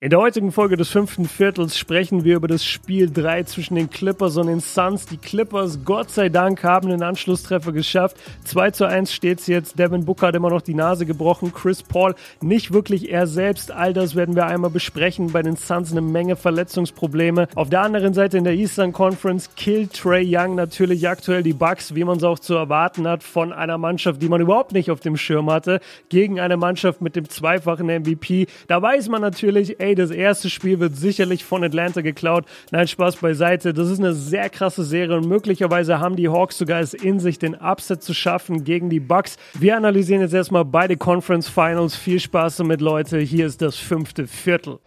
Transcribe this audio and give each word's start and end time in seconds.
In 0.00 0.10
der 0.10 0.20
heutigen 0.20 0.52
Folge 0.52 0.76
des 0.76 0.90
fünften 0.90 1.24
Viertels 1.24 1.76
sprechen 1.76 2.22
wir 2.22 2.36
über 2.36 2.46
das 2.46 2.64
Spiel 2.64 3.10
3 3.10 3.42
zwischen 3.42 3.74
den 3.74 3.90
Clippers 3.90 4.36
und 4.36 4.46
den 4.46 4.60
Suns. 4.60 5.06
Die 5.06 5.16
Clippers, 5.16 5.80
Gott 5.84 6.10
sei 6.10 6.28
Dank, 6.28 6.62
haben 6.62 6.90
den 6.90 7.02
Anschlusstreffer 7.02 7.72
geschafft. 7.72 8.16
2 8.44 8.70
zu 8.70 8.84
1 8.84 9.12
steht 9.12 9.40
es 9.40 9.48
jetzt. 9.48 9.76
Devin 9.76 10.04
Booker 10.04 10.28
hat 10.28 10.36
immer 10.36 10.50
noch 10.50 10.62
die 10.62 10.74
Nase 10.74 11.04
gebrochen. 11.04 11.52
Chris 11.52 11.82
Paul 11.82 12.14
nicht 12.40 12.72
wirklich 12.72 13.10
er 13.10 13.26
selbst. 13.26 13.72
All 13.72 13.92
das 13.92 14.14
werden 14.14 14.36
wir 14.36 14.46
einmal 14.46 14.70
besprechen. 14.70 15.32
Bei 15.32 15.42
den 15.42 15.56
Suns 15.56 15.90
eine 15.90 16.00
Menge 16.00 16.36
Verletzungsprobleme. 16.36 17.48
Auf 17.56 17.68
der 17.68 17.80
anderen 17.80 18.14
Seite 18.14 18.38
in 18.38 18.44
der 18.44 18.54
Eastern 18.54 18.92
Conference 18.92 19.50
killt 19.56 19.94
Trey 19.94 20.24
Young 20.24 20.54
natürlich 20.54 21.08
aktuell 21.08 21.42
die 21.42 21.54
Bucks, 21.54 21.96
wie 21.96 22.04
man 22.04 22.18
es 22.18 22.22
auch 22.22 22.38
zu 22.38 22.54
erwarten 22.54 23.08
hat, 23.08 23.24
von 23.24 23.52
einer 23.52 23.78
Mannschaft, 23.78 24.22
die 24.22 24.28
man 24.28 24.40
überhaupt 24.40 24.70
nicht 24.70 24.92
auf 24.92 25.00
dem 25.00 25.16
Schirm 25.16 25.50
hatte, 25.50 25.80
gegen 26.08 26.38
eine 26.38 26.56
Mannschaft 26.56 27.00
mit 27.00 27.16
dem 27.16 27.28
zweifachen 27.28 27.86
MVP. 27.86 28.46
Da 28.68 28.80
weiß 28.80 29.08
man 29.08 29.22
natürlich, 29.22 29.80
ey, 29.80 29.87
ey, 29.88 29.94
das 29.94 30.10
erste 30.10 30.50
Spiel 30.50 30.80
wird 30.80 30.96
sicherlich 30.96 31.44
von 31.44 31.64
Atlanta 31.64 32.02
geklaut. 32.02 32.44
Nein, 32.70 32.86
Spaß 32.86 33.16
beiseite. 33.16 33.72
Das 33.72 33.88
ist 33.88 33.98
eine 33.98 34.12
sehr 34.12 34.50
krasse 34.50 34.84
Serie 34.84 35.16
und 35.16 35.26
möglicherweise 35.26 35.98
haben 35.98 36.16
die 36.16 36.28
Hawks 36.28 36.58
sogar 36.58 36.80
es 36.80 36.94
in 36.94 37.20
sich, 37.20 37.38
den 37.38 37.54
Upset 37.54 38.02
zu 38.02 38.14
schaffen 38.14 38.64
gegen 38.64 38.90
die 38.90 39.00
Bucks. 39.00 39.36
Wir 39.58 39.76
analysieren 39.76 40.20
jetzt 40.20 40.34
erstmal 40.34 40.64
beide 40.64 40.96
Conference 40.96 41.48
Finals. 41.48 41.96
Viel 41.96 42.20
Spaß 42.20 42.56
damit, 42.56 42.80
Leute. 42.80 43.18
Hier 43.18 43.46
ist 43.46 43.62
das 43.62 43.76
fünfte 43.76 44.26
Viertel. 44.26 44.78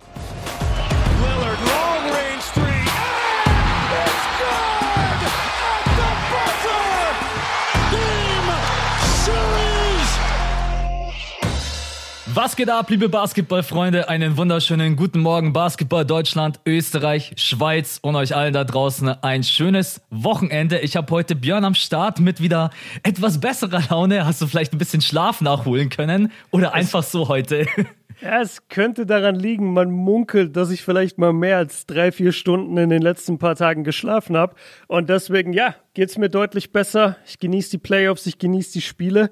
Was 12.34 12.56
geht 12.56 12.70
ab, 12.70 12.90
liebe 12.90 13.10
Basketballfreunde? 13.10 14.08
Einen 14.08 14.38
wunderschönen 14.38 14.96
guten 14.96 15.20
Morgen, 15.20 15.52
Basketball 15.52 16.06
Deutschland, 16.06 16.62
Österreich, 16.66 17.34
Schweiz 17.36 18.00
und 18.02 18.16
euch 18.16 18.34
allen 18.34 18.54
da 18.54 18.64
draußen 18.64 19.10
ein 19.22 19.44
schönes 19.44 20.02
Wochenende. 20.12 20.80
Ich 20.80 20.96
habe 20.96 21.12
heute 21.12 21.36
Björn 21.36 21.66
am 21.66 21.76
Start 21.76 22.22
mit 22.22 22.42
wieder 22.42 22.70
etwas 23.04 23.42
besserer 23.42 23.82
Laune. 23.90 24.26
Hast 24.26 24.42
du 24.42 24.48
vielleicht 24.48 24.72
ein 24.72 24.78
bisschen 24.78 25.02
Schlaf 25.02 25.42
nachholen 25.42 25.90
können 25.90 26.32
oder 26.52 26.74
einfach 26.74 27.04
so 27.04 27.28
heute? 27.28 27.66
Ja, 28.22 28.40
es 28.40 28.68
könnte 28.68 29.08
daran 29.08 29.34
liegen, 29.34 29.74
man 29.74 29.90
munkelt, 29.90 30.56
dass 30.56 30.70
ich 30.70 30.84
vielleicht 30.84 31.18
mal 31.18 31.34
mehr 31.34 31.58
als 31.58 31.88
drei, 31.88 32.12
vier 32.12 32.34
Stunden 32.34 32.78
in 32.78 32.90
den 32.90 33.02
letzten 33.02 33.40
paar 33.40 33.56
Tagen 33.56 33.84
geschlafen 33.84 34.38
habe. 34.38 34.54
Und 34.88 35.10
deswegen, 35.10 35.54
ja, 35.54 35.74
geht's 35.96 36.20
mir 36.20 36.30
deutlich 36.30 36.72
besser. 36.72 37.18
Ich 37.26 37.40
genieße 37.40 37.72
die 37.72 37.78
Playoffs, 37.80 38.28
ich 38.28 38.38
genieße 38.38 38.74
die 38.74 38.82
Spiele. 38.82 39.32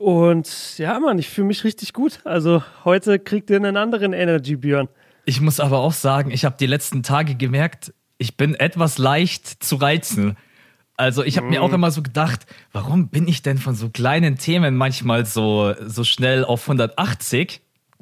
Und 0.00 0.78
ja, 0.78 0.98
Mann, 0.98 1.18
ich 1.18 1.28
fühle 1.28 1.48
mich 1.48 1.62
richtig 1.62 1.92
gut. 1.92 2.20
Also 2.24 2.62
heute 2.86 3.18
kriegt 3.18 3.50
ihr 3.50 3.56
einen 3.56 3.76
anderen 3.76 4.14
Energy, 4.14 4.56
Björn. 4.56 4.88
Ich 5.26 5.42
muss 5.42 5.60
aber 5.60 5.80
auch 5.80 5.92
sagen, 5.92 6.30
ich 6.30 6.46
habe 6.46 6.56
die 6.58 6.64
letzten 6.64 7.02
Tage 7.02 7.34
gemerkt, 7.34 7.92
ich 8.16 8.38
bin 8.38 8.54
etwas 8.54 8.96
leicht 8.96 9.62
zu 9.62 9.76
reizen. 9.76 10.38
Also 10.96 11.22
ich 11.22 11.36
habe 11.36 11.48
mm. 11.48 11.50
mir 11.50 11.62
auch 11.62 11.68
mhm. 11.68 11.74
immer 11.74 11.90
so 11.90 12.00
gedacht, 12.00 12.46
warum 12.72 13.08
bin 13.08 13.28
ich 13.28 13.42
denn 13.42 13.58
von 13.58 13.74
so 13.74 13.90
kleinen 13.90 14.38
Themen 14.38 14.74
manchmal 14.74 15.26
so, 15.26 15.74
so 15.86 16.02
schnell 16.02 16.46
auf 16.46 16.62
180? 16.62 17.60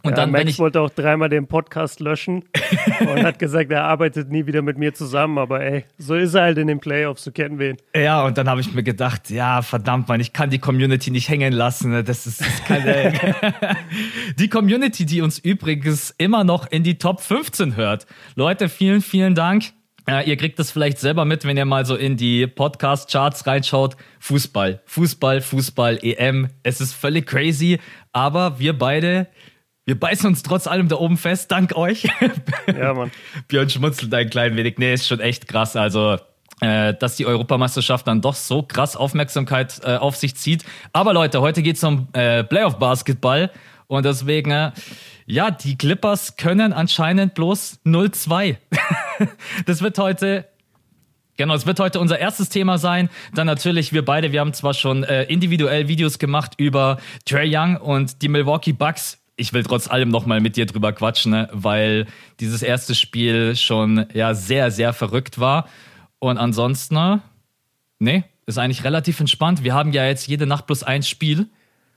Und 0.08 0.16
ja, 0.16 0.24
dann, 0.24 0.30
Max 0.30 0.44
ich 0.46 0.58
wollte 0.58 0.80
auch 0.80 0.88
dreimal 0.88 1.28
den 1.28 1.46
Podcast 1.46 2.00
löschen 2.00 2.44
und 3.00 3.22
hat 3.22 3.38
gesagt, 3.38 3.70
er 3.70 3.84
arbeitet 3.84 4.30
nie 4.30 4.46
wieder 4.46 4.62
mit 4.62 4.78
mir 4.78 4.94
zusammen. 4.94 5.36
Aber 5.36 5.60
ey, 5.60 5.84
so 5.98 6.14
ist 6.14 6.34
er 6.34 6.42
halt 6.42 6.56
in 6.56 6.66
den 6.66 6.80
Playoffs, 6.80 7.24
so 7.24 7.30
kennen 7.30 7.58
wir 7.58 7.70
ihn. 7.70 7.76
Ja, 7.94 8.24
und 8.24 8.38
dann 8.38 8.48
habe 8.48 8.62
ich 8.62 8.72
mir 8.72 8.82
gedacht, 8.82 9.28
ja, 9.28 9.60
verdammt, 9.60 10.08
man, 10.08 10.18
ich 10.20 10.32
kann 10.32 10.48
die 10.48 10.58
Community 10.58 11.10
nicht 11.10 11.28
hängen 11.28 11.52
lassen. 11.52 12.04
Das 12.06 12.26
ist, 12.26 12.40
das 12.40 12.64
keine. 12.64 13.12
die 14.38 14.48
Community, 14.48 15.04
die 15.04 15.20
uns 15.20 15.38
übrigens 15.38 16.14
immer 16.16 16.42
noch 16.42 16.70
in 16.70 16.82
die 16.84 16.96
Top 16.96 17.20
15 17.20 17.76
hört. 17.76 18.06
Leute, 18.34 18.70
vielen, 18.70 19.02
vielen 19.02 19.34
Dank. 19.34 19.64
Ja, 20.08 20.22
ihr 20.22 20.38
kriegt 20.38 20.58
das 20.58 20.70
vielleicht 20.70 20.98
selber 20.98 21.26
mit, 21.26 21.44
wenn 21.44 21.58
ihr 21.58 21.66
mal 21.66 21.84
so 21.84 21.94
in 21.94 22.16
die 22.16 22.46
Podcast-Charts 22.46 23.46
reinschaut. 23.46 23.94
Fußball, 24.20 24.80
Fußball, 24.86 25.42
Fußball, 25.42 25.98
EM. 26.00 26.48
Es 26.62 26.80
ist 26.80 26.94
völlig 26.94 27.26
crazy, 27.26 27.78
aber 28.14 28.58
wir 28.58 28.72
beide 28.78 29.26
wir 29.88 29.98
beißen 29.98 30.26
uns 30.26 30.42
trotz 30.42 30.66
allem 30.66 30.88
da 30.88 30.96
oben 30.96 31.16
fest, 31.16 31.50
dank 31.50 31.74
euch. 31.74 32.06
Ja, 32.66 32.92
Mann. 32.92 33.10
Björn 33.48 33.70
schmutzelt 33.70 34.12
ein 34.12 34.28
klein 34.28 34.54
wenig. 34.54 34.76
Nee, 34.76 34.92
ist 34.92 35.08
schon 35.08 35.18
echt 35.18 35.48
krass. 35.48 35.76
Also, 35.76 36.18
äh, 36.60 36.92
dass 36.92 37.16
die 37.16 37.24
Europameisterschaft 37.24 38.06
dann 38.06 38.20
doch 38.20 38.34
so 38.34 38.62
krass 38.62 38.96
Aufmerksamkeit 38.96 39.80
äh, 39.84 39.96
auf 39.96 40.16
sich 40.16 40.36
zieht. 40.36 40.62
Aber 40.92 41.14
Leute, 41.14 41.40
heute 41.40 41.62
geht's 41.62 41.82
um 41.82 42.08
äh, 42.12 42.44
Playoff-Basketball. 42.44 43.50
Und 43.86 44.04
deswegen, 44.04 44.50
äh, 44.50 44.72
ja, 45.24 45.50
die 45.50 45.78
Clippers 45.78 46.36
können 46.36 46.74
anscheinend 46.74 47.32
bloß 47.32 47.80
0-2. 47.86 48.56
das 49.64 49.80
wird 49.80 49.98
heute 49.98 50.44
Genau, 51.38 51.54
es 51.54 51.66
wird 51.66 51.78
heute 51.78 52.00
unser 52.00 52.18
erstes 52.18 52.48
Thema 52.48 52.78
sein. 52.78 53.08
Dann 53.32 53.46
natürlich 53.46 53.92
wir 53.92 54.04
beide, 54.04 54.32
wir 54.32 54.40
haben 54.40 54.52
zwar 54.52 54.74
schon 54.74 55.04
äh, 55.04 55.22
individuell 55.22 55.86
Videos 55.86 56.18
gemacht 56.18 56.54
über 56.58 56.98
Trey 57.24 57.48
Young 57.56 57.76
und 57.76 58.22
die 58.22 58.28
Milwaukee 58.28 58.72
Bucks 58.72 59.17
ich 59.38 59.52
will 59.52 59.62
trotz 59.62 59.88
allem 59.88 60.10
nochmal 60.10 60.40
mit 60.40 60.56
dir 60.56 60.66
drüber 60.66 60.92
quatschen, 60.92 61.30
ne? 61.30 61.48
weil 61.52 62.06
dieses 62.40 62.62
erste 62.62 62.94
Spiel 62.94 63.56
schon 63.56 64.06
ja 64.12 64.34
sehr, 64.34 64.70
sehr 64.70 64.92
verrückt 64.92 65.38
war. 65.38 65.68
Und 66.18 66.36
ansonsten, 66.38 67.22
nee, 68.00 68.24
ist 68.46 68.58
eigentlich 68.58 68.82
relativ 68.84 69.20
entspannt. 69.20 69.62
Wir 69.62 69.74
haben 69.74 69.92
ja 69.92 70.04
jetzt 70.06 70.26
jede 70.26 70.46
Nacht 70.46 70.66
plus 70.66 70.82
ein 70.82 71.04
Spiel. 71.04 71.46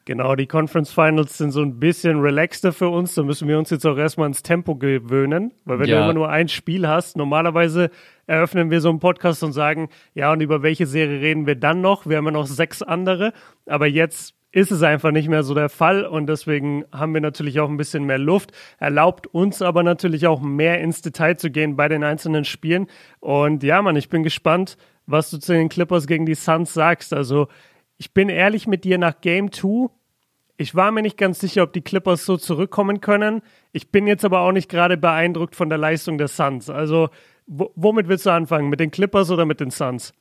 Genau, 0.06 0.36
die 0.36 0.48
Conference 0.48 0.92
Finals 0.92 1.38
sind 1.38 1.52
so 1.52 1.62
ein 1.62 1.80
bisschen 1.80 2.20
relaxter 2.20 2.74
für 2.74 2.90
uns. 2.90 3.16
Da 3.16 3.24
müssen 3.24 3.48
wir 3.48 3.58
uns 3.58 3.72
jetzt 3.72 3.86
auch 3.86 3.98
erstmal 3.98 4.28
ins 4.28 4.44
Tempo 4.44 4.76
gewöhnen, 4.76 5.52
weil 5.66 5.80
wenn 5.80 5.90
ja. 5.90 5.98
du 5.98 6.04
immer 6.04 6.14
nur 6.14 6.30
ein 6.30 6.48
Spiel 6.48 6.88
hast, 6.88 7.18
normalerweise 7.18 7.90
eröffnen 8.28 8.70
wir 8.70 8.82
so 8.82 8.90
einen 8.90 9.00
Podcast 9.00 9.44
und 9.44 9.54
sagen, 9.54 9.90
ja, 10.14 10.32
und 10.32 10.42
über 10.42 10.62
welche 10.62 10.86
Serie 10.86 11.22
reden 11.22 11.48
wir 11.48 11.56
dann 11.56 11.82
noch? 11.82 12.06
Wir 12.06 12.18
haben 12.18 12.26
ja 12.26 12.32
noch 12.32 12.48
sechs 12.48 12.82
andere, 12.82 13.34
aber 13.66 13.88
jetzt 13.88 14.36
ist 14.52 14.72
es 14.72 14.84
einfach 14.84 15.12
nicht 15.12 15.30
mehr 15.30 15.44
so 15.44 15.54
der 15.54 15.70
Fall 15.70 16.06
und 16.06 16.28
deswegen 16.28 16.84
haben 16.92 17.14
wir 17.14 17.22
natürlich 17.22 17.60
auch 17.60 17.70
ein 17.70 17.78
bisschen 17.78 18.04
mehr 18.04 18.18
Luft, 18.18 18.52
erlaubt 18.80 19.28
uns 19.28 19.62
aber 19.62 19.84
natürlich 19.84 20.28
auch 20.28 20.42
mehr 20.42 20.82
ins 20.82 21.02
Detail 21.02 21.38
zu 21.38 21.50
gehen 21.50 21.78
bei 21.78 21.88
den 21.88 22.04
einzelnen 22.04 22.44
Spielen. 22.44 22.88
Und 23.20 23.64
ja, 23.64 23.82
Mann, 23.82 23.96
ich 23.96 24.10
bin 24.10 24.24
gespannt, 24.24 24.78
was 25.06 25.30
du 25.30 25.38
zu 25.38 25.54
den 25.54 25.70
Clippers 25.70 26.06
gegen 26.06 26.26
die 26.26 26.36
Suns 26.36 26.74
sagst. 26.74 27.14
Also, 27.14 27.48
ich 27.98 28.14
bin 28.14 28.30
ehrlich 28.30 28.68
mit 28.68 28.84
dir 28.84 28.98
nach 28.98 29.22
Game 29.22 29.52
2. 29.52 29.90
Ich 30.58 30.76
war 30.76 30.92
mir 30.92 31.02
nicht 31.02 31.18
ganz 31.18 31.40
sicher, 31.40 31.64
ob 31.64 31.74
die 31.74 31.82
Clippers 31.82 32.26
so 32.26 32.38
zurückkommen 32.38 33.02
können. 33.02 33.42
Ich 33.72 33.92
bin 33.92 34.06
jetzt 34.06 34.26
aber 34.26 34.42
auch 34.42 34.52
nicht 34.52 34.70
gerade 34.70 34.98
beeindruckt 34.98 35.56
von 35.56 35.70
der 35.70 35.78
Leistung 35.78 36.18
der 36.18 36.28
Suns. 36.28 36.70
Also, 36.70 37.10
womit 37.48 38.08
willst 38.08 38.26
du 38.26 38.32
anfangen? 38.32 38.70
Mit 38.70 38.80
den 38.80 38.92
Clippers 38.92 39.32
oder 39.32 39.46
mit 39.46 39.60
den 39.60 39.72
Suns? 39.72 40.14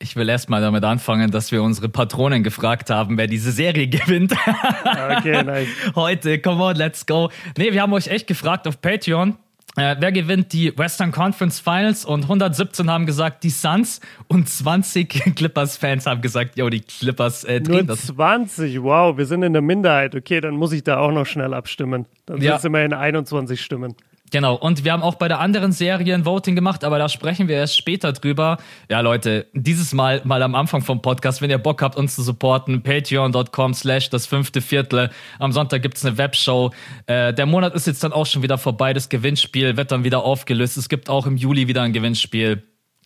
Ich 0.00 0.14
will 0.14 0.28
erstmal 0.28 0.60
damit 0.60 0.84
anfangen, 0.84 1.32
dass 1.32 1.50
wir 1.50 1.60
unsere 1.62 1.88
Patronen 1.88 2.44
gefragt 2.44 2.88
haben, 2.88 3.18
wer 3.18 3.26
diese 3.26 3.50
Serie 3.50 3.88
gewinnt. 3.88 4.32
okay, 4.32 5.42
nice. 5.42 5.68
Heute, 5.96 6.38
come 6.38 6.62
on, 6.62 6.76
let's 6.76 7.04
go. 7.04 7.30
Nee, 7.56 7.72
wir 7.72 7.82
haben 7.82 7.92
euch 7.92 8.06
echt 8.06 8.28
gefragt 8.28 8.68
auf 8.68 8.80
Patreon. 8.80 9.36
Äh, 9.76 9.96
wer 9.98 10.12
gewinnt 10.12 10.52
die 10.52 10.76
Western 10.76 11.12
Conference 11.12 11.60
Finals? 11.60 12.04
Und 12.04 12.24
117 12.24 12.90
haben 12.90 13.06
gesagt, 13.06 13.44
die 13.44 13.50
Suns 13.50 14.00
und 14.28 14.48
20 14.48 15.08
Clippers-Fans 15.36 16.06
haben 16.06 16.20
gesagt, 16.20 16.56
yo, 16.56 16.68
die 16.68 16.80
Clippers 16.80 17.44
äh, 17.44 17.60
drehen 17.60 17.86
Nur 17.86 17.96
das. 17.96 18.06
20, 18.06 18.82
wow, 18.82 19.16
wir 19.16 19.26
sind 19.26 19.42
in 19.42 19.52
der 19.52 19.62
Minderheit. 19.62 20.14
Okay, 20.14 20.40
dann 20.40 20.54
muss 20.54 20.72
ich 20.72 20.84
da 20.84 20.98
auch 20.98 21.12
noch 21.12 21.26
schnell 21.26 21.54
abstimmen. 21.54 22.06
Dann 22.26 22.38
ja. 22.38 22.52
sind 22.52 22.58
es 22.58 22.64
immerhin 22.64 22.92
21 22.92 23.60
Stimmen. 23.60 23.94
Genau, 24.30 24.54
und 24.54 24.84
wir 24.84 24.92
haben 24.92 25.02
auch 25.02 25.14
bei 25.14 25.28
der 25.28 25.40
anderen 25.40 25.72
Serie 25.72 26.14
ein 26.14 26.26
Voting 26.26 26.54
gemacht, 26.54 26.84
aber 26.84 26.98
da 26.98 27.08
sprechen 27.08 27.48
wir 27.48 27.56
erst 27.56 27.76
später 27.76 28.12
drüber. 28.12 28.58
Ja, 28.90 29.00
Leute, 29.00 29.46
dieses 29.54 29.92
Mal 29.92 30.20
mal 30.24 30.42
am 30.42 30.54
Anfang 30.54 30.82
vom 30.82 31.00
Podcast, 31.00 31.40
wenn 31.40 31.50
ihr 31.50 31.58
Bock 31.58 31.80
habt, 31.82 31.96
uns 31.96 32.14
zu 32.14 32.22
supporten, 32.22 32.82
patreon.com 32.82 33.74
slash 33.74 34.10
das 34.10 34.26
fünfte 34.26 34.60
Viertel. 34.60 35.10
Am 35.38 35.52
Sonntag 35.52 35.82
gibt's 35.82 36.04
eine 36.04 36.18
Webshow. 36.18 36.72
Äh, 37.06 37.32
der 37.32 37.46
Monat 37.46 37.74
ist 37.74 37.86
jetzt 37.86 38.04
dann 38.04 38.12
auch 38.12 38.26
schon 38.26 38.42
wieder 38.42 38.58
vorbei, 38.58 38.92
das 38.92 39.08
Gewinnspiel 39.08 39.76
wird 39.76 39.92
dann 39.92 40.04
wieder 40.04 40.22
aufgelöst. 40.22 40.76
Es 40.76 40.88
gibt 40.88 41.08
auch 41.08 41.26
im 41.26 41.36
Juli 41.36 41.68
wieder 41.68 41.82
ein 41.82 41.92
Gewinnspiel. 41.92 42.62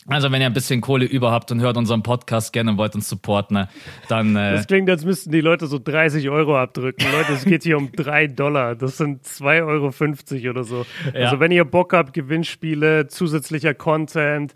Also 0.09 0.33
wenn 0.33 0.41
ihr 0.41 0.47
ein 0.47 0.53
bisschen 0.53 0.81
Kohle 0.81 1.05
über 1.05 1.31
habt 1.31 1.53
und 1.53 1.61
hört 1.61 1.77
unseren 1.77 2.03
Podcast 2.03 2.53
gerne 2.53 2.73
und 2.73 2.79
wollt 2.79 2.95
uns 2.95 3.09
supporten, 3.09 3.55
ne, 3.57 3.69
dann... 4.09 4.35
Äh 4.35 4.53
das 4.55 4.67
klingt, 4.67 4.91
als 4.91 5.05
müssten 5.05 5.31
die 5.31 5.41
Leute 5.41 5.67
so 5.67 5.79
30 5.79 6.29
Euro 6.29 6.59
abdrücken. 6.59 7.07
Leute, 7.13 7.33
es 7.33 7.45
geht 7.45 7.63
hier 7.63 7.79
um 7.79 7.93
3 7.93 8.27
Dollar. 8.29 8.75
Das 8.75 8.97
sind 8.97 9.25
2,50 9.25 10.43
Euro 10.43 10.51
oder 10.51 10.65
so. 10.65 10.85
Ja. 11.15 11.27
Also 11.27 11.39
wenn 11.39 11.53
ihr 11.53 11.65
Bock 11.65 11.93
habt, 11.93 12.15
Gewinnspiele, 12.15 13.07
zusätzlicher 13.07 13.75
Content, 13.75 14.55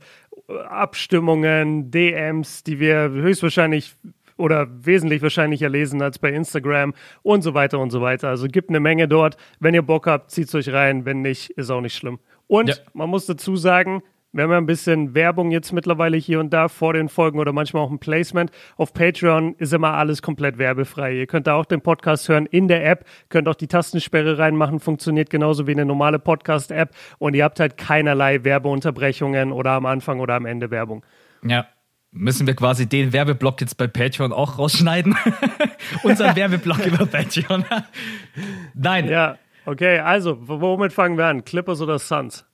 Abstimmungen, 0.68 1.90
DMs, 1.90 2.64
die 2.64 2.80
wir 2.80 3.08
höchstwahrscheinlich 3.10 3.94
oder 4.36 4.68
wesentlich 4.84 5.22
wahrscheinlicher 5.22 5.68
lesen 5.68 6.02
als 6.02 6.18
bei 6.18 6.30
Instagram 6.30 6.92
und 7.22 7.42
so 7.42 7.54
weiter 7.54 7.78
und 7.78 7.90
so 7.90 8.02
weiter. 8.02 8.28
Also 8.28 8.48
gibt 8.48 8.68
eine 8.68 8.80
Menge 8.80 9.08
dort. 9.08 9.36
Wenn 9.60 9.74
ihr 9.74 9.82
Bock 9.82 10.06
habt, 10.06 10.30
zieht 10.30 10.48
es 10.48 10.54
euch 10.54 10.72
rein. 10.72 11.04
Wenn 11.04 11.22
nicht, 11.22 11.50
ist 11.50 11.70
auch 11.70 11.80
nicht 11.80 11.96
schlimm. 11.96 12.18
Und 12.46 12.68
ja. 12.68 12.74
man 12.92 13.08
muss 13.08 13.26
dazu 13.26 13.56
sagen, 13.56 14.02
Wir 14.36 14.42
haben 14.42 14.50
ja 14.50 14.58
ein 14.58 14.66
bisschen 14.66 15.14
Werbung 15.14 15.50
jetzt 15.50 15.72
mittlerweile 15.72 16.18
hier 16.18 16.40
und 16.40 16.50
da 16.50 16.68
vor 16.68 16.92
den 16.92 17.08
Folgen 17.08 17.38
oder 17.38 17.54
manchmal 17.54 17.82
auch 17.82 17.90
ein 17.90 17.98
Placement. 17.98 18.50
Auf 18.76 18.92
Patreon 18.92 19.54
ist 19.56 19.72
immer 19.72 19.94
alles 19.94 20.20
komplett 20.20 20.58
werbefrei. 20.58 21.14
Ihr 21.14 21.26
könnt 21.26 21.46
da 21.46 21.54
auch 21.54 21.64
den 21.64 21.80
Podcast 21.80 22.28
hören 22.28 22.44
in 22.44 22.68
der 22.68 22.84
App, 22.84 23.06
könnt 23.30 23.48
auch 23.48 23.54
die 23.54 23.66
Tastensperre 23.66 24.36
reinmachen, 24.36 24.78
funktioniert 24.78 25.30
genauso 25.30 25.66
wie 25.66 25.70
eine 25.70 25.86
normale 25.86 26.18
Podcast-App 26.18 26.90
und 27.16 27.32
ihr 27.32 27.44
habt 27.44 27.60
halt 27.60 27.78
keinerlei 27.78 28.44
Werbeunterbrechungen 28.44 29.52
oder 29.52 29.70
am 29.70 29.86
Anfang 29.86 30.20
oder 30.20 30.34
am 30.34 30.44
Ende 30.44 30.70
Werbung. 30.70 31.02
Ja, 31.42 31.66
Müssen 32.12 32.46
wir 32.46 32.54
quasi 32.54 32.86
den 32.86 33.12
Werbeblock 33.12 33.60
jetzt 33.60 33.76
bei 33.76 33.86
Patreon 33.86 34.32
auch 34.32 34.58
rausschneiden? 34.58 35.16
Unser 36.02 36.34
Werbeblock 36.36 36.86
über 36.86 37.04
Patreon. 37.04 37.64
Nein. 38.74 39.08
Ja, 39.08 39.38
okay, 39.66 39.98
also, 39.98 40.36
womit 40.40 40.94
fangen 40.94 41.18
wir 41.18 41.26
an? 41.26 41.44
Clippers 41.44 41.82
oder 41.82 41.98
Suns? 41.98 42.46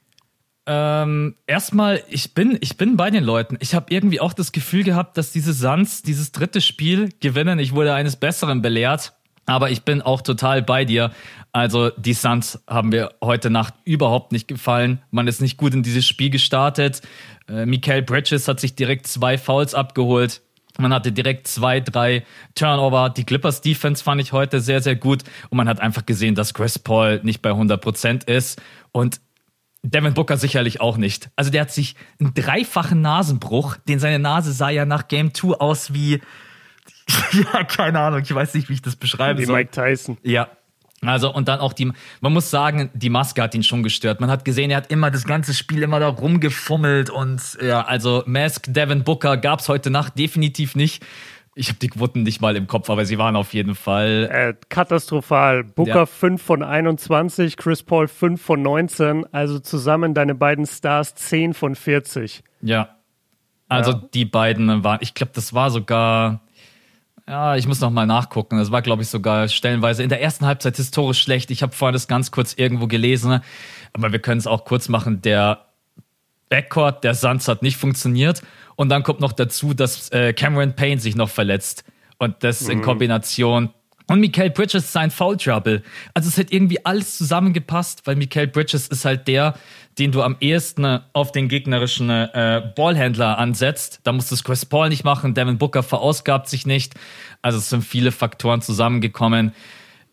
Ähm, 0.64 1.34
erstmal, 1.46 2.02
ich 2.08 2.34
bin, 2.34 2.56
ich 2.60 2.76
bin 2.76 2.96
bei 2.96 3.10
den 3.10 3.24
Leuten. 3.24 3.56
Ich 3.60 3.74
habe 3.74 3.86
irgendwie 3.88 4.20
auch 4.20 4.32
das 4.32 4.52
Gefühl 4.52 4.84
gehabt, 4.84 5.16
dass 5.16 5.32
diese 5.32 5.52
Suns 5.52 6.02
dieses 6.02 6.30
dritte 6.30 6.60
Spiel 6.60 7.10
gewinnen. 7.20 7.58
Ich 7.58 7.74
wurde 7.74 7.94
eines 7.94 8.16
Besseren 8.16 8.62
belehrt. 8.62 9.12
Aber 9.44 9.70
ich 9.70 9.82
bin 9.82 10.02
auch 10.02 10.22
total 10.22 10.62
bei 10.62 10.84
dir. 10.84 11.10
Also 11.50 11.90
die 11.90 12.14
Suns 12.14 12.62
haben 12.68 12.90
mir 12.90 13.10
heute 13.20 13.50
Nacht 13.50 13.74
überhaupt 13.84 14.30
nicht 14.30 14.46
gefallen. 14.46 15.02
Man 15.10 15.26
ist 15.26 15.40
nicht 15.40 15.56
gut 15.56 15.74
in 15.74 15.82
dieses 15.82 16.06
Spiel 16.06 16.30
gestartet. 16.30 17.02
Äh, 17.48 17.66
Mikael 17.66 18.02
Bridges 18.02 18.46
hat 18.46 18.60
sich 18.60 18.76
direkt 18.76 19.08
zwei 19.08 19.38
Fouls 19.38 19.74
abgeholt. 19.74 20.42
Man 20.78 20.94
hatte 20.94 21.10
direkt 21.10 21.48
zwei, 21.48 21.80
drei 21.80 22.24
Turnover. 22.54 23.10
Die 23.10 23.24
Clippers 23.24 23.60
Defense 23.60 24.02
fand 24.02 24.20
ich 24.20 24.32
heute 24.32 24.60
sehr, 24.60 24.80
sehr 24.80 24.96
gut. 24.96 25.24
Und 25.50 25.56
man 25.56 25.68
hat 25.68 25.80
einfach 25.80 26.06
gesehen, 26.06 26.36
dass 26.36 26.54
Chris 26.54 26.78
Paul 26.78 27.20
nicht 27.24 27.42
bei 27.42 27.50
100 27.50 27.80
Prozent 27.80 28.24
ist. 28.24 28.62
Und 28.92 29.20
Devin 29.82 30.14
Booker 30.14 30.36
sicherlich 30.36 30.80
auch 30.80 30.96
nicht. 30.96 31.30
Also 31.34 31.50
der 31.50 31.62
hat 31.62 31.72
sich 31.72 31.96
einen 32.20 32.34
dreifachen 32.34 33.00
Nasenbruch, 33.00 33.76
den 33.88 33.98
seine 33.98 34.18
Nase 34.18 34.52
sah 34.52 34.70
ja 34.70 34.84
nach 34.84 35.08
Game 35.08 35.34
2 35.34 35.54
aus 35.54 35.92
wie, 35.92 36.20
ja, 37.32 37.64
keine 37.64 37.98
Ahnung, 37.98 38.20
ich 38.22 38.32
weiß 38.32 38.54
nicht, 38.54 38.68
wie 38.68 38.74
ich 38.74 38.82
das 38.82 38.96
beschreiben 38.96 39.40
wie 39.40 39.44
soll. 39.44 39.56
Mike 39.56 39.70
Tyson. 39.72 40.18
Ja, 40.22 40.48
also 41.04 41.34
und 41.34 41.48
dann 41.48 41.58
auch 41.58 41.72
die, 41.72 41.92
man 42.20 42.32
muss 42.32 42.50
sagen, 42.50 42.90
die 42.94 43.10
Maske 43.10 43.42
hat 43.42 43.56
ihn 43.56 43.64
schon 43.64 43.82
gestört. 43.82 44.20
Man 44.20 44.30
hat 44.30 44.44
gesehen, 44.44 44.70
er 44.70 44.76
hat 44.76 44.90
immer 44.92 45.10
das 45.10 45.24
ganze 45.24 45.52
Spiel 45.52 45.82
immer 45.82 45.98
da 45.98 46.08
rumgefummelt 46.08 47.10
und 47.10 47.58
ja, 47.60 47.84
also 47.84 48.22
Mask 48.26 48.66
Devin 48.68 49.02
Booker 49.02 49.36
gab's 49.36 49.68
heute 49.68 49.90
Nacht 49.90 50.16
definitiv 50.16 50.76
nicht. 50.76 51.04
Ich 51.54 51.68
habe 51.68 51.78
die 51.78 51.88
Quoten 51.88 52.22
nicht 52.22 52.40
mal 52.40 52.56
im 52.56 52.66
Kopf, 52.66 52.88
aber 52.88 53.04
sie 53.04 53.18
waren 53.18 53.36
auf 53.36 53.52
jeden 53.52 53.74
Fall 53.74 54.28
äh, 54.32 54.54
katastrophal. 54.70 55.64
Booker 55.64 55.94
ja. 55.94 56.06
5 56.06 56.40
von 56.42 56.62
21, 56.62 57.58
Chris 57.58 57.82
Paul 57.82 58.08
5 58.08 58.40
von 58.40 58.62
19, 58.62 59.26
also 59.32 59.58
zusammen 59.58 60.14
deine 60.14 60.34
beiden 60.34 60.66
Stars 60.66 61.14
10 61.14 61.52
von 61.52 61.74
40. 61.74 62.42
Ja. 62.62 62.96
Also 63.68 63.92
ja. 63.92 64.02
die 64.14 64.24
beiden 64.24 64.82
waren, 64.82 64.98
ich 65.02 65.14
glaube, 65.14 65.32
das 65.34 65.52
war 65.52 65.70
sogar 65.70 66.40
ja, 67.28 67.56
ich 67.56 67.66
muss 67.68 67.80
noch 67.80 67.90
mal 67.90 68.06
nachgucken. 68.06 68.58
Das 68.58 68.72
war, 68.72 68.82
glaube 68.82 69.02
ich, 69.02 69.08
sogar 69.08 69.48
stellenweise 69.48 70.02
in 70.02 70.08
der 70.08 70.20
ersten 70.20 70.44
Halbzeit 70.44 70.76
historisch 70.76 71.20
schlecht. 71.20 71.50
Ich 71.50 71.62
habe 71.62 71.72
vorhin 71.72 71.92
das 71.92 72.08
ganz 72.08 72.30
kurz 72.30 72.54
irgendwo 72.54 72.88
gelesen, 72.88 73.40
aber 73.92 74.12
wir 74.12 74.18
können 74.18 74.38
es 74.38 74.46
auch 74.46 74.64
kurz 74.64 74.88
machen. 74.88 75.22
Der 75.22 75.66
Backcourt 76.52 77.02
der 77.02 77.14
Suns 77.14 77.48
hat 77.48 77.62
nicht 77.62 77.78
funktioniert 77.78 78.42
und 78.76 78.90
dann 78.90 79.02
kommt 79.02 79.20
noch 79.20 79.32
dazu, 79.32 79.72
dass 79.72 80.10
äh, 80.10 80.34
Cameron 80.34 80.76
Payne 80.76 81.00
sich 81.00 81.16
noch 81.16 81.30
verletzt 81.30 81.82
und 82.18 82.44
das 82.44 82.68
in 82.68 82.78
mhm. 82.78 82.82
Kombination 82.82 83.70
und 84.06 84.20
Mikael 84.20 84.50
Bridges 84.50 84.92
sein 84.92 85.10
Foul 85.10 85.38
Trouble. 85.38 85.82
Also 86.12 86.28
es 86.28 86.36
hat 86.36 86.52
irgendwie 86.52 86.84
alles 86.84 87.16
zusammengepasst, 87.16 88.06
weil 88.06 88.16
Mikael 88.16 88.48
Bridges 88.48 88.86
ist 88.88 89.06
halt 89.06 89.26
der, 89.28 89.54
den 89.98 90.12
du 90.12 90.20
am 90.20 90.36
ehesten 90.40 91.00
auf 91.14 91.32
den 91.32 91.48
gegnerischen 91.48 92.10
äh, 92.10 92.70
Ballhändler 92.76 93.38
ansetzt. 93.38 94.00
Da 94.04 94.12
muss 94.12 94.28
das 94.28 94.44
Chris 94.44 94.66
Paul 94.66 94.90
nicht 94.90 95.04
machen, 95.04 95.32
Devin 95.32 95.56
Booker 95.56 95.82
verausgabt 95.82 96.50
sich 96.50 96.66
nicht. 96.66 96.94
Also 97.40 97.56
es 97.56 97.70
sind 97.70 97.82
viele 97.82 98.12
Faktoren 98.12 98.60
zusammengekommen. 98.60 99.54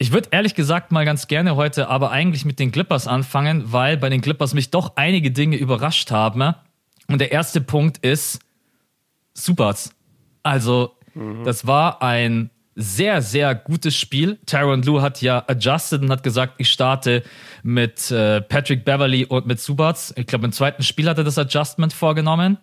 Ich 0.01 0.13
würde 0.13 0.30
ehrlich 0.31 0.56
gesagt 0.56 0.94
mal 0.94 1.04
ganz 1.04 1.28
gerne 1.28 1.57
heute 1.57 1.90
aber 1.90 2.12
eigentlich 2.12 2.46
mit 2.46 2.57
den 2.57 2.72
Clippers 2.72 3.06
anfangen, 3.06 3.74
weil 3.74 3.98
bei 3.98 4.10
den 4.10 4.22
Clippers 4.22 4.54
mich 4.54 4.72
doch 4.72 4.94
einige 4.96 5.30
Dinge 5.31 5.57
überrascht 5.57 6.10
haben. 6.10 6.56
Und 7.07 7.19
der 7.19 7.34
erste 7.34 7.60
Punkt 7.60 7.98
ist 7.98 8.40
Supers. 9.34 9.94
Also, 10.42 10.96
mhm. 11.13 11.44
das 11.44 11.68
war 11.68 12.01
ein 12.01 12.50
sehr, 12.75 13.22
sehr 13.22 13.54
gutes 13.56 13.98
Spiel. 13.98 14.40
Tyron 14.46 14.84
Lue 14.84 15.01
hat 15.01 15.22
ja 15.22 15.44
adjusted 15.48 16.02
und 16.02 16.10
hat 16.12 16.24
gesagt, 16.24 16.54
ich 16.60 16.69
starte 16.69 17.24
mit 17.62 18.10
äh, 18.10 18.40
Patrick 18.40 18.86
Beverly 18.86 19.25
und 19.25 19.48
mit 19.48 19.60
Subats. 19.60 20.13
Ich 20.16 20.28
glaube, 20.28 20.45
im 20.45 20.54
zweiten 20.54 20.81
Spiel 20.81 21.10
hat 21.10 21.18
er 21.18 21.25
das 21.25 21.38
Adjustment 21.38 21.92
vorgenommen. 21.92 22.57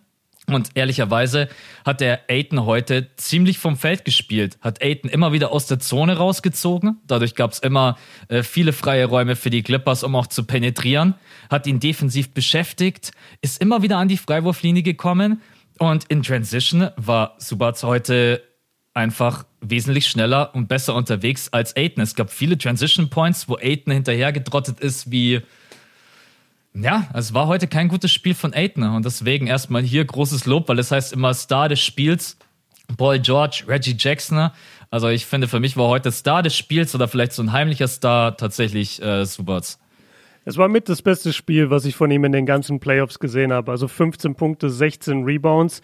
Und 0.49 0.71
ehrlicherweise 0.75 1.49
hat 1.85 2.01
der 2.01 2.21
Aiton 2.29 2.67
heute 2.67 3.09
ziemlich 3.17 3.59
vom 3.59 3.77
Feld 3.77 4.05
gespielt. 4.05 4.59
Hat 4.61 4.81
Aiton 4.81 5.11
immer 5.11 5.33
wieder 5.33 5.51
aus 5.51 5.67
der 5.67 5.81
Zone 5.81 6.17
rausgezogen. 6.17 6.99
Dadurch 7.07 7.35
gab 7.35 7.53
es 7.53 7.59
immer 7.59 7.97
äh, 8.29 8.45
viele 8.45 8.73
freie 8.73 9.07
Räume 9.07 9.35
für 9.35 9.51
die 9.51 9.63
Clippers, 9.63 10.05
um 10.05 10.15
auch 10.15 10.29
zu 10.29 10.45
penetrieren. 10.45 11.15
Hat 11.51 11.67
ihn 11.67 11.81
defensiv 11.81 12.33
beschäftigt, 12.33 13.11
ist 13.41 13.61
immer 13.61 13.83
wieder 13.83 13.99
an 13.99 14.07
die 14.07 14.17
Freiwurflinie 14.17 14.85
gekommen. 14.85 15.43
Und 15.79 16.05
in 16.05 16.23
Transition 16.23 16.91
war 16.97 17.35
Subats 17.39 17.83
heute 17.83 18.43
einfach 18.95 19.47
wesentlich 19.61 20.07
schneller 20.07 20.55
und 20.55 20.69
besser 20.69 20.95
unterwegs 20.95 21.49
als 21.53 21.77
Aiden. 21.77 22.03
Es 22.03 22.15
gab 22.15 22.31
viele 22.31 22.57
Transition 22.57 23.11
Points, 23.11 23.49
wo 23.49 23.57
Aiden 23.57 23.93
hinterhergedrottet 23.93 24.79
ist 24.79 25.11
wie. 25.11 25.43
Ja, 26.79 27.09
es 27.15 27.33
war 27.33 27.47
heute 27.47 27.67
kein 27.69 27.89
gutes 27.89 28.13
Spiel 28.13 28.35
von 28.35 28.53
Aiden. 28.53 28.85
Und 28.85 29.05
deswegen 29.05 29.47
erstmal 29.47 29.83
hier 29.83 30.05
großes 30.05 30.47
Lob, 30.47 30.69
weil 30.69 30.79
es 30.79 30.91
heißt 30.91 31.13
immer 31.13 31.33
Star 31.33 31.69
des 31.69 31.81
Spiels. 31.81 32.37
Paul 32.97 33.19
George, 33.19 33.65
Reggie 33.67 33.97
Jackson. 33.99 34.51
Also 34.91 35.09
ich 35.09 35.27
finde, 35.27 35.49
für 35.49 35.59
mich 35.59 35.77
war 35.77 35.89
heute 35.89 36.13
Star 36.13 36.43
des 36.43 36.55
Spiels 36.55 36.95
oder 36.95 37.09
vielleicht 37.09 37.33
so 37.33 37.43
ein 37.43 37.53
heimlicher 37.53 37.89
Star 37.89 38.37
tatsächlich 38.37 39.03
äh, 39.03 39.25
Subats. 39.25 39.81
Es 40.45 40.57
war 40.57 40.69
mit 40.69 40.89
das 40.89 41.03
beste 41.03 41.33
Spiel, 41.33 41.71
was 41.71 41.87
ich 41.87 41.97
von 41.97 42.11
ihm 42.11 42.25
in 42.25 42.33
den 42.33 42.47
ganzen 42.47 42.79
Playoffs 42.79 43.19
gesehen 43.19 43.53
habe. 43.53 43.73
Also 43.73 43.89
15 43.89 44.37
Punkte, 44.37 44.71
16 44.71 45.25
Rebounds 45.25 45.81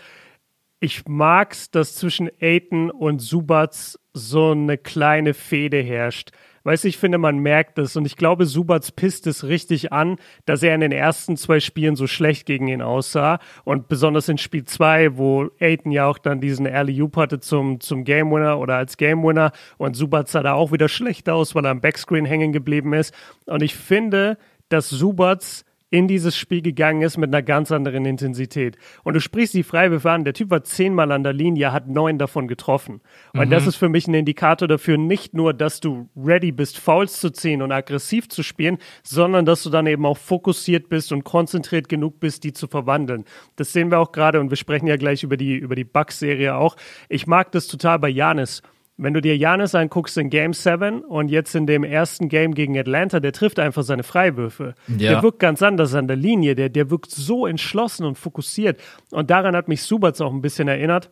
ich 0.83 1.07
mag's, 1.07 1.71
dass 1.71 1.95
zwischen 1.95 2.29
Aiton 2.41 2.91
und 2.91 3.21
Subats 3.21 4.01
so 4.15 4.51
eine 4.51 4.77
kleine 4.77 5.33
Fehde 5.33 5.81
herrscht. 5.81 6.33
Weißt 6.65 6.85
du, 6.85 6.89
ich 6.89 6.99
finde, 6.99 7.19
man 7.19 7.39
merkt 7.39 7.79
es. 7.79 7.97
Und 7.97 8.05
ich 8.05 8.17
glaube, 8.17 8.47
Subats 8.47 8.93
pisst 8.93 9.27
es 9.27 9.45
richtig 9.45 9.93
an, 9.93 10.17
dass 10.45 10.63
er 10.63 10.75
in 10.75 10.81
den 10.81 10.93
ersten 10.93 11.37
zwei 11.37 11.61
Spielen 11.61 11.97
so 11.97 12.07
schlecht 12.07 12.47
gegen 12.47 12.69
ihn 12.69 12.83
aussah. 12.83 13.39
Und 13.65 13.89
besonders 13.89 14.29
in 14.29 14.39
Spiel 14.39 14.65
zwei, 14.65 15.17
wo 15.17 15.51
Aiton 15.61 15.93
ja 15.93 16.07
auch 16.07 16.19
dann 16.19 16.41
diesen 16.41 16.67
Early 16.67 17.01
Oop 17.03 17.17
hatte 17.17 17.41
zum, 17.41 17.81
zum 17.81 18.05
Game 18.05 18.31
Winner 18.31 18.59
oder 18.59 18.77
als 18.77 18.97
Game 18.97 19.23
Winner. 19.25 19.53
Und 19.79 19.97
Subats 19.97 20.33
sah 20.33 20.43
da 20.43 20.55
auch 20.55 20.73
wieder 20.73 20.89
schlecht 20.89 21.29
aus, 21.29 21.55
weil 21.55 21.65
er 21.65 21.73
am 21.73 21.81
Backscreen 21.81 22.25
hängen 22.25 22.53
geblieben 22.53 22.93
ist. 22.93 23.15
Und 23.47 23.63
ich 23.63 23.75
finde, 23.75 24.39
dass 24.69 24.89
Subats 24.89 25.65
in 25.93 26.09
dieses 26.09 26.35
Spiel 26.35 26.63
gegangen 26.63 27.03
ist 27.03 27.19
mit 27.19 27.29
einer 27.29 27.43
ganz 27.43 27.71
anderen 27.71 28.07
Intensität. 28.07 28.79
Und 29.05 29.13
du 29.13 29.21
sprichst 29.21 29.53
die 29.53 29.63
Freiwürfe 29.63 30.11
an. 30.11 30.25
Der 30.25 30.33
Typ 30.33 30.51
war 30.51 30.65
zehnmal 30.65 31.13
an 31.13 31.23
der 31.23 31.35
Linie, 31.35 31.71
hat 31.71 31.87
neun 31.87 32.19
davon 32.19 32.49
getroffen. 32.49 33.03
Und 33.35 33.49
mhm. 33.49 33.51
das 33.51 33.67
ist 33.67 33.77
für 33.77 33.91
mich 33.91 34.09
ein 34.09 34.15
Indikator 34.15 34.67
dafür, 34.67 34.97
nicht 34.97 35.35
nur, 35.35 35.53
dass 35.53 35.81
du 35.81 36.09
ready 36.17 36.51
bist, 36.51 36.79
Fouls 36.79 37.21
zu 37.21 37.29
ziehen 37.29 37.61
und 37.61 37.73
aggressiv 37.73 38.31
zu 38.31 38.43
spielen, 38.43 38.79
sondern 39.03 39.45
dass 39.45 39.63
du 39.65 39.69
dann 39.71 39.87
eben 39.87 40.07
auch 40.07 40.17
fokussiert 40.17 40.89
bist 40.89 41.13
und 41.13 41.25
konzentriert 41.25 41.91
genug 41.91 42.21
bist, 42.21 42.45
die 42.45 42.55
zu 42.55 42.69
verwandeln. 42.69 43.27
Das 43.57 43.75
sehen 43.75 43.91
wir 43.91 43.99
auch 43.99 44.13
gerade 44.13 44.41
und 44.41 44.49
wir 44.49 44.57
sprechen 44.57 44.87
ja 44.87 44.97
gleich 44.97 45.23
über 45.23 45.37
die, 45.37 45.57
über 45.57 45.75
die 45.75 45.85
Bucks-Serie 45.85 46.55
auch. 46.55 46.77
Ich 47.11 47.27
mag 47.27 47.53
das 47.53 47.67
total 47.67 47.99
bei 47.99 48.09
Janis. 48.09 48.63
Wenn 49.03 49.15
du 49.15 49.21
dir 49.21 49.37
Janis 49.37 49.75
anguckst 49.75 50.17
in 50.17 50.31
Game 50.31 50.53
7 50.53 51.01
und 51.03 51.29
jetzt 51.29 51.55
in 51.57 51.67
dem 51.67 51.83
ersten 51.83 52.29
Game 52.29 52.55
gegen 52.55 52.79
Atlanta, 52.79 53.19
der 53.19 53.33
trifft 53.33 53.59
einfach 53.59 53.83
seine 53.83 54.05
Freiwürfe. 54.05 54.75
Ja. 54.87 55.13
Der 55.13 55.23
wirkt 55.23 55.41
ganz 55.41 55.61
anders 55.61 55.95
an 55.95 56.07
der 56.07 56.17
Linie, 56.17 56.55
der, 56.55 56.69
der 56.69 56.89
wirkt 56.91 57.11
so 57.11 57.47
entschlossen 57.47 58.07
und 58.07 58.17
fokussiert. 58.17 58.81
Und 59.11 59.31
daran 59.31 59.57
hat 59.57 59.67
mich 59.67 59.83
Subats 59.83 60.21
auch 60.21 60.33
ein 60.33 60.41
bisschen 60.41 60.69
erinnert. 60.69 61.11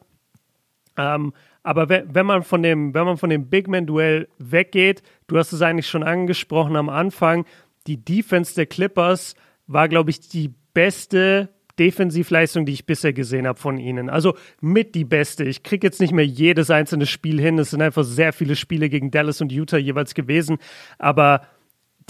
Ähm, 0.97 1.33
aber 1.63 1.89
wenn 1.89 2.27
man 2.27 2.43
von 2.43 2.63
dem, 2.63 2.95
wenn 2.95 3.05
man 3.05 3.17
von 3.17 3.29
dem 3.29 3.51
Big 3.51 3.67
Man-Duell 3.67 4.29
weggeht, 4.39 5.03
du 5.27 5.37
hast 5.37 5.53
es 5.53 5.61
eigentlich 5.61 5.89
schon 5.89 6.03
angesprochen 6.03 6.77
am 6.77 6.89
Anfang, 6.89 7.45
die 7.87 8.03
Defense 8.03 8.55
der 8.55 8.67
Clippers 8.67 9.35
war, 9.67 9.89
glaube 9.89 10.11
ich, 10.11 10.21
die 10.21 10.55
beste 10.75 11.49
Defensivleistung, 11.81 12.67
die 12.67 12.75
ich 12.75 12.85
bisher 12.85 13.15
gesehen 13.15 13.47
habe 13.47 13.59
von 13.59 13.79
ihnen. 13.79 14.11
Also 14.11 14.37
mit 14.61 14.95
die 14.95 15.07
beste. 15.07 15.45
Ich 15.45 15.63
kriege 15.63 15.87
jetzt 15.87 15.99
nicht 15.99 16.13
mehr 16.13 16.27
jedes 16.27 16.71
einzelne 16.71 17.07
Spiel 17.07 17.41
hin. 17.41 17.59
Es 17.59 17.71
sind 17.71 17.81
einfach 17.81 18.05
sehr 18.05 18.35
viele 18.35 18.55
Spiele 18.55 18.91
gegen 18.91 19.11
Dallas 19.11 19.41
und 19.41 19.51
Utah 19.51 19.79
jeweils 19.79 20.15
gewesen. 20.15 20.59
Aber 20.99 21.41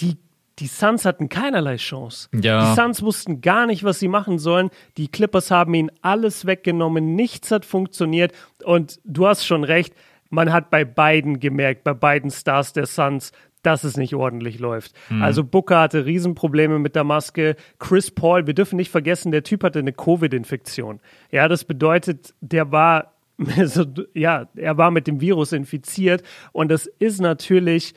die, 0.00 0.16
die 0.58 0.66
Suns 0.66 1.04
hatten 1.04 1.28
keinerlei 1.28 1.76
Chance. 1.76 2.28
Ja. 2.34 2.68
Die 2.68 2.80
Suns 2.80 3.00
wussten 3.02 3.40
gar 3.40 3.66
nicht, 3.66 3.84
was 3.84 4.00
sie 4.00 4.08
machen 4.08 4.40
sollen. 4.40 4.70
Die 4.96 5.06
Clippers 5.06 5.52
haben 5.52 5.72
ihnen 5.72 5.92
alles 6.02 6.46
weggenommen. 6.46 7.14
Nichts 7.14 7.52
hat 7.52 7.64
funktioniert. 7.64 8.32
Und 8.64 8.98
du 9.04 9.28
hast 9.28 9.46
schon 9.46 9.62
recht. 9.62 9.94
Man 10.30 10.52
hat 10.52 10.70
bei 10.70 10.84
beiden 10.84 11.38
gemerkt, 11.38 11.84
bei 11.84 11.94
beiden 11.94 12.30
Stars 12.30 12.72
der 12.72 12.86
Suns, 12.86 13.30
dass 13.62 13.84
es 13.84 13.96
nicht 13.96 14.14
ordentlich 14.14 14.58
läuft. 14.58 14.94
Mhm. 15.10 15.22
Also 15.22 15.44
Booker 15.44 15.80
hatte 15.80 16.06
Riesenprobleme 16.06 16.78
mit 16.78 16.94
der 16.94 17.04
Maske. 17.04 17.56
Chris 17.78 18.10
Paul, 18.10 18.46
wir 18.46 18.54
dürfen 18.54 18.76
nicht 18.76 18.90
vergessen, 18.90 19.32
der 19.32 19.42
Typ 19.42 19.64
hatte 19.64 19.78
eine 19.78 19.92
Covid-Infektion. 19.92 21.00
Ja, 21.30 21.48
das 21.48 21.64
bedeutet, 21.64 22.34
der 22.40 22.72
war, 22.72 23.14
so, 23.64 23.84
ja, 24.14 24.48
er 24.56 24.78
war 24.78 24.90
mit 24.90 25.06
dem 25.06 25.20
Virus 25.20 25.52
infiziert 25.52 26.22
und 26.52 26.70
das 26.70 26.86
ist 26.86 27.20
natürlich 27.20 27.94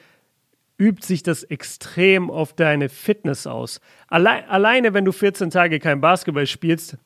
übt 0.77 1.05
sich 1.05 1.23
das 1.23 1.43
extrem 1.43 2.29
auf 2.29 2.53
deine 2.53 2.89
Fitness 2.89 3.47
aus. 3.47 3.79
Alle, 4.07 4.49
alleine, 4.49 4.93
wenn 4.93 5.05
du 5.05 5.11
14 5.11 5.49
Tage 5.49 5.79
kein 5.79 6.01
Basketball 6.01 6.47
spielst, 6.47 6.97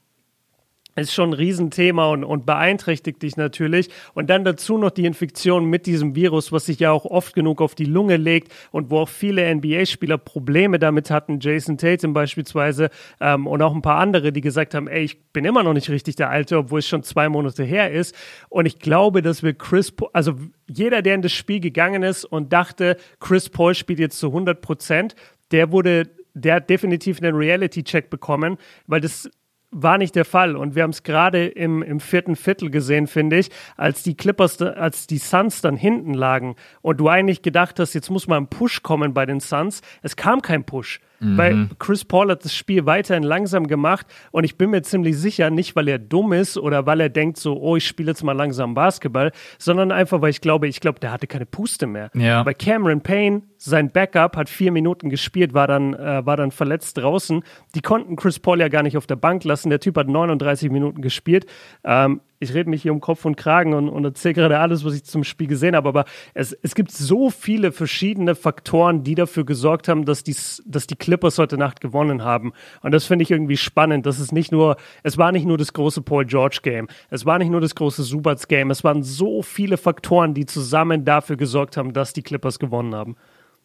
ist 0.97 1.13
schon 1.13 1.29
ein 1.29 1.33
Riesenthema 1.33 2.07
und, 2.07 2.23
und 2.23 2.45
beeinträchtigt 2.45 3.21
dich 3.21 3.37
natürlich. 3.37 3.89
Und 4.13 4.29
dann 4.29 4.43
dazu 4.43 4.77
noch 4.77 4.89
die 4.89 5.05
Infektion 5.05 5.65
mit 5.65 5.85
diesem 5.85 6.15
Virus, 6.15 6.51
was 6.51 6.65
sich 6.65 6.79
ja 6.79 6.91
auch 6.91 7.05
oft 7.05 7.33
genug 7.35 7.61
auf 7.61 7.75
die 7.75 7.85
Lunge 7.85 8.17
legt 8.17 8.51
und 8.71 8.89
wo 8.89 8.99
auch 8.99 9.09
viele 9.09 9.53
NBA-Spieler 9.53 10.17
Probleme 10.17 10.79
damit 10.79 11.11
hatten. 11.11 11.39
Jason 11.39 11.77
Tatum 11.77 12.13
beispielsweise 12.13 12.89
ähm, 13.19 13.45
und 13.45 13.61
auch 13.61 13.75
ein 13.75 13.81
paar 13.81 13.99
andere, 13.99 14.31
die 14.31 14.41
gesagt 14.41 14.73
haben, 14.73 14.87
ey, 14.87 15.03
ich 15.03 15.23
bin 15.31 15.45
immer 15.45 15.63
noch 15.63 15.73
nicht 15.73 15.89
richtig 15.89 16.15
der 16.15 16.29
Alte, 16.29 16.57
obwohl 16.57 16.79
es 16.79 16.87
schon 16.87 17.03
zwei 17.03 17.29
Monate 17.29 17.63
her 17.63 17.91
ist. 17.91 18.15
Und 18.49 18.65
ich 18.65 18.79
glaube, 18.79 19.21
dass 19.21 19.43
wir 19.43 19.53
Chris, 19.53 19.93
also 20.13 20.33
jeder, 20.67 21.01
der 21.01 21.15
in 21.15 21.21
das 21.21 21.31
Spiel 21.31 21.59
gegangen 21.59 22.03
ist 22.03 22.25
und 22.25 22.51
dachte, 22.51 22.97
Chris 23.19 23.49
Paul 23.49 23.75
spielt 23.75 23.99
jetzt 23.99 24.19
zu 24.19 24.27
100 24.27 24.61
Prozent, 24.61 25.15
der 25.51 25.71
wurde 25.71 26.09
der 26.39 26.55
hat 26.55 26.69
definitiv 26.69 27.19
einen 27.19 27.35
Reality-Check 27.35 28.11
bekommen, 28.11 28.57
weil 28.85 29.01
das 29.01 29.27
war 29.71 29.97
nicht 29.97 30.15
der 30.15 30.25
Fall. 30.25 30.55
Und 30.55 30.75
wir 30.75 30.83
haben 30.83 30.91
es 30.91 31.03
gerade 31.03 31.47
im, 31.47 31.81
im 31.81 31.99
vierten 31.99 32.35
Viertel 32.35 32.69
gesehen, 32.69 33.07
finde 33.07 33.37
ich, 33.37 33.49
als 33.75 34.03
die 34.03 34.15
Clippers, 34.15 34.61
als 34.61 35.07
die 35.07 35.17
Suns 35.17 35.61
dann 35.61 35.75
hinten 35.75 36.13
lagen 36.13 36.55
und 36.81 36.99
du 36.99 37.09
eigentlich 37.09 37.41
gedacht 37.41 37.79
hast, 37.79 37.93
jetzt 37.93 38.09
muss 38.09 38.27
mal 38.27 38.37
ein 38.37 38.47
Push 38.47 38.83
kommen 38.83 39.13
bei 39.13 39.25
den 39.25 39.39
Suns. 39.39 39.81
Es 40.01 40.15
kam 40.15 40.41
kein 40.41 40.63
Push. 40.63 40.99
Mhm. 41.19 41.37
Weil 41.37 41.69
Chris 41.79 42.05
Paul 42.05 42.29
hat 42.31 42.45
das 42.45 42.53
Spiel 42.53 42.85
weiterhin 42.85 43.23
langsam 43.23 43.67
gemacht 43.67 44.05
und 44.31 44.43
ich 44.43 44.57
bin 44.57 44.69
mir 44.69 44.81
ziemlich 44.83 45.17
sicher, 45.17 45.49
nicht 45.49 45.75
weil 45.75 45.87
er 45.87 45.99
dumm 45.99 46.33
ist 46.33 46.57
oder 46.57 46.85
weil 46.85 47.01
er 47.01 47.09
denkt 47.09 47.37
so, 47.37 47.59
oh, 47.59 47.75
ich 47.75 47.87
spiele 47.87 48.11
jetzt 48.11 48.23
mal 48.23 48.33
langsam 48.33 48.73
Basketball, 48.73 49.31
sondern 49.57 49.91
einfach, 49.91 50.21
weil 50.21 50.29
ich 50.29 50.41
glaube, 50.41 50.67
ich 50.67 50.79
glaube, 50.79 50.99
der 50.99 51.11
hatte 51.11 51.27
keine 51.27 51.45
Puste 51.45 51.87
mehr. 51.87 52.11
Ja. 52.13 52.43
Bei 52.43 52.53
Cameron 52.53 53.01
Payne, 53.01 53.41
sein 53.57 53.91
Backup, 53.91 54.37
hat 54.37 54.49
vier 54.49 54.71
Minuten 54.71 55.09
gespielt, 55.09 55.53
war 55.53 55.67
dann, 55.67 55.93
äh, 55.93 56.25
war 56.25 56.37
dann 56.37 56.51
verletzt 56.51 56.97
draußen. 56.97 57.43
Die 57.75 57.81
konnten 57.81 58.15
Chris 58.15 58.39
Paul 58.39 58.59
ja 58.59 58.67
gar 58.67 58.83
nicht 58.83 58.97
auf 58.97 59.07
der 59.07 59.15
Bank 59.15 59.43
lassen. 59.43 59.69
Der 59.69 59.79
Typ 59.79 59.97
hat 59.97 60.07
39 60.07 60.69
Minuten 60.69 61.01
gespielt. 61.01 61.45
Ähm, 61.83 62.21
ich 62.39 62.53
rede 62.53 62.69
mich 62.69 62.81
hier 62.81 62.91
um 62.91 62.99
Kopf 62.99 63.25
und 63.25 63.35
Kragen 63.35 63.73
und, 63.73 63.89
und 63.89 64.05
erzähle 64.05 64.35
gerade 64.35 64.59
alles, 64.59 64.85
was 64.85 64.93
ich 64.93 65.03
zum 65.03 65.23
Spiel 65.23 65.47
gesehen 65.47 65.75
habe, 65.75 65.89
aber 65.89 66.05
es, 66.33 66.53
es 66.53 66.75
gibt 66.75 66.91
so 66.91 67.29
viele 67.29 67.71
verschiedene 67.71 68.35
Faktoren, 68.35 69.03
die 69.03 69.15
dafür 69.15 69.45
gesorgt 69.45 69.87
haben, 69.87 70.05
dass 70.05 70.23
die, 70.23 70.35
dass 70.65 70.87
die 70.87 70.95
Clippers 70.95 71.37
heute 71.37 71.57
Nacht 71.57 71.81
gewonnen 71.81 72.23
haben. 72.23 72.53
Und 72.81 72.91
das 72.91 73.05
finde 73.05 73.23
ich 73.23 73.31
irgendwie 73.31 73.57
spannend. 73.57 74.05
Das 74.05 74.19
ist 74.19 74.31
nicht 74.31 74.51
nur, 74.51 74.77
es 75.03 75.17
war 75.17 75.31
nicht 75.31 75.45
nur 75.45 75.57
das 75.57 75.73
große 75.73 76.01
Paul 76.01 76.25
George 76.25 76.59
Game, 76.61 76.87
es 77.09 77.25
war 77.25 77.39
nicht 77.39 77.49
nur 77.49 77.61
das 77.61 77.75
große 77.75 78.03
Subats 78.03 78.47
Game, 78.47 78.71
es 78.71 78.83
waren 78.83 79.03
so 79.03 79.41
viele 79.41 79.77
Faktoren, 79.77 80.33
die 80.33 80.45
zusammen 80.45 81.05
dafür 81.05 81.37
gesorgt 81.37 81.77
haben, 81.77 81.93
dass 81.93 82.13
die 82.13 82.23
Clippers 82.23 82.59
gewonnen 82.59 82.95
haben. 82.95 83.15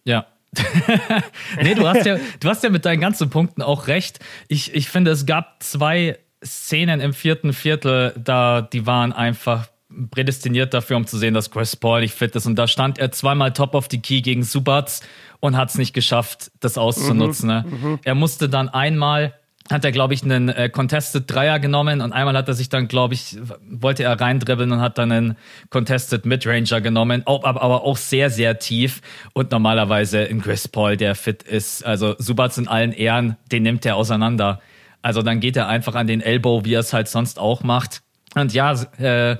Ja, 0.05 0.27
nee, 1.63 1.75
du 1.75 1.89
hast 1.89 2.05
ja, 2.05 2.19
du 2.41 2.49
hast 2.49 2.63
ja 2.63 2.69
mit 2.69 2.85
deinen 2.85 3.01
ganzen 3.01 3.31
Punkten 3.31 3.63
auch 3.63 3.87
recht. 3.87 4.19
Ich, 4.49 4.75
ich 4.75 4.89
finde, 4.89 5.11
es 5.11 5.25
gab 5.25 5.63
zwei 5.63 6.19
Szenen 6.45 7.01
im 7.01 7.13
vierten 7.13 7.53
Viertel, 7.53 8.15
da 8.17 8.63
die 8.63 8.87
waren 8.87 9.13
einfach 9.13 9.69
prädestiniert 10.11 10.73
dafür, 10.75 10.97
um 10.97 11.07
zu 11.07 11.19
sehen, 11.19 11.35
dass 11.35 11.51
Chris 11.51 11.77
Paul 11.77 12.01
nicht 12.01 12.15
fit 12.15 12.35
ist. 12.35 12.47
Und 12.47 12.57
da 12.57 12.67
stand 12.67 12.99
er 12.99 13.13
zweimal 13.13 13.53
top 13.53 13.75
of 13.75 13.89
the 13.91 14.01
key 14.01 14.23
gegen 14.23 14.43
Subats 14.43 15.03
und 15.41 15.57
hat 15.57 15.71
es 15.71 15.79
nicht 15.79 15.93
geschafft, 15.93 16.51
das 16.61 16.79
auszunutzen. 16.79 17.49
Mhm, 17.49 17.55
ne? 17.55 17.65
mhm. 17.83 17.99
Er 18.05 18.15
musste 18.15 18.49
dann 18.49 18.69
einmal 18.69 19.35
hat 19.71 19.85
er, 19.85 19.93
glaube 19.93 20.13
ich, 20.15 20.25
einen 20.25 20.49
äh, 20.49 20.69
Contested 20.69 21.25
Dreier 21.33 21.61
genommen 21.61 22.01
und 22.01 22.13
einmal 22.13 22.37
hat 22.37 22.49
er 22.49 22.55
sich 22.55 22.69
dann, 22.69 22.89
glaube 22.89 23.15
ich, 23.15 23.39
wollte 23.69 24.03
er 24.03 24.21
reindribbeln 24.21 24.73
und 24.73 24.81
hat 24.81 24.99
dann 24.99 25.13
einen 25.13 25.37
Contested 25.71 26.27
Midranger 26.27 26.81
genommen, 26.81 27.23
auch, 27.27 27.45
aber, 27.45 27.63
aber 27.63 27.85
auch 27.85 27.97
sehr, 27.97 28.29
sehr 28.31 28.59
tief 28.59 29.01
und 29.35 29.51
normalerweise 29.53 30.23
in 30.23 30.43
Chris 30.43 30.67
Paul, 30.69 30.97
der 30.97 31.15
fit 31.15 31.43
ist, 31.43 31.85
also 31.85 32.17
Subats 32.19 32.59
in 32.59 32.69
allen 32.69 32.93
Ehren, 32.93 33.37
den 33.51 33.63
nimmt 33.63 33.87
er 33.87 33.97
auseinander. 33.97 34.61
Also 35.03 35.23
dann 35.23 35.41
geht 35.41 35.57
er 35.57 35.69
einfach 35.69 35.95
an 35.95 36.07
den 36.07 36.21
Elbow, 36.21 36.65
wie 36.65 36.75
er 36.75 36.81
es 36.81 36.93
halt 36.93 37.09
sonst 37.09 37.39
auch 37.39 37.63
macht. 37.63 38.03
Und 38.35 38.55
ja, 38.55 38.73
äh, 38.99 39.37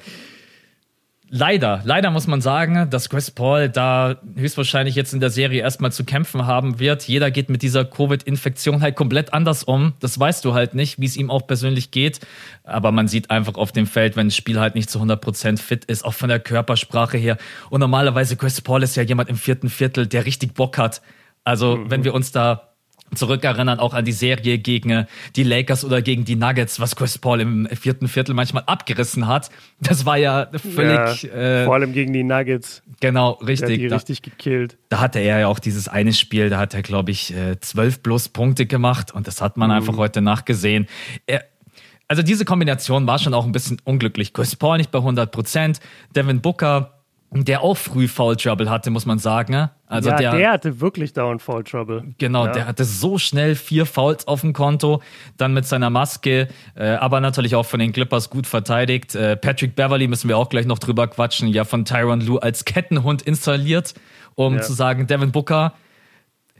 leider, 1.33 1.81
leider 1.85 2.11
muss 2.11 2.27
man 2.27 2.41
sagen, 2.41 2.91
dass 2.91 3.09
Chris 3.09 3.31
Paul 3.31 3.69
da 3.71 4.17
höchstwahrscheinlich 4.37 4.95
jetzt 4.95 5.15
in 5.15 5.21
der 5.21 5.31
Serie 5.31 5.63
erstmal 5.63 5.91
zu 5.91 6.05
kämpfen 6.05 6.47
haben 6.47 6.79
wird. 6.79 7.09
Jeder 7.09 7.31
geht 7.31 7.49
mit 7.49 7.63
dieser 7.63 7.85
Covid-Infektion 7.85 8.83
halt 8.83 8.97
komplett 8.97 9.33
anders 9.33 9.65
um. 9.65 9.95
Das 10.01 10.19
weißt 10.19 10.45
du 10.45 10.53
halt 10.53 10.75
nicht, 10.75 11.01
wie 11.01 11.07
es 11.07 11.17
ihm 11.17 11.31
auch 11.31 11.47
persönlich 11.47 11.91
geht. 11.91 12.21
Aber 12.65 12.93
man 12.93 13.09
sieht 13.09 13.31
einfach 13.31 13.55
auf 13.55 13.73
dem 13.73 13.87
Feld, 13.87 14.15
wenn 14.15 14.29
das 14.29 14.37
Spiel 14.37 14.61
halt 14.61 14.75
nicht 14.75 14.91
zu 14.91 15.01
100% 15.01 15.59
fit 15.59 15.87
ist, 15.87 16.05
auch 16.05 16.15
von 16.15 16.29
der 16.29 16.39
Körpersprache 16.39 17.17
her. 17.17 17.39
Und 17.71 17.81
normalerweise 17.81 18.37
Chris 18.37 18.61
Paul 18.61 18.83
ist 18.83 18.97
ja 18.97 19.03
jemand 19.03 19.31
im 19.31 19.37
vierten 19.37 19.71
Viertel, 19.71 20.07
der 20.07 20.27
richtig 20.27 20.55
Bock 20.55 20.77
hat. 20.77 21.01
Also, 21.45 21.77
mhm. 21.77 21.91
wenn 21.91 22.05
wir 22.05 22.15
uns 22.15 22.31
da 22.31 22.72
zurückerinnern, 23.15 23.79
auch 23.79 23.95
an 23.95 24.05
die 24.05 24.13
Serie 24.13 24.59
gegen 24.59 24.91
äh, 24.91 25.07
die 25.37 25.43
Lakers 25.43 25.85
oder 25.85 26.03
gegen 26.03 26.25
die 26.25 26.37
Nuggets, 26.37 26.81
was 26.81 26.97
Chris 26.97 27.19
Paul 27.19 27.41
im 27.41 27.69
vierten 27.69 28.09
Viertel 28.09 28.35
manchmal 28.35 28.65
abgerissen 28.67 29.27
hat. 29.27 29.51
Das 29.81 30.07
war 30.07 30.17
ja 30.17 30.49
völlig. 30.55 31.23
Ja, 31.25 31.31
äh, 31.31 31.65
vor 31.65 31.75
allem 31.75 31.93
gegen 31.93 32.13
die 32.13 32.23
Nuggets. 32.23 32.83
Genau, 33.01 33.33
richtig. 33.33 33.69
Der 33.69 33.77
die 33.77 33.89
da, 33.89 33.97
richtig 33.97 34.23
gekillt. 34.23 34.79
Da 34.89 35.01
hatte 35.01 35.19
er 35.19 35.41
ja 35.41 35.49
auch 35.49 35.59
dieses 35.59 35.89
eine 35.89 36.13
Spiel, 36.13 36.51
da 36.51 36.59
hat 36.59 36.75
er, 36.75 36.83
glaube 36.83 37.11
ich, 37.11 37.35
äh, 37.35 37.59
zwölf 37.61 38.03
plus 38.03 38.29
Punkte 38.29 38.67
gemacht 38.67 39.13
und 39.13 39.27
das 39.27 39.41
hat 39.41 39.57
man 39.57 39.71
mhm. 39.71 39.77
einfach 39.77 39.97
heute 39.97 40.23
nachgesehen. 40.23 40.87
Er, 41.27 41.45
also 42.09 42.23
diese 42.23 42.45
Kombination 42.45 43.07
war 43.07 43.19
schon 43.19 43.35
auch 43.35 43.45
ein 43.45 43.53
bisschen 43.53 43.79
unglücklich. 43.85 44.33
Chris 44.33 44.55
Paul 44.57 44.77
nicht 44.77 44.91
bei 44.91 44.99
100 44.99 45.33
Prozent, 45.33 45.81
Devin 46.15 46.41
Booker 46.41 47.02
der 47.35 47.63
auch 47.63 47.77
früh 47.77 48.09
Foul 48.09 48.37
Trouble 48.37 48.69
hatte, 48.69 48.91
muss 48.91 49.07
man 49.07 49.19
sagen. 49.19 49.53
Ne? 49.53 49.71
Also 49.87 50.11
ja, 50.11 50.17
der, 50.17 50.37
der 50.37 50.53
hatte 50.53 50.81
wirklich 50.81 51.13
dauernd 51.15 51.41
Foul 51.41 51.65
Trouble. 51.65 52.05
Genau, 52.19 52.47
ja. 52.47 52.53
der 52.53 52.67
hatte 52.67 52.85
so 52.85 53.19
schnell 53.19 53.55
vier 53.55 53.87
Fouls 53.87 54.29
auf 54.29 54.43
dem 54.43 54.53
Konto, 54.53 55.03
dann 55.39 55.55
mit 55.55 55.67
seiner 55.67 55.91
Maske, 55.91 56.49
äh, 56.75 56.85
aber 56.85 57.21
natürlich 57.21 57.55
auch 57.55 57.65
von 57.65 57.81
den 57.81 57.93
Clippers 57.93 58.29
gut 58.29 58.47
verteidigt. 58.47 59.15
Äh, 59.15 59.37
Patrick 59.37 59.75
Beverly 59.75 60.09
müssen 60.09 60.29
wir 60.29 60.37
auch 60.37 60.51
gleich 60.51 60.67
noch 60.67 60.79
drüber 60.79 61.09
quatschen, 61.09 61.49
ja 61.49 61.65
von 61.65 61.85
Tyron 61.85 62.21
Lue 62.21 62.43
als 62.43 62.65
Kettenhund 62.65 63.23
installiert, 63.23 63.95
um 64.35 64.57
ja. 64.57 64.61
zu 64.61 64.75
sagen, 64.75 65.07
Devin 65.07 65.33
Booker, 65.33 65.73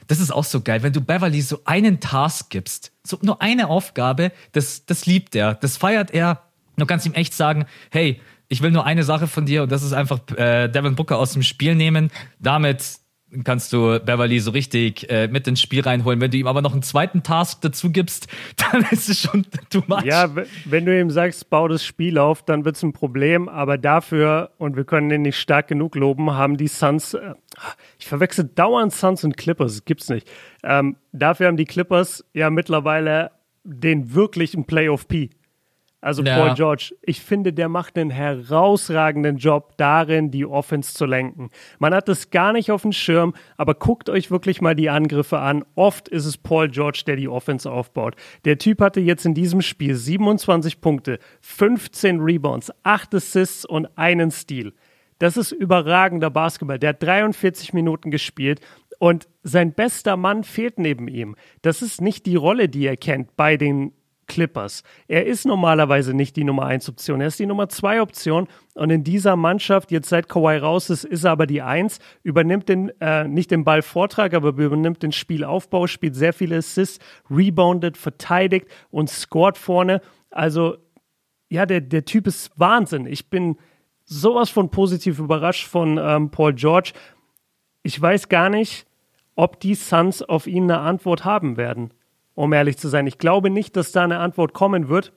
das 0.07 0.21
ist 0.21 0.31
auch 0.31 0.45
so 0.45 0.61
geil, 0.63 0.83
wenn 0.83 0.93
du 0.93 1.01
Beverly 1.01 1.43
so 1.43 1.61
einen 1.65 2.01
Task 2.01 2.51
gibst, 2.51 2.93
so 3.03 3.19
nur 3.23 3.43
eine 3.43 3.69
Aufgabe, 3.69 4.33
das, 4.53 4.87
das 4.87 5.07
liebt 5.07 5.35
er, 5.35 5.55
das 5.55 5.77
feiert 5.77 6.13
er. 6.13 6.43
Du 6.79 6.87
kannst 6.87 7.05
ihm 7.07 7.13
echt 7.13 7.35
sagen, 7.35 7.67
hey, 7.91 8.21
ich 8.53 8.61
will 8.61 8.71
nur 8.71 8.85
eine 8.85 9.03
Sache 9.03 9.29
von 9.29 9.47
dir 9.47 9.63
und 9.63 9.73
das 9.73 9.83
ist 9.83 9.95
einfach 9.95 10.21
äh, 10.37 10.69
Devin 10.69 10.95
Booker 10.95 11.19
aus 11.19 11.33
dem 11.33 11.43
Spiel 11.43 11.75
nehmen. 11.75 12.11
Damit 12.39 12.99
kannst 13.45 13.73
du 13.73 13.99
Beverly 13.99 14.41
so 14.41 14.51
richtig 14.51 15.09
äh, 15.09 15.27
mit 15.27 15.49
ins 15.49 15.63
Spiel 15.63 15.81
reinholen. 15.81 16.21
Wenn 16.21 16.31
du 16.31 16.37
ihm 16.37 16.47
aber 16.47 16.61
noch 16.61 16.75
einen 16.75 16.83
zweiten 16.83 17.23
Task 17.23 17.63
dazu 17.63 17.91
gibst, 17.91 18.29
dann 18.57 18.85
ist 18.91 19.09
es 19.09 19.23
schon 19.23 19.47
too 19.71 19.83
much. 19.87 20.05
Ja, 20.05 20.31
wenn 20.67 20.85
du 20.85 21.01
ihm 21.01 21.09
sagst, 21.09 21.49
bau 21.49 21.67
das 21.67 21.83
Spiel 21.83 22.19
auf, 22.19 22.45
dann 22.45 22.67
wird 22.67 22.77
es 22.77 22.83
ein 22.83 22.93
Problem. 22.93 23.49
Aber 23.49 23.79
dafür, 23.79 24.51
und 24.59 24.77
wir 24.77 24.85
können 24.85 25.09
den 25.09 25.23
nicht 25.23 25.39
stark 25.39 25.69
genug 25.69 25.97
loben, 25.97 26.33
haben 26.33 26.59
die 26.59 26.69
Suns, 26.69 27.15
äh, 27.15 27.33
ich 27.99 28.07
verwechsel 28.07 28.51
dauernd 28.55 28.93
Suns 28.93 29.25
und 29.25 29.39
Clippers, 29.39 29.77
das 29.77 29.85
gibt's 29.87 30.11
nicht. 30.11 30.31
Ähm, 30.63 30.97
dafür 31.13 31.47
haben 31.47 31.57
die 31.57 31.65
Clippers 31.65 32.23
ja 32.35 32.51
mittlerweile 32.51 33.31
den 33.65 34.13
wirklichen 34.13 34.67
Playoff 34.67 35.09
P. 35.09 35.31
Also 36.03 36.25
ja. 36.25 36.37
Paul 36.37 36.55
George, 36.55 36.97
ich 37.01 37.21
finde, 37.21 37.53
der 37.53 37.69
macht 37.69 37.97
einen 37.97 38.11
herausragenden 38.11 39.37
Job 39.37 39.75
darin, 39.77 40.33
die 40.33 40.45
Offense 40.45 40.95
zu 40.95 41.07
lenken. 41.07 41.51
Man 41.79 41.95
hat 41.95 42.09
das 42.09 42.31
gar 42.31 42.53
nicht 42.53 42.73
auf 42.73 42.83
dem 42.83 42.91
Schirm, 42.91 43.35
aber 43.57 43.75
guckt 43.75 44.11
euch 44.11 44.29
wirklich 44.29 44.61
mal 44.61 44.75
die 44.75 44.91
Angriffe 44.91 45.39
an. 45.39 45.65
Oft 45.77 46.09
ist 46.09 46.27
es 46.27 46.37
Paul 46.37 46.69
George, 46.69 47.05
der 47.07 47.15
die 47.15 47.29
Offense 47.29 47.71
aufbaut. 47.71 48.17
Der 48.45 48.59
Typ 48.59 48.81
hatte 48.81 48.99
jetzt 49.01 49.25
in 49.25 49.35
diesem 49.35 49.63
Spiel 49.63 49.95
27 49.95 50.81
Punkte, 50.81 51.21
15 51.41 52.21
Rebounds, 52.21 52.73
8 52.83 53.15
Assists 53.15 53.65
und 53.65 53.87
einen 53.97 54.33
Steal. 54.33 54.73
Das 55.21 55.37
ist 55.37 55.53
überragender 55.53 56.31
Basketball. 56.31 56.81
Der 56.81 56.91
hat 56.91 57.03
43 57.05 57.75
Minuten 57.75 58.11
gespielt 58.11 58.61
und 58.99 59.29
sein 59.45 59.73
bester 59.73 60.17
Mann 60.17 60.43
fehlt 60.43 60.81
neben 60.81 61.07
ihm. 61.07 61.37
Das 61.63 61.81
ist 61.81 62.01
nicht 62.01 62.27
die 62.27 62.35
Rolle, 62.35 62.69
die 62.69 62.87
er 62.87 62.97
kennt 62.97 63.37
bei 63.37 63.57
den 63.57 63.93
Clippers. 64.33 64.83
Er 65.09 65.27
ist 65.27 65.47
normalerweise 65.47 66.15
nicht 66.15 66.37
die 66.37 66.45
Nummer 66.45 66.67
1 66.67 66.89
Option, 66.89 67.21
er 67.21 67.29
ist 67.29 67.39
die 67.39 67.47
Nummer 67.47 67.69
2 67.69 68.03
Option 68.03 68.49
und 68.75 68.91
in 68.91 69.05
dieser 69.05 69.37
Mannschaft, 69.37 69.91
jetzt 69.91 70.09
seit 70.09 70.29
Kawhi 70.29 70.57
raus 70.57 70.91
ist, 70.91 71.05
ist 71.05 71.25
er 71.25 71.33
aber 71.33 71.47
die 71.47 71.63
1, 71.63 71.99
übernimmt 72.23 72.69
den, 72.69 72.91
äh, 73.01 73.29
nicht 73.29 73.51
den 73.51 73.65
Ballvortrag, 73.65 74.35
aber 74.35 74.49
übernimmt 74.49 75.03
den 75.03 75.13
Spielaufbau, 75.13 75.87
spielt 75.87 76.15
sehr 76.15 76.33
viele 76.33 76.57
Assists, 76.57 76.99
reboundet, 77.31 77.97
verteidigt 77.97 78.67
und 78.91 79.11
scored 79.11 79.59
vorne. 79.59 80.01
Also, 80.31 80.77
ja, 81.49 81.67
der, 81.67 81.81
der 81.81 82.05
Typ 82.05 82.27
ist 82.27 82.51
Wahnsinn. 82.57 83.07
Ich 83.07 83.29
bin 83.29 83.57
sowas 84.05 84.51
von 84.51 84.71
positiv 84.71 85.19
überrascht 85.19 85.67
von 85.67 85.99
ähm, 85.99 86.31
Paul 86.31 86.55
George 86.55 86.93
ich 87.83 88.01
weiß 88.01 88.29
gar 88.29 88.49
nicht, 88.49 88.87
ob 89.35 89.61
die 89.61 89.75
Suns 89.75 90.23
auf 90.23 90.47
ihn 90.47 90.65
eine 90.65 90.81
Antwort 90.81 91.25
haben 91.25 91.57
werden, 91.57 91.93
um 92.43 92.53
ehrlich 92.53 92.77
zu 92.77 92.89
sein. 92.89 93.07
Ich 93.07 93.19
glaube 93.19 93.51
nicht, 93.51 93.77
dass 93.77 93.93
da 93.93 94.03
eine 94.03 94.19
Antwort 94.19 94.53
kommen 94.53 94.89
wird. 94.89 95.13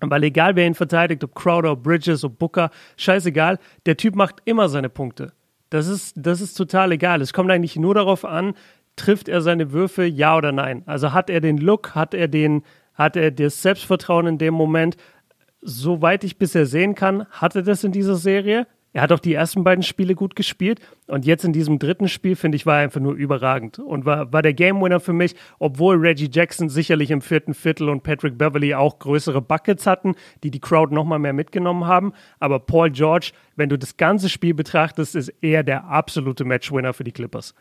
Weil 0.00 0.22
egal 0.22 0.54
wer 0.54 0.64
ihn 0.64 0.74
verteidigt, 0.74 1.24
ob 1.24 1.34
Crowder, 1.34 1.72
ob 1.72 1.82
Bridges, 1.82 2.22
ob 2.22 2.38
Booker, 2.38 2.70
scheißegal, 2.96 3.58
der 3.84 3.96
Typ 3.96 4.14
macht 4.14 4.42
immer 4.44 4.68
seine 4.68 4.88
Punkte. 4.88 5.32
Das 5.70 5.88
ist, 5.88 6.14
das 6.16 6.40
ist 6.40 6.54
total 6.54 6.92
egal. 6.92 7.20
Es 7.20 7.32
kommt 7.32 7.50
eigentlich 7.50 7.74
nur 7.74 7.94
darauf 7.94 8.24
an, 8.24 8.54
trifft 8.94 9.28
er 9.28 9.40
seine 9.40 9.72
Würfe, 9.72 10.04
ja 10.04 10.36
oder 10.36 10.52
nein. 10.52 10.84
Also 10.86 11.12
hat 11.12 11.30
er 11.30 11.40
den 11.40 11.58
Look, 11.58 11.96
hat 11.96 12.14
er 12.14 12.28
den, 12.28 12.62
hat 12.94 13.16
er 13.16 13.32
das 13.32 13.62
Selbstvertrauen 13.62 14.28
in 14.28 14.38
dem 14.38 14.54
Moment. 14.54 14.96
Soweit 15.62 16.22
ich 16.22 16.38
bisher 16.38 16.66
sehen 16.66 16.94
kann, 16.94 17.26
hat 17.30 17.56
er 17.56 17.62
das 17.62 17.82
in 17.82 17.90
dieser 17.90 18.14
Serie. 18.14 18.68
Er 18.96 19.02
hat 19.02 19.12
auch 19.12 19.20
die 19.20 19.34
ersten 19.34 19.62
beiden 19.62 19.82
Spiele 19.82 20.14
gut 20.14 20.36
gespielt 20.36 20.80
und 21.06 21.26
jetzt 21.26 21.44
in 21.44 21.52
diesem 21.52 21.78
dritten 21.78 22.08
Spiel, 22.08 22.34
finde 22.34 22.56
ich, 22.56 22.64
war 22.64 22.76
er 22.76 22.84
einfach 22.84 22.98
nur 22.98 23.12
überragend 23.12 23.78
und 23.78 24.06
war, 24.06 24.32
war 24.32 24.40
der 24.40 24.54
Game 24.54 24.80
Winner 24.80 25.00
für 25.00 25.12
mich, 25.12 25.34
obwohl 25.58 25.96
Reggie 25.96 26.30
Jackson 26.32 26.70
sicherlich 26.70 27.10
im 27.10 27.20
vierten 27.20 27.52
Viertel 27.52 27.90
und 27.90 28.04
Patrick 28.04 28.38
Beverly 28.38 28.72
auch 28.72 28.98
größere 28.98 29.42
Buckets 29.42 29.86
hatten, 29.86 30.14
die 30.42 30.50
die 30.50 30.60
Crowd 30.60 30.94
nochmal 30.94 31.18
mehr 31.18 31.34
mitgenommen 31.34 31.86
haben. 31.86 32.14
Aber 32.40 32.58
Paul 32.58 32.90
George, 32.90 33.32
wenn 33.54 33.68
du 33.68 33.76
das 33.76 33.98
ganze 33.98 34.30
Spiel 34.30 34.54
betrachtest, 34.54 35.14
ist 35.14 35.30
er 35.42 35.62
der 35.62 35.84
absolute 35.84 36.46
Matchwinner 36.46 36.94
für 36.94 37.04
die 37.04 37.12
Clippers. 37.12 37.54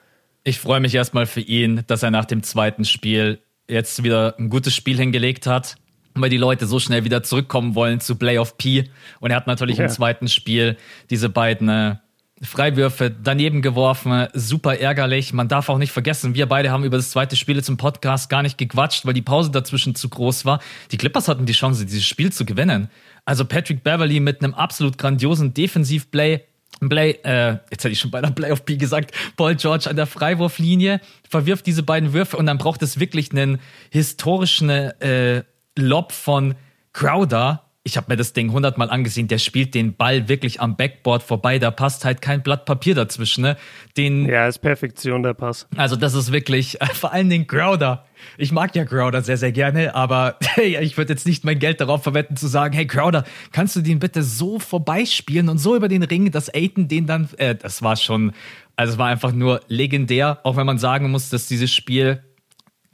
Ich 0.46 0.62
freue 0.62 0.80
mich 0.80 0.96
erstmal 0.96 1.25
für 1.25 1.42
ihn, 1.42 1.84
dass 1.88 2.01
er 2.01 2.12
nach 2.12 2.24
dem 2.24 2.44
zweiten 2.44 2.86
Spiel 2.86 3.39
jetzt 3.68 4.06
wieder 4.06 4.36
ein 4.39 4.50
gutes 4.50 4.74
Spiel 4.74 4.96
hingelegt 4.96 5.48
hat 5.48 5.75
weil 6.15 6.29
die 6.29 6.38
Leute 6.38 6.65
so 6.65 6.79
schnell 6.79 7.03
wieder 7.03 7.24
zurückkommen 7.24 7.75
wollen 7.75 8.00
zu 8.00 8.15
Playoff 8.15 8.57
P. 8.57 8.89
Und 9.19 9.31
er 9.31 9.38
hat 9.38 9.48
natürlich 9.48 9.77
ja. 9.77 9.86
im 9.86 9.89
zweiten 9.89 10.27
Spiel 10.27 10.77
diese 11.10 11.29
beiden 11.29 11.69
äh, 11.69 11.95
Freiwürfe 12.41 13.12
daneben 13.12 13.62
geworfen. 13.62 14.27
Super 14.34 14.79
ärgerlich. 14.79 15.34
Man 15.34 15.48
darf 15.48 15.69
auch 15.69 15.77
nicht 15.77 15.91
vergessen, 15.91 16.36
wir 16.36 16.48
beide 16.48 16.72
haben 16.72 16.84
über 16.84 16.98
das 16.98 17.12
zweite 17.12 17.36
Spiel 17.36 17.63
zum 17.63 17.77
Podcast 17.77 18.29
gar 18.29 18.41
nicht 18.41 18.57
gequatscht, 18.57 19.05
weil 19.05 19.13
die 19.13 19.22
Pause 19.22 19.51
dazwischen 19.51 19.95
zu 19.95 20.10
groß 20.10 20.45
war. 20.45 20.60
Die 20.91 20.98
Clippers 20.98 21.27
hatten 21.27 21.45
die 21.45 21.53
Chance, 21.53 21.86
dieses 21.86 22.05
Spiel 22.05 22.31
zu 22.31 22.45
gewinnen. 22.45 22.89
Also 23.25 23.45
Patrick 23.45 23.84
Beverly 23.84 24.19
mit 24.19 24.43
einem 24.43 24.53
absolut 24.53 24.98
grandiosen 24.98 25.53
Defensivplay. 25.53 26.41
Play, 26.89 27.12
äh, 27.24 27.57
jetzt 27.72 27.86
hätte 27.86 27.89
ich 27.89 28.00
schon 28.00 28.12
bei 28.12 28.22
der 28.22 28.31
Playoff 28.31 28.65
P 28.65 28.75
gesagt, 28.75 29.13
Paul 29.38 29.55
George 29.55 29.89
an 29.89 29.95
der 29.95 30.05
Freiwurflinie 30.05 31.00
verwirft 31.27 31.65
diese 31.65 31.84
beiden 31.84 32.12
Würfe 32.12 32.36
und 32.36 32.45
dann 32.48 32.57
braucht 32.57 32.81
es 32.81 33.00
wirklich 33.00 33.31
einen 33.31 33.60
historischen 33.91 34.69
äh, 34.69 35.43
Lob 35.77 36.12
von 36.12 36.55
Crowder. 36.94 37.62
Ich 37.88 37.98
habe 37.98 38.08
mir 38.10 38.17
das 38.17 38.34
Ding 38.34 38.51
hundertmal 38.51 38.89
angesehen. 38.89 39.27
Der 39.27 39.38
spielt 39.38 39.75
den 39.75 39.96
Ball 39.96 40.27
wirklich 40.27 40.60
am 40.60 40.75
Backboard 40.75 41.22
vorbei. 41.22 41.60
Da 41.60 41.70
passt 41.70 42.03
halt 42.03 42.20
kein 42.20 42.41
Blatt 42.41 42.65
Papier 42.65 42.96
dazwischen. 42.96 43.44
Ne? 43.44 43.58
Den, 43.96 44.25
ja, 44.25 44.48
ist 44.48 44.58
Perfektion 44.58 45.22
der 45.22 45.36
Pass. 45.36 45.67
Also 45.75 45.96
das 45.96 46.15
ist 46.15 46.32
wirklich 46.32 46.79
vor 46.94 47.12
allen 47.13 47.29
Dingen 47.29 47.46
Crowder. 47.46 48.05
Ich 48.39 48.51
mag 48.51 48.75
ja 48.75 48.86
Crowder 48.86 49.22
sehr, 49.22 49.38
sehr 49.38 49.51
gerne, 49.51 49.94
aber 49.94 50.38
hey, 50.41 50.77
ich 50.82 50.98
würde 50.98 51.13
jetzt 51.13 51.27
nicht 51.27 51.44
mein 51.44 51.60
Geld 51.60 51.79
darauf 51.79 52.01
verwenden 52.01 52.38
zu 52.38 52.48
sagen, 52.48 52.74
hey 52.74 52.88
Crowder, 52.88 53.24
kannst 53.51 53.75
du 53.75 53.82
den 53.82 54.00
bitte 54.00 54.24
so 54.24 54.58
vorbeispielen 54.58 55.48
und 55.50 55.60
so 55.60 55.75
über 55.75 55.88
den 55.88 56.01
Ring, 56.01 56.32
dass 56.32 56.51
Aiden 56.51 56.88
den 56.88 57.05
dann, 57.05 57.29
äh, 57.38 57.53
das 57.53 57.84
war 57.84 57.98
schon, 57.98 58.32
also 58.75 58.94
es 58.94 58.98
war 58.98 59.10
einfach 59.10 59.32
nur 59.32 59.62
legendär, 59.67 60.39
auch 60.44 60.55
wenn 60.55 60.65
man 60.65 60.79
sagen 60.79 61.12
muss, 61.12 61.29
dass 61.29 61.48
dieses 61.48 61.72
Spiel 61.72 62.24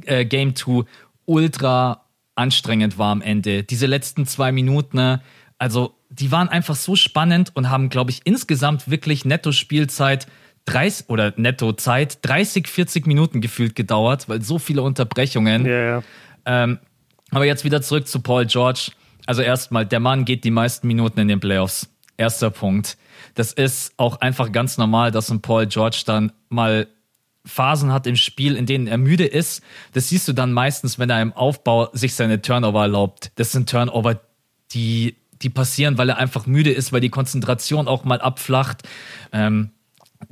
äh, 0.05 0.25
Game 0.25 0.53
2 0.53 0.83
ultra 1.25 2.11
anstrengend 2.35 2.97
war 2.97 3.11
am 3.11 3.21
Ende. 3.21 3.63
Diese 3.63 3.85
letzten 3.85 4.25
zwei 4.25 4.51
Minuten, 4.51 4.97
ne, 4.97 5.21
also 5.57 5.95
die 6.09 6.31
waren 6.31 6.50
einfach 6.50 6.75
so 6.75 6.95
spannend 6.95 7.51
und 7.55 7.69
haben, 7.69 7.89
glaube 7.89 8.11
ich, 8.11 8.21
insgesamt 8.25 8.89
wirklich 8.89 9.25
Netto-Spielzeit 9.25 10.27
30 10.65 11.09
oder 11.09 11.33
Netto-Zeit 11.35 12.19
30, 12.23 12.67
40 12.67 13.07
Minuten 13.07 13.41
gefühlt 13.41 13.75
gedauert, 13.75 14.27
weil 14.29 14.41
so 14.41 14.59
viele 14.59 14.81
Unterbrechungen. 14.81 15.65
Ja, 15.65 15.81
ja. 15.81 16.03
Ähm, 16.45 16.79
aber 17.31 17.45
jetzt 17.45 17.63
wieder 17.63 17.81
zurück 17.81 18.07
zu 18.07 18.21
Paul 18.21 18.45
George. 18.45 18.91
Also 19.25 19.41
erstmal, 19.41 19.85
der 19.85 20.00
Mann 20.00 20.25
geht 20.25 20.43
die 20.43 20.51
meisten 20.51 20.88
Minuten 20.88 21.19
in 21.19 21.27
den 21.27 21.39
Playoffs. 21.39 21.89
Erster 22.17 22.50
Punkt. 22.50 22.97
Das 23.35 23.53
ist 23.53 23.93
auch 23.97 24.19
einfach 24.19 24.51
ganz 24.51 24.77
normal, 24.77 25.11
dass 25.11 25.31
ein 25.31 25.41
Paul 25.41 25.65
George 25.67 26.03
dann 26.05 26.31
mal 26.50 26.88
Phasen 27.45 27.91
hat 27.91 28.07
im 28.07 28.15
Spiel, 28.15 28.55
in 28.55 28.65
denen 28.65 28.88
er 28.88 28.98
müde 28.98 29.25
ist. 29.25 29.63
Das 29.93 30.10
siehst 30.10 30.27
du 30.27 30.33
dann 30.33 30.53
meistens, 30.53 31.00
wenn 31.00 31.10
er 31.10 31.21
im 31.21 31.33
Aufbau 31.33 31.89
sich 31.93 32.13
seine 32.15 32.41
Turnover 32.41 32.81
erlaubt. 32.81 33.31
Das 33.36 33.51
sind 33.51 33.69
Turnover, 33.69 34.19
die, 34.71 35.15
die 35.41 35.49
passieren, 35.49 35.97
weil 35.97 36.10
er 36.10 36.17
einfach 36.17 36.45
müde 36.45 36.71
ist, 36.71 36.93
weil 36.93 37.01
die 37.01 37.10
Konzentration 37.10 37.88
auch 37.88 38.04
mal 38.04 38.21
abflacht. 38.21 38.88
Ähm, 39.32 39.71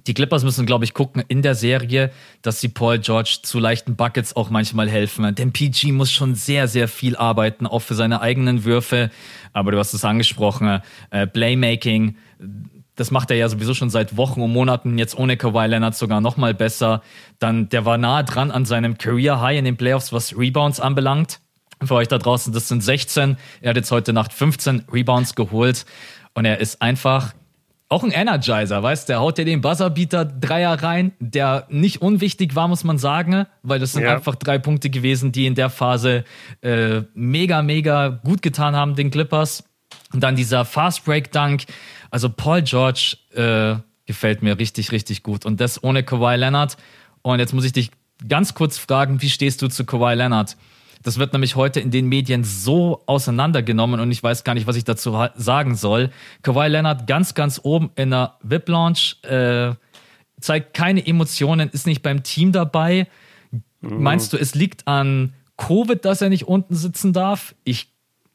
die 0.07 0.13
Clippers 0.13 0.43
müssen, 0.43 0.67
glaube 0.67 0.85
ich, 0.85 0.93
gucken 0.93 1.23
in 1.27 1.41
der 1.41 1.55
Serie, 1.55 2.11
dass 2.41 2.61
sie 2.61 2.69
Paul 2.69 2.99
George 2.99 3.39
zu 3.41 3.59
leichten 3.59 3.95
Buckets 3.95 4.35
auch 4.35 4.51
manchmal 4.51 4.87
helfen. 4.87 5.33
Denn 5.35 5.51
PG 5.51 5.91
muss 5.91 6.11
schon 6.11 6.35
sehr, 6.35 6.67
sehr 6.67 6.87
viel 6.87 7.15
arbeiten, 7.15 7.65
auch 7.65 7.79
für 7.79 7.95
seine 7.95 8.21
eigenen 8.21 8.65
Würfe. 8.65 9.09
Aber 9.51 9.71
du 9.71 9.79
hast 9.79 9.93
es 9.93 10.05
angesprochen, 10.05 10.81
äh, 11.09 11.25
Playmaking 11.25 12.17
das 12.99 13.11
macht 13.11 13.31
er 13.31 13.37
ja 13.37 13.47
sowieso 13.47 13.73
schon 13.73 13.89
seit 13.89 14.17
Wochen 14.17 14.41
und 14.41 14.51
Monaten, 14.51 14.97
jetzt 14.97 15.17
ohne 15.17 15.37
Kawhi 15.37 15.67
Leonard 15.67 15.95
sogar 15.95 16.19
noch 16.19 16.35
mal 16.35 16.53
besser. 16.53 17.01
Dann, 17.39 17.69
der 17.69 17.85
war 17.85 17.97
nahe 17.97 18.25
dran 18.25 18.51
an 18.51 18.65
seinem 18.65 18.97
Career 18.97 19.39
High 19.39 19.57
in 19.57 19.65
den 19.65 19.77
Playoffs, 19.77 20.11
was 20.11 20.37
Rebounds 20.37 20.79
anbelangt. 20.79 21.39
Für 21.81 21.95
euch 21.95 22.09
da 22.09 22.17
draußen, 22.17 22.51
das 22.51 22.67
sind 22.67 22.83
16. 22.83 23.37
Er 23.61 23.69
hat 23.69 23.77
jetzt 23.77 23.91
heute 23.91 24.11
Nacht 24.11 24.33
15 24.33 24.85
Rebounds 24.91 25.35
geholt. 25.35 25.85
Und 26.33 26.43
er 26.43 26.59
ist 26.59 26.81
einfach 26.81 27.33
auch 27.87 28.03
ein 28.03 28.11
Energizer, 28.11 28.83
weißt 28.83 29.07
du? 29.07 29.13
Der 29.13 29.19
haut 29.21 29.37
dir 29.37 29.45
den 29.45 29.61
Buzzerbeater 29.61 30.25
Dreier 30.25 30.83
rein, 30.83 31.13
der 31.19 31.65
nicht 31.69 32.01
unwichtig 32.01 32.55
war, 32.55 32.67
muss 32.67 32.83
man 32.83 32.97
sagen, 32.97 33.45
weil 33.63 33.79
das 33.79 33.93
sind 33.93 34.03
ja. 34.03 34.13
einfach 34.13 34.35
drei 34.35 34.59
Punkte 34.59 34.89
gewesen, 34.89 35.31
die 35.31 35.47
in 35.47 35.55
der 35.55 35.69
Phase 35.69 36.25
äh, 36.61 37.01
mega, 37.13 37.61
mega 37.61 38.09
gut 38.09 38.41
getan 38.41 38.75
haben, 38.75 38.95
den 38.95 39.09
Clippers. 39.09 39.63
Und 40.13 40.21
dann 40.21 40.35
dieser 40.35 40.65
Fast 40.65 41.05
Break 41.05 41.31
Dunk, 41.31 41.63
also 42.11 42.29
Paul 42.29 42.61
George 42.61 43.17
äh, 43.33 43.75
gefällt 44.05 44.41
mir 44.41 44.57
richtig, 44.57 44.91
richtig 44.91 45.23
gut. 45.23 45.45
Und 45.45 45.61
das 45.61 45.83
ohne 45.83 46.03
Kawhi 46.03 46.35
Leonard. 46.35 46.77
Und 47.21 47.39
jetzt 47.39 47.53
muss 47.53 47.65
ich 47.65 47.73
dich 47.73 47.91
ganz 48.27 48.53
kurz 48.53 48.77
fragen, 48.77 49.21
wie 49.21 49.29
stehst 49.29 49.61
du 49.61 49.67
zu 49.67 49.85
Kawhi 49.85 50.15
Leonard? 50.15 50.57
Das 51.03 51.17
wird 51.17 51.31
nämlich 51.31 51.55
heute 51.55 51.79
in 51.79 51.91
den 51.91 52.07
Medien 52.07 52.43
so 52.43 53.03
auseinandergenommen 53.05 53.99
und 53.99 54.11
ich 54.11 54.21
weiß 54.21 54.43
gar 54.43 54.53
nicht, 54.53 54.67
was 54.67 54.75
ich 54.75 54.83
dazu 54.83 55.17
sagen 55.35 55.75
soll. 55.75 56.09
Kawhi 56.41 56.67
Leonard 56.67 57.07
ganz, 57.07 57.35
ganz 57.35 57.61
oben 57.63 57.91
in 57.95 58.09
der 58.09 58.35
VIP-Launch, 58.41 59.17
äh, 59.23 59.73
zeigt 60.41 60.73
keine 60.73 61.05
Emotionen, 61.05 61.69
ist 61.69 61.87
nicht 61.87 62.01
beim 62.01 62.23
Team 62.23 62.51
dabei. 62.51 63.07
Mhm. 63.81 64.01
Meinst 64.01 64.33
du, 64.33 64.37
es 64.37 64.55
liegt 64.55 64.87
an 64.87 65.33
Covid, 65.57 66.03
dass 66.03 66.21
er 66.21 66.29
nicht 66.29 66.47
unten 66.47 66.75
sitzen 66.75 67.13
darf? 67.13 67.55
Ich 67.63 67.87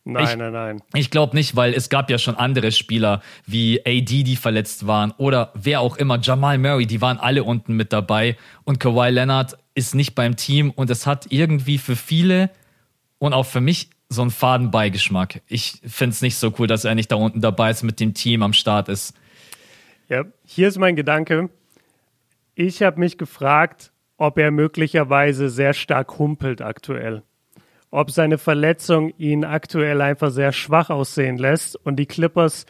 Nein, 0.07 0.25
ich, 0.25 0.37
nein, 0.37 0.53
nein. 0.53 0.83
Ich 0.95 1.11
glaube 1.11 1.35
nicht, 1.35 1.57
weil 1.57 1.73
es 1.73 1.89
gab 1.89 2.11
ja 2.11 2.19
schon 2.19 2.35
andere 2.35 2.73
Spieler 2.73 3.23
wie 3.47 3.81
AD, 3.87 4.23
die 4.23 4.37
verletzt 4.37 4.87
waren 4.87 5.13
oder 5.13 5.51
wer 5.55 5.81
auch 5.81 5.97
immer, 5.97 6.19
Jamal 6.21 6.59
Murray, 6.59 6.87
die 6.87 7.01
waren 7.01 7.19
alle 7.19 7.43
unten 7.43 7.75
mit 7.75 7.93
dabei 7.93 8.37
und 8.65 8.79
Kawhi 8.81 9.09
Leonard 9.09 9.57
ist 9.75 9.95
nicht 9.95 10.15
beim 10.15 10.37
Team 10.37 10.71
und 10.71 10.91
es 10.91 11.07
hat 11.07 11.27
irgendwie 11.31 11.79
für 11.79 11.97
viele 11.97 12.51
und 13.19 13.33
auch 13.33 13.47
für 13.47 13.63
mich 13.63 13.89
so 14.11 14.21
einen 14.21 14.31
faden 14.31 14.71
Beigeschmack. 14.71 15.41
Ich 15.49 15.81
finde 15.87 16.13
es 16.13 16.21
nicht 16.21 16.37
so 16.37 16.53
cool, 16.59 16.67
dass 16.67 16.85
er 16.85 16.95
nicht 16.95 17.11
da 17.11 17.17
unten 17.17 17.41
dabei 17.41 17.71
ist, 17.71 17.83
mit 17.83 17.99
dem 17.99 18.13
Team 18.13 18.43
am 18.43 18.53
Start 18.53 18.91
ist. 18.91 19.15
Ja, 20.11 20.25
hier 20.45 20.69
ist 20.69 20.79
mein 20.79 20.97
Gedanke. 20.97 21.49
Ich 22.55 22.83
habe 22.83 23.01
mich 23.01 23.17
gefragt, 23.17 23.91
ob 24.19 24.39
er 24.39 24.51
möglicherweise 24.51 25.49
sehr 25.49 25.73
stark 25.73 26.19
humpelt 26.19 26.61
aktuell 26.61 27.23
ob 27.95 28.11
seine 28.11 28.39
Verletzung 28.39 29.11
ihn 29.19 29.45
aktuell 29.45 30.01
einfach 30.01 30.31
sehr 30.31 30.51
schwach 30.51 30.91
aussehen 30.91 31.39
lässt. 31.39 31.77
Und 31.77 31.95
die 31.95 32.07
Clippers 32.07 32.67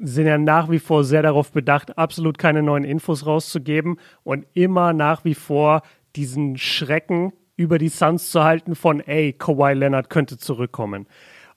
sind 0.00 0.26
ja 0.26 0.38
nach 0.38 0.70
wie 0.70 0.78
vor 0.78 1.04
sehr 1.04 1.20
darauf 1.20 1.52
bedacht, 1.52 1.98
absolut 1.98 2.38
keine 2.38 2.62
neuen 2.62 2.84
Infos 2.84 3.26
rauszugeben 3.26 3.98
und 4.24 4.46
immer 4.54 4.94
nach 4.94 5.26
wie 5.26 5.34
vor 5.34 5.82
diesen 6.16 6.56
Schrecken 6.56 7.34
über 7.54 7.76
die 7.76 7.90
Suns 7.90 8.30
zu 8.30 8.44
halten 8.44 8.74
von, 8.74 9.00
ey, 9.00 9.34
Kawhi 9.34 9.74
Leonard 9.74 10.08
könnte 10.08 10.38
zurückkommen. 10.38 11.06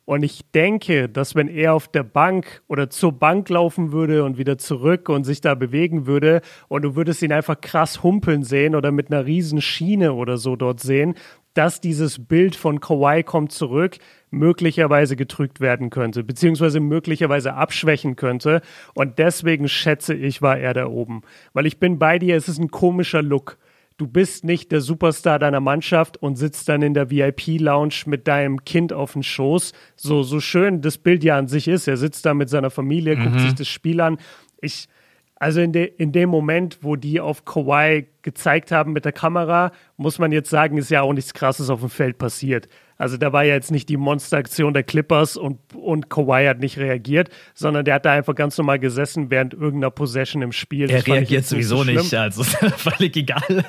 Und 0.04 0.24
ich 0.24 0.52
denke, 0.52 1.08
dass 1.08 1.36
wenn 1.36 1.48
er 1.48 1.74
auf 1.74 1.88
der 1.88 2.04
Bank 2.04 2.64
oder 2.68 2.90
zur 2.90 3.14
Bank 3.14 3.48
laufen 3.50 3.94
würde 3.94 4.26
und 4.26 4.38
wieder 4.38 4.58
zurück 4.58 5.08
und 5.08 5.24
sich 5.24 5.40
da 5.40 5.56
bewegen 5.56 6.06
würde 6.06 6.42
und 6.68 6.84
du 6.84 6.98
würdest 6.98 7.24
ihn 7.24 7.32
einfach 7.32 7.60
krass 7.62 8.04
humpeln 8.04 8.44
sehen 8.44 8.76
oder 8.76 8.92
mit 8.92 9.10
einer 9.10 9.26
riesen 9.26 9.62
Schiene 9.62 10.14
oder 10.14 10.38
so 10.38 10.58
dort 10.58 10.82
sehen, 10.82 11.16
dass 11.56 11.82
dieses 11.82 12.24
Bild 12.24 12.56
von 12.56 12.80
Kawhi 12.80 13.24
kommt 13.24 13.52
zurück 13.52 13.98
möglicherweise 14.30 15.16
getrügt 15.16 15.62
werden 15.62 15.90
könnte, 15.90 16.24
beziehungsweise 16.24 16.80
möglicherweise 16.80 17.54
abschwächen 17.54 18.16
könnte. 18.16 18.62
Und 18.94 19.18
deswegen 19.18 19.68
schätze 19.68 20.14
ich, 20.14 20.42
war 20.42 20.60
er 20.60 20.74
da 20.74 20.88
oben. 20.88 21.22
Weil 21.54 21.66
ich 21.66 21.80
bin 21.80 21.98
bei 21.98 22.20
dir, 22.20 22.36
es 22.36 22.50
ist 22.50 22.60
ein 22.60 22.70
komischer 22.70 23.22
Look. 23.22 23.58
Du 23.98 24.08
bist 24.08 24.44
nicht 24.44 24.74
der 24.74 24.82
Superstar 24.82 25.40
deiner 25.40 25.62
Mannschaft 25.62 26.18
und 26.18 26.36
sitzt 26.36 26.68
dann 26.68 26.82
in 26.82 26.94
der 26.94 27.10
VIP-Lounge 27.10 28.04
mit 28.08 28.28
deinem 28.28 28.66
Kind 28.66 28.92
auf 28.92 29.14
dem 29.14 29.24
Schoß. 29.24 29.72
So, 29.96 30.22
so 30.22 30.42
schön 30.42 30.82
das 30.82 30.98
Bild 30.98 31.24
ja 31.24 31.38
an 31.38 31.48
sich 31.48 31.70
ist. 31.70 31.88
Er 31.88 31.96
sitzt 31.96 32.26
da 32.26 32.34
mit 32.34 32.50
seiner 32.50 32.72
Familie, 32.72 33.16
mhm. 33.16 33.24
guckt 33.24 33.40
sich 33.40 33.56
das 33.56 33.70
Spiel 33.70 34.02
an. 34.02 34.18
Ich, 34.60 34.90
Also 35.36 35.60
in, 35.60 35.74
de, 35.74 35.86
in 35.86 36.12
dem 36.12 36.30
Moment, 36.30 36.80
wo 36.82 36.96
die 36.96 37.20
auf 37.20 37.44
Kawhi 37.44 38.08
gezeigt 38.22 38.72
haben 38.72 38.94
mit 38.94 39.04
der 39.04 39.12
Kamera, 39.12 39.72
muss 39.98 40.18
man 40.18 40.32
jetzt 40.32 40.50
sagen, 40.50 40.78
ist 40.78 40.90
ja 40.90 41.02
auch 41.02 41.14
nichts 41.14 41.34
Krasses 41.34 41.70
auf 41.70 41.82
dem 41.82 41.90
Feld 41.90 42.18
passiert. 42.18 42.70
Also 42.98 43.18
da 43.18 43.34
war 43.34 43.44
ja 43.44 43.56
jetzt 43.56 43.72
nicht 43.72 43.90
die 43.90 43.98
Monsteraktion 43.98 44.74
der 44.74 44.84
Clippers 44.84 45.36
und, 45.36 45.60
und 45.76 46.10
Kawhi 46.10 46.46
hat 46.46 46.60
nicht 46.60 46.78
reagiert, 46.78 47.30
sondern 47.54 47.84
der 47.84 47.96
hat 47.96 48.06
da 48.06 48.14
einfach 48.14 48.36
ganz 48.36 48.58
normal 48.58 48.80
gesessen 48.80 49.30
während 49.30 49.54
irgendeiner 49.54 49.92
Possession 49.92 50.42
im 50.42 50.54
Spiel. 50.54 50.90
Er 50.90 51.06
reagiert 51.06 51.46
sowieso 51.46 51.84
nicht, 51.84 51.98
so 51.98 52.04
nicht, 52.04 52.16
also 52.16 52.44
völlig 52.78 53.18
egal. 53.18 53.66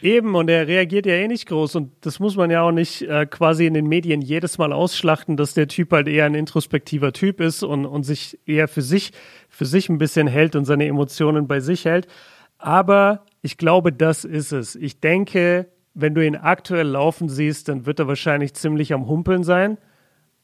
Eben, 0.00 0.34
und 0.34 0.48
er 0.48 0.66
reagiert 0.66 1.04
ja 1.04 1.14
eh 1.14 1.28
nicht 1.28 1.46
groß 1.46 1.76
und 1.76 1.92
das 2.00 2.18
muss 2.18 2.36
man 2.36 2.50
ja 2.50 2.62
auch 2.62 2.72
nicht 2.72 3.02
äh, 3.02 3.26
quasi 3.26 3.66
in 3.66 3.74
den 3.74 3.86
Medien 3.86 4.22
jedes 4.22 4.56
Mal 4.56 4.72
ausschlachten, 4.72 5.36
dass 5.36 5.52
der 5.52 5.68
Typ 5.68 5.92
halt 5.92 6.08
eher 6.08 6.24
ein 6.24 6.34
introspektiver 6.34 7.12
Typ 7.12 7.40
ist 7.40 7.62
und, 7.62 7.84
und 7.84 8.04
sich 8.04 8.38
eher 8.46 8.68
für 8.68 8.82
sich, 8.82 9.12
für 9.50 9.66
sich 9.66 9.90
ein 9.90 9.98
bisschen 9.98 10.26
hält 10.26 10.56
und 10.56 10.64
seine 10.64 10.86
Emotionen 10.86 11.46
bei 11.46 11.60
sich 11.60 11.84
hält. 11.84 12.06
Aber 12.56 13.26
ich 13.42 13.58
glaube, 13.58 13.92
das 13.92 14.24
ist 14.24 14.52
es. 14.52 14.76
Ich 14.76 15.00
denke, 15.00 15.68
wenn 15.94 16.14
du 16.14 16.24
ihn 16.24 16.36
aktuell 16.36 16.86
laufen 16.88 17.28
siehst, 17.28 17.68
dann 17.68 17.86
wird 17.86 17.98
er 17.98 18.08
wahrscheinlich 18.08 18.54
ziemlich 18.54 18.92
am 18.92 19.06
Humpeln 19.06 19.44
sein. 19.44 19.78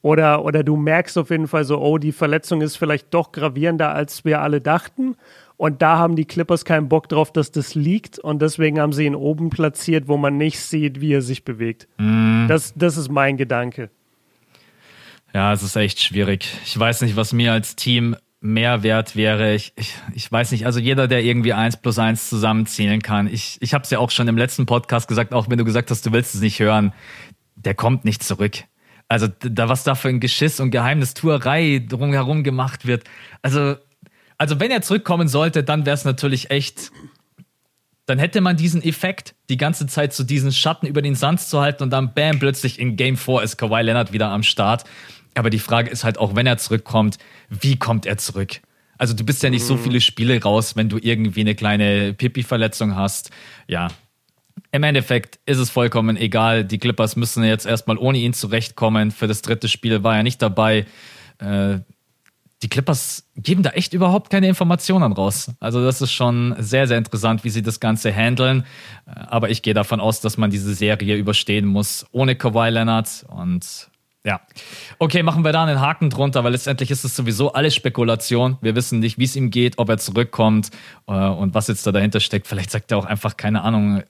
Oder, 0.01 0.45
oder 0.45 0.63
du 0.63 0.77
merkst 0.77 1.19
auf 1.19 1.31
jeden 1.31 1.49
Fall 1.49 1.65
so, 1.65 1.81
oh, 1.81 1.99
die 1.99 2.13
Verletzung 2.13 2.61
ist 2.61 2.77
vielleicht 2.77 3.13
doch 3.13 3.33
gravierender, 3.33 3.93
als 3.93 4.25
wir 4.25 4.41
alle 4.41 4.61
dachten. 4.61 5.17
Und 5.57 5.83
da 5.83 5.99
haben 5.99 6.15
die 6.15 6.25
Clippers 6.25 6.65
keinen 6.65 6.89
Bock 6.89 7.09
drauf, 7.09 7.33
dass 7.33 7.51
das 7.51 7.75
liegt. 7.75 8.19
Und 8.21 8.41
deswegen 8.41 8.79
haben 8.79 8.93
sie 8.93 9.07
ihn 9.07 9.17
oben 9.17 9.51
platziert, 9.51 10.07
wo 10.07 10.17
man 10.17 10.37
nicht 10.37 10.61
sieht, 10.61 11.01
wie 11.01 11.15
er 11.15 11.23
sich 11.23 11.45
bewegt. 11.45 11.89
Mm. 11.99 12.47
Das, 12.47 12.75
das 12.77 12.97
ist 12.97 13.11
mein 13.11 13.37
Gedanke. 13.37 13.91
Ja, 15.35 15.53
es 15.53 15.65
ist 15.65 15.75
echt 15.75 16.01
schwierig. 16.01 16.49
Ich 16.65 16.79
weiß 16.79 17.03
nicht, 17.03 17.17
was 17.17 17.33
mir 17.33 17.53
als 17.53 17.75
Team 17.75 18.17
Mehrwert 18.41 19.17
wäre, 19.17 19.55
ich, 19.55 19.73
ich, 19.77 19.95
ich 20.15 20.31
weiß 20.31 20.53
nicht, 20.53 20.65
also 20.65 20.79
jeder, 20.79 21.09
der 21.09 21.25
irgendwie 21.25 21.53
eins 21.53 21.77
plus 21.77 21.99
eins 21.99 22.29
zusammenzählen 22.29 23.03
kann. 23.03 23.27
Ich, 23.27 23.59
ich 23.61 23.75
habe 23.75 23.83
es 23.83 23.91
ja 23.91 23.99
auch 23.99 24.11
schon 24.11 24.29
im 24.29 24.39
letzten 24.39 24.65
Podcast 24.65 25.09
gesagt, 25.09 25.35
auch 25.35 25.51
wenn 25.51 25.59
du 25.59 25.65
gesagt 25.65 25.91
hast, 25.91 26.07
du 26.07 26.13
willst 26.13 26.35
es 26.35 26.41
nicht 26.41 26.61
hören, 26.61 26.93
der 27.57 27.75
kommt 27.75 28.05
nicht 28.05 28.23
zurück. 28.23 28.65
Also 29.09 29.27
da 29.27 29.69
was 29.69 29.85
da 29.85 29.95
für 29.95 30.09
ein 30.09 30.21
Geschiss 30.21 30.61
und 30.61 30.71
Geheimnistuerei 30.71 31.85
drumherum 31.89 32.45
gemacht 32.45 32.87
wird. 32.87 33.05
Also, 33.43 33.77
also 34.37 34.61
wenn 34.61 34.71
er 34.71 34.83
zurückkommen 34.83 35.27
sollte, 35.27 35.65
dann 35.65 35.85
wäre 35.85 35.95
es 35.95 36.05
natürlich 36.05 36.51
echt, 36.51 36.93
dann 38.07 38.19
hätte 38.19 38.41
man 38.41 38.57
diesen 38.57 38.83
Effekt, 38.85 39.35
die 39.49 39.57
ganze 39.57 39.87
Zeit 39.89 40.13
so 40.13 40.23
diesen 40.23 40.53
Schatten 40.53 40.87
über 40.87 41.03
den 41.03 41.17
Suns 41.17 41.49
zu 41.49 41.61
halten 41.61 41.83
und 41.83 41.91
dann 41.91 42.15
bam, 42.15 42.39
plötzlich 42.39 42.79
in 42.79 42.95
Game 42.95 43.17
4 43.17 43.43
ist 43.43 43.57
Kawhi 43.57 43.83
Leonard 43.83 44.13
wieder 44.13 44.29
am 44.29 44.45
Start. 44.45 44.85
Aber 45.35 45.51
die 45.51 45.59
Frage 45.59 45.91
ist 45.91 46.05
halt 46.05 46.19
auch, 46.19 46.35
wenn 46.35 46.47
er 46.47 46.59
zurückkommt, 46.59 47.19
wie 47.49 47.77
kommt 47.77 48.07
er 48.07 48.19
zurück? 48.19 48.61
Also 48.99 49.15
du 49.15 49.25
bist 49.25 49.43
ja 49.43 49.51
nicht 49.51 49.65
so 49.65 49.77
mhm. 49.77 49.83
viele 49.83 50.01
Spiele 50.01 50.43
raus, 50.43 50.75
wenn 50.75 50.89
du 50.89 50.99
irgendwie 51.01 51.41
eine 51.41 51.55
kleine 51.55 52.13
Pipi-Verletzung 52.15 52.97
hast. 52.97 53.31
Ja, 53.69 53.89
im 54.73 54.83
Endeffekt 54.83 55.39
ist 55.47 55.59
es 55.59 55.71
vollkommen 55.71 56.17
egal. 56.17 56.65
Die 56.65 56.79
Clippers 56.79 57.17
müssen 57.17 57.45
jetzt 57.45 57.67
erstmal 57.67 57.97
ohne 57.97 58.19
ihn 58.19 58.35
zurechtkommen. 58.35 59.11
Für 59.13 59.29
das 59.29 59.43
dritte 59.43 59.69
Spiel 59.69 60.03
war 60.03 60.17
er 60.17 60.23
nicht 60.23 60.43
dabei. 60.43 60.87
Äh, 61.39 61.79
die 62.63 62.69
Clippers 62.69 63.25
geben 63.37 63.63
da 63.63 63.71
echt 63.71 63.95
überhaupt 63.95 64.31
keine 64.31 64.49
Informationen 64.49 65.13
raus. 65.13 65.53
Also 65.61 65.85
das 65.85 66.03
ist 66.03 66.11
schon 66.11 66.57
sehr, 66.59 66.89
sehr 66.89 66.99
interessant, 66.99 67.45
wie 67.45 67.51
sie 67.51 67.63
das 67.63 67.79
Ganze 67.79 68.13
handeln. 68.13 68.65
Äh, 69.07 69.13
aber 69.29 69.51
ich 69.51 69.63
gehe 69.63 69.75
davon 69.75 70.01
aus, 70.01 70.21
dass 70.21 70.37
man 70.37 70.51
diese 70.51 70.75
Serie 70.75 71.17
überstehen 71.17 71.67
muss 71.67 72.05
ohne 72.11 72.35
Kawhi 72.35 72.71
Leonard. 72.71 73.25
Und 73.29 73.89
ja. 74.25 74.41
Okay, 74.99 75.23
machen 75.23 75.45
wir 75.45 75.53
da 75.53 75.65
einen 75.65 75.81
Haken 75.81 76.11
drunter, 76.11 76.45
weil 76.45 76.53
letztendlich 76.53 76.91
ist 76.91 77.05
es 77.05 77.15
sowieso 77.15 77.53
alles 77.53 77.75
Spekulation. 77.75 78.59
Wir 78.61 78.75
wissen 78.75 78.99
nicht, 78.99 79.19
wie 79.19 79.25
es 79.25 79.37
ihm 79.37 79.51
geht, 79.51 79.79
ob 79.79 79.89
er 79.89 79.99
zurückkommt 79.99 80.71
äh, 81.07 81.13
und 81.13 81.55
was 81.55 81.69
jetzt 81.69 81.87
da 81.87 81.93
dahinter 81.93 82.21
steckt. 82.21 82.47
Vielleicht 82.47 82.71
sagt 82.71 82.91
er 82.91 82.99
auch 82.99 83.07
einfach, 83.07 83.37
keine 83.37 83.63
Ahnung, 83.63 84.03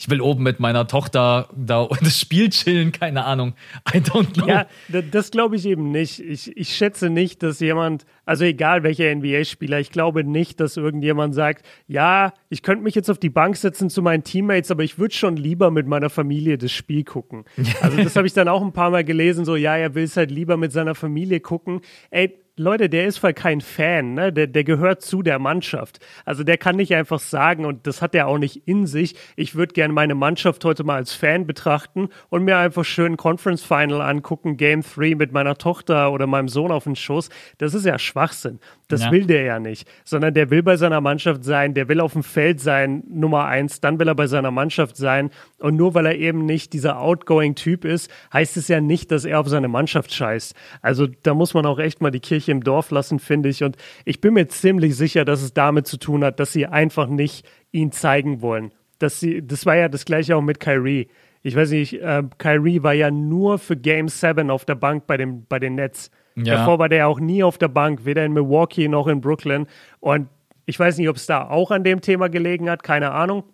ich 0.00 0.08
will 0.08 0.22
oben 0.22 0.42
mit 0.42 0.60
meiner 0.60 0.86
Tochter 0.86 1.50
da 1.54 1.86
das 2.00 2.18
Spiel 2.18 2.48
chillen, 2.48 2.90
keine 2.90 3.26
Ahnung. 3.26 3.52
I 3.94 3.98
don't 3.98 4.32
know. 4.32 4.46
Ja, 4.46 4.66
das 4.88 5.30
glaube 5.30 5.56
ich 5.56 5.66
eben 5.66 5.90
nicht. 5.90 6.20
Ich, 6.20 6.56
ich 6.56 6.74
schätze 6.74 7.10
nicht, 7.10 7.42
dass 7.42 7.60
jemand, 7.60 8.06
also 8.24 8.44
egal 8.44 8.82
welcher 8.82 9.14
NBA-Spieler, 9.14 9.78
ich 9.78 9.90
glaube 9.90 10.24
nicht, 10.24 10.58
dass 10.58 10.78
irgendjemand 10.78 11.34
sagt, 11.34 11.66
ja, 11.86 12.32
ich 12.48 12.62
könnte 12.62 12.82
mich 12.82 12.94
jetzt 12.94 13.10
auf 13.10 13.18
die 13.18 13.28
Bank 13.28 13.58
setzen 13.58 13.90
zu 13.90 14.00
meinen 14.00 14.24
Teammates, 14.24 14.70
aber 14.70 14.84
ich 14.84 14.98
würde 14.98 15.14
schon 15.14 15.36
lieber 15.36 15.70
mit 15.70 15.86
meiner 15.86 16.08
Familie 16.08 16.56
das 16.56 16.72
Spiel 16.72 17.04
gucken. 17.04 17.44
Also 17.82 18.02
das 18.02 18.14
habe 18.16 18.26
ich 18.26 18.32
dann 18.34 18.48
auch 18.48 18.62
ein 18.62 18.72
paar 18.72 18.90
Mal 18.90 19.04
gelesen, 19.04 19.44
so, 19.44 19.56
ja, 19.56 19.76
er 19.76 19.94
will 19.94 20.04
es 20.04 20.16
halt 20.16 20.30
lieber 20.30 20.56
mit 20.56 20.70
seiner 20.72 20.94
Familie 20.94 21.40
gucken. 21.40 21.80
Ey, 22.10 22.38
Leute, 22.60 22.90
der 22.90 23.06
ist 23.06 23.16
voll 23.16 23.32
kein 23.32 23.62
Fan, 23.62 24.12
ne? 24.12 24.34
Der, 24.34 24.46
der 24.46 24.64
gehört 24.64 25.00
zu 25.00 25.22
der 25.22 25.38
Mannschaft. 25.38 25.98
Also 26.26 26.44
der 26.44 26.58
kann 26.58 26.76
nicht 26.76 26.94
einfach 26.94 27.18
sagen, 27.18 27.64
und 27.64 27.86
das 27.86 28.02
hat 28.02 28.14
er 28.14 28.28
auch 28.28 28.36
nicht 28.36 28.68
in 28.68 28.86
sich, 28.86 29.14
ich 29.34 29.54
würde 29.54 29.72
gerne 29.72 29.94
meine 29.94 30.14
Mannschaft 30.14 30.62
heute 30.66 30.84
mal 30.84 30.96
als 30.96 31.14
Fan 31.14 31.46
betrachten 31.46 32.10
und 32.28 32.44
mir 32.44 32.58
einfach 32.58 32.84
schön 32.84 33.16
Conference 33.16 33.62
Final 33.62 34.02
angucken, 34.02 34.58
Game 34.58 34.82
3 34.82 35.14
mit 35.14 35.32
meiner 35.32 35.56
Tochter 35.56 36.12
oder 36.12 36.26
meinem 36.26 36.48
Sohn 36.48 36.70
auf 36.70 36.84
den 36.84 36.96
Schoß. 36.96 37.30
Das 37.56 37.72
ist 37.72 37.86
ja 37.86 37.98
Schwachsinn. 37.98 38.60
Das 38.92 39.04
ja. 39.04 39.12
will 39.12 39.26
der 39.26 39.42
ja 39.42 39.58
nicht. 39.60 39.88
Sondern 40.04 40.34
der 40.34 40.50
will 40.50 40.62
bei 40.62 40.76
seiner 40.76 41.00
Mannschaft 41.00 41.44
sein, 41.44 41.74
der 41.74 41.88
will 41.88 42.00
auf 42.00 42.12
dem 42.12 42.22
Feld 42.22 42.60
sein, 42.60 43.04
Nummer 43.08 43.44
eins, 43.44 43.80
dann 43.80 43.98
will 43.98 44.08
er 44.08 44.14
bei 44.14 44.26
seiner 44.26 44.50
Mannschaft 44.50 44.96
sein. 44.96 45.30
Und 45.58 45.76
nur 45.76 45.94
weil 45.94 46.06
er 46.06 46.16
eben 46.16 46.44
nicht 46.44 46.72
dieser 46.72 47.00
outgoing 47.00 47.54
Typ 47.54 47.84
ist, 47.84 48.10
heißt 48.32 48.56
es 48.56 48.68
ja 48.68 48.80
nicht, 48.80 49.10
dass 49.10 49.24
er 49.24 49.40
auf 49.40 49.48
seine 49.48 49.68
Mannschaft 49.68 50.12
scheißt. 50.12 50.54
Also 50.82 51.06
da 51.22 51.34
muss 51.34 51.54
man 51.54 51.66
auch 51.66 51.78
echt 51.78 52.00
mal 52.00 52.10
die 52.10 52.20
Kirche 52.20 52.50
im 52.50 52.64
Dorf 52.64 52.90
lassen, 52.90 53.18
finde 53.18 53.48
ich. 53.48 53.62
Und 53.62 53.76
ich 54.04 54.20
bin 54.20 54.34
mir 54.34 54.48
ziemlich 54.48 54.96
sicher, 54.96 55.24
dass 55.24 55.42
es 55.42 55.54
damit 55.54 55.86
zu 55.86 55.96
tun 55.96 56.24
hat, 56.24 56.40
dass 56.40 56.52
sie 56.52 56.66
einfach 56.66 57.08
nicht 57.08 57.46
ihn 57.70 57.92
zeigen 57.92 58.42
wollen. 58.42 58.72
Dass 58.98 59.20
sie, 59.20 59.46
das 59.46 59.66
war 59.66 59.76
ja 59.76 59.88
das 59.88 60.04
gleiche 60.04 60.36
auch 60.36 60.42
mit 60.42 60.60
Kyrie. 60.60 61.08
Ich 61.42 61.56
weiß 61.56 61.70
nicht, 61.70 61.94
äh, 61.94 62.22
Kyrie 62.38 62.82
war 62.82 62.92
ja 62.92 63.10
nur 63.10 63.58
für 63.58 63.76
Game 63.76 64.08
7 64.08 64.50
auf 64.50 64.64
der 64.64 64.74
Bank 64.74 65.06
bei, 65.06 65.16
dem, 65.16 65.46
bei 65.46 65.58
den 65.58 65.76
Nets. 65.76 66.10
Ja. 66.44 66.56
Davor 66.56 66.78
war 66.78 66.88
der 66.88 67.08
auch 67.08 67.20
nie 67.20 67.42
auf 67.42 67.58
der 67.58 67.68
Bank, 67.68 68.04
weder 68.04 68.24
in 68.24 68.32
Milwaukee 68.32 68.88
noch 68.88 69.06
in 69.06 69.20
Brooklyn. 69.20 69.66
Und 70.00 70.28
ich 70.66 70.78
weiß 70.78 70.98
nicht, 70.98 71.08
ob 71.08 71.16
es 71.16 71.26
da 71.26 71.48
auch 71.48 71.70
an 71.70 71.84
dem 71.84 72.00
Thema 72.00 72.28
gelegen 72.28 72.70
hat, 72.70 72.82
keine 72.82 73.12
Ahnung. 73.12 73.44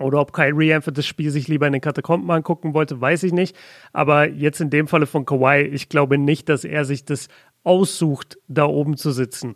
Oder 0.00 0.20
ob 0.20 0.32
Kyrie 0.32 0.74
einfach 0.74 0.92
das 0.92 1.06
Spiel 1.06 1.30
sich 1.30 1.46
lieber 1.46 1.66
in 1.66 1.72
den 1.72 1.82
Katakomben 1.82 2.30
angucken 2.30 2.74
wollte, 2.74 3.00
weiß 3.00 3.22
ich 3.22 3.32
nicht. 3.32 3.56
Aber 3.92 4.28
jetzt 4.28 4.60
in 4.60 4.70
dem 4.70 4.88
Falle 4.88 5.06
von 5.06 5.24
Kawhi, 5.24 5.62
ich 5.62 5.88
glaube 5.88 6.18
nicht, 6.18 6.48
dass 6.48 6.64
er 6.64 6.84
sich 6.84 7.04
das 7.04 7.28
aussucht, 7.62 8.38
da 8.48 8.64
oben 8.64 8.96
zu 8.96 9.12
sitzen. 9.12 9.54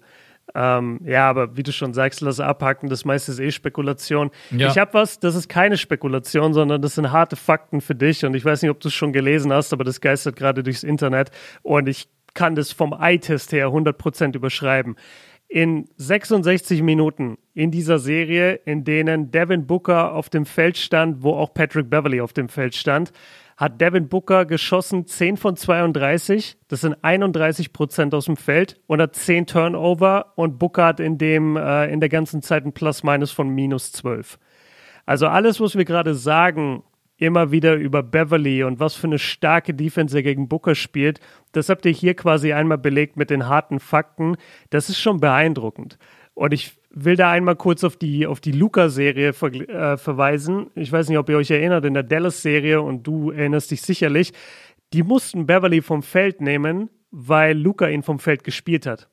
Ähm, 0.54 1.00
ja, 1.04 1.28
aber 1.28 1.56
wie 1.56 1.62
du 1.62 1.72
schon 1.72 1.92
sagst, 1.92 2.20
lass 2.20 2.40
abhaken, 2.40 2.88
das 2.88 3.04
meiste 3.04 3.32
ist 3.32 3.40
eh 3.40 3.50
Spekulation. 3.50 4.30
Ja. 4.50 4.68
Ich 4.68 4.78
habe 4.78 4.94
was, 4.94 5.20
das 5.20 5.34
ist 5.34 5.48
keine 5.48 5.76
Spekulation, 5.76 6.54
sondern 6.54 6.80
das 6.80 6.94
sind 6.94 7.12
harte 7.12 7.36
Fakten 7.36 7.80
für 7.80 7.94
dich. 7.94 8.24
Und 8.24 8.34
ich 8.34 8.44
weiß 8.44 8.62
nicht, 8.62 8.70
ob 8.70 8.80
du 8.80 8.88
es 8.88 8.94
schon 8.94 9.12
gelesen 9.12 9.52
hast, 9.52 9.72
aber 9.72 9.84
das 9.84 10.00
geistert 10.00 10.36
gerade 10.36 10.62
durchs 10.62 10.84
Internet. 10.84 11.30
Und 11.62 11.88
ich 11.88 12.08
kann 12.34 12.54
das 12.54 12.72
vom 12.72 12.92
Eye-Test 12.92 13.52
her 13.52 13.68
100% 13.68 14.34
überschreiben. 14.34 14.96
In 15.48 15.88
66 15.96 16.82
Minuten 16.82 17.38
in 17.54 17.70
dieser 17.70 17.98
Serie, 17.98 18.60
in 18.66 18.84
denen 18.84 19.30
Devin 19.30 19.66
Booker 19.66 20.12
auf 20.14 20.28
dem 20.28 20.44
Feld 20.44 20.76
stand, 20.76 21.22
wo 21.22 21.34
auch 21.34 21.54
Patrick 21.54 21.88
Beverly 21.88 22.20
auf 22.20 22.34
dem 22.34 22.50
Feld 22.50 22.74
stand, 22.74 23.12
hat 23.56 23.80
Devin 23.80 24.08
Booker 24.08 24.44
geschossen 24.44 25.06
10 25.06 25.36
von 25.36 25.56
32. 25.56 26.58
Das 26.68 26.82
sind 26.82 26.96
31 27.02 27.72
Prozent 27.72 28.14
aus 28.14 28.26
dem 28.26 28.36
Feld 28.36 28.80
und 28.86 29.00
hat 29.00 29.16
10 29.16 29.46
Turnover 29.46 30.32
und 30.36 30.58
Booker 30.58 30.84
hat 30.86 31.00
in, 31.00 31.18
dem, 31.18 31.56
äh, 31.56 31.90
in 31.90 31.98
der 31.98 32.08
ganzen 32.08 32.40
Zeit 32.40 32.64
ein 32.64 32.72
Plus-Minus 32.72 33.32
von 33.32 33.48
minus 33.48 33.90
12. 33.92 34.38
Also 35.06 35.26
alles, 35.26 35.60
was 35.60 35.74
wir 35.74 35.84
gerade 35.84 36.14
sagen, 36.14 36.84
immer 37.18 37.50
wieder 37.50 37.74
über 37.74 38.02
Beverly 38.02 38.62
und 38.62 38.80
was 38.80 38.94
für 38.94 39.08
eine 39.08 39.18
starke 39.18 39.74
Defense 39.74 40.16
er 40.16 40.22
gegen 40.22 40.48
Booker 40.48 40.74
spielt, 40.74 41.20
das 41.52 41.68
habt 41.68 41.84
ihr 41.84 41.92
hier 41.92 42.14
quasi 42.14 42.52
einmal 42.52 42.78
belegt 42.78 43.16
mit 43.16 43.30
den 43.30 43.48
harten 43.48 43.80
Fakten. 43.80 44.36
Das 44.70 44.88
ist 44.88 44.98
schon 44.98 45.20
beeindruckend. 45.20 45.98
Und 46.34 46.54
ich 46.54 46.78
will 46.90 47.16
da 47.16 47.30
einmal 47.30 47.56
kurz 47.56 47.82
auf 47.82 47.96
die, 47.96 48.26
auf 48.26 48.40
die 48.40 48.52
Luca-Serie 48.52 49.32
ver 49.32 49.52
äh, 49.52 49.96
verweisen. 49.96 50.70
Ich 50.76 50.92
weiß 50.92 51.08
nicht, 51.08 51.18
ob 51.18 51.28
ihr 51.28 51.36
euch 51.36 51.50
erinnert, 51.50 51.84
in 51.84 51.94
der 51.94 52.04
Dallas-Serie, 52.04 52.80
und 52.80 53.06
du 53.06 53.32
erinnerst 53.32 53.72
dich 53.72 53.82
sicherlich, 53.82 54.32
die 54.92 55.02
mussten 55.02 55.46
Beverly 55.46 55.82
vom 55.82 56.02
Feld 56.02 56.40
nehmen, 56.40 56.90
weil 57.10 57.58
Luca 57.58 57.88
ihn 57.88 58.02
vom 58.02 58.20
Feld 58.20 58.44
gespielt 58.44 58.86
hat. 58.86 59.08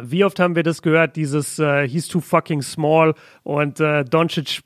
Wie 0.00 0.24
oft 0.24 0.38
haben 0.38 0.56
wir 0.56 0.62
das 0.62 0.82
gehört, 0.82 1.16
dieses 1.16 1.58
äh, 1.58 1.86
He's 1.88 2.08
too 2.08 2.20
fucking 2.20 2.62
small 2.62 3.14
und 3.42 3.80
äh, 3.80 4.04
Doncic 4.04 4.60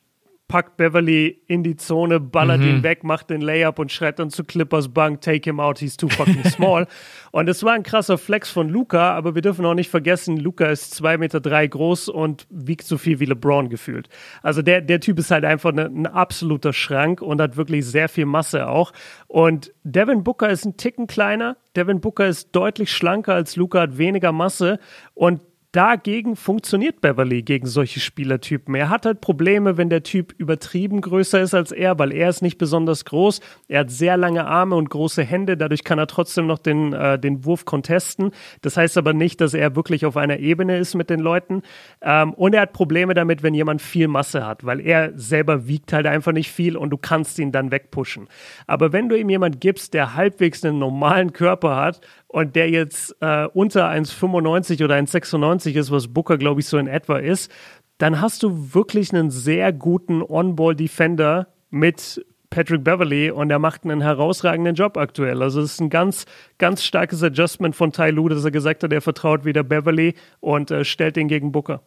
packt 0.52 0.76
Beverly 0.76 1.40
in 1.46 1.62
die 1.62 1.76
Zone, 1.76 2.20
ballert 2.20 2.60
mhm. 2.60 2.68
ihn 2.68 2.82
weg, 2.82 3.04
macht 3.04 3.30
den 3.30 3.40
Layup 3.40 3.78
und 3.78 3.90
schreit 3.90 4.18
dann 4.18 4.28
zu 4.28 4.44
Clippers 4.44 4.90
Bank, 4.90 5.22
take 5.22 5.48
him 5.48 5.60
out, 5.60 5.78
he's 5.78 5.96
too 5.96 6.10
fucking 6.10 6.44
small. 6.44 6.86
und 7.30 7.48
es 7.48 7.64
war 7.64 7.72
ein 7.72 7.82
krasser 7.82 8.18
Flex 8.18 8.50
von 8.50 8.68
Luca, 8.68 9.14
aber 9.14 9.34
wir 9.34 9.40
dürfen 9.40 9.64
auch 9.64 9.72
nicht 9.72 9.88
vergessen, 9.88 10.36
Luca 10.36 10.66
ist 10.66 10.94
zwei 10.94 11.16
Meter 11.16 11.40
drei 11.40 11.66
groß 11.66 12.10
und 12.10 12.46
wiegt 12.50 12.84
so 12.84 12.98
viel 12.98 13.18
wie 13.18 13.24
LeBron 13.24 13.70
gefühlt. 13.70 14.10
Also 14.42 14.60
der, 14.60 14.82
der 14.82 15.00
Typ 15.00 15.18
ist 15.18 15.30
halt 15.30 15.46
einfach 15.46 15.72
ne, 15.72 15.86
ein 15.86 16.06
absoluter 16.06 16.74
Schrank 16.74 17.22
und 17.22 17.40
hat 17.40 17.56
wirklich 17.56 17.86
sehr 17.86 18.10
viel 18.10 18.26
Masse 18.26 18.68
auch. 18.68 18.92
Und 19.28 19.72
Devin 19.84 20.22
Booker 20.22 20.50
ist 20.50 20.66
ein 20.66 20.76
Ticken 20.76 21.06
kleiner. 21.06 21.56
Devin 21.76 22.02
Booker 22.02 22.26
ist 22.26 22.54
deutlich 22.54 22.92
schlanker 22.92 23.32
als 23.32 23.56
Luca, 23.56 23.80
hat 23.80 23.96
weniger 23.96 24.32
Masse 24.32 24.78
und 25.14 25.40
dagegen 25.72 26.37
funktioniert 26.37 27.00
Beverly 27.00 27.42
gegen 27.42 27.66
solche 27.66 27.98
Spielertypen. 27.98 28.74
Er 28.74 28.90
hat 28.90 29.06
halt 29.06 29.22
Probleme, 29.22 29.78
wenn 29.78 29.88
der 29.88 30.02
Typ 30.02 30.35
übertrieben 30.37 31.00
größer 31.00 31.40
ist 31.40 31.54
als 31.54 31.72
er, 31.72 31.98
weil 31.98 32.12
er 32.12 32.28
ist 32.28 32.42
nicht 32.42 32.58
besonders 32.58 33.06
groß. 33.06 33.40
Er 33.68 33.80
hat 33.80 33.90
sehr 33.90 34.18
lange 34.18 34.46
Arme 34.46 34.76
und 34.76 34.90
große 34.90 35.22
Hände, 35.22 35.56
dadurch 35.56 35.82
kann 35.82 35.98
er 35.98 36.06
trotzdem 36.06 36.46
noch 36.46 36.58
den, 36.58 36.92
äh, 36.92 37.18
den 37.18 37.46
Wurf 37.46 37.64
contesten. 37.64 38.32
Das 38.61 38.76
heißt 38.76 38.98
aber 38.98 39.14
nicht, 39.14 39.40
dass 39.40 39.54
er 39.54 39.74
wirklich 39.74 40.04
auf 40.04 40.18
einer 40.18 40.38
Ebene 40.38 40.76
ist 40.76 40.94
mit 40.94 41.08
den 41.08 41.20
Leuten. 41.20 41.62
Ähm, 42.02 42.35
und 42.35 42.54
er 42.54 42.62
hat 42.62 42.74
Probleme 42.74 43.14
damit, 43.14 43.42
wenn 43.42 43.54
jemand 43.54 43.80
viel 43.80 44.08
Masse 44.08 44.46
hat, 44.46 44.66
weil 44.66 44.78
er 44.78 45.12
selber 45.18 45.66
wiegt 45.66 45.94
halt 45.94 46.06
einfach 46.06 46.32
nicht 46.32 46.52
viel 46.52 46.76
und 46.76 46.90
du 46.90 46.98
kannst 46.98 47.38
ihn 47.38 47.50
dann 47.50 47.70
wegpushen. 47.70 48.28
Aber 48.66 48.92
wenn 48.92 49.08
du 49.08 49.18
ihm 49.18 49.30
jemand 49.30 49.61
gibst, 49.62 49.94
der 49.94 50.14
halbwegs 50.14 50.62
einen 50.64 50.78
normalen 50.78 51.32
Körper 51.32 51.76
hat 51.76 52.02
und 52.28 52.56
der 52.56 52.70
jetzt 52.70 53.14
äh, 53.20 53.46
unter 53.52 53.88
1,95 53.88 54.82
oder 54.85 54.96
1,96 54.96 55.62
ist, 55.66 55.90
was 55.90 56.09
Booker, 56.09 56.38
glaube 56.38 56.61
ich, 56.61 56.66
so 56.66 56.79
in 56.79 56.87
etwa 56.87 57.18
ist, 57.18 57.51
dann 57.98 58.20
hast 58.20 58.42
du 58.42 58.75
wirklich 58.75 59.12
einen 59.12 59.31
sehr 59.31 59.72
guten 59.72 60.22
On-Ball-Defender 60.22 61.48
mit 61.70 62.25
Patrick 62.51 62.85
Beverly 62.85 63.31
und 63.31 63.51
er 63.51 63.59
macht 63.59 63.85
einen 63.85 64.03
herausragenden 64.03 64.75
Job 64.75 64.96
aktuell. 64.96 65.42
Also 65.42 65.61
es 65.62 65.75
ist 65.75 65.81
ein 65.81 65.88
ganz, 65.88 66.27
ganz 66.59 66.85
starkes 66.85 67.22
Adjustment 67.22 67.75
von 67.75 67.92
Ty 67.92 68.11
Lue, 68.11 68.29
dass 68.29 68.44
er 68.44 68.51
gesagt 68.51 68.83
hat, 68.83 68.92
er 68.92 69.01
vertraut 69.01 69.44
wieder 69.44 69.62
Beverly 69.62 70.14
und 70.40 70.70
äh, 70.70 70.85
stellt 70.85 71.16
ihn 71.16 71.29
gegen 71.29 71.51
Booker. 71.51 71.83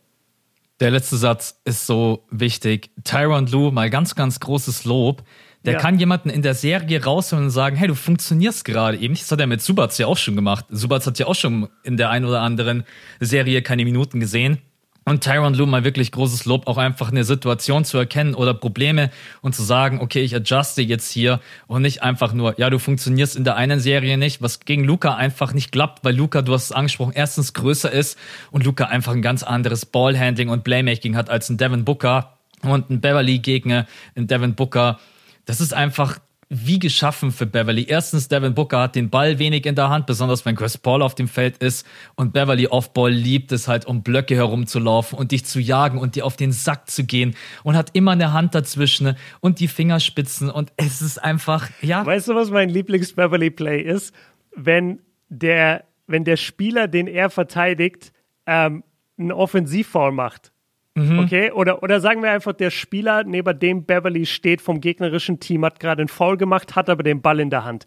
Der 0.80 0.92
letzte 0.92 1.16
Satz 1.16 1.62
ist 1.64 1.86
so 1.86 2.26
wichtig. 2.32 2.90
Tyron 3.04 3.48
Lue, 3.48 3.72
mal 3.72 3.90
ganz, 3.90 4.16
ganz 4.16 4.40
großes 4.40 4.84
Lob. 4.86 5.24
Der 5.66 5.74
ja. 5.74 5.80
kann 5.80 6.00
jemanden 6.00 6.30
in 6.30 6.42
der 6.42 6.54
Serie 6.54 7.04
rausholen 7.04 7.46
und 7.46 7.52
sagen, 7.52 7.76
hey, 7.76 7.88
du 7.88 7.96
funktionierst 7.96 8.66
gerade 8.66 8.98
eben. 8.98 9.16
Das 9.16 9.32
hat 9.32 9.40
er 9.40 9.48
mit 9.48 9.62
Subats 9.62 9.98
ja 9.98 10.08
auch 10.08 10.18
schon 10.18 10.36
gemacht. 10.36 10.66
Subats 10.70 11.08
hat 11.08 11.18
ja 11.20 11.26
auch 11.26 11.36
schon 11.36 11.70
in 11.84 11.98
der 11.98 12.10
einen 12.10 12.26
oder 12.26 12.42
anderen 12.42 12.84
Serie 13.20 13.62
keine 13.62 13.84
Minuten 13.84 14.20
gesehen. 14.20 14.60
Und 15.08 15.24
Tyron 15.24 15.54
Lue 15.54 15.68
mal 15.68 15.84
wirklich 15.84 16.12
großes 16.12 16.46
Lob, 16.46 16.66
auch 16.66 16.78
einfach 16.78 17.12
eine 17.12 17.24
Situation 17.24 17.86
zu 17.86 18.00
erkennen 18.00 18.34
oder 18.34 18.56
Probleme 18.56 19.12
und 19.42 19.54
zu 19.54 19.62
sagen, 19.62 20.02
okay, 20.02 20.22
ich 20.22 20.36
adjuste 20.36 20.82
jetzt 20.82 21.12
hier 21.12 21.42
und 21.68 21.84
nicht 21.84 22.02
einfach 22.02 22.34
nur, 22.34 22.60
ja, 22.60 22.72
du 22.72 22.80
funktionierst 22.80 23.36
in 23.36 23.44
der 23.44 23.56
einen 23.56 23.80
Serie 23.80 24.18
nicht, 24.18 24.42
was 24.42 24.62
gegen 24.62 24.84
Luca 24.84 25.14
einfach 25.14 25.54
nicht 25.54 25.72
klappt, 25.72 26.04
weil 26.04 26.16
Luca, 26.16 26.42
du 26.42 26.54
hast 26.54 26.66
es 26.66 26.72
angesprochen, 26.72 27.14
erstens 27.14 27.54
größer 27.54 27.92
ist 27.92 28.18
und 28.50 28.66
Luca 28.66 28.86
einfach 28.86 29.12
ein 29.12 29.22
ganz 29.22 29.44
anderes 29.44 29.86
Ballhandling 29.86 30.50
und 30.50 30.64
Playmaking 30.64 31.16
hat 31.16 31.30
als 31.30 31.50
ein 31.50 31.58
Devin 31.58 31.86
Booker 31.86 32.34
und 32.64 32.90
ein 32.90 33.00
Beverly 33.00 33.38
Gegner, 33.38 33.86
ein 34.16 34.26
Devin 34.26 34.56
Booker 34.56 35.00
das 35.46 35.62
ist 35.62 35.74
einfach 35.74 36.20
wie 36.50 36.78
geschaffen 36.78 37.32
für 37.32 37.46
Beverly. 37.46 37.86
Erstens, 37.88 38.28
Devin 38.28 38.54
Booker 38.54 38.80
hat 38.82 38.96
den 38.96 39.10
Ball 39.10 39.40
wenig 39.40 39.66
in 39.66 39.76
der 39.76 39.90
Hand, 39.90 40.06
besonders 40.06 40.46
wenn 40.46 40.56
Chris 40.56 40.78
Paul 40.78 41.02
auf 41.02 41.16
dem 41.16 41.28
Feld 41.28 41.58
ist. 41.58 41.88
Und 42.16 42.34
Beverly 42.34 42.68
Offball 42.68 43.12
liebt 43.12 43.52
es 43.52 43.68
halt, 43.68 43.86
um 43.86 44.04
Blöcke 44.04 44.36
herumzulaufen 44.36 45.18
und 45.18 45.32
dich 45.32 45.46
zu 45.46 45.60
jagen 45.60 45.98
und 45.98 46.16
dir 46.16 46.26
auf 46.26 46.36
den 46.36 46.52
Sack 46.52 46.90
zu 46.90 47.04
gehen 47.04 47.36
und 47.64 47.76
hat 47.76 47.90
immer 47.94 48.12
eine 48.12 48.32
Hand 48.32 48.54
dazwischen 48.54 49.16
und 49.40 49.60
die 49.60 49.68
Fingerspitzen 49.68 50.52
und 50.52 50.72
es 50.78 51.02
ist 51.02 51.18
einfach, 51.18 51.70
ja. 51.82 52.06
Weißt 52.06 52.28
du, 52.28 52.36
was 52.36 52.52
mein 52.52 52.70
Lieblings-Beverly-Play 52.70 53.82
ist? 53.82 54.14
Wenn 54.56 55.00
der, 55.30 55.86
wenn 56.06 56.26
der 56.26 56.38
Spieler, 56.38 56.88
den 56.88 57.08
er 57.08 57.32
verteidigt, 57.32 58.14
ähm, 58.46 58.84
einen 59.18 59.32
Offensivfoul 59.32 60.12
macht 60.12 60.52
Mhm. 60.96 61.20
Okay, 61.20 61.52
oder, 61.52 61.84
oder 61.84 62.00
sagen 62.00 62.24
wir 62.24 62.32
einfach, 62.32 62.54
der 62.54 62.70
Spieler, 62.72 63.24
neben 63.26 63.60
dem 63.60 63.86
Beverly 63.86 64.26
steht 64.26 64.62
vom 64.62 64.80
gegnerischen 64.80 65.40
Team, 65.40 65.66
hat 65.66 65.80
gerade 65.80 66.02
einen 66.02 66.08
Foul 66.08 66.38
gemacht, 66.38 66.76
hat 66.76 66.90
aber 66.90 67.04
den 67.04 67.22
Ball 67.22 67.40
in 67.42 67.50
der 67.50 67.66
Hand. 67.66 67.86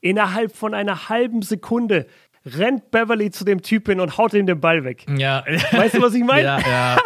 Innerhalb 0.00 0.54
von 0.54 0.74
einer 0.74 1.08
halben 1.08 1.42
Sekunde 1.42 2.06
rennt 2.46 2.90
Beverly 2.90 3.30
zu 3.30 3.44
dem 3.44 3.62
Typ 3.62 3.88
hin 3.88 4.00
und 4.00 4.16
haut 4.16 4.32
ihm 4.32 4.46
den 4.46 4.60
Ball 4.60 4.84
weg. 4.84 5.04
Ja. 5.16 5.44
Weißt 5.72 5.94
du, 5.94 6.02
was 6.02 6.14
ich 6.14 6.24
meine? 6.24 6.40
Ja, 6.40 6.58
ja. 6.58 6.98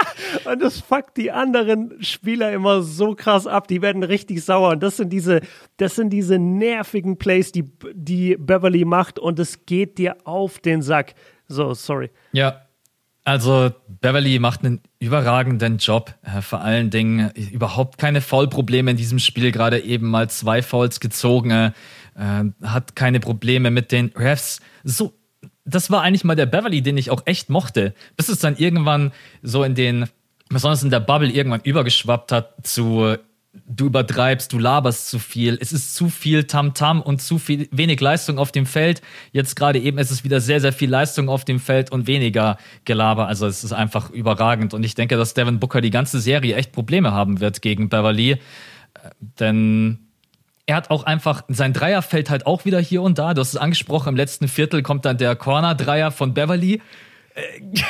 und 0.52 0.62
das 0.62 0.80
fuckt 0.80 1.16
die 1.16 1.32
anderen 1.32 2.02
Spieler 2.02 2.52
immer 2.52 2.82
so 2.82 3.14
krass 3.14 3.46
ab. 3.46 3.66
Die 3.68 3.82
werden 3.82 4.02
richtig 4.02 4.44
sauer. 4.44 4.70
Und 4.70 4.82
das 4.82 4.96
sind 4.96 5.12
diese, 5.12 5.40
das 5.76 5.96
sind 5.96 6.10
diese 6.10 6.38
nervigen 6.38 7.18
Plays, 7.18 7.50
die, 7.52 7.64
die 7.94 8.36
Beverly 8.36 8.84
macht. 8.84 9.18
Und 9.18 9.38
es 9.38 9.66
geht 9.66 9.98
dir 9.98 10.16
auf 10.24 10.60
den 10.60 10.82
Sack. 10.82 11.14
So, 11.48 11.74
sorry. 11.74 12.10
Ja, 12.32 12.63
also 13.24 13.72
Beverly 13.88 14.38
macht 14.38 14.64
einen 14.64 14.80
überragenden 15.00 15.78
Job. 15.78 16.14
Äh, 16.22 16.42
vor 16.42 16.60
allen 16.60 16.90
Dingen 16.90 17.30
überhaupt 17.30 17.98
keine 17.98 18.20
Foulprobleme 18.20 18.90
in 18.90 18.96
diesem 18.96 19.18
Spiel. 19.18 19.50
Gerade 19.50 19.80
eben 19.80 20.10
mal 20.10 20.28
zwei 20.28 20.62
Fouls 20.62 21.00
gezogen. 21.00 21.50
Äh, 21.50 21.72
hat 22.62 22.94
keine 22.94 23.20
Probleme 23.20 23.70
mit 23.70 23.92
den 23.92 24.12
Refs. 24.14 24.60
So, 24.84 25.14
das 25.64 25.90
war 25.90 26.02
eigentlich 26.02 26.24
mal 26.24 26.36
der 26.36 26.46
Beverly, 26.46 26.82
den 26.82 26.98
ich 26.98 27.10
auch 27.10 27.22
echt 27.24 27.48
mochte. 27.48 27.94
Bis 28.16 28.28
es 28.28 28.38
dann 28.38 28.56
irgendwann 28.56 29.12
so 29.42 29.64
in 29.64 29.74
den, 29.74 30.06
besonders 30.50 30.82
in 30.82 30.90
der 30.90 31.00
Bubble 31.00 31.30
irgendwann 31.30 31.62
übergeschwappt 31.62 32.30
hat 32.30 32.66
zu 32.66 33.16
du 33.66 33.86
übertreibst, 33.86 34.52
du 34.52 34.58
laberst 34.58 35.08
zu 35.08 35.18
viel, 35.18 35.58
es 35.60 35.72
ist 35.72 35.94
zu 35.94 36.08
viel 36.08 36.44
Tamtam 36.44 36.98
-Tam 36.98 37.02
und 37.02 37.22
zu 37.22 37.38
viel 37.38 37.68
wenig 37.70 38.00
Leistung 38.00 38.38
auf 38.38 38.52
dem 38.52 38.66
Feld. 38.66 39.00
Jetzt 39.32 39.56
gerade 39.56 39.78
eben 39.78 39.98
ist 39.98 40.10
es 40.10 40.24
wieder 40.24 40.40
sehr, 40.40 40.60
sehr 40.60 40.72
viel 40.72 40.90
Leistung 40.90 41.28
auf 41.28 41.44
dem 41.44 41.60
Feld 41.60 41.90
und 41.90 42.06
weniger 42.06 42.58
Gelaber. 42.84 43.26
Also 43.26 43.46
es 43.46 43.64
ist 43.64 43.72
einfach 43.72 44.10
überragend. 44.10 44.74
Und 44.74 44.84
ich 44.84 44.94
denke, 44.94 45.16
dass 45.16 45.34
Devin 45.34 45.60
Booker 45.60 45.80
die 45.80 45.90
ganze 45.90 46.20
Serie 46.20 46.56
echt 46.56 46.72
Probleme 46.72 47.12
haben 47.12 47.40
wird 47.40 47.62
gegen 47.62 47.88
Beverly. 47.88 48.32
Äh, 48.32 48.38
denn 49.38 49.98
er 50.66 50.76
hat 50.76 50.90
auch 50.90 51.04
einfach, 51.04 51.42
sein 51.48 51.72
Dreier 51.72 52.02
fällt 52.02 52.30
halt 52.30 52.46
auch 52.46 52.64
wieder 52.64 52.80
hier 52.80 53.02
und 53.02 53.18
da. 53.18 53.34
Du 53.34 53.40
hast 53.40 53.50
es 53.50 53.56
angesprochen, 53.56 54.10
im 54.10 54.16
letzten 54.16 54.48
Viertel 54.48 54.82
kommt 54.82 55.04
dann 55.04 55.18
der 55.18 55.36
Corner-Dreier 55.36 56.10
von 56.10 56.34
Beverly. 56.34 56.80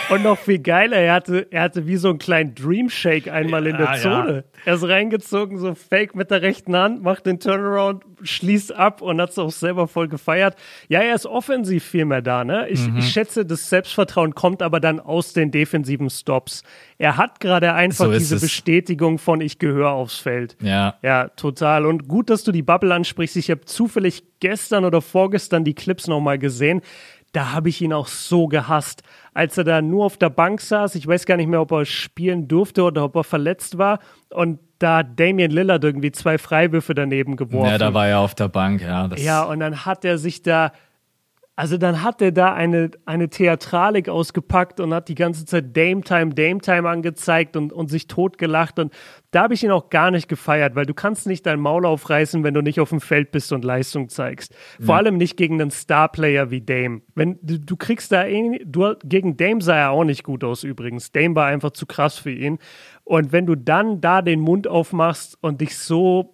Und 0.09 0.23
noch 0.23 0.39
viel 0.39 0.59
geiler, 0.59 0.97
er 0.97 1.13
hatte, 1.13 1.47
er 1.51 1.63
hatte 1.63 1.87
wie 1.87 1.97
so 1.97 2.09
einen 2.09 2.19
kleinen 2.19 2.55
Dream 2.55 2.89
Shake 2.89 3.29
einmal 3.29 3.67
in 3.67 3.77
der 3.77 3.91
ah, 3.91 3.97
Zone. 3.97 4.37
Ja. 4.37 4.61
Er 4.65 4.75
ist 4.75 4.89
reingezogen, 4.89 5.59
so 5.59 5.75
fake 5.75 6.15
mit 6.15 6.31
der 6.31 6.41
rechten 6.41 6.75
Hand, 6.75 7.03
macht 7.03 7.27
den 7.27 7.41
Turnaround, 7.41 8.05
schließt 8.23 8.75
ab 8.75 9.03
und 9.03 9.21
hat 9.21 9.31
es 9.31 9.39
auch 9.39 9.51
selber 9.51 9.87
voll 9.87 10.09
gefeiert. 10.09 10.57
Ja, 10.89 11.01
er 11.01 11.15
ist 11.15 11.27
offensiv 11.27 11.85
viel 11.85 12.07
mehr 12.07 12.23
da, 12.23 12.45
ne? 12.45 12.69
Ich, 12.71 12.89
mhm. 12.89 12.97
ich 12.97 13.11
schätze, 13.11 13.45
das 13.45 13.69
Selbstvertrauen 13.69 14.35
kommt 14.35 14.63
aber 14.63 14.81
dann 14.81 14.99
aus 14.99 15.35
den 15.35 15.51
defensiven 15.51 16.09
Stops. 16.09 16.63
Er 16.97 17.19
hat 17.19 17.41
gerade 17.41 17.75
einfach 17.75 18.07
so 18.07 18.13
diese 18.13 18.37
es. 18.37 18.41
Bestätigung 18.41 19.19
von 19.19 19.43
ich 19.43 19.59
gehöre 19.59 19.91
aufs 19.91 20.19
Feld. 20.19 20.57
Ja. 20.63 20.95
Ja, 21.03 21.29
total. 21.29 21.85
Und 21.85 22.09
gut, 22.09 22.31
dass 22.31 22.45
du 22.45 22.53
die 22.53 22.63
Bubble 22.63 22.95
ansprichst. 22.95 23.37
Ich 23.37 23.51
habe 23.51 23.67
zufällig 23.67 24.23
gestern 24.41 24.85
oder 24.85 25.03
vorgestern 25.03 25.65
die 25.65 25.75
Clips 25.75 26.07
nochmal 26.07 26.39
gesehen 26.39 26.81
da 27.35 27.53
habe 27.53 27.69
ich 27.69 27.83
ihn 27.83 27.93
auch 27.93 28.07
so 28.07 28.47
gehasst. 28.47 29.03
Als 29.35 29.59
er 29.59 29.65
da 29.65 29.83
nur 29.83 30.05
auf 30.05 30.17
der 30.17 30.31
Bank 30.31 30.61
saß, 30.61 30.95
ich 30.95 31.07
weiß 31.07 31.27
gar 31.27 31.37
nicht 31.37 31.49
mehr, 31.49 31.61
ob 31.61 31.73
er 31.73 31.85
spielen 31.85 32.47
durfte 32.47 32.85
oder 32.85 33.05
ob 33.05 33.17
er 33.17 33.25
verletzt 33.25 33.77
war. 33.77 33.99
Und 34.31 34.61
da 34.79 34.99
hat 34.99 35.19
Damian 35.19 35.51
Lillard 35.51 35.83
irgendwie 35.83 36.13
zwei 36.13 36.39
Freiwürfe 36.39 36.95
daneben 36.95 37.37
geworfen. 37.37 37.71
Ja, 37.71 37.79
da 37.79 37.93
war 37.93 38.07
er 38.07 38.21
auf 38.21 38.35
der 38.35 38.49
Bank, 38.49 38.83
ja. 38.83 39.09
ja, 39.17 39.43
und 39.43 39.61
dann 39.61 39.85
hat 39.85 40.05
er 40.05 40.19
sich 40.19 40.43
da 40.43 40.73
also 41.57 41.79
dann 41.79 42.03
hat 42.03 42.21
er 42.21 42.33
da 42.33 42.53
eine, 42.53 42.91
eine 43.07 43.29
Theatralik 43.29 44.09
ausgepackt 44.09 44.81
und 44.81 44.93
hat 44.93 45.09
die 45.09 45.15
ganze 45.15 45.45
Zeit 45.45 45.77
Dame 45.77 46.01
Time, 46.01 46.35
Dame 46.35 46.61
Time 46.61 46.89
angezeigt 46.89 47.57
und, 47.57 47.73
und 47.73 47.89
sich 47.89 48.09
totgelacht. 48.09 48.81
Und 48.81 48.93
da 49.31 49.45
habe 49.45 49.55
ich 49.55 49.63
ihn 49.63 49.71
auch 49.71 49.89
gar 49.89 50.11
nicht 50.11 50.29
gefeiert, 50.29 50.75
weil 50.75 50.85
du 50.85 50.95
kannst 50.95 51.29
nicht 51.29 51.47
dein 51.47 51.61
Maul 51.61 51.87
aufreißen, 51.87 52.43
wenn 52.43 52.55
du 52.55 52.61
nicht 52.61 52.81
auf 52.81 52.89
dem 52.89 53.01
Feld 53.01 53.31
bist 53.31 53.53
und 53.53 53.65
Leistung 53.65 54.09
zeigst. 54.09 54.53
Vor 54.81 54.97
ja. 54.97 54.99
allem 54.99 55.17
nicht 55.17 55.37
gegen 55.37 55.61
einen 55.61 55.71
Starplayer 55.71 56.51
wie 56.51 56.61
Dame. 56.61 57.03
Wenn 57.15 57.39
du, 57.41 57.61
du 57.61 57.77
kriegst 57.77 58.11
da 58.11 58.27
eh, 58.27 58.61
du, 58.65 58.97
gegen 59.05 59.37
Dame 59.37 59.63
sah 59.63 59.77
er 59.77 59.91
auch 59.93 60.05
nicht 60.05 60.25
gut 60.25 60.43
aus 60.43 60.65
übrigens. 60.65 61.13
Dame 61.13 61.37
war 61.37 61.47
einfach 61.47 61.71
zu 61.71 61.87
krass 61.87 62.19
für 62.19 62.33
ihn. 62.33 62.59
Und 63.05 63.31
wenn 63.31 63.47
du 63.47 63.55
dann 63.55 64.01
da 64.01 64.23
den 64.23 64.41
Mund 64.41 64.67
aufmachst 64.67 65.39
und 65.41 65.61
dich 65.61 65.79
so 65.79 66.34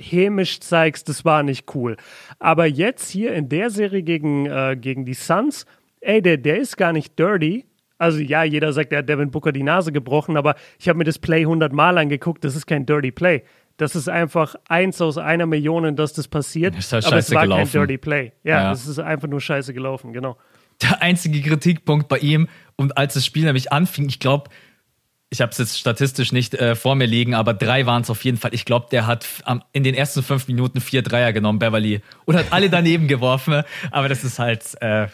hämisch 0.00 0.60
zeigst, 0.60 1.08
das 1.08 1.24
war 1.24 1.42
nicht 1.42 1.74
cool. 1.74 1.96
Aber 2.38 2.66
jetzt 2.66 3.10
hier 3.10 3.34
in 3.34 3.48
der 3.48 3.70
Serie 3.70 4.02
gegen, 4.02 4.46
äh, 4.46 4.76
gegen 4.78 5.04
die 5.04 5.14
Suns, 5.14 5.66
ey, 6.00 6.20
der, 6.22 6.36
der 6.36 6.58
ist 6.58 6.76
gar 6.76 6.92
nicht 6.92 7.18
dirty. 7.18 7.64
Also 7.98 8.18
ja, 8.18 8.42
jeder 8.42 8.72
sagt, 8.72 8.92
er 8.92 8.98
hat 8.98 9.08
Devin 9.08 9.30
Booker 9.30 9.52
die 9.52 9.62
Nase 9.62 9.92
gebrochen, 9.92 10.36
aber 10.36 10.56
ich 10.78 10.88
habe 10.88 10.98
mir 10.98 11.04
das 11.04 11.18
Play 11.18 11.40
100 11.40 11.72
Mal 11.72 11.96
angeguckt, 11.96 12.44
das 12.44 12.56
ist 12.56 12.66
kein 12.66 12.86
dirty 12.86 13.12
Play. 13.12 13.44
Das 13.76 13.96
ist 13.96 14.08
einfach 14.08 14.54
eins 14.68 15.00
aus 15.00 15.18
einer 15.18 15.46
Million, 15.46 15.96
dass 15.96 16.12
das 16.12 16.28
passiert. 16.28 16.76
Ist 16.76 16.92
halt 16.92 17.06
aber 17.06 17.16
es 17.16 17.32
war 17.32 17.42
gelaufen. 17.42 17.72
kein 17.72 17.72
dirty 17.72 17.98
Play. 17.98 18.32
Ja, 18.44 18.72
es 18.72 18.84
ja. 18.84 18.92
ist 18.92 18.98
einfach 19.00 19.28
nur 19.28 19.40
scheiße 19.40 19.74
gelaufen, 19.74 20.12
genau. 20.12 20.36
Der 20.82 21.02
einzige 21.02 21.40
Kritikpunkt 21.40 22.08
bei 22.08 22.18
ihm, 22.18 22.48
und 22.76 22.96
als 22.98 23.14
das 23.14 23.24
Spiel 23.24 23.44
nämlich 23.44 23.72
anfing, 23.72 24.08
ich 24.08 24.18
glaube, 24.18 24.50
ich 25.34 25.40
habe 25.40 25.50
es 25.50 25.58
jetzt 25.58 25.76
statistisch 25.76 26.30
nicht 26.30 26.54
äh, 26.54 26.76
vor 26.76 26.94
mir 26.94 27.06
liegen, 27.06 27.34
aber 27.34 27.54
drei 27.54 27.86
waren 27.86 28.02
es 28.02 28.10
auf 28.10 28.24
jeden 28.24 28.36
Fall. 28.36 28.54
Ich 28.54 28.64
glaube, 28.64 28.86
der 28.92 29.08
hat 29.08 29.26
ähm, 29.48 29.62
in 29.72 29.82
den 29.82 29.96
ersten 29.96 30.22
fünf 30.22 30.46
Minuten 30.46 30.80
vier 30.80 31.02
Dreier 31.02 31.32
genommen, 31.32 31.58
Beverly, 31.58 32.02
und 32.24 32.36
hat 32.36 32.46
alle 32.52 32.70
daneben 32.70 33.08
geworfen. 33.08 33.64
Aber 33.90 34.08
das 34.08 34.22
ist 34.22 34.38
halt. 34.38 34.62
Äh, 34.80 35.08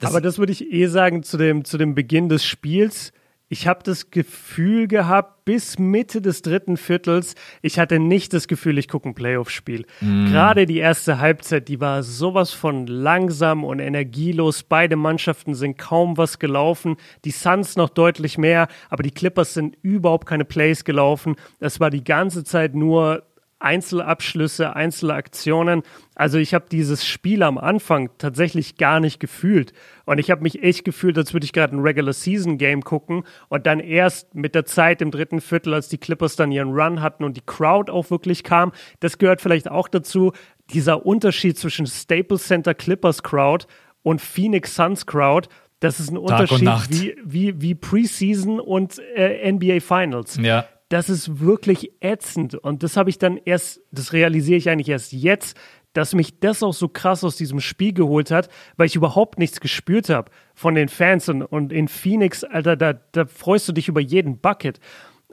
das 0.00 0.10
aber 0.10 0.20
das 0.20 0.38
würde 0.38 0.50
ich 0.50 0.72
eh 0.72 0.88
sagen 0.88 1.22
zu 1.22 1.36
dem, 1.36 1.64
zu 1.64 1.78
dem 1.78 1.94
Beginn 1.94 2.28
des 2.28 2.44
Spiels. 2.44 3.12
Ich 3.52 3.66
habe 3.66 3.80
das 3.84 4.10
Gefühl 4.10 4.88
gehabt, 4.88 5.44
bis 5.44 5.78
Mitte 5.78 6.22
des 6.22 6.40
dritten 6.40 6.78
Viertels, 6.78 7.34
ich 7.60 7.78
hatte 7.78 7.98
nicht 7.98 8.32
das 8.32 8.48
Gefühl, 8.48 8.78
ich 8.78 8.88
gucke 8.88 9.10
ein 9.10 9.14
Playoff-Spiel. 9.14 9.84
Mm. 10.00 10.28
Gerade 10.28 10.64
die 10.64 10.78
erste 10.78 11.18
Halbzeit, 11.18 11.68
die 11.68 11.78
war 11.78 12.02
sowas 12.02 12.52
von 12.52 12.86
langsam 12.86 13.62
und 13.62 13.78
energielos. 13.78 14.62
Beide 14.62 14.96
Mannschaften 14.96 15.54
sind 15.54 15.76
kaum 15.76 16.16
was 16.16 16.38
gelaufen. 16.38 16.96
Die 17.26 17.30
Suns 17.30 17.76
noch 17.76 17.90
deutlich 17.90 18.38
mehr, 18.38 18.68
aber 18.88 19.02
die 19.02 19.10
Clippers 19.10 19.52
sind 19.52 19.76
überhaupt 19.82 20.26
keine 20.26 20.46
Plays 20.46 20.82
gelaufen. 20.84 21.36
Es 21.60 21.78
war 21.78 21.90
die 21.90 22.04
ganze 22.04 22.44
Zeit 22.44 22.74
nur 22.74 23.22
Einzelabschlüsse, 23.62 24.74
Einzelaktionen. 24.74 25.82
Also 26.14 26.38
ich 26.38 26.54
habe 26.54 26.66
dieses 26.70 27.06
Spiel 27.06 27.42
am 27.42 27.58
Anfang 27.58 28.10
tatsächlich 28.18 28.76
gar 28.76 29.00
nicht 29.00 29.20
gefühlt. 29.20 29.72
Und 30.04 30.18
ich 30.18 30.30
habe 30.30 30.42
mich 30.42 30.62
echt 30.62 30.84
gefühlt, 30.84 31.16
als 31.16 31.32
würde 31.32 31.44
ich 31.44 31.52
gerade 31.52 31.76
ein 31.76 31.80
Regular 31.80 32.12
Season 32.12 32.58
Game 32.58 32.82
gucken. 32.82 33.24
Und 33.48 33.66
dann 33.66 33.80
erst 33.80 34.34
mit 34.34 34.54
der 34.54 34.64
Zeit 34.64 35.00
im 35.00 35.10
dritten 35.10 35.40
Viertel, 35.40 35.74
als 35.74 35.88
die 35.88 35.98
Clippers 35.98 36.36
dann 36.36 36.52
ihren 36.52 36.72
Run 36.72 37.00
hatten 37.00 37.24
und 37.24 37.36
die 37.36 37.42
Crowd 37.44 37.90
auch 37.90 38.10
wirklich 38.10 38.44
kam, 38.44 38.72
das 39.00 39.18
gehört 39.18 39.40
vielleicht 39.40 39.70
auch 39.70 39.88
dazu. 39.88 40.32
Dieser 40.72 41.04
Unterschied 41.04 41.58
zwischen 41.58 41.86
Staples 41.86 42.46
Center 42.46 42.74
Clippers 42.74 43.22
Crowd 43.22 43.66
und 44.02 44.20
Phoenix 44.20 44.74
Suns 44.74 45.06
Crowd, 45.06 45.48
das 45.80 45.98
ist 45.98 46.10
ein 46.10 46.18
Unterschied 46.18 46.68
wie, 46.90 47.16
wie, 47.24 47.60
wie 47.60 47.74
Preseason 47.74 48.60
und 48.60 49.00
äh, 49.16 49.50
NBA 49.50 49.80
Finals. 49.80 50.38
Ja 50.40 50.66
das 50.92 51.08
ist 51.08 51.40
wirklich 51.40 51.92
ätzend. 52.00 52.54
Und 52.54 52.82
das 52.82 52.98
habe 52.98 53.08
ich 53.08 53.16
dann 53.16 53.38
erst, 53.38 53.80
das 53.92 54.12
realisiere 54.12 54.58
ich 54.58 54.68
eigentlich 54.68 54.90
erst 54.90 55.12
jetzt, 55.12 55.56
dass 55.94 56.14
mich 56.14 56.38
das 56.38 56.62
auch 56.62 56.74
so 56.74 56.88
krass 56.88 57.24
aus 57.24 57.36
diesem 57.36 57.60
Spiel 57.60 57.94
geholt 57.94 58.30
hat, 58.30 58.50
weil 58.76 58.86
ich 58.86 58.96
überhaupt 58.96 59.38
nichts 59.38 59.60
gespürt 59.60 60.10
habe 60.10 60.30
von 60.54 60.74
den 60.74 60.88
Fans. 60.88 61.30
Und, 61.30 61.42
und 61.42 61.72
in 61.72 61.88
Phoenix, 61.88 62.44
Alter, 62.44 62.76
da, 62.76 62.92
da 62.92 63.24
freust 63.24 63.68
du 63.68 63.72
dich 63.72 63.88
über 63.88 64.00
jeden 64.00 64.38
Bucket. 64.38 64.80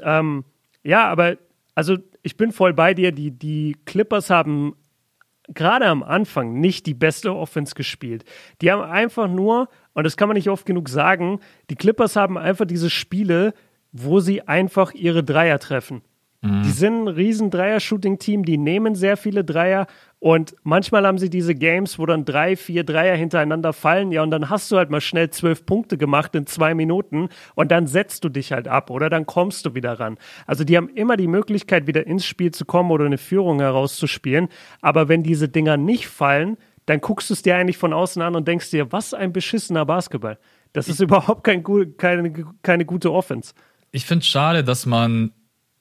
Ähm, 0.02 0.46
ja, 0.84 1.10
aber 1.10 1.38
also 1.76 1.98
ich 2.22 2.38
bin 2.38 2.54
voll 2.54 2.74
bei 2.74 2.94
dir. 2.94 3.12
Die, 3.12 3.32
die 3.32 3.76
Clippers 3.86 4.30
haben 4.30 4.76
gerade 5.54 5.88
am 5.88 6.04
Anfang 6.04 6.60
nicht 6.60 6.86
die 6.86 6.94
beste 6.94 7.36
Offense 7.36 7.76
gespielt. 7.76 8.24
Die 8.62 8.72
haben 8.72 8.82
einfach 8.82 9.28
nur, 9.28 9.68
und 9.94 10.06
das 10.06 10.16
kann 10.16 10.30
man 10.30 10.36
nicht 10.36 10.50
oft 10.50 10.66
genug 10.66 10.88
sagen, 10.88 11.42
die 11.70 11.76
Clippers 11.76 12.16
haben 12.16 12.38
einfach 12.38 12.66
diese 12.66 12.90
Spiele 12.90 13.54
wo 13.92 14.20
sie 14.20 14.48
einfach 14.48 14.94
ihre 14.94 15.24
Dreier 15.24 15.60
treffen. 15.60 16.02
Mhm. 16.42 16.64
Die 16.64 16.72
sind 16.72 17.04
ein 17.04 17.08
riesen 17.10 17.50
Dreier-Shooting-Team, 17.50 18.46
die 18.46 18.58
nehmen 18.58 18.96
sehr 18.96 19.18
viele 19.18 19.44
Dreier 19.44 19.88
und 20.20 20.56
manchmal 20.64 21.06
haben 21.06 21.18
sie 21.18 21.30
diese 21.30 21.54
Games, 21.54 22.00
wo 22.00 22.06
dann 22.06 22.24
drei, 22.24 22.56
vier 22.56 22.86
Dreier 22.86 23.16
hintereinander 23.16 23.74
fallen, 23.74 24.12
ja, 24.12 24.24
und 24.24 24.32
dann 24.32 24.50
hast 24.50 24.72
du 24.72 24.78
halt 24.78 24.90
mal 24.90 25.02
schnell 25.02 25.30
zwölf 25.32 25.66
Punkte 25.66 25.98
gemacht 25.98 26.34
in 26.36 26.46
zwei 26.46 26.76
Minuten 26.76 27.28
und 27.56 27.72
dann 27.72 27.88
setzt 27.88 28.24
du 28.24 28.30
dich 28.30 28.54
halt 28.54 28.70
ab 28.70 28.90
oder 28.90 29.10
dann 29.10 29.26
kommst 29.26 29.66
du 29.66 29.76
wieder 29.76 30.00
ran. 30.00 30.18
Also 30.46 30.64
die 30.64 30.78
haben 30.78 30.90
immer 30.90 31.18
die 31.18 31.28
Möglichkeit, 31.28 31.88
wieder 31.88 32.08
ins 32.08 32.26
Spiel 32.26 32.52
zu 32.52 32.64
kommen 32.66 32.92
oder 32.92 33.06
eine 33.06 33.18
Führung 33.18 33.60
herauszuspielen, 33.60 34.48
aber 34.82 35.10
wenn 35.10 35.24
diese 35.24 35.50
Dinger 35.50 35.76
nicht 35.76 36.08
fallen, 36.08 36.58
dann 36.86 37.02
guckst 37.02 37.30
du 37.30 37.34
es 37.34 37.42
dir 37.42 37.56
eigentlich 37.58 37.78
von 37.78 37.94
außen 37.94 38.22
an 38.22 38.36
und 38.36 38.48
denkst 38.48 38.72
dir, 38.72 38.92
was 38.92 39.14
ein 39.14 39.34
beschissener 39.34 39.86
Basketball. 39.86 40.40
Das 40.72 40.88
ist 40.88 41.02
überhaupt 41.02 41.44
kein, 41.44 41.64
keine, 41.98 42.46
keine 42.64 42.86
gute 42.86 43.12
Offense 43.12 43.54
ich 43.92 44.06
finde 44.06 44.24
es 44.24 44.28
schade, 44.28 44.64
dass 44.64 44.86
man 44.86 45.32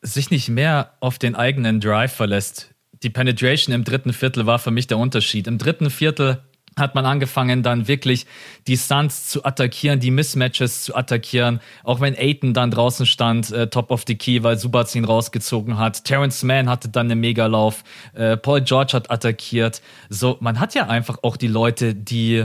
sich 0.00 0.30
nicht 0.30 0.48
mehr 0.48 0.94
auf 1.00 1.18
den 1.18 1.34
eigenen 1.34 1.80
Drive 1.80 2.12
verlässt. 2.12 2.74
Die 3.02 3.10
Penetration 3.10 3.74
im 3.74 3.84
dritten 3.84 4.12
Viertel 4.12 4.46
war 4.46 4.58
für 4.58 4.70
mich 4.70 4.86
der 4.86 4.98
Unterschied. 4.98 5.46
Im 5.46 5.58
dritten 5.58 5.90
Viertel 5.90 6.42
hat 6.76 6.94
man 6.94 7.06
angefangen, 7.06 7.62
dann 7.62 7.88
wirklich 7.88 8.26
die 8.66 8.76
Stunts 8.76 9.28
zu 9.28 9.44
attackieren, 9.44 10.00
die 10.00 10.10
Mismatches 10.10 10.82
zu 10.82 10.94
attackieren. 10.94 11.60
Auch 11.82 12.00
wenn 12.00 12.14
Aiton 12.16 12.54
dann 12.54 12.70
draußen 12.70 13.06
stand, 13.06 13.50
äh, 13.50 13.68
top 13.68 13.90
of 13.90 14.04
the 14.06 14.14
key, 14.14 14.42
weil 14.42 14.58
Subac 14.58 14.94
ihn 14.94 15.04
rausgezogen 15.04 15.78
hat. 15.78 16.04
Terrence 16.04 16.42
Mann 16.44 16.68
hatte 16.68 16.88
dann 16.88 17.10
einen 17.10 17.20
Megalauf. 17.20 17.82
Äh, 18.14 18.36
Paul 18.36 18.62
George 18.62 18.92
hat 18.92 19.10
attackiert. 19.10 19.82
So, 20.08 20.36
man 20.40 20.60
hat 20.60 20.74
ja 20.74 20.86
einfach 20.86 21.18
auch 21.22 21.36
die 21.36 21.48
Leute, 21.48 21.94
die 21.94 22.44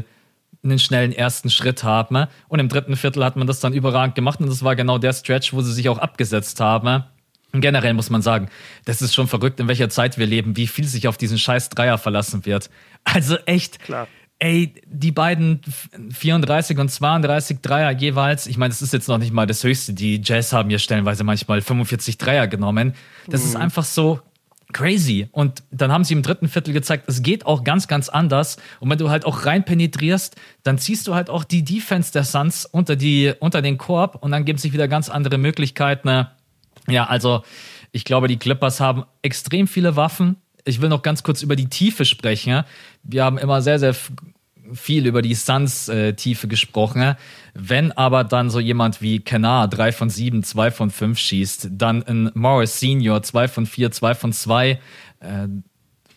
einen 0.64 0.80
schnellen 0.80 1.12
ersten 1.12 1.50
Schritt 1.50 1.84
haben. 1.84 2.28
Und 2.48 2.60
im 2.60 2.70
dritten 2.70 2.96
Viertel 2.96 3.24
hat 3.24 3.36
man 3.36 3.48
das 3.48 3.60
dann 3.60 3.74
überragend 3.74 4.16
gemacht 4.16 4.40
und 4.40 4.48
das 4.48 4.64
war 4.64 4.76
genau 4.76 4.98
der 4.98 5.14
Stretch, 5.14 5.54
wo 5.54 5.62
sie 5.62 5.74
sich 5.74 5.90
auch 5.90 5.98
abgesetzt 5.98 6.60
haben. 6.60 7.04
Und 7.52 7.62
generell 7.62 7.94
muss 7.94 8.10
man 8.10 8.22
sagen, 8.22 8.50
das 8.86 9.02
ist 9.02 9.14
schon 9.14 9.28
verrückt, 9.28 9.60
in 9.60 9.68
welcher 9.68 9.90
Zeit 9.90 10.18
wir 10.18 10.26
leben, 10.26 10.58
wie 10.58 10.68
viel 10.68 10.86
sich 10.86 11.08
auf 11.08 11.18
diesen 11.18 11.38
scheiß 11.38 11.70
Dreier 11.70 11.98
verlassen 11.98 12.46
wird. 12.46 12.70
Also 13.04 13.38
echt. 13.46 13.80
Klar. 13.80 14.08
Ey, 14.40 14.74
die 14.88 15.12
beiden 15.12 15.62
34 16.12 16.80
und 16.80 16.90
32 16.90 17.60
Dreier 17.62 17.92
jeweils, 17.92 18.48
ich 18.48 18.58
meine, 18.58 18.74
das 18.74 18.82
ist 18.82 18.92
jetzt 18.92 19.08
noch 19.08 19.20
nicht 19.20 19.32
mal 19.32 19.46
das 19.46 19.64
Höchste. 19.64 19.94
Die 19.94 20.20
Jazz 20.22 20.52
haben 20.52 20.70
ja 20.70 20.80
stellenweise 20.80 21.24
manchmal 21.24 21.62
45 21.62 22.18
Dreier 22.18 22.48
genommen. 22.48 22.96
Das 23.28 23.42
mhm. 23.42 23.48
ist 23.50 23.56
einfach 23.56 23.84
so, 23.84 24.20
crazy. 24.74 25.28
Und 25.32 25.64
dann 25.72 25.92
haben 25.92 26.04
sie 26.04 26.14
im 26.14 26.24
dritten 26.24 26.48
Viertel 26.50 26.74
gezeigt, 26.74 27.06
es 27.08 27.22
geht 27.22 27.46
auch 27.46 27.64
ganz, 27.64 27.88
ganz 27.88 28.10
anders. 28.10 28.58
Und 28.80 28.90
wenn 28.90 28.98
du 28.98 29.10
halt 29.10 29.26
auch 29.26 29.46
rein 29.46 29.64
penetrierst, 29.64 30.36
dann 30.64 30.78
ziehst 30.78 31.08
du 31.08 31.16
halt 31.16 31.30
auch 31.30 31.44
die 31.44 31.64
Defense 31.64 32.12
der 32.12 32.24
Suns 32.24 32.66
unter, 32.66 32.96
die, 32.96 33.34
unter 33.40 33.62
den 33.62 33.78
Korb 33.78 34.22
und 34.22 34.32
dann 34.32 34.46
gibt 34.46 34.58
es 34.58 34.64
sich 34.64 34.74
wieder 34.74 34.88
ganz 34.88 35.10
andere 35.10 35.38
Möglichkeiten. 35.38 36.28
Ja, 36.88 37.06
also 37.06 37.44
ich 37.92 38.04
glaube, 38.06 38.28
die 38.28 38.38
Clippers 38.38 38.80
haben 38.80 39.06
extrem 39.22 39.68
viele 39.68 39.96
Waffen. 39.96 40.38
Ich 40.66 40.82
will 40.82 40.90
noch 40.90 41.02
ganz 41.02 41.24
kurz 41.24 41.42
über 41.42 41.56
die 41.56 41.68
Tiefe 41.68 42.06
sprechen. 42.06 42.64
Wir 43.04 43.24
haben 43.24 43.38
immer 43.38 43.62
sehr, 43.62 43.80
sehr 43.80 43.96
viel 44.74 45.06
über 45.06 45.22
die 45.22 45.36
Suns-Tiefe 45.36 46.48
äh, 46.48 46.50
gesprochen. 46.50 47.16
Wenn 47.54 47.92
aber 47.92 48.24
dann 48.24 48.50
so 48.50 48.60
jemand 48.60 49.02
wie 49.02 49.20
Kenar 49.20 49.68
3 49.68 49.92
von 49.92 50.10
7, 50.10 50.44
2 50.44 50.72
von 50.72 50.90
5 50.90 51.20
schießt, 51.20 51.70
dann 51.72 52.04
ein 52.04 52.32
Morris 52.34 52.80
Senior 52.80 53.22
2 53.24 53.48
von 53.48 53.66
4, 53.66 53.92
2 53.92 54.16
von 54.16 54.34
2, 54.34 54.80
äh, 55.20 55.48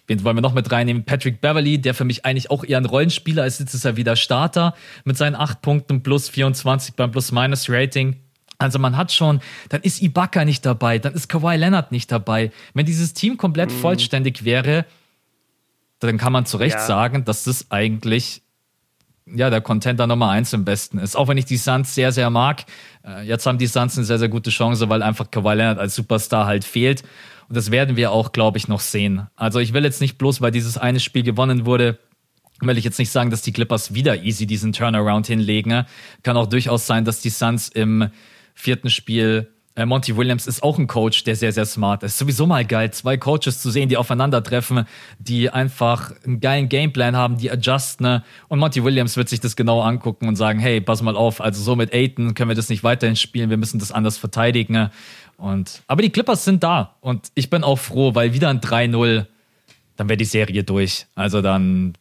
Wen 0.08 0.22
wollen 0.22 0.36
wir 0.36 0.40
noch 0.40 0.54
mit 0.54 0.70
reinnehmen? 0.70 1.04
Patrick 1.04 1.40
Beverly, 1.40 1.78
der 1.78 1.92
für 1.92 2.04
mich 2.04 2.24
eigentlich 2.24 2.50
auch 2.50 2.64
eher 2.64 2.78
ein 2.78 2.84
Rollenspieler 2.84 3.44
ist. 3.44 3.58
Jetzt 3.58 3.74
ist 3.74 3.84
er 3.84 3.96
wieder 3.96 4.14
Starter 4.14 4.74
mit 5.04 5.16
seinen 5.16 5.34
8 5.34 5.62
Punkten 5.62 6.02
plus 6.02 6.28
24 6.28 6.94
beim 6.94 7.10
Plus-Minus-Rating. 7.10 8.16
Also 8.58 8.78
man 8.78 8.96
hat 8.96 9.12
schon, 9.12 9.40
dann 9.68 9.82
ist 9.82 10.00
Ibaka 10.00 10.44
nicht 10.44 10.64
dabei, 10.64 10.98
dann 10.98 11.12
ist 11.14 11.28
Kawhi 11.28 11.56
Leonard 11.56 11.92
nicht 11.92 12.10
dabei. 12.10 12.52
Wenn 12.72 12.86
dieses 12.86 13.12
Team 13.12 13.36
komplett 13.36 13.70
mhm. 13.70 13.78
vollständig 13.78 14.44
wäre, 14.44 14.86
dann 16.00 16.18
kann 16.18 16.32
man 16.32 16.46
zu 16.46 16.56
Recht 16.56 16.76
ja. 16.76 16.86
sagen, 16.86 17.24
dass 17.24 17.44
das 17.44 17.70
eigentlich 17.70 18.42
ja, 19.26 19.50
der 19.50 19.60
Contender 19.60 20.06
Nummer 20.06 20.30
eins 20.30 20.52
im 20.52 20.64
Besten 20.64 20.98
ist. 20.98 21.16
Auch 21.16 21.28
wenn 21.28 21.36
ich 21.36 21.46
die 21.46 21.56
Suns 21.56 21.94
sehr, 21.94 22.12
sehr 22.12 22.30
mag. 22.30 22.64
Äh, 23.04 23.26
jetzt 23.26 23.44
haben 23.46 23.58
die 23.58 23.66
Suns 23.66 23.96
eine 23.96 24.06
sehr, 24.06 24.18
sehr 24.18 24.28
gute 24.28 24.50
Chance, 24.50 24.88
weil 24.88 25.02
einfach 25.02 25.30
Kawhi 25.30 25.54
Leonard 25.54 25.78
als 25.78 25.94
Superstar 25.96 26.46
halt 26.46 26.64
fehlt. 26.64 27.02
Und 27.48 27.56
das 27.56 27.70
werden 27.70 27.96
wir 27.96 28.12
auch, 28.12 28.32
glaube 28.32 28.58
ich, 28.58 28.68
noch 28.68 28.80
sehen. 28.80 29.26
Also 29.34 29.58
ich 29.58 29.72
will 29.72 29.84
jetzt 29.84 30.00
nicht 30.00 30.18
bloß, 30.18 30.40
weil 30.40 30.52
dieses 30.52 30.78
eine 30.78 31.00
Spiel 31.00 31.22
gewonnen 31.22 31.66
wurde, 31.66 31.98
will 32.60 32.78
ich 32.78 32.84
jetzt 32.84 32.98
nicht 32.98 33.10
sagen, 33.10 33.30
dass 33.30 33.42
die 33.42 33.52
Clippers 33.52 33.94
wieder 33.94 34.22
easy 34.22 34.46
diesen 34.46 34.72
Turnaround 34.72 35.26
hinlegen. 35.26 35.86
Kann 36.22 36.36
auch 36.36 36.46
durchaus 36.46 36.86
sein, 36.86 37.04
dass 37.04 37.20
die 37.20 37.30
Suns 37.30 37.68
im 37.68 38.08
vierten 38.54 38.90
Spiel 38.90 39.52
äh, 39.76 39.84
Monty 39.84 40.16
Williams 40.16 40.46
ist 40.46 40.62
auch 40.62 40.78
ein 40.78 40.86
Coach, 40.86 41.24
der 41.24 41.36
sehr, 41.36 41.52
sehr 41.52 41.66
smart 41.66 42.02
ist. 42.02 42.16
Sowieso 42.16 42.46
mal 42.46 42.64
geil, 42.64 42.90
zwei 42.92 43.18
Coaches 43.18 43.60
zu 43.60 43.70
sehen, 43.70 43.88
die 43.90 43.98
aufeinandertreffen, 43.98 44.86
die 45.18 45.50
einfach 45.50 46.12
einen 46.24 46.40
geilen 46.40 46.68
Gameplan 46.68 47.14
haben, 47.14 47.36
die 47.36 47.50
adjusten. 47.50 48.06
Ne? 48.06 48.24
Und 48.48 48.58
Monty 48.58 48.82
Williams 48.82 49.18
wird 49.18 49.28
sich 49.28 49.40
das 49.40 49.54
genau 49.54 49.82
angucken 49.82 50.28
und 50.28 50.36
sagen, 50.36 50.58
hey, 50.58 50.80
pass 50.80 51.02
mal 51.02 51.14
auf, 51.14 51.42
also 51.42 51.62
so 51.62 51.76
mit 51.76 51.92
Aiton 51.92 52.34
können 52.34 52.48
wir 52.48 52.56
das 52.56 52.70
nicht 52.70 52.84
weiterhin 52.84 53.16
spielen, 53.16 53.50
wir 53.50 53.58
müssen 53.58 53.78
das 53.78 53.92
anders 53.92 54.16
verteidigen. 54.16 54.72
Ne? 54.72 54.90
Und, 55.36 55.82
aber 55.86 56.00
die 56.00 56.10
Clippers 56.10 56.44
sind 56.44 56.62
da 56.62 56.96
und 57.00 57.28
ich 57.34 57.50
bin 57.50 57.62
auch 57.62 57.78
froh, 57.78 58.14
weil 58.14 58.32
wieder 58.32 58.48
ein 58.48 58.60
3-0, 58.60 59.26
dann 59.96 60.08
wäre 60.08 60.16
die 60.16 60.24
Serie 60.24 60.64
durch. 60.64 61.06
Also 61.14 61.42
dann. 61.42 61.92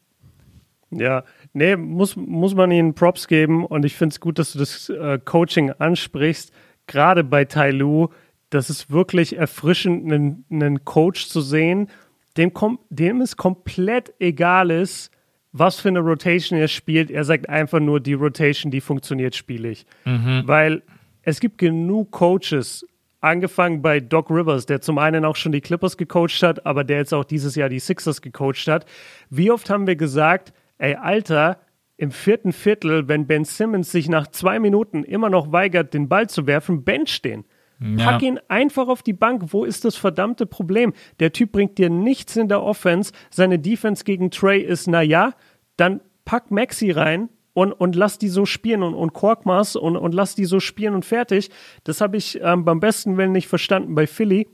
Ja, 0.92 1.26
nee, 1.52 1.76
muss, 1.76 2.16
muss 2.16 2.56
man 2.56 2.72
ihnen 2.72 2.94
Props 2.94 3.28
geben 3.28 3.66
und 3.66 3.84
ich 3.84 3.96
finde 3.96 4.14
es 4.14 4.22
gut, 4.22 4.40
dass 4.40 4.54
du 4.54 4.60
das 4.60 4.88
äh, 4.88 5.20
Coaching 5.20 5.72
ansprichst 5.72 6.54
gerade 6.88 7.24
bei 7.24 7.46
Tai 7.46 7.72
Lu, 7.72 8.10
das 8.50 8.70
ist 8.70 8.90
wirklich 8.90 9.38
erfrischend, 9.38 10.12
einen, 10.12 10.46
einen 10.50 10.86
Coach 10.86 11.28
zu 11.28 11.42
sehen, 11.42 11.90
dem, 12.38 12.52
dem 12.90 13.22
es 13.22 13.38
komplett 13.38 14.14
egal 14.20 14.72
ist, 14.72 15.12
was 15.52 15.80
für 15.80 15.88
eine 15.88 16.00
Rotation 16.00 16.60
er 16.60 16.68
spielt. 16.68 17.10
Er 17.10 17.24
sagt 17.24 17.50
einfach 17.50 17.80
nur, 17.80 18.00
die 18.00 18.14
Rotation, 18.14 18.72
die 18.72 18.82
funktioniert, 18.82 19.36
spiele 19.36 19.70
ich. 19.70 19.86
Mhm. 20.04 20.44
Weil 20.46 20.84
es 21.22 21.40
gibt 21.40 21.58
genug 21.58 22.12
Coaches, 22.12 22.86
angefangen 23.22 23.82
bei 23.82 24.00
Doc 24.00 24.30
Rivers, 24.30 24.66
der 24.66 24.82
zum 24.82 24.98
einen 24.98 25.26
auch 25.26 25.36
schon 25.36 25.52
die 25.52 25.62
Clippers 25.62 25.98
gecoacht 25.98 26.44
hat, 26.44 26.66
aber 26.66 26.84
der 26.84 26.98
jetzt 26.98 27.14
auch 27.14 27.24
dieses 27.24 27.56
Jahr 27.56 27.70
die 27.70 27.80
Sixers 27.80 28.22
gecoacht 28.22 28.68
hat. 28.68 28.86
Wie 29.30 29.50
oft 29.50 29.70
haben 29.70 29.88
wir 29.88 29.96
gesagt, 29.96 30.54
ey, 30.78 30.96
Alter, 30.96 31.58
im 31.98 32.12
vierten 32.12 32.52
Viertel, 32.52 33.08
wenn 33.08 33.28
Ben 33.28 33.46
Simmons 33.46 33.92
sich 33.92 34.10
nach 34.10 34.28
zwei 34.28 34.60
Minuten 34.60 35.04
immer 35.04 35.30
noch 35.30 35.52
weigert, 35.52 35.94
den 35.94 36.10
Ball 36.10 36.30
zu 36.30 36.46
werfen, 36.48 36.84
bench 36.84 37.22
den. 37.22 37.46
Ja. 37.80 38.12
Pack 38.12 38.22
ihn 38.22 38.40
einfach 38.48 38.88
auf 38.88 39.04
die 39.04 39.14
Bank. 39.14 39.44
Wo 39.48 39.66
ist 39.66 39.86
das 39.86 39.96
verdammte 39.96 40.46
Problem? 40.46 40.94
Der 41.20 41.34
Typ 41.34 41.52
bringt 41.52 41.78
dir 41.78 41.90
nichts 41.90 42.36
in 42.36 42.48
der 42.48 42.64
Offense. 42.64 43.12
Seine 43.30 43.60
Defense 43.60 44.04
gegen 44.04 44.32
Trey 44.32 44.62
ist, 44.62 44.88
naja, 44.88 45.34
dann 45.76 46.02
pack 46.24 46.52
Maxi 46.52 46.92
rein 46.92 47.30
und, 47.54 47.74
und 47.74 47.96
lass 47.96 48.18
die 48.18 48.30
so 48.30 48.46
spielen 48.46 48.84
und, 48.84 48.94
und 48.94 49.14
Korkmaz 49.14 49.76
und, 49.76 49.98
und 49.98 50.14
lass 50.14 50.36
die 50.36 50.46
so 50.46 50.60
spielen 50.60 50.94
und 50.94 51.06
fertig. 51.06 51.50
Das 51.84 52.02
habe 52.02 52.18
ich 52.18 52.40
ähm, 52.42 52.66
beim 52.66 52.80
besten 52.80 53.18
Willen 53.18 53.32
nicht 53.32 53.48
verstanden 53.48 53.96
bei 53.96 54.08
Philly. 54.08 54.48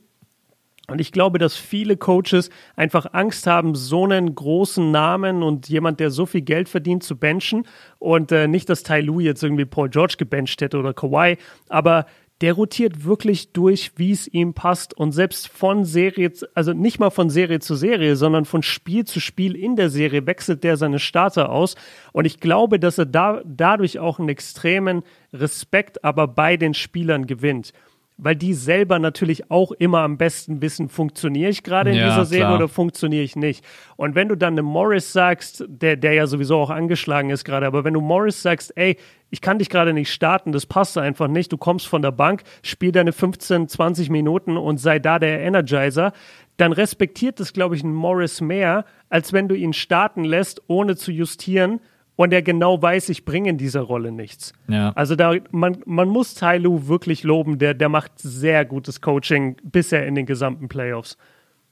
Und 0.91 1.01
ich 1.01 1.11
glaube, 1.11 1.39
dass 1.39 1.55
viele 1.55 1.97
Coaches 1.97 2.49
einfach 2.75 3.07
Angst 3.13 3.47
haben, 3.47 3.75
so 3.75 4.05
einen 4.05 4.35
großen 4.35 4.91
Namen 4.91 5.43
und 5.43 5.69
jemand, 5.69 5.99
der 5.99 6.11
so 6.11 6.25
viel 6.25 6.41
Geld 6.41 6.69
verdient, 6.69 7.03
zu 7.03 7.17
benchen. 7.17 7.67
Und 7.99 8.31
äh, 8.31 8.47
nicht, 8.47 8.69
dass 8.69 8.83
Tai 8.83 9.01
Lu 9.01 9.19
jetzt 9.19 9.43
irgendwie 9.43 9.65
Paul 9.65 9.89
George 9.89 10.15
gebencht 10.17 10.61
hätte 10.61 10.77
oder 10.77 10.93
Kawhi, 10.93 11.37
aber 11.69 12.05
der 12.41 12.53
rotiert 12.53 13.05
wirklich 13.05 13.53
durch, 13.53 13.91
wie 13.97 14.11
es 14.11 14.27
ihm 14.27 14.53
passt. 14.53 14.95
Und 14.95 15.11
selbst 15.11 15.47
von 15.47 15.85
Serie, 15.85 16.31
also 16.55 16.73
nicht 16.73 16.99
mal 16.99 17.11
von 17.11 17.29
Serie 17.29 17.59
zu 17.59 17.75
Serie, 17.75 18.15
sondern 18.15 18.45
von 18.45 18.63
Spiel 18.63 19.05
zu 19.05 19.19
Spiel 19.19 19.55
in 19.55 19.75
der 19.75 19.89
Serie 19.89 20.25
wechselt 20.25 20.63
der 20.63 20.75
seine 20.75 20.99
Starter 20.99 21.51
aus. 21.51 21.75
Und 22.13 22.25
ich 22.25 22.39
glaube, 22.39 22.79
dass 22.79 22.97
er 22.97 23.05
da, 23.05 23.41
dadurch 23.45 23.99
auch 23.99 24.19
einen 24.19 24.29
extremen 24.29 25.03
Respekt 25.31 26.03
aber 26.03 26.27
bei 26.27 26.57
den 26.57 26.73
Spielern 26.73 27.27
gewinnt 27.27 27.73
weil 28.23 28.35
die 28.35 28.53
selber 28.53 28.99
natürlich 28.99 29.49
auch 29.49 29.71
immer 29.71 30.01
am 30.01 30.17
besten 30.17 30.61
wissen, 30.61 30.89
funktioniere 30.89 31.49
ich 31.49 31.63
gerade 31.63 31.89
in 31.89 31.97
ja, 31.97 32.05
dieser 32.05 32.25
Serie 32.25 32.45
klar. 32.45 32.55
oder 32.55 32.67
funktioniere 32.67 33.23
ich 33.23 33.35
nicht. 33.35 33.65
Und 33.95 34.13
wenn 34.13 34.29
du 34.29 34.35
dann 34.35 34.53
einem 34.53 34.67
Morris 34.67 35.11
sagst, 35.11 35.65
der, 35.67 35.95
der 35.97 36.13
ja 36.13 36.27
sowieso 36.27 36.59
auch 36.59 36.69
angeschlagen 36.69 37.31
ist 37.31 37.43
gerade, 37.43 37.65
aber 37.65 37.83
wenn 37.83 37.95
du 37.95 38.01
Morris 38.01 38.43
sagst, 38.43 38.77
ey, 38.77 38.95
ich 39.31 39.41
kann 39.41 39.57
dich 39.57 39.69
gerade 39.69 39.91
nicht 39.91 40.13
starten, 40.13 40.51
das 40.51 40.67
passt 40.67 40.99
einfach 40.99 41.27
nicht, 41.27 41.51
du 41.51 41.57
kommst 41.57 41.87
von 41.87 42.03
der 42.03 42.11
Bank, 42.11 42.43
spiel 42.61 42.91
deine 42.91 43.11
15, 43.11 43.67
20 43.67 44.11
Minuten 44.11 44.55
und 44.55 44.77
sei 44.77 44.99
da 44.99 45.17
der 45.17 45.39
Energizer, 45.39 46.13
dann 46.57 46.73
respektiert 46.73 47.39
das, 47.39 47.53
glaube 47.53 47.75
ich, 47.75 47.83
ein 47.83 47.91
Morris 47.91 48.39
mehr, 48.39 48.85
als 49.09 49.33
wenn 49.33 49.47
du 49.47 49.55
ihn 49.55 49.73
starten 49.73 50.23
lässt, 50.25 50.61
ohne 50.67 50.95
zu 50.95 51.11
justieren 51.11 51.79
und 52.21 52.31
er 52.33 52.43
genau 52.43 52.79
weiß, 52.79 53.09
ich 53.09 53.25
bringe 53.25 53.49
in 53.49 53.57
dieser 53.57 53.81
Rolle 53.81 54.11
nichts. 54.11 54.53
Ja. 54.67 54.91
Also 54.91 55.15
da, 55.15 55.33
man, 55.49 55.81
man 55.85 56.07
muss 56.07 56.35
Tai 56.35 56.59
Lu 56.59 56.87
wirklich 56.87 57.23
loben, 57.23 57.57
der, 57.57 57.73
der 57.73 57.89
macht 57.89 58.11
sehr 58.17 58.63
gutes 58.63 59.01
Coaching 59.01 59.57
bisher 59.63 60.05
in 60.05 60.13
den 60.13 60.27
gesamten 60.27 60.67
Playoffs. 60.67 61.17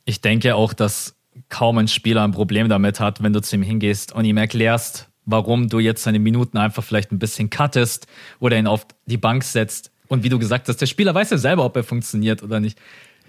Ich 0.06 0.22
denke 0.22 0.56
auch, 0.56 0.74
dass 0.74 1.16
kaum 1.50 1.78
ein 1.78 1.88
Spieler 1.88 2.24
ein 2.24 2.32
Problem 2.32 2.68
damit 2.68 3.00
hat, 3.00 3.22
wenn 3.22 3.32
du 3.32 3.41
zu 3.43 3.58
ihm 3.58 3.62
hingehst 3.62 4.12
und 4.12 4.26
ihm 4.26 4.38
erklärst, 4.38 5.10
warum 5.26 5.70
du 5.70 5.78
jetzt 5.78 6.02
seine 6.02 6.18
Minuten 6.18 6.58
einfach 6.58 6.84
vielleicht 6.84 7.12
ein 7.12 7.20
bisschen 7.20 7.52
cuttest 7.52 8.08
oder 8.39 8.58
ihn 8.58 8.66
auf 8.66 8.88
die 9.06 9.18
Bank 9.18 9.43
setzt. 9.43 9.91
Und 10.08 10.24
wie 10.24 10.30
du 10.30 10.39
gesagt 10.39 10.68
hast, 10.68 10.78
der 10.78 10.88
Spieler 10.88 11.14
weiß 11.14 11.30
ja 11.30 11.38
selber, 11.38 11.64
ob 11.64 11.76
er 11.76 11.84
funktioniert 11.84 12.41
oder 12.41 12.60
nicht. 12.60 12.80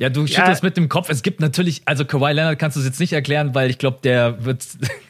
Ja, 0.00 0.08
du 0.08 0.26
schüttelst 0.26 0.62
ja. 0.62 0.66
mit 0.66 0.78
dem 0.78 0.88
Kopf. 0.88 1.10
Es 1.10 1.22
gibt 1.22 1.40
natürlich, 1.40 1.82
also 1.84 2.06
Kawhi 2.06 2.32
Leonard 2.32 2.58
kannst 2.58 2.74
du 2.74 2.80
es 2.80 2.86
jetzt 2.86 3.00
nicht 3.00 3.12
erklären, 3.12 3.54
weil 3.54 3.68
ich 3.68 3.76
glaube, 3.76 3.98
der 4.02 4.46
wird. 4.46 4.66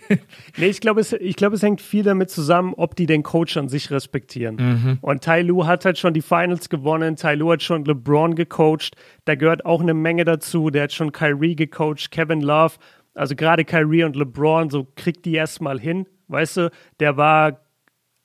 nee, 0.57 0.66
ich 0.66 0.80
glaube, 0.80 1.01
es, 1.01 1.14
glaub, 1.36 1.53
es 1.53 1.62
hängt 1.62 1.80
viel 1.80 2.03
damit 2.03 2.28
zusammen, 2.28 2.74
ob 2.76 2.97
die 2.97 3.07
den 3.07 3.22
Coach 3.22 3.57
an 3.57 3.68
sich 3.68 3.93
respektieren. 3.93 4.57
Mhm. 4.57 4.99
Und 5.01 5.22
Ty 5.22 5.43
Lue 5.43 5.64
hat 5.64 5.84
halt 5.84 5.97
schon 5.97 6.12
die 6.12 6.22
Finals 6.22 6.68
gewonnen. 6.70 7.14
Ty 7.14 7.34
Lue 7.34 7.53
hat 7.53 7.62
schon 7.62 7.84
LeBron 7.84 8.34
gecoacht. 8.34 8.97
Da 9.26 9.36
gehört 9.36 9.64
auch 9.64 9.80
eine 9.80 9.95
Menge 9.95 10.24
dazu. 10.24 10.70
Der 10.70 10.82
hat 10.82 10.93
schon 10.93 11.12
Kyrie 11.12 11.55
gecoacht, 11.55 12.11
Kevin 12.11 12.41
Love. 12.41 12.74
Also 13.14 13.36
gerade 13.36 13.64
Kyrie 13.64 14.03
und 14.03 14.16
LeBron, 14.16 14.70
so 14.70 14.88
kriegt 14.97 15.24
die 15.24 15.34
erstmal 15.34 15.78
hin. 15.78 16.09
Weißt 16.26 16.57
du, 16.57 16.70
der 16.99 17.16
war, 17.16 17.61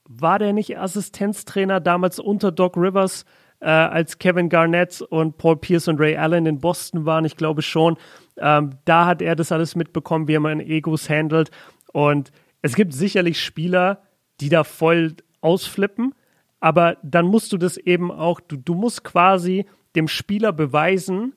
war 0.09 0.39
der 0.39 0.51
nicht 0.51 0.79
Assistenztrainer 0.79 1.79
damals 1.79 2.19
unter 2.19 2.51
Doc 2.51 2.75
Rivers? 2.75 3.23
Äh, 3.65 3.67
als 3.67 4.19
Kevin 4.19 4.47
Garnett 4.47 5.01
und 5.01 5.37
Paul 5.37 5.57
Pierce 5.57 5.87
und 5.87 5.99
Ray 5.99 6.15
Allen 6.15 6.45
in 6.45 6.59
Boston 6.59 7.05
waren, 7.05 7.25
ich 7.25 7.35
glaube 7.35 7.63
schon. 7.63 7.97
Ähm, 8.37 8.75
da 8.85 9.07
hat 9.07 9.23
er 9.23 9.35
das 9.35 9.51
alles 9.51 9.75
mitbekommen, 9.75 10.27
wie 10.27 10.37
man 10.37 10.59
Egos 10.59 11.09
handelt. 11.09 11.49
Und 11.91 12.31
es 12.61 12.75
gibt 12.75 12.93
sicherlich 12.93 13.41
Spieler, 13.41 14.03
die 14.39 14.49
da 14.49 14.63
voll 14.63 15.15
ausflippen, 15.41 16.13
aber 16.59 16.97
dann 17.01 17.25
musst 17.25 17.53
du 17.53 17.57
das 17.57 17.77
eben 17.77 18.11
auch, 18.11 18.39
du, 18.39 18.55
du 18.55 18.75
musst 18.75 19.03
quasi 19.03 19.65
dem 19.95 20.07
Spieler 20.07 20.53
beweisen, 20.53 21.33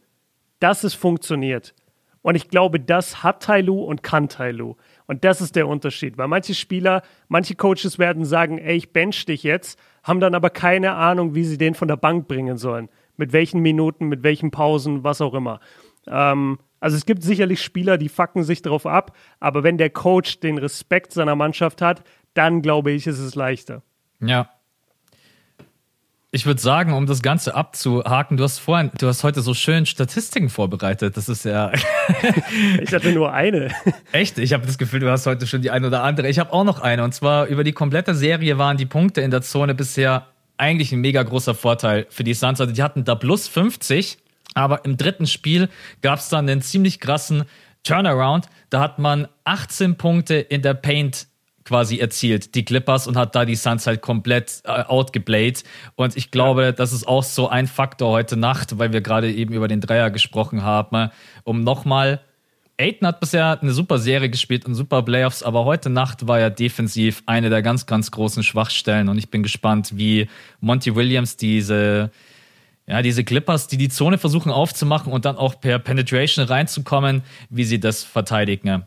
dass 0.60 0.84
es 0.84 0.92
funktioniert. 0.94 1.74
Und 2.20 2.34
ich 2.34 2.48
glaube, 2.48 2.78
das 2.78 3.22
hat 3.22 3.42
Tailu 3.44 3.84
und 3.84 4.02
kann 4.02 4.28
Tailu. 4.28 4.74
Und 5.06 5.24
das 5.24 5.40
ist 5.40 5.56
der 5.56 5.68
Unterschied, 5.68 6.18
weil 6.18 6.28
manche 6.28 6.54
Spieler, 6.54 7.02
manche 7.28 7.54
Coaches 7.54 7.98
werden 7.98 8.24
sagen, 8.24 8.58
ey, 8.58 8.76
ich 8.76 8.92
bench 8.92 9.24
dich 9.24 9.44
jetzt, 9.44 9.78
haben 10.09 10.20
dann 10.20 10.34
aber 10.34 10.50
keine 10.50 10.94
Ahnung, 10.94 11.34
wie 11.34 11.44
sie 11.44 11.59
den 11.59 11.74
von 11.74 11.86
der 11.86 11.96
Bank 11.96 12.26
bringen 12.26 12.56
sollen. 12.59 12.88
Mit 13.16 13.32
welchen 13.32 13.61
Minuten, 13.61 14.06
mit 14.06 14.22
welchen 14.22 14.50
Pausen, 14.50 15.04
was 15.04 15.20
auch 15.20 15.34
immer. 15.34 15.61
Ähm, 16.06 16.59
also 16.80 16.96
es 16.96 17.06
gibt 17.06 17.22
sicherlich 17.22 17.62
Spieler, 17.62 17.98
die 17.98 18.09
fucken 18.09 18.42
sich 18.42 18.62
darauf 18.62 18.86
ab, 18.86 19.16
aber 19.40 19.62
wenn 19.62 19.78
der 19.78 19.90
Coach 19.90 20.40
den 20.40 20.59
Respekt 20.59 21.12
seiner 21.12 21.36
Mannschaft 21.36 21.82
hat, 21.82 22.02
dann 22.34 22.62
glaube 22.62 22.92
ich, 22.92 23.06
ist 23.06 23.18
es 23.18 23.34
leichter. 23.34 23.82
Ja, 24.20 24.48
ich 26.30 26.44
würde 26.44 26.60
sagen, 26.60 26.92
um 26.92 27.06
das 27.06 27.22
Ganze 27.22 27.54
abzuhaken, 27.54 28.36
du 28.36 28.44
hast 28.44 28.58
vorhin, 28.58 28.90
du 28.98 29.06
hast 29.06 29.24
heute 29.24 29.40
so 29.40 29.54
schön 29.54 29.86
Statistiken 29.86 30.50
vorbereitet. 30.50 31.16
Das 31.16 31.28
ist 31.28 31.46
ja. 31.46 31.72
ich 32.82 32.92
hatte 32.92 33.12
nur 33.12 33.32
eine. 33.32 33.70
Echt? 34.12 34.36
Ich 34.38 34.52
habe 34.52 34.66
das 34.66 34.76
Gefühl, 34.76 35.00
du 35.00 35.10
hast 35.10 35.26
heute 35.26 35.46
schon 35.46 35.62
die 35.62 35.70
eine 35.70 35.86
oder 35.86 36.02
andere. 36.02 36.28
Ich 36.28 36.38
habe 36.38 36.52
auch 36.52 36.64
noch 36.64 36.80
eine. 36.80 37.02
Und 37.02 37.14
zwar 37.14 37.46
über 37.46 37.64
die 37.64 37.72
komplette 37.72 38.14
Serie 38.14 38.58
waren 38.58 38.76
die 38.76 38.84
Punkte 38.84 39.22
in 39.22 39.30
der 39.30 39.40
Zone 39.40 39.74
bisher 39.74 40.26
eigentlich 40.58 40.92
ein 40.92 41.00
mega 41.00 41.22
großer 41.22 41.54
Vorteil 41.54 42.06
für 42.10 42.24
die 42.24 42.34
Suns. 42.34 42.60
Also 42.60 42.74
die 42.74 42.82
hatten 42.82 43.04
da 43.04 43.14
plus 43.14 43.48
50, 43.48 44.18
aber 44.52 44.84
im 44.84 44.98
dritten 44.98 45.26
Spiel 45.26 45.70
gab 46.02 46.18
es 46.18 46.28
dann 46.28 46.48
einen 46.48 46.60
ziemlich 46.60 47.00
krassen 47.00 47.44
Turnaround. 47.84 48.48
Da 48.68 48.80
hat 48.80 48.98
man 48.98 49.28
18 49.44 49.96
Punkte 49.96 50.34
in 50.34 50.60
der 50.60 50.74
Paint 50.74 51.27
quasi 51.68 51.98
erzielt, 51.98 52.54
die 52.54 52.64
Clippers, 52.64 53.06
und 53.06 53.18
hat 53.18 53.34
da 53.34 53.44
die 53.44 53.54
Suns 53.54 53.86
halt 53.86 54.00
komplett 54.00 54.62
äh, 54.64 54.84
outgeblayed. 54.84 55.64
Und 55.96 56.16
ich 56.16 56.30
glaube, 56.30 56.72
das 56.72 56.94
ist 56.94 57.06
auch 57.06 57.22
so 57.22 57.48
ein 57.48 57.66
Faktor 57.66 58.10
heute 58.10 58.38
Nacht, 58.38 58.78
weil 58.78 58.92
wir 58.94 59.02
gerade 59.02 59.30
eben 59.30 59.52
über 59.52 59.68
den 59.68 59.82
Dreier 59.82 60.10
gesprochen 60.10 60.62
haben, 60.62 61.10
um 61.44 61.62
nochmal. 61.62 62.20
Aiden 62.80 63.06
hat 63.06 63.20
bisher 63.20 63.60
eine 63.60 63.72
super 63.72 63.98
Serie 63.98 64.30
gespielt 64.30 64.64
und 64.64 64.74
super 64.74 65.02
Playoffs, 65.02 65.42
aber 65.42 65.64
heute 65.64 65.90
Nacht 65.90 66.26
war 66.26 66.40
ja 66.40 66.48
defensiv 66.48 67.22
eine 67.26 67.50
der 67.50 67.60
ganz, 67.60 67.86
ganz 67.86 68.10
großen 68.10 68.42
Schwachstellen 68.44 69.08
und 69.08 69.18
ich 69.18 69.30
bin 69.30 69.42
gespannt, 69.42 69.90
wie 69.96 70.28
Monty 70.60 70.94
Williams 70.94 71.36
diese, 71.36 72.10
ja, 72.86 73.02
diese 73.02 73.24
Clippers, 73.24 73.66
die 73.66 73.76
die 73.76 73.88
Zone 73.88 74.16
versuchen 74.16 74.52
aufzumachen 74.52 75.12
und 75.12 75.24
dann 75.24 75.36
auch 75.36 75.60
per 75.60 75.80
Penetration 75.80 76.46
reinzukommen, 76.46 77.22
wie 77.50 77.64
sie 77.64 77.80
das 77.80 78.04
verteidigen. 78.04 78.84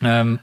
Ähm, 0.00 0.40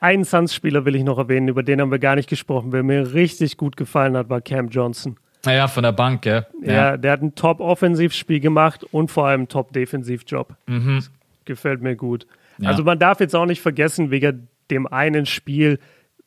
einen 0.00 0.24
Suns-Spieler 0.24 0.84
will 0.84 0.94
ich 0.94 1.04
noch 1.04 1.18
erwähnen, 1.18 1.48
über 1.48 1.62
den 1.62 1.80
haben 1.80 1.90
wir 1.90 1.98
gar 1.98 2.16
nicht 2.16 2.28
gesprochen, 2.28 2.72
wer 2.72 2.82
mir 2.82 3.14
richtig 3.14 3.56
gut 3.56 3.76
gefallen 3.76 4.16
hat, 4.16 4.28
war 4.28 4.40
Cam 4.40 4.68
Johnson. 4.68 5.16
Naja, 5.44 5.68
von 5.68 5.82
der 5.82 5.92
Bank, 5.92 6.26
ja. 6.26 6.44
Ja, 6.62 6.96
der 6.96 7.12
hat 7.12 7.22
ein 7.22 7.34
Top-Offensivspiel 7.34 8.40
gemacht 8.40 8.84
und 8.84 9.10
vor 9.10 9.26
allem 9.26 9.48
Top-Defensivjob. 9.48 10.54
Mhm. 10.66 11.02
Gefällt 11.44 11.80
mir 11.80 11.96
gut. 11.96 12.26
Ja. 12.58 12.68
Also 12.68 12.84
man 12.84 12.98
darf 12.98 13.20
jetzt 13.20 13.34
auch 13.34 13.46
nicht 13.46 13.62
vergessen, 13.62 14.10
wegen 14.10 14.48
dem 14.70 14.86
einen 14.86 15.24
Spiel, 15.24 15.78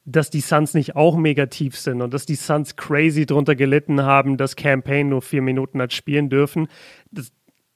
dass 0.05 0.29
die 0.29 0.41
Suns 0.41 0.73
nicht 0.73 0.95
auch 0.95 1.15
mega 1.15 1.45
tief 1.45 1.77
sind 1.77 2.01
und 2.01 2.13
dass 2.13 2.25
die 2.25 2.35
Suns 2.35 2.75
crazy 2.75 3.25
drunter 3.25 3.55
gelitten 3.55 4.01
haben, 4.01 4.37
dass 4.37 4.55
Campaign 4.55 5.09
nur 5.09 5.21
vier 5.21 5.41
Minuten 5.41 5.81
hat 5.81 5.93
spielen 5.93 6.29
dürfen. 6.29 6.67
Das, 7.11 7.31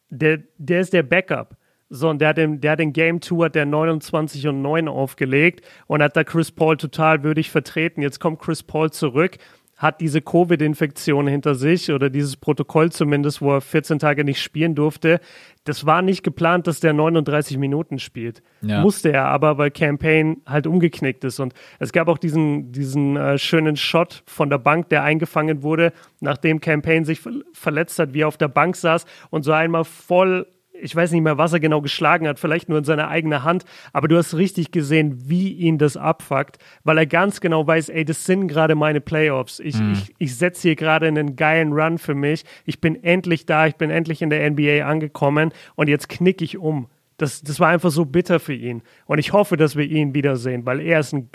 der, 0.10 0.40
der 0.58 0.82
ist 0.82 0.94
der 0.94 1.04
Backup. 1.04 1.56
So, 1.90 2.10
und 2.10 2.20
der 2.20 2.30
hat 2.30 2.38
den, 2.38 2.60
der 2.60 2.74
hat 2.74 2.80
den 2.80 2.92
Game 2.92 3.22
Tour 3.22 3.50
der 3.50 3.66
29 3.66 4.48
und 4.48 4.62
9 4.62 4.88
aufgelegt 4.88 5.66
und 5.88 6.04
hat 6.04 6.18
da 6.18 6.24
Chris 6.24 6.52
Paul 6.52 6.78
total 6.78 7.24
würdig 7.24 7.50
vertreten. 7.50 8.02
Jetzt 8.02 8.20
kommt 8.20 8.40
Chris 8.40 8.62
Paul 8.62 8.92
zurück, 8.92 9.38
hat 9.78 10.02
diese 10.02 10.22
Covid-Infektion 10.22 11.28
hinter 11.28 11.54
sich 11.54 11.92
oder 11.92 12.10
dieses 12.10 12.36
Protokoll 12.36 12.92
zumindest, 12.92 13.42
wo 13.42 13.54
er 13.54 13.62
14 13.62 14.00
Tage 14.00 14.24
nicht 14.24 14.42
spielen 14.42 14.74
durfte. 14.74 15.22
Das 15.64 15.86
war 15.86 16.02
nicht 16.02 16.24
geplant, 16.24 16.66
dass 16.66 16.80
der 16.80 16.94
39 16.94 17.58
Minuten 17.58 18.00
spielt. 18.00 18.42
Ja. 18.62 18.82
Musste 18.82 19.14
er 19.14 19.26
aber, 19.26 19.58
weil 19.60 19.70
Campaign 19.70 20.42
halt 20.48 20.66
umgeknickt 20.66 21.24
ist. 21.24 21.40
Und 21.40 21.54
es 21.78 21.94
gab 21.94 22.08
auch 22.08 22.18
diesen, 22.18 22.72
diesen 22.72 23.16
äh, 23.18 23.38
schönen 23.38 23.78
Shot 23.78 24.24
von 24.26 24.50
der 24.50 24.58
Bank, 24.58 24.90
der 24.90 25.04
eingefangen 25.04 25.62
wurde, 25.62 25.94
nachdem 26.22 26.60
Campaign 26.60 27.06
sich 27.06 27.22
verletzt 27.54 28.00
hat, 28.00 28.14
wie 28.14 28.22
er 28.22 28.28
auf 28.28 28.38
der 28.38 28.48
Bank 28.48 28.76
saß 28.76 29.06
und 29.30 29.44
so 29.44 29.52
einmal 29.52 29.86
voll 29.86 30.48
ich 30.82 30.96
weiß 30.96 31.12
nicht 31.12 31.22
mehr, 31.22 31.38
was 31.38 31.54
er 31.54 31.60
genau 31.60 31.82
geschlagen 31.82 32.28
hat, 32.28 32.40
vielleicht 32.40 32.70
nur 32.70 32.78
in 32.78 32.84
seine 32.84 33.08
eigene 33.08 33.44
Hand, 33.44 33.66
aber 33.94 34.08
du 34.08 34.18
hast 34.18 34.36
richtig 34.36 34.72
gesehen, 34.72 35.30
wie 35.30 35.52
ihn 35.54 35.78
das 35.78 35.98
abfuckt, 35.98 36.58
weil 36.84 36.98
er 36.98 37.06
ganz 37.06 37.42
genau 37.42 37.66
weiß, 37.66 37.90
ey, 37.90 38.06
das 38.06 38.26
sind 38.26 38.48
gerade 38.48 38.76
meine 38.76 39.02
Playoffs. 39.02 39.60
Ich, 39.60 39.80
mhm. 39.80 39.94
ich, 39.94 40.16
ich 40.18 40.36
setze 40.36 40.64
hier 40.64 40.76
gerade 40.76 41.08
einen 41.08 41.36
geilen 41.36 41.74
Run 41.74 41.98
für 41.98 42.16
mich. 42.16 42.44
Ich 42.66 42.82
bin 42.82 43.04
endlich 43.04 43.46
da, 43.46 43.68
ich 43.68 43.76
bin 43.76 43.90
endlich 43.90 44.22
in 44.22 44.30
der 44.30 44.50
NBA 44.50 44.86
angekommen 44.86 45.52
und 45.76 45.88
jetzt 45.88 46.10
knick 46.10 46.42
ich 46.42 46.58
um. 46.58 46.88
Das, 47.18 47.42
das 47.42 47.60
war 47.60 47.70
einfach 47.70 47.90
so 47.90 48.06
bitter 48.06 48.40
für 48.40 48.54
ihn. 48.54 48.84
Und 49.06 49.18
ich 49.18 49.34
hoffe, 49.34 49.58
dass 49.58 49.76
wir 49.76 49.86
ihn 49.86 50.14
wiedersehen, 50.14 50.66
weil 50.66 50.80
er 50.80 51.00
ist 51.00 51.14
ein, 51.14 51.30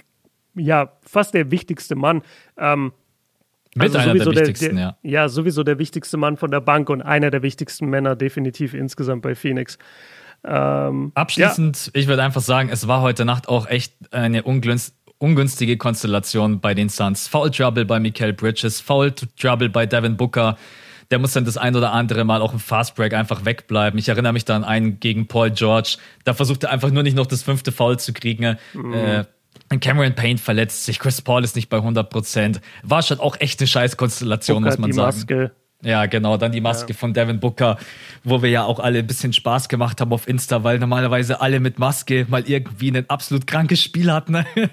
ja, 0.54 0.92
fast 1.02 1.34
der 1.34 1.50
wichtigste 1.50 1.96
Mann. 1.96 2.22
Ähm, 2.56 2.92
mit 3.74 3.94
also 3.94 3.98
einer 3.98 4.14
der 4.14 4.26
wichtigsten, 4.26 4.76
der, 4.76 4.84
ja. 4.84 5.10
Ja, 5.10 5.28
sowieso 5.28 5.62
der 5.62 5.78
wichtigste 5.78 6.16
Mann 6.16 6.36
von 6.36 6.50
der 6.50 6.60
Bank 6.60 6.90
und 6.90 7.02
einer 7.02 7.30
der 7.30 7.42
wichtigsten 7.42 7.86
Männer 7.86 8.16
definitiv 8.16 8.74
insgesamt 8.74 9.22
bei 9.22 9.34
Phoenix. 9.34 9.78
Ähm, 10.44 11.12
Abschließend, 11.14 11.86
ja. 11.86 11.92
ich 11.94 12.06
würde 12.08 12.22
einfach 12.22 12.40
sagen, 12.40 12.68
es 12.70 12.88
war 12.88 13.00
heute 13.00 13.24
Nacht 13.24 13.48
auch 13.48 13.68
echt 13.68 13.94
eine 14.12 14.42
ungünstige 14.42 15.76
Konstellation 15.76 16.60
bei 16.60 16.74
den 16.74 16.88
Suns. 16.88 17.28
Foul 17.28 17.50
Trouble 17.50 17.84
bei 17.84 18.00
Mikael 18.00 18.32
Bridges, 18.32 18.80
Foul 18.80 19.12
Trouble 19.12 19.68
bei 19.68 19.86
Devin 19.86 20.16
Booker. 20.16 20.56
Der 21.10 21.18
muss 21.18 21.32
dann 21.32 21.44
das 21.44 21.56
ein 21.56 21.76
oder 21.76 21.92
andere 21.92 22.24
Mal 22.24 22.40
auch 22.40 22.52
im 22.52 22.58
Fastbreak 22.58 23.14
einfach 23.14 23.44
wegbleiben. 23.44 23.98
Ich 23.98 24.08
erinnere 24.08 24.32
mich 24.32 24.44
da 24.44 24.56
an 24.56 24.64
einen 24.64 24.98
gegen 24.98 25.28
Paul 25.28 25.50
George. 25.50 25.96
Da 26.24 26.34
versucht 26.34 26.64
er 26.64 26.70
einfach 26.70 26.90
nur 26.90 27.02
nicht 27.02 27.16
noch 27.16 27.26
das 27.26 27.42
fünfte 27.42 27.70
Foul 27.70 27.98
zu 27.98 28.12
kriegen. 28.12 28.56
Mhm. 28.72 28.94
Äh, 28.94 29.24
Cameron 29.80 30.14
Payne 30.14 30.38
verletzt 30.38 30.84
sich, 30.84 30.98
Chris 30.98 31.22
Paul 31.22 31.44
ist 31.44 31.56
nicht 31.56 31.68
bei 31.68 31.78
100 31.78 32.10
Prozent. 32.10 32.60
War 32.82 33.02
schon 33.02 33.20
auch 33.20 33.40
echt 33.40 33.60
eine 33.60 33.66
Scheißkonstellation, 33.66 34.62
muss 34.62 34.78
man 34.78 34.90
die 34.90 34.96
sagen. 34.96 35.16
Maske. 35.16 35.52
Ja, 35.82 36.06
genau, 36.06 36.36
dann 36.36 36.52
die 36.52 36.60
Maske 36.60 36.92
ja. 36.92 36.98
von 36.98 37.12
Devin 37.12 37.40
Booker, 37.40 37.76
wo 38.22 38.40
wir 38.40 38.50
ja 38.50 38.64
auch 38.64 38.78
alle 38.78 39.00
ein 39.00 39.06
bisschen 39.06 39.32
Spaß 39.32 39.68
gemacht 39.68 40.00
haben 40.00 40.12
auf 40.12 40.28
Insta, 40.28 40.62
weil 40.62 40.78
normalerweise 40.78 41.40
alle 41.40 41.58
mit 41.58 41.78
Maske 41.78 42.26
mal 42.28 42.48
irgendwie 42.48 42.90
ein 42.90 43.10
absolut 43.10 43.46
krankes 43.46 43.82
Spiel 43.82 44.12
hatten. 44.12 44.32
Ne? 44.32 44.46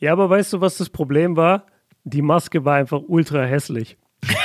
Ja, 0.00 0.12
aber 0.12 0.28
weißt 0.28 0.52
du, 0.52 0.60
was 0.60 0.76
das 0.76 0.90
Problem 0.90 1.34
war? 1.34 1.66
Die 2.02 2.20
Maske 2.20 2.66
war 2.66 2.74
einfach 2.76 3.00
ultra 3.06 3.44
hässlich. 3.44 3.96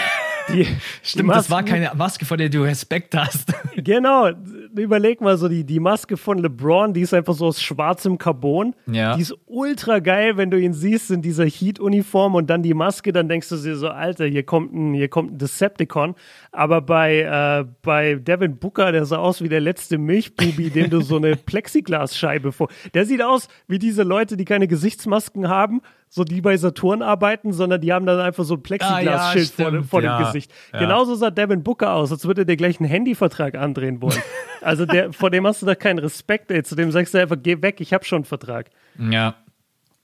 Die, 0.54 0.66
Stimmt, 1.04 1.16
die 1.16 1.24
Masken, 1.24 1.38
das 1.38 1.52
war 1.52 1.64
keine 1.64 1.92
Maske, 1.96 2.26
vor 2.26 2.38
der 2.38 2.50
du 2.50 2.64
Respekt 2.64 3.14
hast. 3.14 3.54
Genau, 3.76 4.32
überleg 4.76 5.22
mal 5.22 5.38
so, 5.38 5.48
die, 5.48 5.64
die 5.64 5.80
Maske 5.80 6.18
von 6.18 6.38
LeBron, 6.38 6.94
die 6.94 7.02
ist 7.02 7.14
einfach 7.14 7.34
so 7.34 7.48
aus 7.48 7.62
schwarzem 7.62 8.18
Carbon. 8.18 8.76
Ja. 8.92 9.16
Die 9.16 9.22
ist 9.22 9.36
ultra 9.46 10.00
geil, 10.00 10.38
wenn 10.38 10.52
du 10.52 10.60
ihn 10.60 10.74
siehst 10.74 11.12
in 11.12 11.22
dieser 11.22 11.46
Heat-Uniform 11.46 12.36
und 12.36 12.50
dann 12.50 12.64
die 12.64 12.74
Maske, 12.74 13.14
dann 13.14 13.28
denkst 13.28 13.50
du 13.50 13.58
dir 13.58 13.76
so, 13.76 13.90
Alter, 13.90 14.26
hier 14.26 14.44
kommt 14.44 14.74
ein, 14.74 14.94
hier 14.94 15.08
kommt 15.08 15.34
ein 15.34 15.38
Decepticon. 15.38 16.16
Aber 16.52 16.82
bei, 16.82 17.22
äh, 17.22 17.66
bei 17.82 18.16
Devin 18.16 18.58
Booker, 18.58 18.92
der 18.92 19.06
sah 19.06 19.18
aus 19.18 19.42
wie 19.42 19.50
der 19.50 19.62
letzte 19.62 19.98
Milchbubi, 19.98 20.70
dem 20.70 20.90
du 20.90 21.02
so 21.02 21.18
eine 21.18 21.36
Plexiglasscheibe 21.46 22.52
vor. 22.52 22.70
Der 22.94 23.06
sieht 23.06 23.22
aus 23.22 23.48
wie 23.68 23.80
diese 23.80 24.04
Leute, 24.04 24.38
die 24.38 24.46
keine 24.46 24.68
Gesichtsmasken 24.68 25.48
haben 25.50 25.82
so 26.10 26.24
die 26.24 26.42
bei 26.42 26.58
Saturn 26.58 27.04
arbeiten, 27.04 27.54
sondern 27.54 27.80
die 27.80 27.94
haben 27.94 28.06
dann 28.08 28.20
einfach 28.20 28.44
so 28.44 28.56
ein 28.56 28.64
Plexiglasschild 28.64 29.54
ah, 29.58 29.62
ja, 29.62 29.70
vor, 29.72 29.84
vor, 29.84 30.02
dem 30.02 30.08
ja, 30.08 30.24
Gesicht. 30.24 30.52
Ja. 30.74 30.80
Genauso 30.80 31.14
sah 31.14 31.30
Devin 31.30 31.64
Booker 31.64 31.94
aus, 31.94 32.12
als 32.12 32.26
würde 32.26 32.48
der 32.48 32.58
gleich 32.58 32.80
einen 32.80 32.90
Handyvertrag 32.90 33.56
andrehen 33.56 34.02
wollen. 34.02 34.20
also 34.62 34.88
der, 34.88 35.14
vor 35.14 35.30
dem 35.30 35.46
hast 35.46 35.62
du 35.62 35.68
da 35.68 35.76
keinen 35.76 36.00
Respekt, 36.00 36.50
ey. 36.50 36.64
Zu 36.64 36.76
dem 36.76 36.92
sagst 36.92 37.14
du 37.14 37.20
einfach, 37.20 37.38
geh 37.42 37.62
weg, 37.62 37.80
ich 37.80 37.94
habe 37.94 38.04
schon 38.06 38.18
einen 38.18 38.26
Vertrag. 38.26 38.72
Ja. 38.98 39.36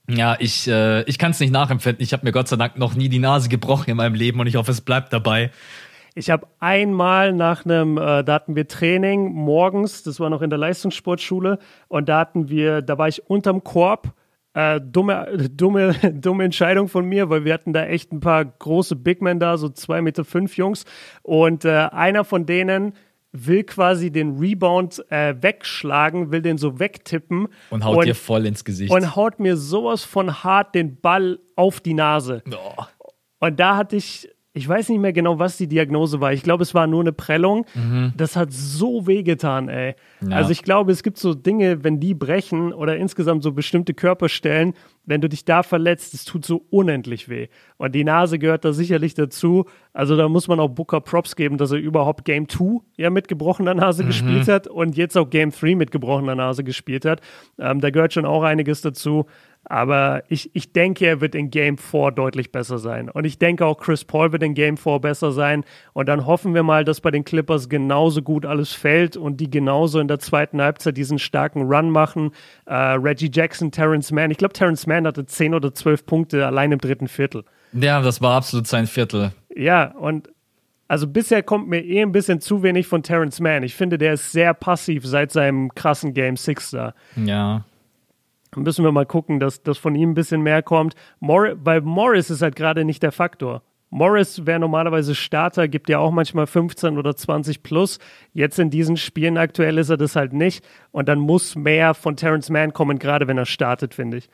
Ja, 0.08 0.36
ich, 0.38 0.68
äh, 0.68 1.02
ich 1.02 1.18
kann 1.18 1.32
es 1.32 1.40
nicht 1.40 1.52
nachempfinden. 1.52 2.00
Ich 2.00 2.12
habe 2.12 2.24
mir 2.24 2.30
Gott 2.30 2.46
sei 2.46 2.54
Dank 2.54 2.78
noch 2.78 2.94
nie 2.94 3.08
die 3.08 3.18
Nase 3.18 3.48
gebrochen 3.48 3.90
in 3.90 3.96
meinem 3.96 4.14
Leben 4.14 4.38
und 4.38 4.46
ich 4.46 4.54
hoffe, 4.54 4.70
es 4.70 4.80
bleibt 4.80 5.12
dabei. 5.12 5.50
Ich 6.14 6.30
habe 6.30 6.46
einmal 6.60 7.32
nach 7.32 7.64
einem, 7.64 7.98
äh, 7.98 8.22
da 8.22 8.34
hatten 8.34 8.54
wir 8.54 8.68
Training 8.68 9.32
morgens, 9.32 10.04
das 10.04 10.20
war 10.20 10.30
noch 10.30 10.42
in 10.42 10.50
der 10.50 10.58
Leistungssportschule, 10.60 11.58
und 11.88 12.08
da 12.08 12.20
hatten 12.20 12.48
wir, 12.48 12.82
da 12.82 12.96
war 12.96 13.08
ich 13.08 13.28
unterm 13.28 13.64
Korb 13.64 14.14
äh, 14.56 14.80
dumme, 14.80 15.48
dumme, 15.50 15.94
dumme 16.14 16.44
Entscheidung 16.44 16.88
von 16.88 17.04
mir, 17.04 17.28
weil 17.28 17.44
wir 17.44 17.52
hatten 17.52 17.74
da 17.74 17.84
echt 17.84 18.10
ein 18.10 18.20
paar 18.20 18.42
große 18.44 18.96
Big 18.96 19.20
Men 19.20 19.38
da, 19.38 19.58
so 19.58 19.68
zwei 19.68 20.00
Meter 20.00 20.24
fünf 20.24 20.56
Jungs. 20.56 20.86
Und 21.22 21.66
äh, 21.66 21.88
einer 21.92 22.24
von 22.24 22.46
denen 22.46 22.94
will 23.32 23.64
quasi 23.64 24.10
den 24.10 24.38
Rebound 24.38 25.04
äh, 25.10 25.34
wegschlagen, 25.38 26.32
will 26.32 26.40
den 26.40 26.56
so 26.56 26.78
wegtippen. 26.78 27.48
Und 27.68 27.84
haut 27.84 27.98
und, 27.98 28.06
dir 28.06 28.14
voll 28.14 28.46
ins 28.46 28.64
Gesicht. 28.64 28.90
Und 28.90 29.14
haut 29.14 29.40
mir 29.40 29.58
sowas 29.58 30.04
von 30.04 30.42
hart 30.42 30.74
den 30.74 30.98
Ball 31.02 31.38
auf 31.54 31.80
die 31.80 31.92
Nase. 31.92 32.42
Oh. 32.50 32.82
Und 33.40 33.60
da 33.60 33.76
hatte 33.76 33.96
ich 33.96 34.30
ich 34.56 34.66
weiß 34.66 34.88
nicht 34.88 35.00
mehr 35.00 35.12
genau, 35.12 35.38
was 35.38 35.58
die 35.58 35.66
Diagnose 35.66 36.18
war. 36.22 36.32
Ich 36.32 36.42
glaube, 36.42 36.62
es 36.62 36.72
war 36.72 36.86
nur 36.86 37.02
eine 37.02 37.12
Prellung. 37.12 37.66
Mhm. 37.74 38.14
Das 38.16 38.36
hat 38.36 38.54
so 38.54 39.06
wehgetan, 39.06 39.68
ey. 39.68 39.94
Ja. 40.26 40.34
Also 40.34 40.50
ich 40.50 40.62
glaube, 40.62 40.92
es 40.92 41.02
gibt 41.02 41.18
so 41.18 41.34
Dinge, 41.34 41.84
wenn 41.84 42.00
die 42.00 42.14
brechen 42.14 42.72
oder 42.72 42.96
insgesamt 42.96 43.42
so 43.42 43.52
bestimmte 43.52 43.92
Körperstellen, 43.92 44.72
wenn 45.04 45.20
du 45.20 45.28
dich 45.28 45.44
da 45.44 45.62
verletzt, 45.62 46.14
es 46.14 46.24
tut 46.24 46.46
so 46.46 46.64
unendlich 46.70 47.28
weh. 47.28 47.48
Und 47.76 47.94
die 47.94 48.02
Nase 48.02 48.38
gehört 48.38 48.64
da 48.64 48.72
sicherlich 48.72 49.12
dazu. 49.12 49.66
Also 49.92 50.16
da 50.16 50.26
muss 50.26 50.48
man 50.48 50.58
auch 50.58 50.68
Booker 50.68 51.02
Props 51.02 51.36
geben, 51.36 51.58
dass 51.58 51.70
er 51.70 51.78
überhaupt 51.78 52.24
Game 52.24 52.48
2 52.48 52.80
ja 52.96 53.10
mit 53.10 53.28
gebrochener 53.28 53.74
Nase 53.74 54.04
mhm. 54.04 54.06
gespielt 54.08 54.48
hat 54.48 54.68
und 54.68 54.96
jetzt 54.96 55.18
auch 55.18 55.28
Game 55.28 55.50
3 55.50 55.74
mit 55.74 55.90
gebrochener 55.90 56.34
Nase 56.34 56.64
gespielt 56.64 57.04
hat. 57.04 57.20
Ähm, 57.58 57.82
da 57.82 57.90
gehört 57.90 58.14
schon 58.14 58.24
auch 58.24 58.42
einiges 58.42 58.80
dazu. 58.80 59.26
Aber 59.68 60.22
ich, 60.28 60.54
ich 60.54 60.72
denke, 60.72 61.06
er 61.06 61.20
wird 61.20 61.34
in 61.34 61.50
Game 61.50 61.76
4 61.76 62.12
deutlich 62.12 62.52
besser 62.52 62.78
sein. 62.78 63.10
Und 63.10 63.24
ich 63.24 63.38
denke 63.38 63.66
auch, 63.66 63.78
Chris 63.78 64.04
Paul 64.04 64.30
wird 64.30 64.44
in 64.44 64.54
Game 64.54 64.76
4 64.76 65.00
besser 65.00 65.32
sein. 65.32 65.64
Und 65.92 66.08
dann 66.08 66.24
hoffen 66.24 66.54
wir 66.54 66.62
mal, 66.62 66.84
dass 66.84 67.00
bei 67.00 67.10
den 67.10 67.24
Clippers 67.24 67.68
genauso 67.68 68.22
gut 68.22 68.46
alles 68.46 68.72
fällt 68.72 69.16
und 69.16 69.38
die 69.38 69.50
genauso 69.50 69.98
in 69.98 70.06
der 70.06 70.20
zweiten 70.20 70.62
Halbzeit 70.62 70.96
diesen 70.96 71.18
starken 71.18 71.62
Run 71.62 71.90
machen. 71.90 72.30
Äh, 72.66 72.74
Reggie 72.74 73.30
Jackson, 73.32 73.72
Terrence 73.72 74.12
Mann. 74.12 74.30
Ich 74.30 74.38
glaube, 74.38 74.52
Terrence 74.54 74.86
Mann 74.86 75.04
hatte 75.04 75.26
10 75.26 75.52
oder 75.52 75.74
12 75.74 76.06
Punkte 76.06 76.46
allein 76.46 76.70
im 76.70 76.78
dritten 76.78 77.08
Viertel. 77.08 77.44
Ja, 77.72 78.00
das 78.00 78.20
war 78.20 78.36
absolut 78.36 78.68
sein 78.68 78.86
Viertel. 78.86 79.32
Ja, 79.54 79.90
und 79.96 80.30
also 80.86 81.08
bisher 81.08 81.42
kommt 81.42 81.66
mir 81.66 81.84
eh 81.84 82.00
ein 82.00 82.12
bisschen 82.12 82.40
zu 82.40 82.62
wenig 82.62 82.86
von 82.86 83.02
Terrence 83.02 83.40
Mann. 83.40 83.64
Ich 83.64 83.74
finde, 83.74 83.98
der 83.98 84.12
ist 84.12 84.30
sehr 84.30 84.54
passiv 84.54 85.04
seit 85.04 85.32
seinem 85.32 85.74
krassen 85.74 86.14
Game 86.14 86.36
6 86.36 86.70
da. 86.70 86.94
Ja 87.16 87.64
müssen 88.54 88.84
wir 88.84 88.92
mal 88.92 89.06
gucken, 89.06 89.40
dass, 89.40 89.62
dass 89.62 89.78
von 89.78 89.94
ihm 89.94 90.10
ein 90.10 90.14
bisschen 90.14 90.42
mehr 90.42 90.62
kommt. 90.62 90.94
Mor 91.20 91.52
weil 91.62 91.80
Morris 91.80 92.30
ist 92.30 92.42
halt 92.42 92.56
gerade 92.56 92.84
nicht 92.84 93.02
der 93.02 93.12
Faktor. 93.12 93.62
Morris 93.90 94.46
wäre 94.46 94.58
normalerweise 94.58 95.14
Starter, 95.14 95.68
gibt 95.68 95.88
ja 95.88 95.98
auch 95.98 96.10
manchmal 96.10 96.46
15 96.46 96.98
oder 96.98 97.14
20 97.14 97.62
plus. 97.62 97.98
Jetzt 98.32 98.58
in 98.58 98.70
diesen 98.70 98.96
Spielen 98.96 99.38
aktuell 99.38 99.78
ist 99.78 99.90
er 99.90 99.96
das 99.96 100.16
halt 100.16 100.32
nicht. 100.32 100.64
Und 100.90 101.08
dann 101.08 101.18
muss 101.18 101.54
mehr 101.54 101.94
von 101.94 102.16
Terrence 102.16 102.50
Mann 102.50 102.72
kommen, 102.72 102.98
gerade 102.98 103.28
wenn 103.28 103.38
er 103.38 103.46
startet, 103.46 103.94
finde 103.94 104.18
ich. 104.18 104.28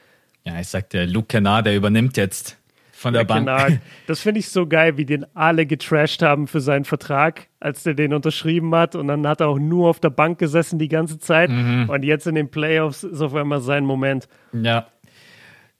Ja, 0.45 0.59
ich 0.59 0.69
sagte, 0.69 1.05
Luke 1.05 1.27
Kennard, 1.29 1.67
der 1.67 1.77
übernimmt 1.77 2.17
jetzt 2.17 2.59
von 3.03 3.13
der 3.13 3.25
Bank. 3.25 3.47
Genau. 3.47 3.79
Das 4.07 4.21
finde 4.21 4.41
ich 4.41 4.49
so 4.49 4.67
geil, 4.67 4.97
wie 4.97 5.05
den 5.05 5.27
alle 5.35 5.67
getrashed 5.67 6.23
haben 6.23 6.47
für 6.47 6.61
seinen 6.61 6.85
Vertrag, 6.85 7.49
als 7.61 7.83
der 7.83 7.95
den 7.95 8.15
unterschrieben 8.15 8.75
hat. 8.75 8.95
Und 8.95 9.09
dann 9.09 9.27
hat 9.27 9.41
er 9.41 9.49
auch 9.49 9.59
nur 9.59 9.89
auf 9.89 10.01
der 10.01 10.11
Bank 10.11 10.39
gesessen 10.39 10.79
die 10.79 10.89
ganze 10.89 11.19
Zeit. 11.19 11.51
Mhm. 11.51 11.89
Und 11.89 12.05
jetzt 12.05 12.27
in 12.27 12.35
den 12.35 12.51
Playoffs 12.51 13.05
ist 13.05 13.21
auf 13.21 13.35
einmal 13.35 13.61
sein 13.61 13.85
Moment. 13.85 14.29
Ja. 14.53 14.87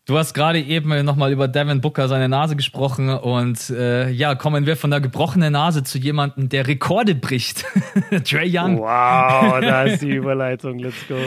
Du 0.05 0.19
hast 0.19 0.35
gerade 0.35 0.61
eben 0.61 1.05
nochmal 1.05 1.31
über 1.31 1.47
Devin 1.47 1.81
Booker 1.81 2.09
seine 2.09 2.29
Nase 2.29 2.57
gesprochen 2.57 3.09
und 3.09 3.71
äh, 3.71 4.11
ja, 4.11 4.35
kommen 4.35 4.67
wir 4.67 4.77
von 4.77 4.91
der 4.91 5.01
gebrochenen 5.01 5.53
Nase 5.53 5.85
zu 5.85 5.97
jemandem, 5.97 6.49
der 6.49 6.67
Rekorde 6.67 7.15
bricht. 7.15 7.65
Trey 8.25 8.51
Young. 8.53 8.79
Wow, 8.79 9.61
da 9.61 9.85
ist 9.85 10.03
die 10.03 10.11
Überleitung. 10.17 10.81
Let's 10.81 11.07
go. 11.07 11.19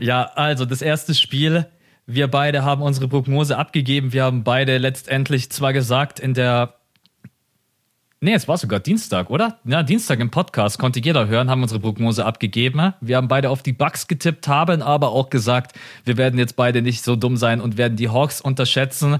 Ja, 0.00 0.24
also 0.34 0.64
das 0.64 0.82
erste 0.82 1.14
Spiel 1.14 1.66
wir 2.06 2.28
beide 2.28 2.64
haben 2.64 2.82
unsere 2.82 3.08
Prognose 3.08 3.56
abgegeben. 3.56 4.12
Wir 4.12 4.24
haben 4.24 4.44
beide 4.44 4.78
letztendlich 4.78 5.50
zwar 5.50 5.72
gesagt 5.72 6.20
in 6.20 6.34
der 6.34 6.74
Nee, 8.20 8.32
es 8.32 8.48
war 8.48 8.56
sogar 8.56 8.80
Dienstag, 8.80 9.28
oder? 9.28 9.58
Ja, 9.66 9.82
Dienstag 9.82 10.18
im 10.18 10.30
Podcast 10.30 10.78
konnte 10.78 10.98
jeder 10.98 11.28
hören, 11.28 11.50
haben 11.50 11.60
unsere 11.60 11.78
Prognose 11.78 12.24
abgegeben. 12.24 12.94
Wir 13.02 13.18
haben 13.18 13.28
beide 13.28 13.50
auf 13.50 13.62
die 13.62 13.74
Bugs 13.74 14.06
getippt, 14.06 14.48
haben 14.48 14.80
aber 14.80 15.10
auch 15.10 15.28
gesagt, 15.28 15.76
wir 16.06 16.16
werden 16.16 16.38
jetzt 16.38 16.56
beide 16.56 16.80
nicht 16.80 17.04
so 17.04 17.16
dumm 17.16 17.36
sein 17.36 17.60
und 17.60 17.76
werden 17.76 17.98
die 17.98 18.08
Hawks 18.08 18.40
unterschätzen. 18.40 19.18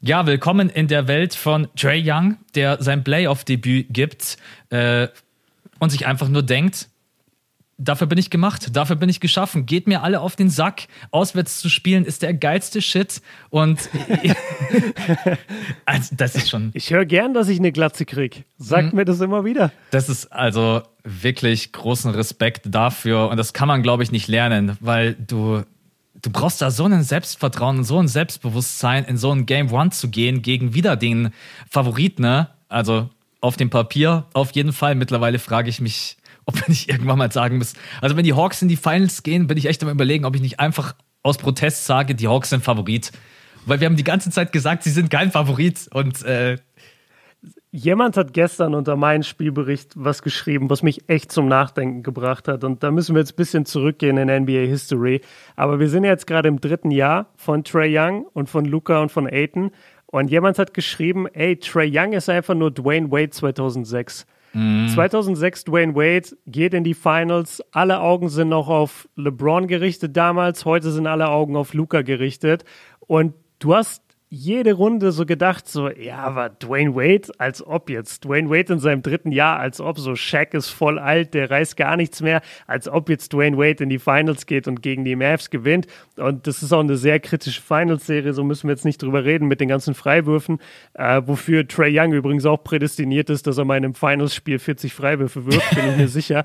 Ja, 0.00 0.26
willkommen 0.26 0.68
in 0.68 0.88
der 0.88 1.06
Welt 1.06 1.36
von 1.36 1.68
Trey 1.76 2.02
Young, 2.04 2.38
der 2.56 2.82
sein 2.82 3.04
Playoff-Debüt 3.04 3.86
gibt 3.90 4.36
äh, 4.70 5.06
und 5.78 5.90
sich 5.90 6.08
einfach 6.08 6.28
nur 6.28 6.42
denkt, 6.42 6.88
dafür 7.80 8.06
bin 8.06 8.18
ich 8.18 8.30
gemacht, 8.30 8.76
dafür 8.76 8.96
bin 8.96 9.08
ich 9.08 9.20
geschaffen. 9.20 9.66
Geht 9.66 9.88
mir 9.88 10.02
alle 10.02 10.20
auf 10.20 10.36
den 10.36 10.50
Sack. 10.50 10.82
Auswärts 11.10 11.60
zu 11.60 11.68
spielen 11.68 12.04
ist 12.04 12.22
der 12.22 12.34
geilste 12.34 12.82
Shit. 12.82 13.22
Und 13.48 13.88
also, 15.86 16.14
das 16.16 16.36
ist 16.36 16.50
schon. 16.50 16.70
Ich 16.74 16.90
höre 16.90 17.06
gern, 17.06 17.34
dass 17.34 17.48
ich 17.48 17.58
eine 17.58 17.72
Glatze 17.72 18.04
krieg. 18.04 18.44
Sagt 18.58 18.92
mhm. 18.92 18.98
mir 18.98 19.04
das 19.04 19.20
immer 19.20 19.44
wieder. 19.44 19.72
Das 19.90 20.08
ist 20.08 20.32
also 20.32 20.82
wirklich 21.02 21.72
großen 21.72 22.10
Respekt 22.10 22.66
dafür. 22.66 23.28
Und 23.30 23.38
das 23.38 23.52
kann 23.52 23.66
man, 23.66 23.82
glaube 23.82 24.02
ich, 24.02 24.12
nicht 24.12 24.28
lernen, 24.28 24.76
weil 24.80 25.14
du. 25.14 25.62
Du 26.22 26.28
brauchst 26.28 26.60
da 26.60 26.70
so 26.70 26.84
ein 26.84 27.02
Selbstvertrauen 27.02 27.78
und 27.78 27.84
so 27.84 27.98
ein 27.98 28.06
Selbstbewusstsein, 28.06 29.06
in 29.06 29.16
so 29.16 29.32
ein 29.32 29.46
Game 29.46 29.72
One 29.72 29.88
zu 29.88 30.10
gehen, 30.10 30.42
gegen 30.42 30.74
wieder 30.74 30.94
den 30.94 31.30
Favoriten, 31.70 32.20
ne? 32.20 32.48
Also 32.68 33.08
auf 33.40 33.56
dem 33.56 33.70
Papier 33.70 34.26
auf 34.34 34.50
jeden 34.52 34.74
Fall. 34.74 34.96
Mittlerweile 34.96 35.38
frage 35.38 35.70
ich 35.70 35.80
mich, 35.80 36.18
ob 36.50 36.68
ich 36.68 36.88
irgendwann 36.88 37.18
mal 37.18 37.32
sagen 37.32 37.58
muss. 37.58 37.74
Also 38.00 38.16
wenn 38.16 38.24
die 38.24 38.34
Hawks 38.34 38.62
in 38.62 38.68
die 38.68 38.76
Finals 38.76 39.22
gehen, 39.22 39.46
bin 39.46 39.56
ich 39.56 39.66
echt 39.66 39.82
am 39.82 39.88
überlegen, 39.88 40.24
ob 40.24 40.34
ich 40.34 40.42
nicht 40.42 40.60
einfach 40.60 40.94
aus 41.22 41.38
Protest 41.38 41.86
sage, 41.86 42.14
die 42.14 42.28
Hawks 42.28 42.50
sind 42.50 42.64
Favorit. 42.64 43.12
Weil 43.66 43.80
wir 43.80 43.86
haben 43.86 43.96
die 43.96 44.04
ganze 44.04 44.30
Zeit 44.30 44.52
gesagt, 44.52 44.82
sie 44.82 44.90
sind 44.90 45.10
kein 45.10 45.30
Favorit 45.30 45.88
und 45.92 46.24
äh 46.24 46.56
Jemand 47.72 48.16
hat 48.16 48.32
gestern 48.32 48.74
unter 48.74 48.96
meinem 48.96 49.22
Spielbericht 49.22 49.92
was 49.94 50.22
geschrieben, 50.22 50.68
was 50.68 50.82
mich 50.82 51.08
echt 51.08 51.30
zum 51.30 51.46
Nachdenken 51.46 52.02
gebracht 52.02 52.48
hat. 52.48 52.64
Und 52.64 52.82
da 52.82 52.90
müssen 52.90 53.14
wir 53.14 53.20
jetzt 53.20 53.34
ein 53.34 53.36
bisschen 53.36 53.64
zurückgehen 53.64 54.16
in 54.16 54.42
NBA 54.42 54.66
History. 54.66 55.20
Aber 55.54 55.78
wir 55.78 55.88
sind 55.88 56.02
jetzt 56.02 56.26
gerade 56.26 56.48
im 56.48 56.60
dritten 56.60 56.90
Jahr 56.90 57.26
von 57.36 57.62
Trey 57.62 57.96
Young 57.96 58.26
und 58.32 58.50
von 58.50 58.64
Luca 58.64 59.00
und 59.00 59.12
von 59.12 59.28
Aiton. 59.28 59.70
Und 60.06 60.32
jemand 60.32 60.58
hat 60.58 60.74
geschrieben, 60.74 61.28
ey, 61.28 61.56
Trey 61.58 61.88
Young 61.94 62.12
ist 62.12 62.28
einfach 62.28 62.54
nur 62.54 62.72
Dwayne 62.72 63.12
Wade 63.12 63.30
2006. 63.30 64.26
2006 64.52 65.66
mhm. 65.66 65.70
Dwayne 65.70 65.94
Wade 65.94 66.36
geht 66.46 66.74
in 66.74 66.84
die 66.84 66.94
Finals. 66.94 67.62
Alle 67.70 68.00
Augen 68.00 68.28
sind 68.28 68.48
noch 68.48 68.68
auf 68.68 69.08
LeBron 69.16 69.68
gerichtet 69.68 70.16
damals. 70.16 70.64
Heute 70.64 70.90
sind 70.90 71.06
alle 71.06 71.28
Augen 71.28 71.56
auf 71.56 71.74
Luca 71.74 72.02
gerichtet. 72.02 72.64
Und 73.00 73.34
du 73.58 73.74
hast 73.74 74.02
jede 74.32 74.74
Runde 74.74 75.10
so 75.10 75.26
gedacht, 75.26 75.66
so, 75.66 75.90
ja, 75.90 76.18
aber 76.18 76.50
Dwayne 76.50 76.94
Wade, 76.94 77.32
als 77.38 77.66
ob 77.66 77.90
jetzt, 77.90 78.24
Dwayne 78.24 78.48
Wade 78.48 78.74
in 78.74 78.78
seinem 78.78 79.02
dritten 79.02 79.32
Jahr, 79.32 79.58
als 79.58 79.80
ob 79.80 79.98
so, 79.98 80.14
Shaq 80.14 80.54
ist 80.54 80.70
voll 80.70 81.00
alt, 81.00 81.34
der 81.34 81.50
reißt 81.50 81.76
gar 81.76 81.96
nichts 81.96 82.22
mehr, 82.22 82.40
als 82.68 82.88
ob 82.88 83.08
jetzt 83.08 83.32
Dwayne 83.32 83.58
Wade 83.58 83.82
in 83.82 83.88
die 83.88 83.98
Finals 83.98 84.46
geht 84.46 84.68
und 84.68 84.82
gegen 84.82 85.04
die 85.04 85.16
Mavs 85.16 85.50
gewinnt. 85.50 85.88
Und 86.16 86.46
das 86.46 86.62
ist 86.62 86.72
auch 86.72 86.78
eine 86.78 86.96
sehr 86.96 87.18
kritische 87.18 87.60
Finals-Serie, 87.60 88.32
so 88.32 88.44
müssen 88.44 88.68
wir 88.68 88.72
jetzt 88.72 88.84
nicht 88.84 89.02
drüber 89.02 89.24
reden 89.24 89.48
mit 89.48 89.60
den 89.60 89.68
ganzen 89.68 89.94
Freiwürfen, 89.94 90.60
äh, 90.94 91.22
wofür 91.26 91.66
Trey 91.66 91.98
Young 91.98 92.12
übrigens 92.12 92.46
auch 92.46 92.62
prädestiniert 92.62 93.30
ist, 93.30 93.48
dass 93.48 93.58
er 93.58 93.64
mal 93.64 93.78
in 93.78 93.84
einem 93.84 93.94
Finals-Spiel 93.94 94.60
40 94.60 94.94
Freiwürfe 94.94 95.44
wirft, 95.46 95.74
bin 95.74 95.90
ich 95.90 95.96
mir 95.96 96.08
sicher. 96.08 96.44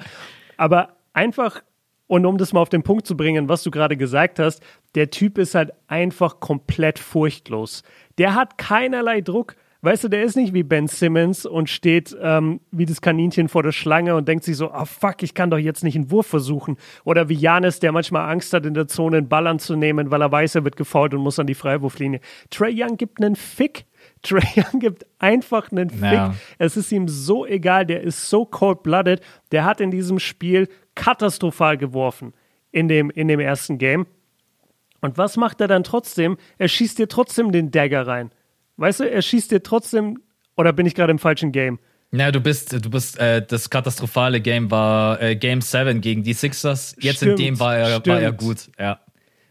Aber 0.58 0.96
einfach 1.14 1.62
und 2.08 2.26
um 2.26 2.38
das 2.38 2.53
mal 2.53 2.62
auf 2.62 2.70
den 2.70 2.84
Punkt 2.84 3.08
zu 3.08 3.18
bringen, 3.18 3.49
was 3.49 3.64
du 3.64 3.72
gerade 3.72 3.97
gesagt 3.97 4.39
hast, 4.39 4.62
der 4.93 5.10
Typ 5.10 5.38
ist 5.38 5.56
halt 5.56 5.72
einfach 5.88 6.39
komplett 6.39 6.99
furchtlos. 6.99 7.84
Der 8.18 8.36
hat 8.36 8.58
keinerlei 8.58 9.22
Druck. 9.22 9.56
Weißt 9.82 10.03
du, 10.03 10.08
der 10.08 10.24
ist 10.24 10.36
nicht 10.36 10.56
wie 10.56 10.64
Ben 10.64 10.88
Simmons 10.88 11.45
und 11.45 11.70
steht 11.70 12.16
ähm, 12.20 12.60
wie 12.72 12.88
das 12.88 13.01
Kaninchen 13.01 13.49
vor 13.49 13.62
der 13.62 13.72
Schlange 13.72 14.16
und 14.16 14.28
denkt 14.28 14.43
sich 14.43 14.58
so, 14.58 14.72
ah 14.72 14.82
oh, 14.82 14.86
fuck, 14.86 15.22
ich 15.22 15.36
kann 15.36 15.51
doch 15.51 15.60
jetzt 15.60 15.84
nicht 15.84 15.95
einen 15.95 16.10
Wurf 16.10 16.26
versuchen. 16.26 16.78
Oder 17.03 17.30
wie 17.30 17.36
Janis, 17.36 17.80
der 17.82 17.91
manchmal 17.91 18.28
Angst 18.32 18.51
hat, 18.53 18.66
in 18.66 18.74
der 18.74 18.88
Zone 18.88 19.18
einen 19.18 19.30
Ball 19.30 19.45
anzunehmen, 19.45 20.10
weil 20.10 20.22
er 20.22 20.32
weiß, 20.32 20.56
er 20.56 20.64
wird 20.64 20.76
gefault 20.76 21.14
und 21.14 21.22
muss 21.22 21.38
an 21.38 21.45
die 21.45 21.53
Freiwurflinie. 21.53 22.20
Trey 22.49 22.74
Young 22.76 22.97
gibt 22.97 23.22
einen 23.22 23.36
Fick. 23.36 23.86
Trey 24.24 24.47
Young 24.56 24.80
gibt 24.80 25.06
einfach 25.20 25.72
einen 25.72 25.91
Fick. 25.91 26.14
Ja. 26.14 26.34
Es 26.58 26.78
ist 26.78 26.91
ihm 26.91 27.08
so 27.08 27.45
egal, 27.45 27.86
der 27.86 28.01
ist 28.01 28.28
so 28.28 28.43
cold-blooded. 28.43 29.22
Der 29.51 29.66
hat 29.66 29.82
in 29.82 29.91
diesem 29.91 30.18
Spiel 30.18 30.68
katastrophal 30.96 31.78
geworfen 31.78 32.34
in 32.72 32.88
dem, 32.88 33.10
in 33.10 33.28
dem 33.28 33.39
ersten 33.39 33.78
Game. 33.78 34.08
Und 35.02 35.18
was 35.18 35.38
macht 35.38 35.62
er 35.62 35.68
dann 35.68 35.84
trotzdem? 35.84 36.38
Er 36.58 36.68
schießt 36.68 36.98
dir 36.98 37.08
trotzdem 37.08 37.52
den 37.52 37.72
Dagger 37.72 38.08
rein. 38.08 38.32
Weißt 38.78 39.02
du, 39.02 39.10
er 39.10 39.22
schießt 39.22 39.52
dir 39.52 39.62
trotzdem, 39.62 40.20
oder 40.58 40.74
bin 40.74 40.86
ich 40.86 40.96
gerade 40.96 41.12
im 41.12 41.20
falschen 41.20 41.52
Game? 41.52 41.80
Ja, 42.12 42.32
du 42.32 42.39
bist, 42.39 42.74
du 42.74 42.89
bist, 42.89 43.20
äh, 43.20 43.46
das 43.46 43.70
katastrophale 43.70 44.41
Game 44.41 44.72
war 44.72 45.22
äh, 45.22 45.36
Game 45.36 45.62
7 45.62 46.02
gegen 46.02 46.24
die 46.24 46.34
Sixers. 46.34 46.96
Jetzt 47.00 47.18
stimmt, 47.18 47.39
in 47.39 47.46
dem 47.46 47.60
war 47.60 47.78
er, 47.78 48.06
war 48.06 48.22
er 48.22 48.32
gut, 48.32 48.70
ja. 48.80 49.00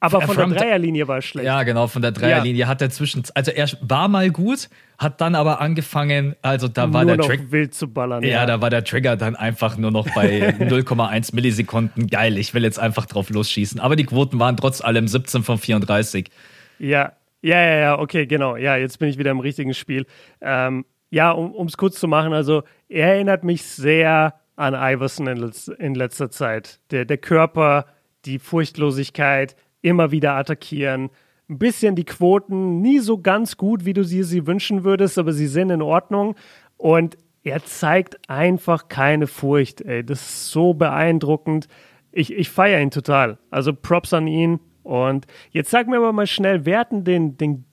Aber 0.04 0.20
von 0.20 0.36
der 0.36 0.58
Dreierlinie 0.58 1.08
war 1.08 1.16
er 1.16 1.22
schlecht. 1.22 1.46
Ja, 1.46 1.62
genau, 1.62 1.86
von 1.86 2.02
der 2.02 2.12
Dreierlinie 2.12 2.62
ja. 2.62 2.66
hat 2.68 2.82
er 2.82 2.90
zwischen, 2.90 3.22
also 3.34 3.50
er 3.50 3.68
war 3.80 4.08
mal 4.08 4.30
gut, 4.30 4.68
hat 4.98 5.20
dann 5.20 5.34
aber 5.34 5.60
angefangen, 5.60 6.36
also 6.42 6.68
da 6.68 6.92
war 6.92 7.04
nur 7.04 7.16
der 7.16 7.26
Trigger. 7.26 7.52
wild 7.52 7.74
zu 7.74 7.88
ballern. 7.88 8.22
Ja, 8.22 8.28
ja, 8.28 8.46
da 8.46 8.60
war 8.60 8.70
der 8.70 8.84
Trigger 8.84 9.16
dann 9.16 9.36
einfach 9.36 9.76
nur 9.76 9.90
noch 9.90 10.06
bei 10.14 10.48
0,1 10.58 11.34
Millisekunden. 11.34 12.06
Geil, 12.08 12.38
ich 12.38 12.54
will 12.54 12.62
jetzt 12.62 12.78
einfach 12.78 13.06
drauf 13.06 13.30
losschießen. 13.30 13.80
Aber 13.80 13.96
die 13.96 14.04
Quoten 14.04 14.38
waren 14.38 14.56
trotz 14.56 14.80
allem 14.80 15.08
17 15.08 15.42
von 15.42 15.58
34. 15.58 16.30
Ja, 16.78 17.12
ja, 17.42 17.60
ja, 17.60 17.76
ja, 17.76 17.98
okay, 17.98 18.26
genau. 18.26 18.56
Ja, 18.56 18.76
jetzt 18.76 18.98
bin 18.98 19.08
ich 19.08 19.18
wieder 19.18 19.30
im 19.30 19.40
richtigen 19.40 19.74
Spiel. 19.74 20.06
Ähm, 20.40 20.84
ja, 21.10 21.30
um 21.30 21.66
es 21.66 21.76
kurz 21.76 22.00
zu 22.00 22.08
machen, 22.08 22.32
also 22.32 22.62
er 22.88 23.14
erinnert 23.14 23.44
mich 23.44 23.62
sehr 23.62 24.34
an 24.56 24.74
Iverson 24.74 25.26
in, 25.26 25.52
in 25.78 25.94
letzter 25.94 26.30
Zeit. 26.30 26.80
Der, 26.90 27.04
der 27.04 27.18
Körper, 27.18 27.86
die 28.24 28.38
Furchtlosigkeit, 28.38 29.56
immer 29.84 30.10
wieder 30.10 30.32
attackieren. 30.34 31.10
Ein 31.48 31.58
bisschen 31.58 31.94
die 31.94 32.04
Quoten 32.04 32.80
nie 32.80 33.00
so 33.00 33.18
ganz 33.18 33.56
gut, 33.56 33.84
wie 33.84 33.92
du 33.92 34.02
sie, 34.02 34.22
sie 34.22 34.46
wünschen 34.46 34.82
würdest, 34.82 35.18
aber 35.18 35.32
sie 35.32 35.46
sind 35.46 35.70
in 35.70 35.82
Ordnung. 35.82 36.36
Und 36.78 37.18
er 37.42 37.62
zeigt 37.64 38.30
einfach 38.30 38.88
keine 38.88 39.26
Furcht. 39.26 39.82
Ey. 39.82 40.04
Das 40.04 40.20
ist 40.20 40.50
so 40.50 40.72
beeindruckend. 40.72 41.68
Ich, 42.12 42.32
ich 42.32 42.48
feiere 42.48 42.80
ihn 42.80 42.90
total. 42.90 43.38
Also 43.50 43.74
Props 43.74 44.14
an 44.14 44.26
ihn. 44.26 44.60
Und 44.82 45.26
jetzt 45.50 45.70
sag 45.70 45.86
mir 45.86 45.96
aber 45.96 46.12
mal 46.12 46.26
schnell, 46.26 46.64
wer 46.64 46.80
hat 46.80 46.92
denn 46.92 47.04
den, 47.04 47.36
den 47.36 47.64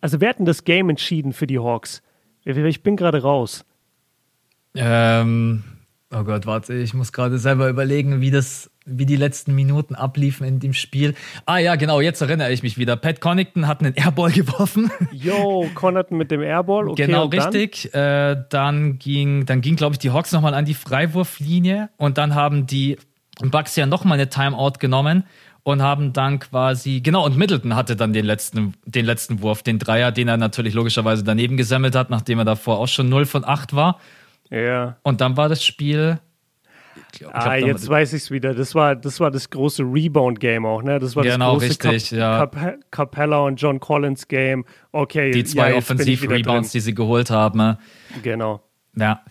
also 0.00 0.20
wer 0.20 0.30
hat 0.30 0.38
denn 0.38 0.46
das 0.46 0.64
Game 0.64 0.88
entschieden 0.88 1.32
für 1.32 1.46
die 1.46 1.58
Hawks? 1.58 2.02
Ich 2.44 2.82
bin 2.82 2.96
gerade 2.96 3.22
raus. 3.22 3.64
Ähm, 4.74 5.62
oh 6.12 6.24
Gott, 6.24 6.46
warte, 6.46 6.74
ich 6.74 6.94
muss 6.94 7.12
gerade 7.12 7.38
selber 7.38 7.68
überlegen, 7.68 8.20
wie 8.20 8.30
das 8.30 8.70
wie 8.90 9.06
die 9.06 9.16
letzten 9.16 9.54
Minuten 9.54 9.94
abliefen 9.94 10.46
in 10.46 10.60
dem 10.60 10.72
Spiel. 10.72 11.14
Ah 11.46 11.58
ja, 11.58 11.76
genau, 11.76 12.00
jetzt 12.00 12.20
erinnere 12.20 12.52
ich 12.52 12.62
mich 12.62 12.78
wieder. 12.78 12.96
Pat 12.96 13.20
Connaughton 13.20 13.66
hat 13.66 13.80
einen 13.80 13.94
Airball 13.94 14.30
geworfen. 14.32 14.90
Yo, 15.12 15.68
Connaughton 15.74 16.18
mit 16.18 16.30
dem 16.30 16.42
Airball, 16.42 16.88
okay. 16.88 17.06
Genau, 17.06 17.26
richtig. 17.26 17.90
Dann, 17.92 18.36
äh, 18.36 18.44
dann 18.48 18.98
ging, 18.98 19.46
dann 19.46 19.60
ging, 19.60 19.76
glaube 19.76 19.94
ich, 19.94 19.98
die 19.98 20.10
Hawks 20.10 20.32
nochmal 20.32 20.54
an 20.54 20.64
die 20.64 20.74
Freiwurflinie 20.74 21.90
und 21.96 22.18
dann 22.18 22.34
haben 22.34 22.66
die 22.66 22.98
Bucks 23.40 23.76
ja 23.76 23.86
nochmal 23.86 24.18
eine 24.18 24.28
Timeout 24.28 24.74
genommen 24.78 25.24
und 25.62 25.82
haben 25.82 26.12
dann 26.12 26.38
quasi, 26.38 27.00
genau, 27.00 27.24
und 27.24 27.36
Middleton 27.36 27.74
hatte 27.76 27.96
dann 27.96 28.12
den 28.12 28.24
letzten, 28.24 28.74
den 28.84 29.04
letzten 29.04 29.42
Wurf, 29.42 29.62
den 29.62 29.78
Dreier, 29.78 30.12
den 30.12 30.28
er 30.28 30.36
natürlich 30.36 30.74
logischerweise 30.74 31.22
daneben 31.24 31.56
gesammelt 31.56 31.94
hat, 31.94 32.10
nachdem 32.10 32.38
er 32.38 32.44
davor 32.44 32.78
auch 32.78 32.88
schon 32.88 33.08
0 33.08 33.26
von 33.26 33.44
8 33.44 33.74
war. 33.74 34.00
Ja. 34.50 34.96
Und 35.02 35.20
dann 35.20 35.36
war 35.36 35.48
das 35.48 35.64
Spiel 35.64 36.18
Glaub, 37.12 37.34
ah, 37.34 37.56
jetzt 37.56 37.88
weiß 37.88 38.12
ich 38.12 38.22
es 38.22 38.30
wieder. 38.30 38.54
Das 38.54 38.74
war, 38.74 38.96
das 38.96 39.20
war 39.20 39.30
das 39.30 39.50
große 39.50 39.82
Rebound-Game 39.82 40.64
auch, 40.66 40.82
ne? 40.82 40.98
Das 40.98 41.16
war 41.16 41.24
genau, 41.24 41.58
das 41.58 41.68
große 41.68 41.92
richtig, 41.92 42.10
Cap 42.10 42.18
ja. 42.18 42.46
Cap 42.46 42.78
Capella 42.90 43.40
und 43.40 43.60
John 43.60 43.80
Collins 43.80 44.28
Game. 44.28 44.64
Okay. 44.92 45.30
Die 45.30 45.44
zwei 45.44 45.70
ja, 45.70 45.76
Offensiv-Rebounds, 45.76 46.72
die 46.72 46.80
sie 46.80 46.94
geholt 46.94 47.30
haben. 47.30 47.58
Ne? 47.58 47.78
Genau. 48.22 48.62
Ja. 48.96 49.22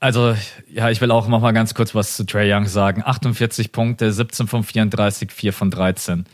Also, 0.00 0.36
ja, 0.68 0.90
ich 0.90 1.00
will 1.00 1.10
auch 1.10 1.28
noch 1.28 1.40
mal 1.40 1.52
ganz 1.52 1.74
kurz 1.74 1.94
was 1.94 2.16
zu 2.16 2.24
Trey 2.24 2.52
Young 2.52 2.66
sagen. 2.66 3.02
48 3.04 3.72
Punkte, 3.72 4.12
17 4.12 4.46
von 4.46 4.62
34, 4.62 5.32
4 5.32 5.52
von 5.52 5.70
13. 5.70 6.24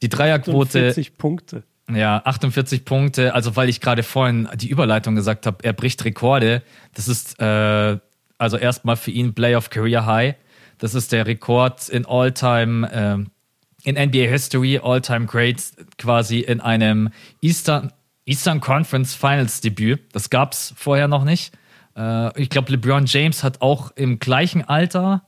Die 0.00 0.08
Dreierquote. 0.08 0.78
48 0.78 1.18
Punkte. 1.18 1.64
Ja, 1.92 2.22
48 2.24 2.84
Punkte. 2.84 3.34
Also, 3.34 3.56
weil 3.56 3.68
ich 3.68 3.80
gerade 3.80 4.02
vorhin 4.02 4.48
die 4.54 4.68
Überleitung 4.68 5.16
gesagt 5.16 5.46
habe, 5.46 5.58
er 5.62 5.72
bricht 5.72 6.04
Rekorde. 6.04 6.62
Das 6.94 7.08
ist 7.08 7.38
äh, 7.40 7.98
also 8.40 8.56
erstmal 8.56 8.96
für 8.96 9.10
ihn 9.10 9.34
Play 9.34 9.54
of 9.54 9.70
Career 9.70 10.06
High. 10.06 10.34
Das 10.78 10.94
ist 10.94 11.12
der 11.12 11.26
Rekord 11.26 11.88
in 11.88 12.06
All-Time, 12.06 12.90
äh, 12.90 13.88
in 13.88 13.96
NBA 13.96 14.28
History, 14.28 14.80
All-Time 14.82 15.26
Great, 15.26 15.62
quasi 15.98 16.40
in 16.40 16.60
einem 16.60 17.10
Eastern, 17.42 17.92
Eastern 18.24 18.60
Conference 18.60 19.14
Finals 19.14 19.60
Debüt. 19.60 20.00
Das 20.14 20.30
gab 20.30 20.52
es 20.52 20.72
vorher 20.76 21.06
noch 21.06 21.24
nicht. 21.24 21.52
Äh, 21.96 22.40
ich 22.40 22.48
glaube, 22.48 22.72
LeBron 22.72 23.04
James 23.06 23.44
hat 23.44 23.60
auch 23.60 23.92
im 23.96 24.18
gleichen 24.18 24.64
Alter 24.64 25.22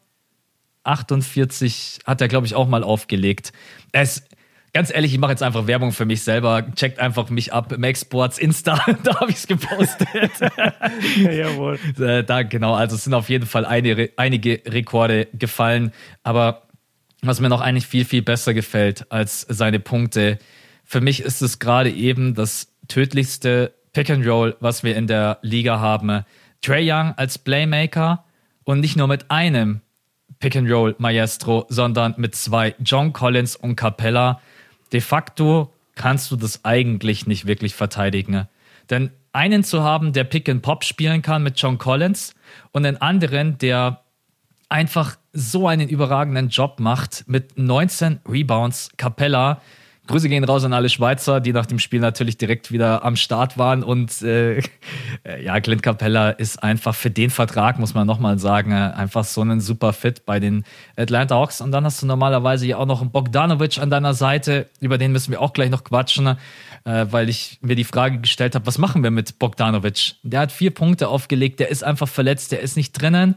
48 0.85 2.01
hat 2.07 2.21
er, 2.21 2.29
glaube 2.29 2.47
ich, 2.47 2.55
auch 2.55 2.67
mal 2.67 2.83
aufgelegt. 2.83 3.53
Es, 3.93 4.25
ganz 4.73 4.93
ehrlich, 4.93 5.13
ich 5.13 5.19
mache 5.19 5.33
jetzt 5.33 5.43
einfach 5.43 5.67
Werbung 5.67 5.93
für 5.93 6.05
mich 6.05 6.23
selber. 6.23 6.65
Checkt 6.75 6.99
einfach 6.99 7.29
mich 7.31 7.53
ab, 7.53 7.77
Max 7.79 8.01
Sports 8.03 8.39
Insta, 8.39 8.85
da 9.03 9.21
habe 9.21 9.31
ich 9.31 9.37
es 9.37 9.47
gepostet. 9.47 10.09
Jawohl. 11.17 11.79
Äh, 11.99 12.25
da, 12.25 12.43
genau, 12.43 12.75
also 12.75 12.97
es 12.97 13.05
sind 13.05 13.15
auf 13.15 13.29
jeden 13.29 13.47
Fall 13.47 13.65
eine, 13.65 14.11
einige 14.17 14.63
Rekorde 14.67 15.29
gefallen. 15.33 15.93
Aber 16.23 16.63
was 17.23 17.41
mir 17.41 17.49
noch 17.49 17.61
eigentlich 17.61 17.87
viel, 17.87 18.05
viel 18.05 18.23
besser 18.23 18.55
gefällt 18.55 19.11
als 19.11 19.43
seine 19.49 19.81
Punkte, 19.81 20.39
für 20.85 21.01
mich 21.01 21.21
ist 21.21 21.43
es 21.43 21.59
gerade 21.59 21.91
eben 21.91 22.35
das 22.35 22.69
tödlichste 22.89 23.73
Pick 23.93 24.11
and 24.11 24.27
Roll, 24.27 24.57
was 24.61 24.83
wir 24.83 24.97
in 24.97 25.07
der 25.07 25.39
Liga 25.43 25.79
haben. 25.81 26.25
Trey 26.63 26.91
Young 26.91 27.13
als 27.17 27.39
Playmaker 27.39 28.25
und 28.65 28.81
nicht 28.81 28.97
nur 28.97 29.07
mit 29.07 29.31
einem 29.31 29.83
Pick 30.39 30.57
and 30.57 30.71
Roll 30.71 30.95
Maestro, 30.99 31.67
sondern 31.69 32.15
mit 32.17 32.35
zwei 32.35 32.75
John 32.83 33.13
Collins 33.13 33.55
und 33.55 33.77
Capella 33.77 34.41
de 34.93 35.01
facto 35.01 35.73
kannst 35.95 36.31
du 36.31 36.37
das 36.37 36.65
eigentlich 36.65 37.27
nicht 37.27 37.47
wirklich 37.47 37.75
verteidigen. 37.75 38.49
Denn 38.91 39.11
einen 39.33 39.65
zu 39.65 39.83
haben, 39.83 40.13
der 40.13 40.25
Pick 40.25 40.49
and 40.49 40.63
Pop 40.63 40.85
spielen 40.85 41.23
kann 41.23 41.43
mit 41.43 41.59
John 41.61 41.79
Collins 41.79 42.35
und 42.73 42.85
einen 42.85 42.99
anderen, 42.99 43.59
der 43.59 44.03
einfach 44.69 45.17
so 45.33 45.67
einen 45.69 45.89
überragenden 45.89 46.49
Job 46.49 46.81
macht 46.81 47.25
mit 47.27 47.59
19 47.59 48.21
Rebounds, 48.29 48.91
Capella, 48.97 49.61
Grüße 50.09 50.29
gehen 50.29 50.43
raus 50.43 50.65
an 50.65 50.73
alle 50.73 50.89
Schweizer, 50.89 51.41
die 51.41 51.53
nach 51.53 51.67
dem 51.67 51.79
Spiel 51.79 52.01
natürlich 52.01 52.37
direkt 52.37 52.73
wieder 52.73 53.05
am 53.05 53.15
Start 53.15 53.57
waren. 53.57 53.85
Und 53.85 54.21
äh, 54.23 54.61
ja, 55.43 55.61
Clint 55.61 55.83
Capella 55.83 56.31
ist 56.31 56.61
einfach 56.61 56.95
für 56.95 57.11
den 57.11 57.31
Vertrag, 57.31 57.79
muss 57.79 57.95
man 57.95 58.05
nochmal 58.05 58.41
sagen, 58.41 58.73
einfach 58.73 59.25
so 59.25 59.43
ein 59.43 59.61
super 59.61 59.93
Fit 59.93 60.27
bei 60.27 60.41
den 60.41 60.65
Atlanta 60.97 61.37
Hawks. 61.37 61.61
Und 61.61 61.71
dann 61.71 61.85
hast 61.85 62.03
du 62.03 62.07
normalerweise 62.07 62.67
ja 62.67 62.79
auch 62.79 62.87
noch 62.87 63.01
einen 63.01 63.13
Bogdanovic 63.13 63.79
an 63.79 63.91
deiner 63.91 64.13
Seite, 64.13 64.69
über 64.81 64.99
den 64.99 65.13
müssen 65.13 65.31
wir 65.31 65.41
auch 65.41 65.53
gleich 65.53 65.71
noch 65.71 65.85
quatschen, 65.85 66.27
äh, 66.27 66.37
weil 66.85 67.29
ich 67.29 67.59
mir 67.63 67.77
die 67.77 67.85
Frage 67.85 68.19
gestellt 68.19 68.57
habe, 68.57 68.67
was 68.67 68.79
machen 68.79 69.05
wir 69.05 69.13
mit 69.13 69.39
Bogdanovic? 69.39 70.17
Der 70.25 70.41
hat 70.41 70.53
vier 70.53 70.73
Punkte 70.73 71.09
aufgelegt, 71.09 71.61
der 71.61 71.69
ist 71.69 71.85
einfach 71.85 72.09
verletzt, 72.09 72.51
der 72.51 72.59
ist 72.59 72.77
nicht 72.77 73.01
drinnen. 73.01 73.37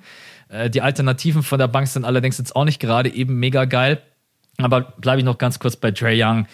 Äh, 0.50 0.72
die 0.72 0.82
Alternativen 0.82 1.44
von 1.44 1.60
der 1.60 1.68
Bank 1.68 1.88
sind 1.88 2.06
allerdings 2.06 2.40
jetzt 2.40 2.56
auch 2.56 2.66
nicht 2.66 2.80
gerade 2.80 3.14
eben 3.14 3.36
mega 3.36 3.66
geil. 3.66 4.02
Aber 4.58 4.82
bleibe 4.82 5.20
ich 5.20 5.26
noch 5.26 5.38
ganz 5.38 5.60
kurz 5.60 5.76
bei 5.76 5.92
Trey 5.92 6.22
Young. 6.22 6.48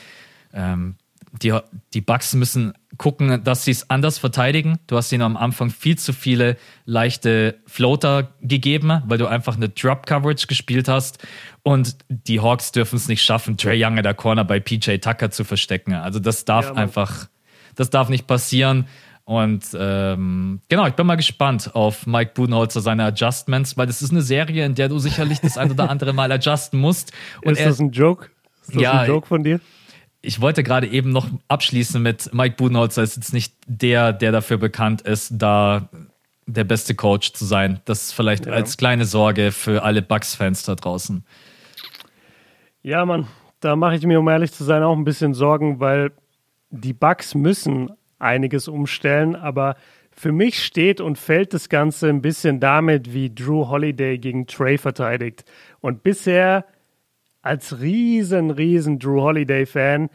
Ähm, 0.53 0.95
die, 1.41 1.57
die 1.93 2.01
Bucks 2.01 2.33
müssen 2.33 2.73
gucken, 2.97 3.43
dass 3.43 3.63
sie 3.63 3.71
es 3.71 3.89
anders 3.89 4.17
verteidigen. 4.17 4.79
Du 4.87 4.97
hast 4.97 5.11
ihnen 5.11 5.21
am 5.21 5.37
Anfang 5.37 5.69
viel 5.69 5.97
zu 5.97 6.11
viele 6.11 6.57
leichte 6.85 7.59
Floater 7.67 8.33
gegeben, 8.41 9.01
weil 9.05 9.17
du 9.17 9.27
einfach 9.27 9.55
eine 9.55 9.69
Drop-Coverage 9.69 10.47
gespielt 10.47 10.89
hast. 10.89 11.25
Und 11.63 11.95
die 12.09 12.41
Hawks 12.41 12.71
dürfen 12.73 12.97
es 12.97 13.07
nicht 13.07 13.23
schaffen, 13.23 13.55
Trey 13.55 13.83
Young 13.83 13.97
in 13.97 14.03
der 14.03 14.13
Corner 14.13 14.43
bei 14.43 14.59
PJ 14.59 14.97
Tucker 14.97 15.31
zu 15.31 15.43
verstecken. 15.43 15.93
Also 15.93 16.19
das 16.19 16.43
darf 16.43 16.67
ja, 16.67 16.73
einfach, 16.73 17.27
das 17.75 17.89
darf 17.89 18.09
nicht 18.09 18.27
passieren. 18.27 18.87
Und 19.31 19.63
ähm, 19.79 20.59
genau, 20.67 20.87
ich 20.87 20.93
bin 20.95 21.07
mal 21.07 21.15
gespannt 21.15 21.73
auf 21.73 22.05
Mike 22.05 22.31
Budenholzer 22.33 22.81
seine 22.81 23.05
Adjustments, 23.05 23.77
weil 23.77 23.87
das 23.87 24.01
ist 24.01 24.11
eine 24.11 24.21
Serie, 24.21 24.65
in 24.65 24.75
der 24.75 24.89
du 24.89 24.99
sicherlich 24.99 25.39
das 25.39 25.57
ein 25.57 25.71
oder 25.71 25.89
andere 25.89 26.11
Mal 26.11 26.33
adjusten 26.33 26.77
musst. 26.77 27.13
Und 27.45 27.53
ist 27.53 27.65
das 27.65 27.79
ein 27.79 27.91
Joke? 27.91 28.25
Ist 28.63 28.75
das 28.75 28.81
ja, 28.81 28.99
ein 28.99 29.07
Joke 29.07 29.25
von 29.25 29.41
dir? 29.41 29.61
Ich 30.21 30.41
wollte 30.41 30.63
gerade 30.63 30.85
eben 30.85 31.11
noch 31.11 31.29
abschließen 31.47 32.01
mit 32.03 32.33
Mike 32.33 32.57
Budenholzer 32.57 33.03
ist 33.03 33.15
jetzt 33.15 33.31
nicht 33.31 33.53
der, 33.67 34.11
der 34.11 34.33
dafür 34.33 34.57
bekannt 34.57 35.03
ist, 35.03 35.31
da 35.37 35.87
der 36.45 36.65
beste 36.65 36.93
Coach 36.93 37.31
zu 37.31 37.45
sein. 37.45 37.79
Das 37.85 38.11
vielleicht 38.11 38.47
ja. 38.47 38.51
als 38.51 38.75
kleine 38.75 39.05
Sorge 39.05 39.53
für 39.53 39.83
alle 39.83 40.01
Bucks-Fans 40.01 40.63
da 40.63 40.75
draußen. 40.75 41.23
Ja, 42.83 43.05
Mann, 43.05 43.27
da 43.61 43.77
mache 43.77 43.95
ich 43.95 44.05
mir, 44.05 44.19
um 44.19 44.27
ehrlich 44.27 44.51
zu 44.51 44.65
sein, 44.65 44.83
auch 44.83 44.97
ein 44.97 45.05
bisschen 45.05 45.33
Sorgen, 45.33 45.79
weil 45.79 46.11
die 46.69 46.91
Bucks 46.91 47.33
müssen 47.33 47.91
einiges 48.21 48.67
umstellen, 48.67 49.35
aber 49.35 49.75
für 50.11 50.31
mich 50.31 50.63
steht 50.63 51.01
und 51.01 51.17
fällt 51.17 51.53
das 51.53 51.69
Ganze 51.69 52.09
ein 52.09 52.21
bisschen 52.21 52.59
damit, 52.59 53.13
wie 53.13 53.33
Drew 53.33 53.67
Holiday 53.69 54.17
gegen 54.17 54.45
Trey 54.45 54.77
verteidigt. 54.77 55.45
Und 55.79 56.03
bisher 56.03 56.65
als 57.41 57.81
riesen, 57.81 58.51
riesen 58.51 58.99
Drew 58.99 59.21
Holiday-Fan, 59.21 60.09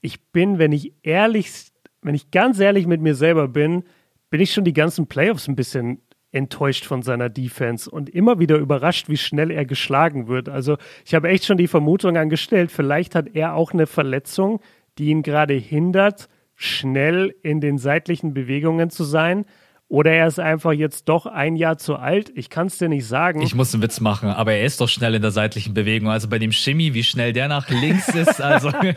ich 0.00 0.20
bin, 0.32 0.58
wenn 0.58 0.72
ich 0.72 0.92
ehrlich, 1.02 1.70
wenn 2.00 2.14
ich 2.14 2.30
ganz 2.30 2.58
ehrlich 2.58 2.86
mit 2.86 3.00
mir 3.00 3.14
selber 3.14 3.46
bin, 3.46 3.84
bin 4.30 4.40
ich 4.40 4.52
schon 4.52 4.64
die 4.64 4.72
ganzen 4.72 5.06
Playoffs 5.06 5.46
ein 5.46 5.56
bisschen 5.56 6.00
enttäuscht 6.32 6.86
von 6.86 7.02
seiner 7.02 7.28
Defense 7.28 7.88
und 7.90 8.08
immer 8.08 8.38
wieder 8.38 8.56
überrascht, 8.56 9.08
wie 9.10 9.18
schnell 9.18 9.50
er 9.50 9.66
geschlagen 9.66 10.26
wird. 10.26 10.48
Also 10.48 10.78
ich 11.04 11.14
habe 11.14 11.28
echt 11.28 11.44
schon 11.44 11.58
die 11.58 11.68
Vermutung 11.68 12.16
angestellt, 12.16 12.72
vielleicht 12.72 13.14
hat 13.14 13.34
er 13.34 13.54
auch 13.54 13.72
eine 13.72 13.86
Verletzung, 13.86 14.60
die 14.98 15.10
ihn 15.10 15.22
gerade 15.22 15.54
hindert, 15.54 16.28
schnell 16.62 17.34
in 17.42 17.60
den 17.60 17.78
seitlichen 17.78 18.34
Bewegungen 18.34 18.90
zu 18.90 19.04
sein. 19.04 19.44
Oder 19.88 20.12
er 20.12 20.26
ist 20.26 20.40
einfach 20.40 20.72
jetzt 20.72 21.10
doch 21.10 21.26
ein 21.26 21.54
Jahr 21.54 21.76
zu 21.76 21.96
alt. 21.96 22.32
Ich 22.34 22.48
kann 22.48 22.68
es 22.68 22.78
dir 22.78 22.88
nicht 22.88 23.06
sagen. 23.06 23.42
Ich 23.42 23.54
muss 23.54 23.74
einen 23.74 23.82
Witz 23.82 24.00
machen, 24.00 24.30
aber 24.30 24.54
er 24.54 24.64
ist 24.64 24.80
doch 24.80 24.88
schnell 24.88 25.14
in 25.14 25.20
der 25.20 25.32
seitlichen 25.32 25.74
Bewegung. 25.74 26.08
Also 26.08 26.28
bei 26.28 26.38
dem 26.38 26.50
Shimmy, 26.50 26.94
wie 26.94 27.02
schnell 27.02 27.34
der 27.34 27.48
nach 27.48 27.68
links 27.68 28.08
ist. 28.08 28.40
Also 28.40 28.68
okay, 28.68 28.94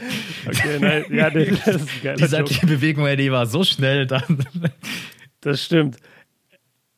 nein, 0.80 1.04
ja, 1.10 1.30
das 1.30 1.48
ist 1.68 2.06
ein 2.06 2.16
Die 2.16 2.26
seitliche 2.28 2.62
Joke. 2.62 2.76
Bewegung, 2.76 3.18
die 3.18 3.32
war 3.32 3.46
so 3.46 3.64
schnell 3.66 4.08
dann. 4.08 4.46
Das 5.42 5.66
stimmt. 5.66 5.98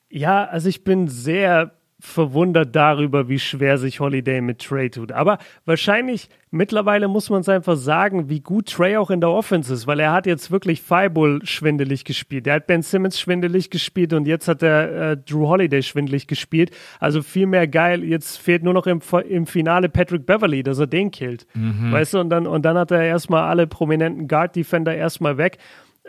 Ja, 0.10 0.46
also 0.46 0.70
ich 0.70 0.84
bin 0.84 1.08
sehr 1.08 1.77
verwundert 2.08 2.76
darüber, 2.76 3.30
wie 3.30 3.40
schwer 3.40 3.78
sich 3.78 4.00
Holiday 4.00 4.42
mit 4.42 4.60
Trey 4.60 4.90
tut. 4.90 5.12
Aber 5.12 5.38
wahrscheinlich 5.66 6.30
mittlerweile 6.50 7.08
muss 7.08 7.30
man 7.30 7.42
es 7.42 7.50
einfach 7.50 7.76
sagen, 7.76 8.30
wie 8.30 8.40
gut 8.40 8.72
Trey 8.72 8.98
auch 8.98 9.12
in 9.12 9.20
der 9.20 9.30
Offense 9.30 9.74
ist, 9.74 9.86
weil 9.86 10.00
er 10.00 10.14
hat 10.14 10.26
jetzt 10.26 10.50
wirklich 10.50 10.82
Fireball 10.82 11.42
schwindelig 11.44 12.06
gespielt. 12.06 12.48
Er 12.48 12.56
hat 12.56 12.68
Ben 12.68 12.82
Simmons 12.82 13.20
schwindelig 13.20 13.70
gespielt 13.70 14.14
und 14.14 14.26
jetzt 14.26 14.48
hat 14.48 14.64
er 14.64 15.12
äh, 15.12 15.18
Drew 15.18 15.48
Holiday 15.48 15.84
schwindelig 15.84 16.28
gespielt. 16.28 16.72
Also 17.00 17.22
viel 17.22 17.46
mehr 17.46 17.68
geil. 17.68 18.04
Jetzt 18.04 18.38
fehlt 18.38 18.64
nur 18.64 18.74
noch 18.74 18.88
im, 18.88 19.02
im 19.30 19.46
Finale 19.46 19.90
Patrick 19.90 20.26
Beverly, 20.26 20.64
dass 20.64 20.80
er 20.80 20.88
den 20.88 21.12
killt. 21.12 21.46
Mhm. 21.54 21.92
Weißt 21.92 22.14
du, 22.14 22.20
und 22.20 22.30
dann, 22.30 22.48
und 22.48 22.64
dann 22.64 22.78
hat 22.78 22.92
er 22.92 23.04
erstmal 23.04 23.44
alle 23.44 23.68
prominenten 23.68 24.28
Guard-Defender 24.28 24.96
erstmal 24.96 25.38
weg. 25.38 25.58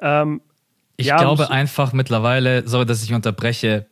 Ähm, 0.01 0.41
ich 0.97 1.07
ja, 1.07 1.19
glaube 1.19 1.51
einfach 1.51 1.93
mittlerweile, 1.93 2.67
sorry, 2.67 2.87
dass 2.87 3.03
ich 3.03 3.15
unterbreche, 3.15 3.87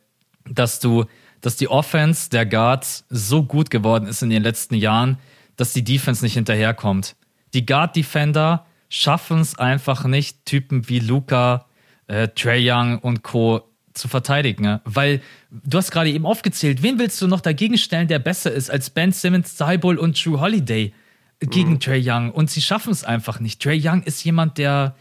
dass 0.49 0.79
du 0.79 1.05
dass 1.41 1.55
die 1.55 1.67
Offense 1.67 2.29
der 2.29 2.45
Guards 2.45 3.05
so 3.09 3.43
gut 3.43 3.69
geworden 3.69 4.07
ist 4.07 4.21
in 4.21 4.29
den 4.29 4.43
letzten 4.43 4.75
Jahren, 4.75 5.17
dass 5.55 5.73
die 5.73 5.83
Defense 5.83 6.23
nicht 6.23 6.33
hinterherkommt. 6.33 7.15
Die 7.53 7.65
Guard-Defender 7.65 8.65
schaffen 8.89 9.39
es 9.39 9.57
einfach 9.57 10.05
nicht, 10.05 10.45
Typen 10.45 10.87
wie 10.89 10.99
Luca, 10.99 11.65
äh, 12.07 12.29
Trey 12.29 12.69
Young 12.69 12.99
und 12.99 13.23
Co. 13.23 13.63
zu 13.93 14.07
verteidigen. 14.07 14.63
Ne? 14.63 14.81
Weil 14.85 15.21
du 15.49 15.77
hast 15.77 15.91
gerade 15.91 16.09
eben 16.09 16.25
aufgezählt, 16.25 16.83
wen 16.83 16.99
willst 16.99 17.21
du 17.21 17.27
noch 17.27 17.41
dagegen 17.41 17.77
stellen, 17.77 18.07
der 18.07 18.19
besser 18.19 18.51
ist 18.51 18.69
als 18.69 18.89
Ben 18.89 19.11
Simmons, 19.11 19.57
Cybull 19.57 19.97
und 19.97 20.23
Drew 20.23 20.39
Holiday 20.39 20.93
gegen 21.39 21.71
mhm. 21.71 21.79
Trey 21.79 22.01
Young? 22.05 22.31
Und 22.31 22.49
sie 22.49 22.61
schaffen 22.61 22.91
es 22.91 23.03
einfach 23.03 23.39
nicht. 23.39 23.61
Trey 23.61 23.81
Young 23.83 24.03
ist 24.03 24.23
jemand, 24.23 24.57
der. 24.57 24.95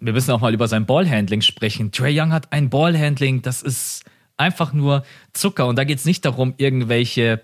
Wir 0.00 0.12
müssen 0.12 0.32
auch 0.32 0.40
mal 0.40 0.52
über 0.52 0.68
sein 0.68 0.86
Ballhandling 0.86 1.40
sprechen. 1.40 1.92
Trey 1.92 2.20
Young 2.20 2.32
hat 2.32 2.52
ein 2.52 2.68
Ballhandling, 2.68 3.42
das 3.42 3.62
ist 3.62 4.04
einfach 4.36 4.72
nur 4.72 5.04
Zucker. 5.32 5.66
Und 5.66 5.76
da 5.76 5.84
geht 5.84 5.98
es 5.98 6.04
nicht 6.04 6.24
darum, 6.24 6.54
irgendwelche 6.56 7.40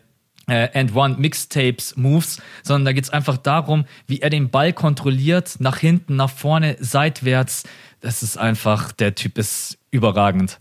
äh, 0.49 0.69
and 0.75 0.95
One 0.95 1.17
Mixtapes 1.19 1.97
Moves, 1.97 2.43
sondern 2.63 2.87
da 2.87 2.93
geht 2.93 3.05
es 3.05 3.11
einfach 3.11 3.37
darum, 3.37 3.85
wie 4.07 4.21
er 4.21 4.31
den 4.31 4.51
Ball 4.51 4.73
kontrolliert, 4.73 5.57
nach 5.59 5.79
hinten, 5.79 6.17
nach 6.17 6.31
vorne, 6.31 6.77
seitwärts. 6.81 7.65
Das 8.01 8.23
ist 8.23 8.37
einfach, 8.37 8.93
der 8.93 9.15
Typ 9.15 9.39
ist 9.39 9.79
überragend. 9.91 10.59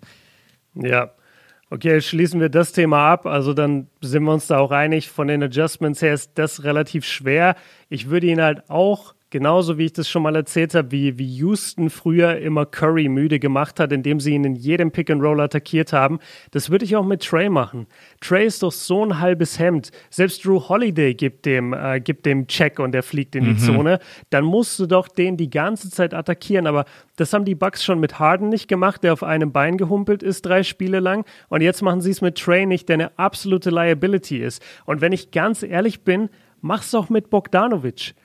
Ja. 0.75 1.11
Okay, 1.71 2.01
schließen 2.01 2.41
wir 2.41 2.49
das 2.49 2.71
Thema 2.71 3.11
ab. 3.11 3.27
Also 3.27 3.53
dann 3.53 3.87
sind 4.01 4.23
wir 4.23 4.33
uns 4.33 4.47
da 4.47 4.57
auch 4.57 4.71
einig. 4.71 5.09
Von 5.09 5.27
den 5.27 5.43
Adjustments 5.43 6.01
her 6.01 6.15
ist 6.15 6.31
das 6.35 6.63
relativ 6.63 7.05
schwer. 7.05 7.55
Ich 7.89 8.09
würde 8.09 8.25
ihn 8.25 8.41
halt 8.41 8.69
auch 8.71 9.13
Genauso 9.31 9.77
wie 9.77 9.85
ich 9.85 9.93
das 9.93 10.09
schon 10.09 10.23
mal 10.23 10.35
erzählt 10.35 10.73
habe, 10.73 10.91
wie, 10.91 11.19
wie 11.19 11.35
Houston 11.35 11.91
früher 11.91 12.39
immer 12.39 12.65
Curry 12.65 13.09
müde 13.09 13.37
gemacht 13.39 13.79
hat, 13.79 13.91
indem 13.91 14.19
sie 14.19 14.33
ihn 14.33 14.43
in 14.43 14.55
jedem 14.55 14.89
Pick 14.89 15.11
and 15.11 15.21
Roll 15.21 15.39
attackiert 15.39 15.93
haben. 15.93 16.17
Das 16.49 16.71
würde 16.71 16.83
ich 16.83 16.95
auch 16.95 17.05
mit 17.05 17.23
Trey 17.23 17.47
machen. 17.47 17.85
Trey 18.21 18.47
ist 18.47 18.63
doch 18.63 18.71
so 18.71 19.05
ein 19.05 19.19
halbes 19.19 19.59
Hemd. 19.59 19.91
Selbst 20.09 20.43
Drew 20.43 20.67
Holiday 20.67 21.13
gibt 21.13 21.45
dem, 21.45 21.73
äh, 21.73 21.99
gibt 21.99 22.25
dem 22.25 22.47
Check 22.47 22.79
und 22.79 22.95
er 22.95 23.03
fliegt 23.03 23.35
in 23.35 23.43
die 23.43 23.51
mhm. 23.51 23.59
Zone. 23.59 23.99
Dann 24.31 24.45
musst 24.45 24.79
du 24.79 24.87
doch 24.87 25.07
den 25.07 25.37
die 25.37 25.51
ganze 25.51 25.91
Zeit 25.91 26.15
attackieren. 26.15 26.65
Aber 26.65 26.85
das 27.15 27.31
haben 27.31 27.45
die 27.45 27.55
Bucks 27.55 27.83
schon 27.83 27.99
mit 27.99 28.17
Harden 28.17 28.49
nicht 28.49 28.67
gemacht, 28.67 29.03
der 29.03 29.13
auf 29.13 29.21
einem 29.21 29.51
Bein 29.51 29.77
gehumpelt 29.77 30.23
ist, 30.23 30.43
drei 30.47 30.63
Spiele 30.63 30.99
lang. 30.99 31.23
Und 31.49 31.61
jetzt 31.61 31.83
machen 31.83 32.01
sie 32.01 32.09
es 32.11 32.21
mit 32.21 32.39
Trey 32.39 32.65
nicht, 32.65 32.89
der 32.89 32.95
eine 32.95 33.19
absolute 33.19 33.69
Liability 33.69 34.39
ist. 34.39 34.63
Und 34.85 35.01
wenn 35.01 35.11
ich 35.11 35.29
ganz 35.29 35.61
ehrlich 35.61 36.01
bin, 36.01 36.29
mach's 36.61 36.89
doch 36.89 37.09
mit 37.09 37.29
Bogdanovic. 37.29 38.15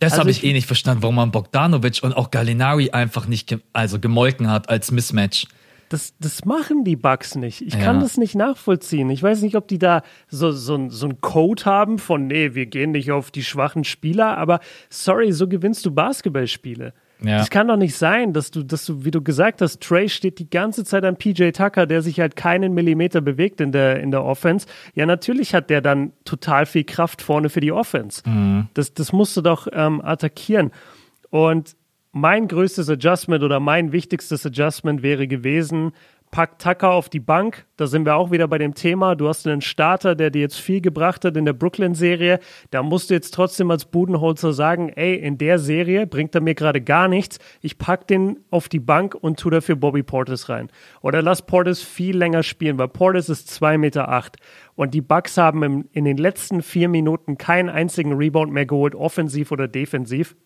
Das 0.00 0.12
also 0.12 0.20
habe 0.20 0.30
ich, 0.30 0.38
ich, 0.38 0.50
eh 0.50 0.52
nicht 0.52 0.66
verstanden, 0.66 1.02
warum 1.02 1.16
man 1.16 1.30
Bogdanovic 1.30 2.00
und 2.02 2.14
auch 2.14 2.30
Gallinari 2.30 2.90
einfach 2.90 3.26
nicht 3.26 3.48
ge 3.48 3.58
also 3.72 4.00
gemolken 4.00 4.50
hat 4.50 4.68
als 4.68 4.90
Mismatch. 4.90 5.46
Das, 5.90 6.14
das 6.20 6.44
machen 6.44 6.84
die 6.84 6.96
Bugs 6.96 7.34
nicht. 7.34 7.60
Ich 7.62 7.74
ja. 7.74 7.80
kann 7.80 8.00
das 8.00 8.16
nicht 8.16 8.34
nachvollziehen. 8.34 9.10
Ich 9.10 9.22
weiß 9.22 9.42
nicht, 9.42 9.56
ob 9.56 9.68
die 9.68 9.78
da 9.78 10.02
so, 10.28 10.52
so, 10.52 10.88
so 10.88 11.06
einen 11.06 11.20
Code 11.20 11.64
haben 11.64 11.98
von, 11.98 12.28
nee, 12.28 12.54
wir 12.54 12.66
gehen 12.66 12.92
nicht 12.92 13.10
auf 13.10 13.30
die 13.30 13.42
schwachen 13.42 13.84
Spieler, 13.84 14.38
aber 14.38 14.60
sorry, 14.88 15.32
so 15.32 15.48
gewinnst 15.48 15.84
du 15.84 15.90
Basketballspiele. 15.90 16.94
Ja. 17.22 17.38
Das 17.38 17.50
kann 17.50 17.68
doch 17.68 17.76
nicht 17.76 17.96
sein, 17.96 18.32
dass 18.32 18.50
du, 18.50 18.62
dass 18.62 18.86
du, 18.86 19.04
wie 19.04 19.10
du 19.10 19.22
gesagt 19.22 19.60
hast, 19.60 19.80
Trey 19.80 20.08
steht 20.08 20.38
die 20.38 20.48
ganze 20.48 20.84
Zeit 20.84 21.04
an 21.04 21.16
PJ 21.16 21.50
Tucker, 21.50 21.86
der 21.86 22.02
sich 22.02 22.20
halt 22.20 22.36
keinen 22.36 22.72
Millimeter 22.74 23.20
bewegt 23.20 23.60
in 23.60 23.72
der, 23.72 24.00
in 24.00 24.10
der 24.10 24.24
Offense. 24.24 24.66
Ja, 24.94 25.06
natürlich 25.06 25.54
hat 25.54 25.70
der 25.70 25.80
dann 25.80 26.12
total 26.24 26.66
viel 26.66 26.84
Kraft 26.84 27.22
vorne 27.22 27.50
für 27.50 27.60
die 27.60 27.72
Offense. 27.72 28.22
Mhm. 28.24 28.68
Das, 28.74 28.94
das 28.94 29.12
musst 29.12 29.36
du 29.36 29.42
doch 29.42 29.68
ähm, 29.72 30.00
attackieren. 30.02 30.70
Und 31.30 31.76
mein 32.12 32.48
größtes 32.48 32.88
Adjustment 32.88 33.44
oder 33.44 33.60
mein 33.60 33.92
wichtigstes 33.92 34.44
Adjustment 34.44 35.02
wäre 35.02 35.28
gewesen, 35.28 35.92
pack 36.30 36.58
Tucker 36.58 36.90
auf 36.90 37.08
die 37.08 37.20
Bank. 37.20 37.66
Da 37.76 37.86
sind 37.86 38.04
wir 38.04 38.16
auch 38.16 38.30
wieder 38.30 38.46
bei 38.46 38.58
dem 38.58 38.74
Thema. 38.74 39.16
Du 39.16 39.28
hast 39.28 39.46
einen 39.46 39.60
Starter, 39.60 40.14
der 40.14 40.30
dir 40.30 40.42
jetzt 40.42 40.60
viel 40.60 40.80
gebracht 40.80 41.24
hat 41.24 41.36
in 41.36 41.44
der 41.44 41.52
Brooklyn-Serie. 41.52 42.38
Da 42.70 42.82
musst 42.82 43.10
du 43.10 43.14
jetzt 43.14 43.34
trotzdem 43.34 43.70
als 43.70 43.84
Budenholzer 43.84 44.52
sagen, 44.52 44.90
ey, 44.90 45.14
in 45.14 45.38
der 45.38 45.58
Serie 45.58 46.06
bringt 46.06 46.34
er 46.34 46.40
mir 46.40 46.54
gerade 46.54 46.80
gar 46.80 47.08
nichts. 47.08 47.38
Ich 47.60 47.78
pack 47.78 48.06
den 48.06 48.40
auf 48.50 48.68
die 48.68 48.80
Bank 48.80 49.14
und 49.14 49.40
tu 49.40 49.50
dafür 49.50 49.76
Bobby 49.76 50.02
Portis 50.02 50.48
rein. 50.48 50.68
Oder 51.00 51.22
lass 51.22 51.42
Portis 51.42 51.82
viel 51.82 52.16
länger 52.16 52.42
spielen, 52.42 52.78
weil 52.78 52.88
Portis 52.88 53.28
ist 53.28 53.48
2,8 53.50 53.78
Meter. 53.78 54.08
Acht. 54.08 54.36
Und 54.76 54.94
die 54.94 55.02
Bucks 55.02 55.36
haben 55.36 55.88
in 55.92 56.04
den 56.04 56.16
letzten 56.16 56.62
vier 56.62 56.88
Minuten 56.88 57.38
keinen 57.38 57.68
einzigen 57.68 58.14
Rebound 58.14 58.52
mehr 58.52 58.66
geholt, 58.66 58.94
offensiv 58.94 59.52
oder 59.52 59.68
defensiv. 59.68 60.36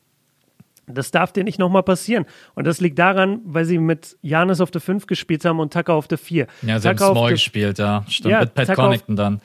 Das 0.86 1.10
darf 1.10 1.32
dir 1.32 1.44
nicht 1.44 1.58
nochmal 1.58 1.82
passieren. 1.82 2.26
Und 2.54 2.66
das 2.66 2.80
liegt 2.80 2.98
daran, 2.98 3.40
weil 3.44 3.64
sie 3.64 3.78
mit 3.78 4.16
Janis 4.22 4.60
auf 4.60 4.70
der 4.70 4.80
5 4.80 5.06
gespielt 5.06 5.44
haben 5.44 5.60
und 5.60 5.72
Tucker 5.72 5.94
auf 5.94 6.08
der 6.08 6.18
4. 6.18 6.46
Ja, 6.62 6.78
sie 6.78 6.88
Tucker 6.88 7.06
haben 7.06 7.14
Small 7.14 7.30
gespielt, 7.32 7.78
ja. 7.78 8.04
Stimmt, 8.08 8.32
ja, 8.32 8.40
mit 8.40 8.54
Pat 8.54 8.66
Tucker 8.66 8.82
Connaughton 8.82 9.16
dann. 9.16 9.40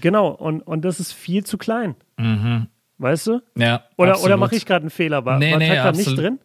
Genau, 0.00 0.28
und, 0.28 0.62
und 0.62 0.84
das 0.84 1.00
ist 1.00 1.12
viel 1.12 1.44
zu 1.44 1.58
klein. 1.58 1.94
Mhm. 2.16 2.68
Weißt 2.98 3.28
du? 3.28 3.40
Ja. 3.56 3.84
Oder, 3.96 4.22
oder 4.22 4.36
mache 4.36 4.56
ich 4.56 4.66
gerade 4.66 4.82
einen 4.82 4.90
Fehler? 4.90 5.24
War, 5.24 5.38
nee, 5.38 5.52
war 5.52 5.58
nee, 5.58 5.68
Tucker 5.68 5.84
absolut. 5.84 6.06
nicht 6.08 6.18
drin? 6.18 6.38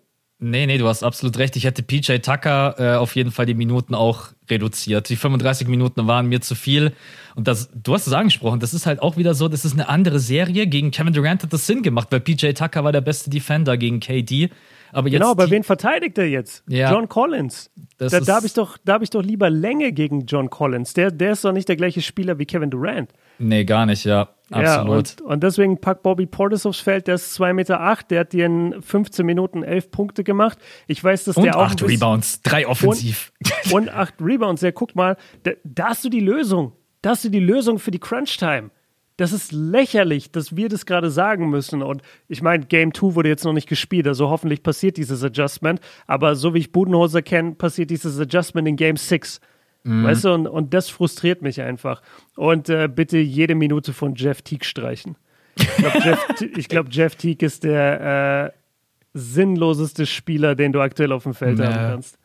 Nee, 0.47 0.67
nee, 0.67 0.77
du 0.77 0.87
hast 0.87 1.01
absolut 1.01 1.39
recht. 1.39 1.55
Ich 1.55 1.63
hätte 1.63 1.81
PJ 1.81 2.17
Tucker 2.19 2.75
äh, 2.77 2.97
auf 2.97 3.15
jeden 3.15 3.31
Fall 3.31 3.47
die 3.47 3.55
Minuten 3.55 3.95
auch 3.95 4.27
reduziert. 4.47 5.09
Die 5.09 5.15
35 5.15 5.67
Minuten 5.67 6.05
waren 6.05 6.27
mir 6.27 6.39
zu 6.39 6.53
viel. 6.53 6.93
Und 7.33 7.47
das, 7.47 7.71
du 7.73 7.95
hast 7.95 8.05
es 8.05 8.13
angesprochen, 8.13 8.59
das 8.59 8.75
ist 8.75 8.85
halt 8.85 9.01
auch 9.01 9.17
wieder 9.17 9.33
so, 9.33 9.47
das 9.47 9.65
ist 9.65 9.73
eine 9.73 9.89
andere 9.89 10.19
Serie. 10.19 10.67
Gegen 10.67 10.91
Kevin 10.91 11.13
Durant 11.13 11.41
hat 11.41 11.51
das 11.51 11.65
Sinn 11.65 11.81
gemacht, 11.81 12.09
weil 12.11 12.19
PJ 12.19 12.51
Tucker 12.51 12.83
war 12.83 12.91
der 12.91 13.01
beste 13.01 13.31
Defender 13.31 13.75
gegen 13.75 13.99
KD. 13.99 14.51
Aber 14.95 15.09
jetzt 15.09 15.19
genau, 15.19 15.31
aber 15.31 15.49
wen 15.49 15.63
verteidigt 15.63 16.17
er 16.17 16.29
jetzt? 16.29 16.63
Ja, 16.69 16.89
John 16.89 17.09
Collins. 17.09 17.69
Da, 17.97 18.07
da 18.07 18.35
habe 18.35 18.45
ich, 18.45 18.53
doch, 18.53 18.77
hab 18.87 19.01
ich 19.01 19.09
doch 19.09 19.21
lieber 19.21 19.49
Länge 19.49 19.91
gegen 19.91 20.25
John 20.25 20.49
Collins. 20.49 20.93
Der, 20.93 21.11
der 21.11 21.33
ist 21.33 21.43
doch 21.43 21.51
nicht 21.51 21.67
der 21.67 21.75
gleiche 21.75 22.01
Spieler 22.01 22.39
wie 22.39 22.45
Kevin 22.45 22.69
Durant. 22.69 23.09
Nee, 23.37 23.65
gar 23.65 23.85
nicht, 23.85 24.05
ja. 24.05 24.29
Absolut. 24.51 24.63
Ja, 24.63 24.81
und, 24.83 25.21
und 25.21 25.43
deswegen 25.43 25.81
packt 25.81 26.01
Bobby 26.01 26.25
Portis 26.25 26.65
aufs 26.65 26.79
Feld, 26.79 27.07
der 27.07 27.15
ist 27.15 27.37
2,8 27.37 27.53
Meter, 27.53 27.81
acht, 27.81 28.09
der 28.09 28.21
hat 28.21 28.31
dir 28.31 28.45
in 28.45 28.81
15 28.81 29.25
Minuten 29.25 29.63
11 29.63 29.91
Punkte 29.91 30.23
gemacht. 30.23 30.59
Ich 30.87 31.03
weiß, 31.03 31.25
dass 31.25 31.35
und 31.35 31.43
der 31.43 31.57
auch. 31.57 31.63
acht 31.63 31.83
Rebounds, 31.83 32.41
drei 32.41 32.65
offensiv. 32.65 33.33
Und, 33.65 33.73
und 33.73 33.89
acht 33.89 34.13
Rebounds, 34.21 34.61
ja, 34.61 34.71
guck 34.71 34.95
mal, 34.95 35.17
da, 35.43 35.51
da 35.65 35.89
hast 35.89 36.05
du 36.05 36.09
die 36.09 36.21
Lösung. 36.21 36.71
Da 37.01 37.09
hast 37.09 37.25
du 37.25 37.29
die 37.29 37.41
Lösung 37.41 37.79
für 37.79 37.91
die 37.91 37.99
Crunch-Time. 37.99 38.69
Das 39.18 39.32
ist 39.32 39.53
lächerlich, 39.53 40.32
dass 40.32 40.55
wir 40.57 40.68
das 40.68 40.86
gerade 40.86 41.09
sagen 41.09 41.49
müssen. 41.49 41.82
Und 41.82 42.01
ich 42.28 42.41
meine, 42.41 42.66
Game 42.66 42.93
2 42.93 43.16
wurde 43.16 43.30
jetzt 43.30 43.45
noch 43.45 43.53
nicht 43.53 43.70
gespielt, 43.70 44.07
also 44.07 44.30
hoffentlich 44.30 44.61
passiert 44.61 44.97
dieses 44.97 45.24
Adjustment. 45.24 45.80
Aber 46.05 46.36
so 46.36 46.53
wie 46.53 46.59
ich 46.59 46.72
Budenholzer 46.72 47.22
kenne, 47.22 47.53
passiert 47.53 47.89
dieses 47.89 48.20
Adjustment 48.20 48.68
in 48.68 48.76
Game 48.76 48.97
6. 48.97 49.39
Mhm. 49.84 50.03
Weißt 50.03 50.26
du, 50.26 50.34
und, 50.34 50.47
und 50.47 50.74
das 50.74 50.89
frustriert 50.89 51.41
mich 51.41 51.61
einfach. 51.61 52.01
Und 52.36 52.70
äh, 52.70 52.89
bitte 52.93 53.18
jede 53.18 53.55
Minute 53.55 53.93
von 53.93 54.16
Jeff 54.16 54.41
Teague 54.41 54.66
streichen. 54.66 55.16
Ich 55.55 55.76
glaube, 55.76 55.99
Jeff, 56.03 56.68
glaub, 56.68 56.88
Jeff 56.91 57.16
Teague 57.16 57.45
ist 57.45 57.63
der 57.63 58.51
äh, 58.53 58.59
sinnloseste 59.13 60.05
Spieler, 60.05 60.55
den 60.55 60.74
du 60.74 60.82
aktuell 60.82 61.13
auf 61.13 61.24
dem 61.24 61.34
Feld 61.34 61.59
ja. 61.59 61.66
haben 61.66 61.93
kannst. 61.93 62.18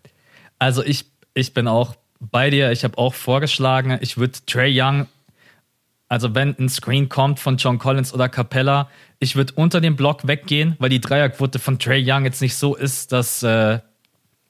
Also 0.59 0.83
ich, 0.85 1.05
ich 1.35 1.55
bin 1.55 1.69
auch 1.69 1.95
bei 2.19 2.51
dir. 2.51 2.73
Ich 2.73 2.83
habe 2.83 2.99
auch 2.99 3.15
vorgeschlagen, 3.15 3.99
ich 4.01 4.19
würde 4.19 4.39
Trey 4.47 4.73
Young 4.75 5.07
also 6.11 6.35
wenn 6.35 6.59
ein 6.59 6.69
Screen 6.69 7.09
kommt 7.09 7.39
von 7.39 7.57
John 7.57 7.79
Collins 7.79 8.13
oder 8.13 8.29
Capella, 8.29 8.89
ich 9.21 9.37
würde 9.37 9.53
unter 9.55 9.81
dem 9.81 9.95
Block 9.95 10.27
weggehen, 10.27 10.75
weil 10.81 10.91
die 10.91 11.01
Dreierquote 11.01 11.61
von 11.61 11.79
Trey 11.79 12.03
Young 12.05 12.25
jetzt 12.25 12.43
nicht 12.43 12.57
so 12.57 12.75
ist, 12.75 13.13
dass, 13.13 13.45
äh, 13.45 13.79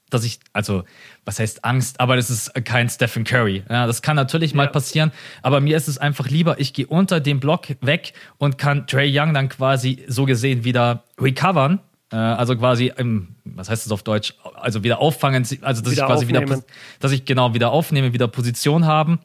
dass 0.08 0.24
ich, 0.24 0.40
also 0.54 0.84
was 1.26 1.38
heißt 1.38 1.62
Angst, 1.62 2.00
aber 2.00 2.16
das 2.16 2.30
ist 2.30 2.54
kein 2.64 2.88
Stephen 2.88 3.24
Curry. 3.24 3.62
Ja, 3.68 3.86
das 3.86 4.00
kann 4.00 4.16
natürlich 4.16 4.52
ja. 4.52 4.56
mal 4.56 4.68
passieren, 4.68 5.12
aber 5.42 5.60
mir 5.60 5.76
ist 5.76 5.86
es 5.86 5.98
einfach 5.98 6.28
lieber, 6.28 6.58
ich 6.58 6.72
gehe 6.72 6.86
unter 6.86 7.20
dem 7.20 7.40
Block 7.40 7.66
weg 7.82 8.14
und 8.38 8.56
kann 8.56 8.86
Trey 8.86 9.12
Young 9.14 9.34
dann 9.34 9.50
quasi 9.50 10.02
so 10.08 10.24
gesehen 10.24 10.64
wieder 10.64 11.04
recovern. 11.20 11.80
Äh, 12.10 12.16
also 12.16 12.56
quasi, 12.56 12.90
im, 12.96 13.36
was 13.44 13.68
heißt 13.68 13.84
das 13.84 13.92
auf 13.92 14.02
Deutsch? 14.02 14.32
Also 14.54 14.82
wieder 14.82 14.98
auffangen, 14.98 15.46
also 15.60 15.82
dass 15.82 15.92
wieder 15.92 16.04
ich 16.04 16.08
quasi 16.08 16.24
aufnehmen. 16.24 16.48
wieder, 16.48 16.62
dass 17.00 17.12
ich 17.12 17.26
genau 17.26 17.52
wieder 17.52 17.70
aufnehme, 17.70 18.14
wieder 18.14 18.28
Position 18.28 18.86
haben 18.86 19.18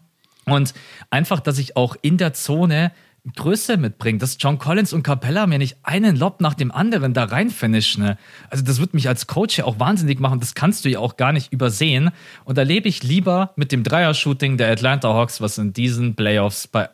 und 0.46 0.74
einfach, 1.10 1.40
dass 1.40 1.58
ich 1.58 1.76
auch 1.76 1.96
in 2.02 2.18
der 2.18 2.34
Zone 2.34 2.92
Größe 3.34 3.78
mitbringe, 3.78 4.20
dass 4.20 4.38
John 4.40 4.60
Collins 4.60 4.94
und 4.94 5.02
Capella 5.02 5.48
mir 5.48 5.58
nicht 5.58 5.78
einen 5.82 6.16
Lob 6.16 6.42
nach 6.42 6.54
dem 6.54 6.72
anderen 6.72 7.16
da 7.16 7.24
rein 7.24 7.50
finishen. 7.50 8.04
Ne? 8.04 8.18
Also 8.52 8.64
das 8.64 8.80
wird 8.80 8.94
mich 8.94 9.08
als 9.08 9.26
Coach 9.26 9.58
ja 9.58 9.66
auch 9.66 9.80
wahnsinnig 9.80 10.20
machen. 10.20 10.40
Das 10.40 10.54
kannst 10.54 10.86
du 10.86 10.90
ja 10.90 11.00
auch 11.00 11.18
gar 11.18 11.32
nicht 11.32 11.52
übersehen. 11.52 12.12
Und 12.44 12.58
da 12.60 12.62
lebe 12.62 12.88
ich 12.88 13.02
lieber 13.02 13.52
mit 13.56 13.72
dem 13.72 13.84
Dreier-Shooting 13.84 14.58
der 14.58 14.72
Atlanta 14.72 15.12
Hawks, 15.14 15.42
was 15.42 15.58
in 15.58 15.74
diesen 15.74 16.16
Playoffs 16.16 16.68
bei 16.68 16.90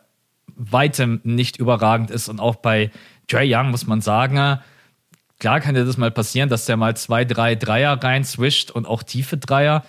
weitem 0.55 1.19
nicht 1.23 1.57
überragend 1.57 2.11
ist. 2.11 2.29
Und 2.29 2.39
auch 2.39 2.55
bei 2.55 2.91
Trey 3.27 3.53
Young 3.53 3.71
muss 3.71 3.85
man 3.85 3.99
sagen, 3.99 4.59
klar 5.39 5.59
kann 5.59 5.75
dir 5.75 5.83
das 5.83 5.97
mal 5.97 6.11
passieren, 6.11 6.47
dass 6.47 6.65
der 6.65 6.77
mal 6.77 6.95
zwei, 6.95 7.25
drei 7.25 7.55
Dreier 7.55 8.01
rein 8.01 8.23
swischt 8.23 8.71
und 8.71 8.87
auch 8.87 9.03
tiefe 9.03 9.37
Dreier. 9.37 9.83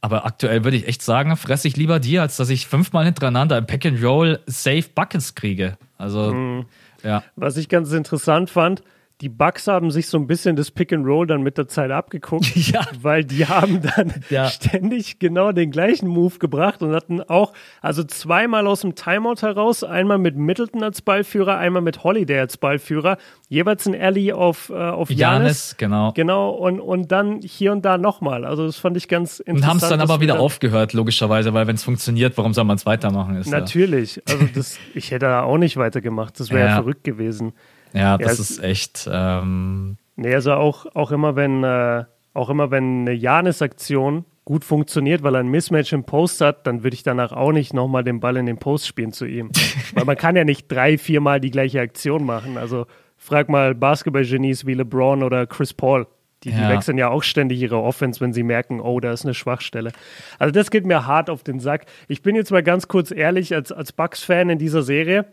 Aber 0.00 0.24
aktuell 0.24 0.64
würde 0.64 0.76
ich 0.76 0.86
echt 0.86 1.02
sagen, 1.02 1.36
fresse 1.36 1.66
ich 1.66 1.76
lieber 1.76 1.98
dir, 1.98 2.22
als 2.22 2.36
dass 2.36 2.50
ich 2.50 2.66
fünfmal 2.66 3.04
hintereinander 3.04 3.58
im 3.58 3.66
Pack 3.66 3.84
and 3.84 4.02
Roll 4.02 4.38
Safe 4.46 4.84
Buckets 4.94 5.34
kriege. 5.34 5.76
Also, 5.96 6.32
mhm. 6.32 6.66
ja. 7.02 7.24
Was 7.36 7.56
ich 7.56 7.68
ganz 7.68 7.90
interessant 7.92 8.50
fand, 8.50 8.82
die 9.20 9.28
Bucks 9.28 9.66
haben 9.66 9.90
sich 9.90 10.06
so 10.06 10.16
ein 10.16 10.28
bisschen 10.28 10.54
das 10.54 10.70
Pick 10.70 10.92
and 10.92 11.04
Roll 11.04 11.26
dann 11.26 11.42
mit 11.42 11.58
der 11.58 11.66
Zeit 11.66 11.90
abgeguckt, 11.90 12.54
ja. 12.54 12.86
weil 13.02 13.24
die 13.24 13.46
haben 13.46 13.82
dann 13.82 14.14
ja. 14.30 14.48
ständig 14.48 15.18
genau 15.18 15.50
den 15.50 15.72
gleichen 15.72 16.06
Move 16.06 16.38
gebracht 16.38 16.82
und 16.82 16.94
hatten 16.94 17.20
auch, 17.22 17.52
also 17.82 18.04
zweimal 18.04 18.68
aus 18.68 18.82
dem 18.82 18.94
Timeout 18.94 19.42
heraus, 19.42 19.82
einmal 19.82 20.18
mit 20.18 20.36
Middleton 20.36 20.84
als 20.84 21.02
Ballführer, 21.02 21.58
einmal 21.58 21.82
mit 21.82 22.04
Holiday 22.04 22.38
als 22.38 22.58
Ballführer, 22.58 23.18
jeweils 23.48 23.86
ein 23.86 24.00
Alley 24.00 24.32
auf, 24.32 24.70
äh, 24.70 24.74
auf 24.74 25.10
Janis. 25.10 25.74
genau. 25.78 26.12
Genau, 26.12 26.50
und, 26.50 26.78
und 26.78 27.10
dann 27.10 27.40
hier 27.42 27.72
und 27.72 27.84
da 27.84 27.98
nochmal. 27.98 28.44
Also 28.44 28.66
das 28.66 28.76
fand 28.76 28.96
ich 28.96 29.08
ganz 29.08 29.40
interessant. 29.40 29.64
Und 29.64 29.68
haben 29.68 29.76
es 29.78 29.88
dann 29.88 30.00
aber 30.00 30.20
wieder 30.20 30.38
aufgehört, 30.38 30.92
logischerweise, 30.92 31.52
weil 31.54 31.66
wenn 31.66 31.74
es 31.74 31.82
funktioniert, 31.82 32.38
warum 32.38 32.54
soll 32.54 32.64
man 32.64 32.76
es 32.76 32.86
weitermachen? 32.86 33.34
Ist 33.34 33.50
Natürlich, 33.50 34.22
also 34.28 34.46
das, 34.54 34.78
ich 34.94 35.10
hätte 35.10 35.26
da 35.26 35.42
auch 35.42 35.58
nicht 35.58 35.76
weitergemacht, 35.76 36.38
das 36.38 36.50
wäre 36.50 36.60
ja. 36.60 36.66
ja 36.68 36.74
verrückt 36.76 37.02
gewesen. 37.02 37.52
Ja, 37.92 38.18
das 38.18 38.38
ja, 38.38 38.42
ist 38.42 38.62
echt. 38.62 39.08
Ähm 39.10 39.96
nee, 40.16 40.34
also 40.34 40.52
auch, 40.52 40.86
auch 40.94 41.10
immer, 41.10 41.36
wenn, 41.36 41.64
äh, 41.64 42.04
auch 42.34 42.50
immer, 42.50 42.70
wenn 42.70 43.02
eine 43.02 43.12
Janis-Aktion 43.12 44.24
gut 44.44 44.64
funktioniert, 44.64 45.22
weil 45.22 45.34
er 45.34 45.40
ein 45.40 45.48
Mismatch 45.48 45.92
im 45.92 46.04
Post 46.04 46.40
hat, 46.40 46.66
dann 46.66 46.82
würde 46.82 46.94
ich 46.94 47.02
danach 47.02 47.32
auch 47.32 47.52
nicht 47.52 47.74
nochmal 47.74 48.02
den 48.02 48.18
Ball 48.18 48.36
in 48.38 48.46
den 48.46 48.56
Post 48.56 48.86
spielen 48.86 49.12
zu 49.12 49.26
ihm. 49.26 49.50
weil 49.94 50.06
man 50.06 50.16
kann 50.16 50.36
ja 50.36 50.44
nicht 50.44 50.72
drei, 50.72 50.96
viermal 50.96 51.38
die 51.38 51.50
gleiche 51.50 51.80
Aktion 51.80 52.24
machen. 52.24 52.56
Also 52.56 52.86
frag 53.18 53.48
mal 53.48 53.74
Basketball-Genies 53.74 54.64
wie 54.64 54.74
LeBron 54.74 55.22
oder 55.22 55.46
Chris 55.46 55.74
Paul. 55.74 56.06
Die, 56.44 56.52
die 56.52 56.68
wechseln 56.68 56.98
ja 56.98 57.08
auch 57.08 57.24
ständig 57.24 57.60
ihre 57.60 57.82
Offense, 57.82 58.20
wenn 58.20 58.32
sie 58.32 58.44
merken, 58.44 58.80
oh, 58.80 59.00
da 59.00 59.12
ist 59.12 59.24
eine 59.24 59.34
Schwachstelle. 59.34 59.90
Also 60.38 60.52
das 60.52 60.70
geht 60.70 60.86
mir 60.86 61.04
hart 61.04 61.30
auf 61.30 61.42
den 61.42 61.58
Sack. 61.58 61.86
Ich 62.06 62.22
bin 62.22 62.36
jetzt 62.36 62.52
mal 62.52 62.62
ganz 62.62 62.86
kurz 62.86 63.10
ehrlich, 63.10 63.54
als, 63.54 63.72
als 63.72 63.92
Bucks-Fan 63.92 64.48
in 64.48 64.58
dieser 64.58 64.82
Serie, 64.82 65.26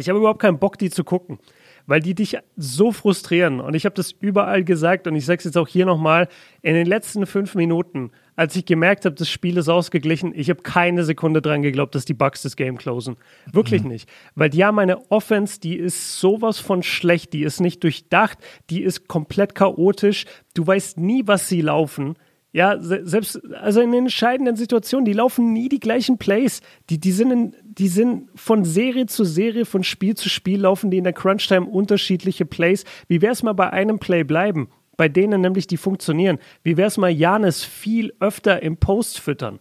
ich 0.00 0.08
habe 0.08 0.18
überhaupt 0.18 0.40
keinen 0.40 0.58
Bock, 0.58 0.78
die 0.78 0.90
zu 0.90 1.04
gucken, 1.04 1.38
weil 1.86 2.00
die 2.00 2.14
dich 2.14 2.38
so 2.56 2.92
frustrieren. 2.92 3.60
Und 3.60 3.74
ich 3.74 3.84
habe 3.84 3.94
das 3.94 4.12
überall 4.12 4.64
gesagt 4.64 5.06
und 5.06 5.16
ich 5.16 5.26
sage 5.26 5.38
es 5.38 5.44
jetzt 5.44 5.58
auch 5.58 5.68
hier 5.68 5.84
nochmal. 5.86 6.28
In 6.62 6.74
den 6.74 6.86
letzten 6.86 7.26
fünf 7.26 7.54
Minuten, 7.54 8.10
als 8.34 8.56
ich 8.56 8.64
gemerkt 8.64 9.04
habe, 9.04 9.14
das 9.14 9.28
Spiel 9.28 9.58
ist 9.58 9.68
ausgeglichen, 9.68 10.32
ich 10.34 10.48
habe 10.48 10.62
keine 10.62 11.04
Sekunde 11.04 11.42
dran 11.42 11.62
geglaubt, 11.62 11.94
dass 11.94 12.04
die 12.04 12.14
Bugs 12.14 12.42
das 12.42 12.56
Game 12.56 12.78
closen. 12.78 13.16
Wirklich 13.52 13.82
mhm. 13.82 13.90
nicht. 13.90 14.08
Weil 14.34 14.50
die 14.50 14.64
haben 14.64 14.78
eine 14.78 15.10
Offense, 15.10 15.60
die 15.60 15.76
ist 15.76 16.18
sowas 16.18 16.58
von 16.58 16.82
schlecht, 16.82 17.32
die 17.32 17.42
ist 17.42 17.60
nicht 17.60 17.82
durchdacht, 17.82 18.38
die 18.70 18.82
ist 18.82 19.08
komplett 19.08 19.54
chaotisch. 19.54 20.24
Du 20.54 20.66
weißt 20.66 20.98
nie, 20.98 21.22
was 21.26 21.48
sie 21.48 21.60
laufen. 21.60 22.16
Ja, 22.54 22.76
selbst, 22.78 23.40
also 23.54 23.80
in 23.80 23.92
den 23.92 24.04
entscheidenden 24.04 24.56
Situationen, 24.56 25.06
die 25.06 25.14
laufen 25.14 25.54
nie 25.54 25.70
die 25.70 25.80
gleichen 25.80 26.18
Plays. 26.18 26.60
Die, 26.90 27.00
die, 27.00 27.12
sind 27.12 27.30
in, 27.30 27.56
die 27.64 27.88
sind 27.88 28.28
von 28.34 28.66
Serie 28.66 29.06
zu 29.06 29.24
Serie, 29.24 29.64
von 29.64 29.82
Spiel 29.82 30.14
zu 30.16 30.28
Spiel, 30.28 30.60
laufen 30.60 30.90
die 30.90 30.98
in 30.98 31.04
der 31.04 31.14
Crunch-Time 31.14 31.66
unterschiedliche 31.66 32.44
Plays. 32.44 32.84
Wie 33.08 33.22
wäre 33.22 33.32
es 33.32 33.42
mal 33.42 33.54
bei 33.54 33.70
einem 33.70 33.98
Play 33.98 34.22
bleiben? 34.22 34.68
Bei 34.98 35.08
denen 35.08 35.40
nämlich, 35.40 35.66
die 35.66 35.78
funktionieren. 35.78 36.38
Wie 36.62 36.76
wäre 36.76 36.88
es 36.88 36.98
mal 36.98 37.10
Janis 37.10 37.64
viel 37.64 38.12
öfter 38.20 38.62
im 38.62 38.76
Post 38.76 39.18
füttern? 39.18 39.58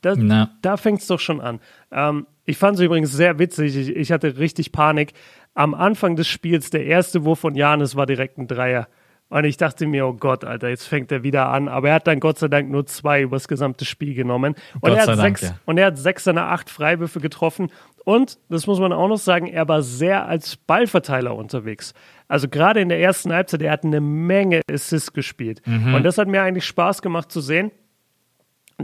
Da, 0.00 0.14
da 0.62 0.76
fängt 0.78 1.02
es 1.02 1.06
doch 1.08 1.20
schon 1.20 1.42
an. 1.42 1.60
Ähm, 1.92 2.26
ich 2.46 2.56
fand 2.56 2.78
es 2.78 2.82
übrigens 2.82 3.12
sehr 3.12 3.38
witzig. 3.38 3.76
Ich, 3.76 3.90
ich 3.90 4.12
hatte 4.12 4.38
richtig 4.38 4.72
Panik. 4.72 5.12
Am 5.52 5.74
Anfang 5.74 6.16
des 6.16 6.26
Spiels, 6.26 6.70
der 6.70 6.86
erste 6.86 7.24
Wurf 7.24 7.40
von 7.40 7.54
Janis 7.54 7.96
war 7.96 8.06
direkt 8.06 8.38
ein 8.38 8.48
Dreier. 8.48 8.88
Und 9.30 9.44
ich 9.44 9.56
dachte 9.56 9.86
mir, 9.86 10.06
oh 10.06 10.12
Gott, 10.12 10.44
Alter, 10.44 10.68
jetzt 10.68 10.86
fängt 10.86 11.10
er 11.12 11.22
wieder 11.22 11.48
an. 11.48 11.68
Aber 11.68 11.88
er 11.88 11.94
hat 11.94 12.06
dann 12.06 12.20
Gott 12.20 12.38
sei 12.38 12.48
Dank 12.48 12.68
nur 12.68 12.84
zwei 12.86 13.22
übers 13.22 13.48
gesamte 13.48 13.84
Spiel 13.84 14.14
genommen. 14.14 14.54
Und, 14.80 14.90
er 14.90 15.02
hat, 15.02 15.08
Dank, 15.08 15.38
sechs, 15.38 15.42
ja. 15.42 15.58
und 15.66 15.78
er 15.78 15.86
hat 15.86 15.98
sechs 15.98 16.24
seiner 16.24 16.50
acht 16.50 16.68
Freiwürfe 16.68 17.20
getroffen. 17.20 17.70
Und, 18.04 18.38
das 18.48 18.66
muss 18.66 18.80
man 18.80 18.92
auch 18.92 19.08
noch 19.08 19.18
sagen, 19.18 19.46
er 19.46 19.68
war 19.68 19.82
sehr 19.82 20.26
als 20.26 20.56
Ballverteiler 20.56 21.34
unterwegs. 21.34 21.94
Also 22.28 22.48
gerade 22.48 22.80
in 22.80 22.88
der 22.88 23.00
ersten 23.00 23.32
Halbzeit, 23.32 23.62
er 23.62 23.72
hat 23.72 23.84
eine 23.84 24.00
Menge 24.00 24.62
Assists 24.70 25.12
gespielt. 25.12 25.62
Mhm. 25.64 25.94
Und 25.94 26.02
das 26.02 26.18
hat 26.18 26.28
mir 26.28 26.42
eigentlich 26.42 26.66
Spaß 26.66 27.00
gemacht 27.00 27.30
zu 27.30 27.40
sehen 27.40 27.70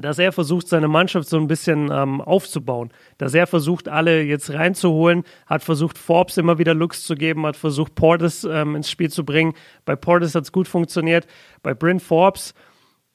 dass 0.00 0.18
er 0.18 0.32
versucht, 0.32 0.68
seine 0.68 0.88
Mannschaft 0.88 1.28
so 1.28 1.36
ein 1.38 1.46
bisschen 1.46 1.90
ähm, 1.92 2.20
aufzubauen. 2.20 2.90
Dass 3.18 3.34
er 3.34 3.46
versucht, 3.46 3.88
alle 3.88 4.22
jetzt 4.22 4.52
reinzuholen, 4.52 5.24
hat 5.46 5.62
versucht, 5.62 5.98
Forbes 5.98 6.36
immer 6.36 6.58
wieder 6.58 6.74
Looks 6.74 7.04
zu 7.04 7.14
geben, 7.14 7.46
hat 7.46 7.56
versucht, 7.56 7.94
Portis 7.94 8.44
ähm, 8.44 8.76
ins 8.76 8.90
Spiel 8.90 9.10
zu 9.10 9.24
bringen. 9.24 9.54
Bei 9.84 9.96
Portis 9.96 10.34
hat 10.34 10.44
es 10.44 10.52
gut 10.52 10.68
funktioniert. 10.68 11.26
Bei 11.62 11.74
Bryn 11.74 12.00
Forbes, 12.00 12.54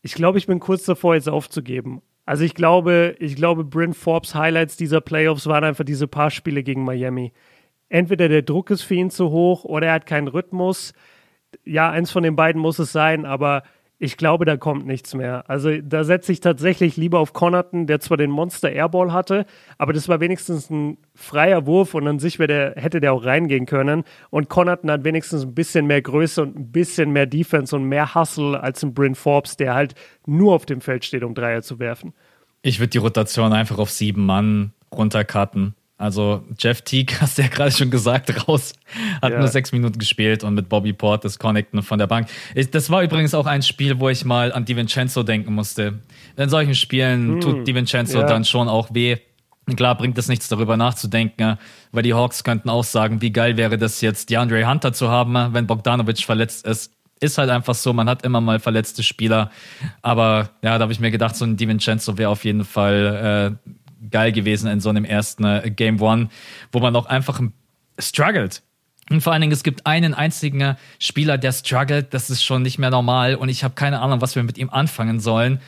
ich 0.02 0.14
glaube, 0.14 0.38
ich 0.38 0.48
bin 0.48 0.60
kurz 0.60 0.86
davor, 0.86 1.16
jetzt 1.16 1.30
aufzugeben. 1.30 2.02
Also 2.26 2.44
ich 2.44 2.56
glaube, 2.56 3.16
ich 3.20 3.36
glaube, 3.36 3.64
Bryn 3.64 3.94
Forbes 3.94 4.36
Highlights 4.36 4.78
dieser 4.78 5.02
Playoffs 5.02 5.48
waren 5.48 5.64
einfach 5.64 5.84
diese 5.84 6.08
paar 6.08 6.30
Spiele 6.30 6.64
gegen 6.64 6.84
Miami. 6.84 7.34
Entweder 7.90 8.30
der 8.30 8.42
Druck 8.42 8.70
ist 8.70 8.84
für 8.84 8.96
ihn 8.96 9.10
zu 9.10 9.32
hoch 9.32 9.66
oder 9.66 9.88
er 9.88 9.94
hat 9.94 10.06
keinen 10.06 10.30
Rhythmus. 10.30 10.94
Ja, 11.66 11.90
eins 11.90 12.12
von 12.12 12.24
den 12.24 12.38
beiden 12.38 12.62
muss 12.62 12.80
es 12.80 12.94
sein, 12.94 13.26
aber 13.26 13.64
ich 14.04 14.18
glaube, 14.18 14.46
da 14.46 14.58
kommt 14.58 14.88
nichts 14.88 15.14
mehr. 15.14 15.48
Also 15.48 15.80
da 15.80 16.04
setze 16.04 16.32
ich 16.32 16.40
tatsächlich 16.40 16.98
lieber 16.98 17.20
auf 17.20 17.34
Connaughton, 17.34 17.86
der 17.86 18.00
zwar 18.00 18.18
den 18.18 18.32
Monster 18.32 18.72
Airball 18.72 19.14
hatte, 19.14 19.46
aber 19.78 19.94
das 19.94 20.10
war 20.10 20.20
wenigstens 20.20 20.72
ein 20.72 20.98
freier 21.14 21.68
Wurf 21.68 21.94
und 21.94 22.08
an 22.08 22.18
sich 22.18 22.38
der, 22.38 22.74
hätte 22.78 23.00
der 23.00 23.14
auch 23.14 23.24
reingehen 23.24 23.68
können. 23.68 24.04
Und 24.32 24.50
Connaughton 24.50 24.90
hat 24.90 25.04
wenigstens 25.04 25.44
ein 25.44 25.54
bisschen 25.54 25.86
mehr 25.86 26.02
Größe 26.02 26.42
und 26.42 26.58
ein 26.58 26.72
bisschen 26.72 27.12
mehr 27.12 27.28
Defense 27.28 27.76
und 27.76 27.84
mehr 27.84 28.16
Hustle 28.16 28.60
als 28.60 28.82
ein 28.82 28.96
Bryn 28.96 29.14
Forbes, 29.14 29.56
der 29.56 29.76
halt 29.76 29.94
nur 30.26 30.56
auf 30.56 30.66
dem 30.66 30.82
Feld 30.82 31.06
steht, 31.06 31.24
um 31.24 31.36
Dreier 31.36 31.62
zu 31.62 31.78
werfen. 31.78 32.14
Ich 32.64 32.80
würde 32.80 32.90
die 32.90 32.98
Rotation 32.98 33.54
einfach 33.54 33.78
auf 33.78 33.92
sieben 33.92 34.26
Mann 34.26 34.74
runtercutten. 34.92 35.76
Also 36.02 36.44
Jeff 36.58 36.82
Teague, 36.82 37.16
hast 37.22 37.38
du 37.38 37.44
ja 37.44 37.48
gerade 37.48 37.72
schon 37.72 37.92
gesagt, 37.92 38.48
raus. 38.48 38.74
Hat 39.22 39.32
ja. 39.32 39.38
nur 39.38 39.48
sechs 39.48 39.72
Minuten 39.72 40.00
gespielt 40.00 40.44
und 40.44 40.56
mit 40.56 40.68
Bobby 40.68 40.94
Port 40.94 41.24
das 41.24 41.38
Connecten 41.38 41.84
von 41.84 42.00
der 42.00 42.08
Bank. 42.08 42.28
Ich, 42.56 42.72
das 42.72 42.90
war 42.90 43.04
übrigens 43.04 43.36
auch 43.36 43.46
ein 43.46 43.62
Spiel, 43.62 44.00
wo 44.00 44.10
ich 44.10 44.26
mal 44.26 44.52
an 44.52 44.66
DiVincenzo 44.66 45.22
denken 45.22 45.54
musste. 45.54 46.00
In 46.38 46.50
solchen 46.50 46.74
Spielen 46.74 47.34
hm. 47.34 47.42
tut 47.42 47.68
DiVincenzo 47.68 48.20
ja. 48.20 48.26
dann 48.26 48.46
schon 48.46 48.68
auch 48.68 48.94
weh. 48.94 49.18
Klar 49.76 49.96
bringt 49.96 50.18
es 50.18 50.28
nichts 50.28 50.48
darüber 50.48 50.76
nachzudenken, 50.76 51.60
weil 51.92 52.02
die 52.02 52.16
Hawks 52.16 52.44
könnten 52.44 52.70
auch 52.70 52.84
sagen, 52.84 53.22
wie 53.22 53.32
geil 53.32 53.56
wäre 53.58 53.78
das 53.78 54.02
jetzt, 54.02 54.32
DeAndre 54.32 54.68
Hunter 54.68 54.94
zu 54.94 55.10
haben, 55.10 55.54
wenn 55.54 55.68
Bogdanovic 55.68 56.24
verletzt 56.24 56.66
ist. 56.66 56.92
Ist 57.20 57.38
halt 57.38 57.52
einfach 57.52 57.76
so, 57.76 57.94
man 57.94 58.10
hat 58.10 58.26
immer 58.26 58.42
mal 58.42 58.60
verletzte 58.60 59.04
Spieler. 59.04 59.52
Aber 60.02 60.50
ja, 60.64 60.80
da 60.80 60.82
habe 60.82 60.92
ich 60.92 61.00
mir 61.00 61.12
gedacht, 61.12 61.36
so 61.36 61.46
ein 61.46 61.58
DiVincenzo 61.58 62.18
wäre 62.18 62.32
auf 62.32 62.44
jeden 62.44 62.66
Fall 62.66 63.60
äh, 63.64 63.72
geil 64.10 64.32
gewesen 64.32 64.70
in 64.70 64.80
so 64.80 64.90
einem 64.90 65.06
ersten 65.06 65.44
äh, 65.44 65.70
Game 65.70 66.02
One, 66.02 66.30
wo 66.72 66.80
man 66.80 66.96
auch 66.96 67.06
einfach 67.06 67.42
struggelt. 68.00 68.64
Und 69.10 69.22
vor 69.22 69.34
allen 69.34 69.42
Dingen, 69.42 69.52
es 69.52 69.64
gibt 69.64 69.86
einen 69.86 70.14
einzigen 70.14 70.78
Spieler, 70.98 71.38
der 71.38 71.52
struggelt. 71.52 72.14
Das 72.14 72.30
ist 72.30 72.44
schon 72.44 72.62
nicht 72.62 72.80
mehr 72.80 72.90
normal. 72.90 73.36
Und 73.36 73.50
ich 73.50 73.64
habe 73.64 73.74
keine 73.74 74.00
Ahnung, 74.00 74.22
was 74.22 74.36
wir 74.36 74.44
mit 74.44 74.58
ihm 74.58 74.70
anfangen 74.70 75.20
sollen. 75.20 75.60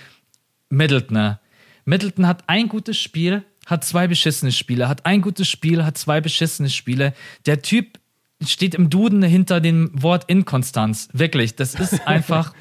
Middleton. 0.70 1.38
Middleton 1.86 2.26
hat 2.26 2.44
ein 2.48 2.70
gutes 2.70 2.98
Spiel, 2.98 3.44
hat 3.66 3.84
zwei 3.84 4.08
beschissene 4.08 4.54
Spiele, 4.54 4.88
hat 4.88 5.06
ein 5.06 5.22
gutes 5.22 5.50
Spiel, 5.50 5.84
hat 5.84 5.98
zwei 5.98 6.22
beschissene 6.22 6.70
Spiele. 6.70 7.14
Der 7.46 7.62
Typ 7.62 8.00
steht 8.42 8.76
im 8.76 8.90
Duden 8.90 9.22
hinter 9.22 9.60
dem 9.60 9.92
Wort 9.94 10.26
Inkonstanz. 10.30 11.10
Wirklich, 11.12 11.56
das 11.56 11.76
ist 11.76 12.08
einfach. 12.08 12.54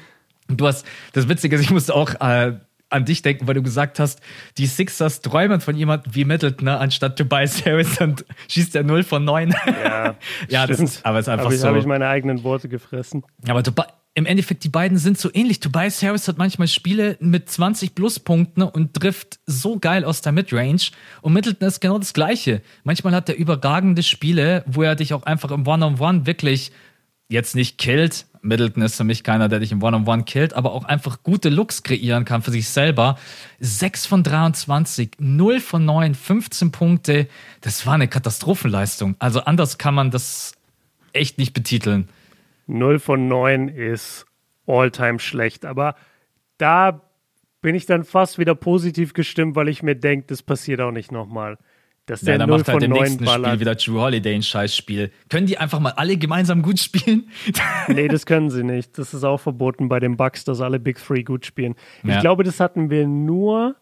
du 0.47 0.67
hast, 0.67 0.85
das 1.13 1.29
Witzige 1.29 1.55
ist, 1.55 1.61
ich 1.61 1.71
musste 1.71 1.95
auch 1.95 2.15
äh, 2.19 2.59
an 2.93 3.05
dich 3.05 3.21
denken, 3.21 3.47
weil 3.47 3.55
du 3.55 3.63
gesagt 3.63 3.99
hast, 3.99 4.21
die 4.57 4.67
Sixers 4.67 5.21
träumen 5.21 5.61
von 5.61 5.75
jemandem 5.75 6.13
wie 6.15 6.25
Middleton, 6.25 6.65
ne? 6.65 6.77
anstatt 6.77 7.17
Tobias 7.17 7.65
Harris 7.65 7.99
und 7.99 8.25
schießt 8.47 8.75
er 8.75 8.83
0 8.83 9.03
von 9.03 9.25
9. 9.25 9.53
Ja, 9.83 10.15
ja 10.49 10.67
das 10.67 10.79
ist, 10.79 11.05
aber 11.05 11.19
es 11.19 11.25
ist 11.25 11.29
einfach 11.29 11.45
aber 11.45 11.53
ich, 11.53 11.61
so. 11.61 11.67
habe 11.67 11.79
ich 11.79 11.85
meine 11.85 12.07
eigenen 12.07 12.43
Worte 12.43 12.69
gefressen. 12.69 13.23
Aber 13.47 13.63
im 14.15 14.27
Endeffekt, 14.27 14.63
die 14.63 14.69
beiden 14.69 14.99
sind 14.99 15.17
so 15.17 15.29
ähnlich. 15.33 15.59
Tobias 15.59 16.03
Harris 16.03 16.27
hat 16.27 16.37
manchmal 16.37 16.67
Spiele 16.67 17.17
mit 17.19 17.49
20 17.49 17.95
Pluspunkten 17.95 18.61
und 18.61 18.93
trifft 18.93 19.39
so 19.47 19.79
geil 19.79 20.05
aus 20.05 20.21
der 20.21 20.31
Midrange. 20.31 20.91
Und 21.21 21.33
Middleton 21.33 21.67
ist 21.67 21.79
genau 21.79 21.97
das 21.97 22.13
Gleiche. 22.13 22.61
Manchmal 22.83 23.15
hat 23.15 23.27
er 23.29 23.35
überragende 23.35 24.03
Spiele, 24.03 24.63
wo 24.67 24.83
er 24.83 24.95
dich 24.95 25.15
auch 25.15 25.23
einfach 25.23 25.49
im 25.49 25.65
One-on-One 25.65 25.95
-on 25.95 26.19
-One 26.19 26.25
wirklich 26.27 26.71
jetzt 27.33 27.55
nicht 27.55 27.77
killt. 27.77 28.25
Middleton 28.41 28.83
ist 28.83 28.95
für 28.95 29.03
mich 29.03 29.23
keiner, 29.23 29.49
der 29.49 29.59
dich 29.59 29.71
im 29.71 29.81
One-on-One 29.81 30.05
-on 30.05 30.21
-One 30.21 30.25
killt, 30.25 30.53
aber 30.53 30.73
auch 30.73 30.83
einfach 30.85 31.23
gute 31.23 31.49
Looks 31.49 31.83
kreieren 31.83 32.25
kann 32.25 32.41
für 32.41 32.51
sich 32.51 32.69
selber. 32.69 33.17
6 33.59 34.05
von 34.05 34.23
23, 34.23 35.11
0 35.19 35.59
von 35.59 35.85
9, 35.85 36.13
15 36.13 36.71
Punkte. 36.71 37.27
Das 37.61 37.85
war 37.85 37.93
eine 37.93 38.07
Katastrophenleistung. 38.07 39.15
Also 39.19 39.41
anders 39.41 39.77
kann 39.77 39.95
man 39.95 40.11
das 40.11 40.53
echt 41.13 41.37
nicht 41.37 41.53
betiteln. 41.53 42.09
0 42.67 42.99
von 42.99 43.27
9 43.27 43.69
ist 43.69 44.25
all-time 44.67 45.19
schlecht. 45.19 45.65
Aber 45.65 45.95
da 46.57 47.01
bin 47.61 47.75
ich 47.75 47.85
dann 47.85 48.03
fast 48.03 48.39
wieder 48.39 48.55
positiv 48.55 49.13
gestimmt, 49.13 49.55
weil 49.55 49.69
ich 49.69 49.83
mir 49.83 49.95
denke, 49.95 50.27
das 50.27 50.43
passiert 50.43 50.81
auch 50.81 50.91
nicht 50.91 51.11
nochmal. 51.11 51.57
Dass 52.05 52.21
der 52.21 52.33
ja, 52.33 52.37
dann 52.39 52.49
0 52.49 52.57
macht 52.57 52.67
halt 52.67 52.83
im 52.83 52.91
nächsten 52.91 53.23
ballert. 53.23 53.51
Spiel 53.51 53.59
wieder 53.61 53.75
Drew 53.75 54.01
Holiday 54.01 54.35
ein 54.35 54.43
Scheißspiel. 54.43 55.11
Können 55.29 55.47
die 55.47 55.57
einfach 55.57 55.79
mal 55.79 55.91
alle 55.91 56.17
gemeinsam 56.17 56.61
gut 56.61 56.79
spielen? 56.79 57.29
nee, 57.87 58.09
das 58.09 58.25
können 58.25 58.49
sie 58.49 58.63
nicht. 58.63 58.97
Das 58.97 59.13
ist 59.13 59.23
auch 59.23 59.39
verboten 59.39 59.87
bei 59.87 60.01
den 60.01 60.17
Bucks, 60.17 60.43
dass 60.43 60.59
alle 60.59 60.79
Big 60.79 60.97
Three 60.97 61.23
gut 61.23 61.45
spielen. 61.45 61.75
Ja. 62.03 62.15
Ich 62.15 62.21
glaube, 62.21 62.43
das 62.43 62.59
hatten 62.59 62.89
wir 62.89 63.07
nur 63.07 63.75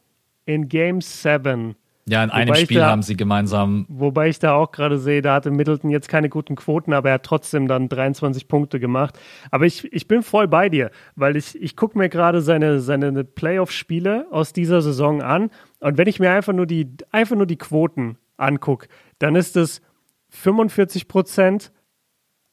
in 0.46 0.70
Game 0.70 1.02
7 1.02 1.76
ja, 2.08 2.24
in 2.24 2.32
einem 2.32 2.56
Spiel 2.56 2.80
da, 2.80 2.90
haben 2.90 3.04
sie 3.04 3.16
gemeinsam. 3.16 3.86
Wobei 3.88 4.30
ich 4.30 4.40
da 4.40 4.54
auch 4.54 4.72
gerade 4.72 4.98
sehe, 4.98 5.22
da 5.22 5.36
hatte 5.36 5.52
Middleton 5.52 5.90
jetzt 5.92 6.10
keine 6.10 6.30
guten 6.30 6.56
Quoten, 6.56 6.94
aber 6.94 7.10
er 7.10 7.16
hat 7.16 7.24
trotzdem 7.24 7.68
dann 7.68 7.90
23 7.90 8.48
Punkte 8.48 8.80
gemacht. 8.80 9.20
Aber 9.52 9.66
ich, 9.66 9.92
ich 9.94 10.08
bin 10.08 10.24
voll 10.24 10.48
bei 10.48 10.68
dir, 10.70 10.92
weil 11.16 11.36
ich, 11.36 11.62
ich 11.62 11.76
gucke 11.76 11.98
mir 11.98 12.10
gerade 12.10 12.42
seine, 12.42 12.80
seine 12.80 13.24
Playoff-Spiele 13.24 14.28
aus 14.32 14.52
dieser 14.52 14.82
Saison 14.82 15.22
an. 15.22 15.52
Und 15.82 15.98
wenn 15.98 16.08
ich 16.08 16.20
mir 16.20 16.32
einfach 16.32 16.54
nur 16.54 16.66
die, 16.66 16.88
einfach 17.12 17.36
nur 17.36 17.46
die 17.46 17.58
Quoten 17.58 18.18
angucke, 18.38 18.88
dann 19.20 19.36
ist 19.36 19.58
es 19.58 19.82
45 20.30 21.10
Prozent, 21.10 21.74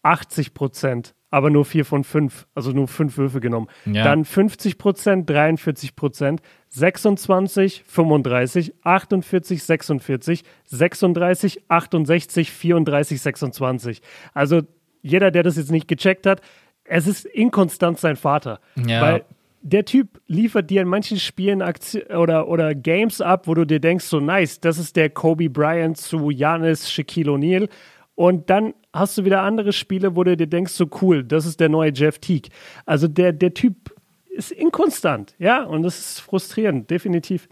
80 0.03 0.55
Prozent 0.55 1.15
aber 1.31 1.51
nur 1.51 1.65
vier 1.65 1.85
von 1.85 2.05
fünf, 2.05 2.47
also 2.55 2.73
nur 2.73 2.89
fünf 2.89 3.17
Würfe 3.19 3.41
genommen. 3.41 3.69
Ja. 3.85 4.05
Dann 4.05 4.25
50 4.25 4.79
Prozent, 4.79 5.29
43 5.29 5.95
Prozent, 5.95 6.41
26, 6.69 7.85
35, 7.87 8.75
48, 8.83 9.63
46, 9.63 10.45
36, 10.65 11.63
68, 11.69 12.51
34, 12.51 13.21
26. 13.21 14.03
Also 14.33 14.63
jeder, 15.03 15.31
der 15.31 15.43
das 15.43 15.57
jetzt 15.57 15.71
nicht 15.71 15.89
gecheckt 15.89 16.27
hat, 16.27 16.41
es 16.85 17.07
ist 17.07 17.27
inkonstant 17.27 17.99
sein 17.99 18.17
Vater. 18.17 18.61
Ja. 18.77 19.03
Weil 19.03 19.25
der 19.61 19.85
Typ 19.85 20.21
liefert 20.27 20.71
dir 20.71 20.83
in 20.83 20.89
manchen 20.89 21.19
Spielen 21.19 21.63
Aktion 21.63 22.03
oder, 22.17 22.49
oder 22.49 22.75
Games 22.75 23.21
ab, 23.21 23.47
wo 23.47 23.55
du 23.55 23.65
dir 23.65 23.81
denkst, 23.81 24.05
so 24.05 24.21
nice, 24.21 24.61
das 24.61 24.79
ist 24.79 24.97
der 24.97 25.11
Kobe 25.11 25.51
Bryant 25.51 25.97
zu 25.97 26.31
Janis 26.31 26.91
Shaquille 26.91 27.31
O'Neal. 27.31 27.69
Und 28.15 28.51
dann 28.51 28.75
hast 28.93 29.19
du 29.19 29.25
wieder 29.25 29.43
andere 29.43 29.73
Spiele, 29.73 30.17
wo 30.17 30.25
du 30.25 30.37
dir 30.37 30.47
denkst, 30.47 30.73
so 30.73 30.89
cool, 31.03 31.23
das 31.23 31.47
ist 31.47 31.61
der 31.61 31.69
neue 31.69 31.93
Jeff 31.93 32.19
Teague. 32.19 32.51
Also 32.87 33.09
der, 33.09 33.33
der 33.33 33.55
Typ 33.55 33.95
ist 34.29 34.53
inkonstant, 34.53 35.35
ja, 35.39 35.65
und 35.65 35.83
das 35.83 35.99
ist 35.99 36.21
frustrierend, 36.21 36.91
definitiv. 36.91 37.49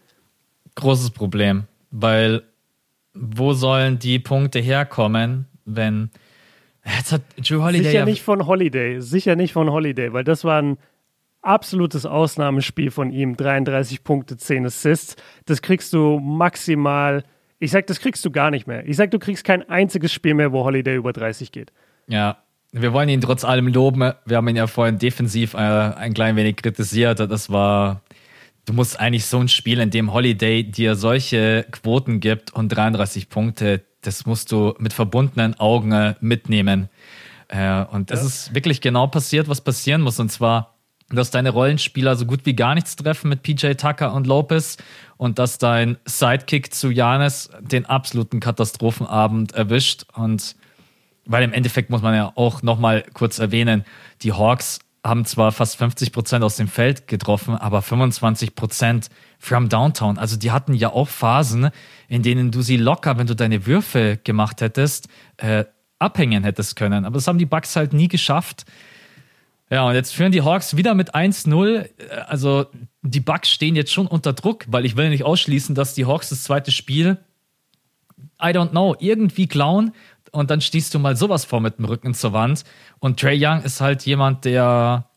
Großes 0.74 1.10
Problem, 1.10 1.64
weil 1.90 2.42
wo 3.14 3.54
sollen 3.54 3.98
die 3.98 4.18
Punkte 4.18 4.58
herkommen, 4.58 5.46
wenn 5.64 6.10
jetzt 6.84 7.12
hat 7.12 7.22
Drew 7.38 7.62
Holiday 7.62 7.84
sicher 7.84 7.98
ja 7.98 8.04
nicht 8.04 8.22
von 8.22 8.46
Holiday, 8.46 9.00
sicher 9.00 9.36
nicht 9.36 9.52
von 9.52 9.70
Holiday, 9.70 10.12
weil 10.12 10.24
das 10.24 10.44
war 10.44 10.60
ein 10.60 10.78
absolutes 11.46 12.06
Ausnahmespiel 12.06 12.90
von 12.90 13.10
ihm, 13.10 13.36
33 13.36 14.04
Punkte, 14.04 14.36
10 14.36 14.66
Assists. 14.66 15.16
Das 15.44 15.62
kriegst 15.62 15.92
du 15.92 16.18
maximal 16.18 17.24
ich 17.58 17.70
sag, 17.70 17.86
das 17.86 18.00
kriegst 18.00 18.24
du 18.24 18.30
gar 18.30 18.50
nicht 18.50 18.66
mehr. 18.66 18.86
Ich 18.86 18.96
sag, 18.96 19.10
du 19.10 19.18
kriegst 19.18 19.44
kein 19.44 19.68
einziges 19.68 20.12
Spiel 20.12 20.34
mehr, 20.34 20.52
wo 20.52 20.64
Holiday 20.64 20.96
über 20.96 21.12
30 21.12 21.52
geht. 21.52 21.72
Ja, 22.06 22.38
wir 22.72 22.92
wollen 22.92 23.08
ihn 23.08 23.20
trotz 23.20 23.44
allem 23.44 23.68
loben. 23.68 24.12
Wir 24.26 24.36
haben 24.36 24.48
ihn 24.48 24.56
ja 24.56 24.66
vorhin 24.66 24.98
defensiv 24.98 25.54
äh, 25.54 25.56
ein 25.56 26.12
klein 26.12 26.36
wenig 26.36 26.56
kritisiert. 26.56 27.20
Das 27.20 27.50
war, 27.50 28.02
du 28.66 28.74
musst 28.74 29.00
eigentlich 29.00 29.24
so 29.24 29.38
ein 29.38 29.48
Spiel, 29.48 29.80
in 29.80 29.90
dem 29.90 30.12
Holiday 30.12 30.64
dir 30.64 30.96
solche 30.96 31.66
Quoten 31.70 32.20
gibt 32.20 32.52
und 32.52 32.68
33 32.68 33.30
Punkte, 33.30 33.82
das 34.02 34.26
musst 34.26 34.52
du 34.52 34.74
mit 34.78 34.92
verbundenen 34.92 35.58
Augen 35.58 35.92
äh, 35.92 36.14
mitnehmen. 36.20 36.90
Äh, 37.48 37.84
und 37.84 38.10
das 38.10 38.20
ja. 38.20 38.26
ist 38.26 38.54
wirklich 38.54 38.82
genau 38.82 39.06
passiert, 39.06 39.48
was 39.48 39.62
passieren 39.62 40.02
muss. 40.02 40.20
Und 40.20 40.30
zwar, 40.30 40.75
dass 41.10 41.30
deine 41.30 41.50
Rollenspieler 41.50 42.16
so 42.16 42.26
gut 42.26 42.40
wie 42.44 42.56
gar 42.56 42.74
nichts 42.74 42.96
treffen 42.96 43.28
mit 43.28 43.42
PJ 43.42 43.72
Tucker 43.74 44.12
und 44.12 44.26
Lopez 44.26 44.76
und 45.16 45.38
dass 45.38 45.58
dein 45.58 45.96
Sidekick 46.04 46.74
zu 46.74 46.90
Janis 46.90 47.50
den 47.60 47.86
absoluten 47.86 48.40
Katastrophenabend 48.40 49.52
erwischt. 49.52 50.04
Und 50.14 50.56
weil 51.24 51.44
im 51.44 51.52
Endeffekt 51.52 51.90
muss 51.90 52.02
man 52.02 52.14
ja 52.14 52.32
auch 52.34 52.62
nochmal 52.62 53.04
kurz 53.14 53.38
erwähnen, 53.38 53.84
die 54.22 54.32
Hawks 54.32 54.80
haben 55.04 55.24
zwar 55.24 55.52
fast 55.52 55.76
50 55.76 56.10
Prozent 56.12 56.42
aus 56.42 56.56
dem 56.56 56.66
Feld 56.66 57.06
getroffen, 57.06 57.54
aber 57.54 57.80
25 57.80 58.56
Prozent 58.56 59.08
from 59.38 59.68
Downtown. 59.68 60.18
Also 60.18 60.36
die 60.36 60.50
hatten 60.50 60.74
ja 60.74 60.90
auch 60.92 61.08
Phasen, 61.08 61.70
in 62.08 62.22
denen 62.22 62.50
du 62.50 62.62
sie 62.62 62.76
locker, 62.76 63.16
wenn 63.16 63.28
du 63.28 63.36
deine 63.36 63.66
Würfe 63.66 64.18
gemacht 64.24 64.60
hättest, 64.60 65.08
äh, 65.36 65.64
abhängen 66.00 66.42
hättest 66.42 66.74
können. 66.74 67.04
Aber 67.04 67.14
das 67.14 67.28
haben 67.28 67.38
die 67.38 67.46
Bucks 67.46 67.76
halt 67.76 67.92
nie 67.92 68.08
geschafft. 68.08 68.66
Ja, 69.70 69.88
und 69.88 69.94
jetzt 69.94 70.14
führen 70.14 70.32
die 70.32 70.42
Hawks 70.42 70.76
wieder 70.76 70.94
mit 70.94 71.14
1-0. 71.14 71.88
Also 72.28 72.66
die 73.02 73.20
Bucks 73.20 73.50
stehen 73.50 73.74
jetzt 73.74 73.92
schon 73.92 74.06
unter 74.06 74.32
Druck, 74.32 74.64
weil 74.68 74.84
ich 74.84 74.96
will 74.96 75.08
nicht 75.08 75.24
ausschließen, 75.24 75.74
dass 75.74 75.94
die 75.94 76.06
Hawks 76.06 76.28
das 76.28 76.44
zweite 76.44 76.70
Spiel, 76.70 77.18
I 78.40 78.48
don't 78.48 78.70
know, 78.70 78.94
irgendwie 78.98 79.46
klauen 79.46 79.92
und 80.30 80.50
dann 80.50 80.60
stehst 80.60 80.94
du 80.94 80.98
mal 80.98 81.16
sowas 81.16 81.44
vor 81.44 81.60
mit 81.60 81.78
dem 81.78 81.84
Rücken 81.84 82.14
zur 82.14 82.32
Wand. 82.32 82.64
Und 83.00 83.18
Trey 83.18 83.38
Young 83.40 83.62
ist 83.62 83.80
halt 83.80 84.04
jemand, 84.04 84.44
der, 84.44 85.08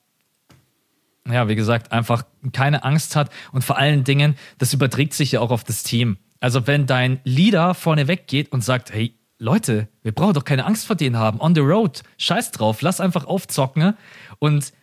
ja, 1.30 1.48
wie 1.48 1.56
gesagt, 1.56 1.92
einfach 1.92 2.24
keine 2.52 2.84
Angst 2.84 3.16
hat 3.16 3.30
und 3.52 3.64
vor 3.64 3.78
allen 3.78 4.04
Dingen, 4.04 4.36
das 4.58 4.74
überträgt 4.74 5.14
sich 5.14 5.34
ja 5.34 5.42
auch 5.42 5.52
auf 5.52 5.64
das 5.64 5.84
Team. 5.84 6.18
Also 6.40 6.66
wenn 6.66 6.86
dein 6.86 7.20
Leader 7.24 7.74
vorne 7.74 8.08
weggeht 8.08 8.52
und 8.52 8.64
sagt, 8.64 8.94
hey, 8.94 9.16
Leute, 9.42 9.88
wir 10.04 10.12
brauchen 10.12 10.34
doch 10.34 10.44
keine 10.44 10.66
Angst 10.66 10.86
vor 10.86 10.98
denen 10.98 11.18
haben. 11.18 11.40
On 11.40 11.56
the 11.56 11.62
road, 11.62 12.04
scheiß 12.18 12.52
drauf, 12.52 12.82
lass 12.82 13.00
einfach 13.00 13.26
aufzocken. 13.26 13.96
Und 14.40 14.74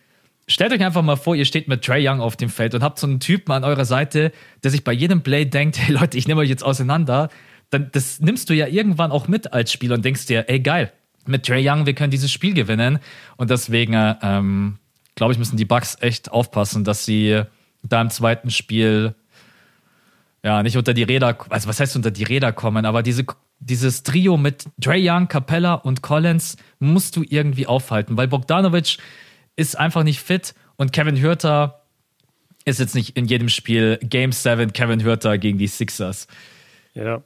stellt 0.47 0.71
euch 0.71 0.83
einfach 0.83 1.01
mal 1.01 1.15
vor, 1.15 1.35
ihr 1.35 1.45
steht 1.45 1.67
mit 1.67 1.83
Trey 1.83 2.07
Young 2.07 2.21
auf 2.21 2.37
dem 2.37 2.49
Feld 2.49 2.73
und 2.73 2.83
habt 2.83 2.99
so 2.99 3.07
einen 3.07 3.19
Typen 3.19 3.51
an 3.51 3.63
eurer 3.63 3.85
Seite, 3.85 4.31
der 4.63 4.71
sich 4.71 4.83
bei 4.83 4.93
jedem 4.93 5.21
Play 5.21 5.45
denkt, 5.45 5.77
hey 5.79 5.93
Leute, 5.93 6.17
ich 6.17 6.27
nehme 6.27 6.41
euch 6.41 6.49
jetzt 6.49 6.63
auseinander. 6.63 7.29
Dann 7.69 7.89
das 7.91 8.19
nimmst 8.21 8.49
du 8.49 8.53
ja 8.53 8.67
irgendwann 8.67 9.11
auch 9.11 9.27
mit 9.27 9.53
als 9.53 9.71
Spieler 9.71 9.95
und 9.95 10.05
denkst 10.05 10.25
dir, 10.25 10.45
ey 10.47 10.59
geil, 10.59 10.93
mit 11.25 11.45
Trey 11.45 11.67
Young, 11.67 11.85
wir 11.85 11.93
können 11.93 12.11
dieses 12.11 12.31
Spiel 12.31 12.53
gewinnen. 12.53 12.99
Und 13.35 13.49
deswegen, 13.49 13.93
ähm, 14.21 14.77
glaube 15.15 15.33
ich, 15.33 15.39
müssen 15.39 15.57
die 15.57 15.65
Bucks 15.65 15.97
echt 15.99 16.31
aufpassen, 16.31 16.85
dass 16.85 17.03
sie 17.03 17.41
da 17.83 18.01
im 18.01 18.09
zweiten 18.09 18.49
Spiel 18.49 19.15
ja 20.43 20.63
nicht 20.63 20.77
unter 20.77 20.93
die 20.93 21.03
Räder, 21.03 21.37
also 21.49 21.67
was 21.67 21.79
heißt 21.79 21.97
unter 21.97 22.11
die 22.11 22.23
Räder 22.23 22.53
kommen, 22.53 22.85
aber 22.85 23.03
diese 23.03 23.25
dieses 23.59 24.03
Trio 24.03 24.37
mit 24.37 24.65
Trey 24.81 25.09
Young, 25.09 25.27
Capella 25.27 25.73
und 25.73 26.01
Collins 26.01 26.57
musst 26.79 27.15
du 27.15 27.23
irgendwie 27.27 27.67
aufhalten, 27.67 28.17
weil 28.17 28.27
Bogdanovic 28.27 28.97
ist 29.57 29.77
einfach 29.77 30.03
nicht 30.03 30.21
fit 30.21 30.55
und 30.77 30.93
Kevin 30.93 31.21
Hürter 31.21 31.83
ist 32.63 32.79
jetzt 32.79 32.95
nicht 32.95 33.17
in 33.17 33.25
jedem 33.25 33.49
Spiel 33.49 33.97
Game 34.01 34.31
7 34.31 34.71
Kevin 34.71 35.03
Hürter 35.03 35.37
gegen 35.37 35.57
die 35.57 35.67
Sixers. 35.67 36.27
Ja. 36.93 37.23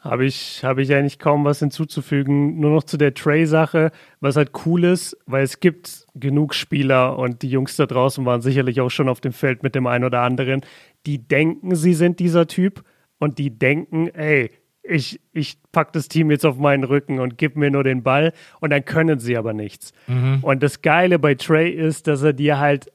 Habe 0.00 0.26
ich, 0.26 0.62
habe 0.62 0.82
ich 0.82 0.92
eigentlich 0.92 1.18
kaum 1.18 1.44
was 1.44 1.60
hinzuzufügen. 1.60 2.60
Nur 2.60 2.70
noch 2.70 2.84
zu 2.84 2.98
der 2.98 3.14
Trey-Sache, 3.14 3.90
was 4.20 4.36
halt 4.36 4.50
cool 4.66 4.84
ist, 4.84 5.16
weil 5.26 5.42
es 5.42 5.60
gibt 5.60 6.06
genug 6.14 6.54
Spieler 6.54 7.18
und 7.18 7.42
die 7.42 7.48
Jungs 7.48 7.76
da 7.76 7.86
draußen 7.86 8.24
waren 8.26 8.42
sicherlich 8.42 8.80
auch 8.80 8.90
schon 8.90 9.08
auf 9.08 9.20
dem 9.20 9.32
Feld 9.32 9.62
mit 9.62 9.74
dem 9.74 9.86
einen 9.86 10.04
oder 10.04 10.20
anderen, 10.20 10.60
die 11.06 11.18
denken, 11.18 11.74
sie 11.74 11.94
sind 11.94 12.20
dieser 12.20 12.46
Typ 12.46 12.84
und 13.18 13.38
die 13.38 13.58
denken, 13.58 14.08
ey, 14.08 14.50
ich, 14.84 15.20
ich 15.32 15.58
pack 15.72 15.92
das 15.92 16.08
Team 16.08 16.30
jetzt 16.30 16.44
auf 16.44 16.58
meinen 16.58 16.84
Rücken 16.84 17.18
und 17.18 17.38
gib 17.38 17.56
mir 17.56 17.70
nur 17.70 17.84
den 17.84 18.02
Ball 18.02 18.32
und 18.60 18.70
dann 18.70 18.84
können 18.84 19.18
sie 19.18 19.36
aber 19.36 19.54
nichts. 19.54 19.92
Mhm. 20.06 20.38
Und 20.42 20.62
das 20.62 20.82
Geile 20.82 21.18
bei 21.18 21.34
Trey 21.34 21.70
ist, 21.70 22.06
dass 22.06 22.22
er 22.22 22.34
dir 22.34 22.58
halt 22.58 22.92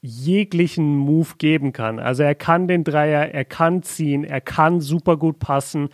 jeglichen 0.00 0.96
Move 0.96 1.34
geben 1.38 1.72
kann. 1.72 1.98
Also 1.98 2.22
er 2.22 2.34
kann 2.34 2.68
den 2.68 2.84
Dreier, 2.84 3.34
er 3.34 3.44
kann 3.44 3.82
ziehen, 3.82 4.24
er 4.24 4.40
kann 4.40 4.80
super 4.80 5.16
gut 5.16 5.38
passen, 5.38 5.88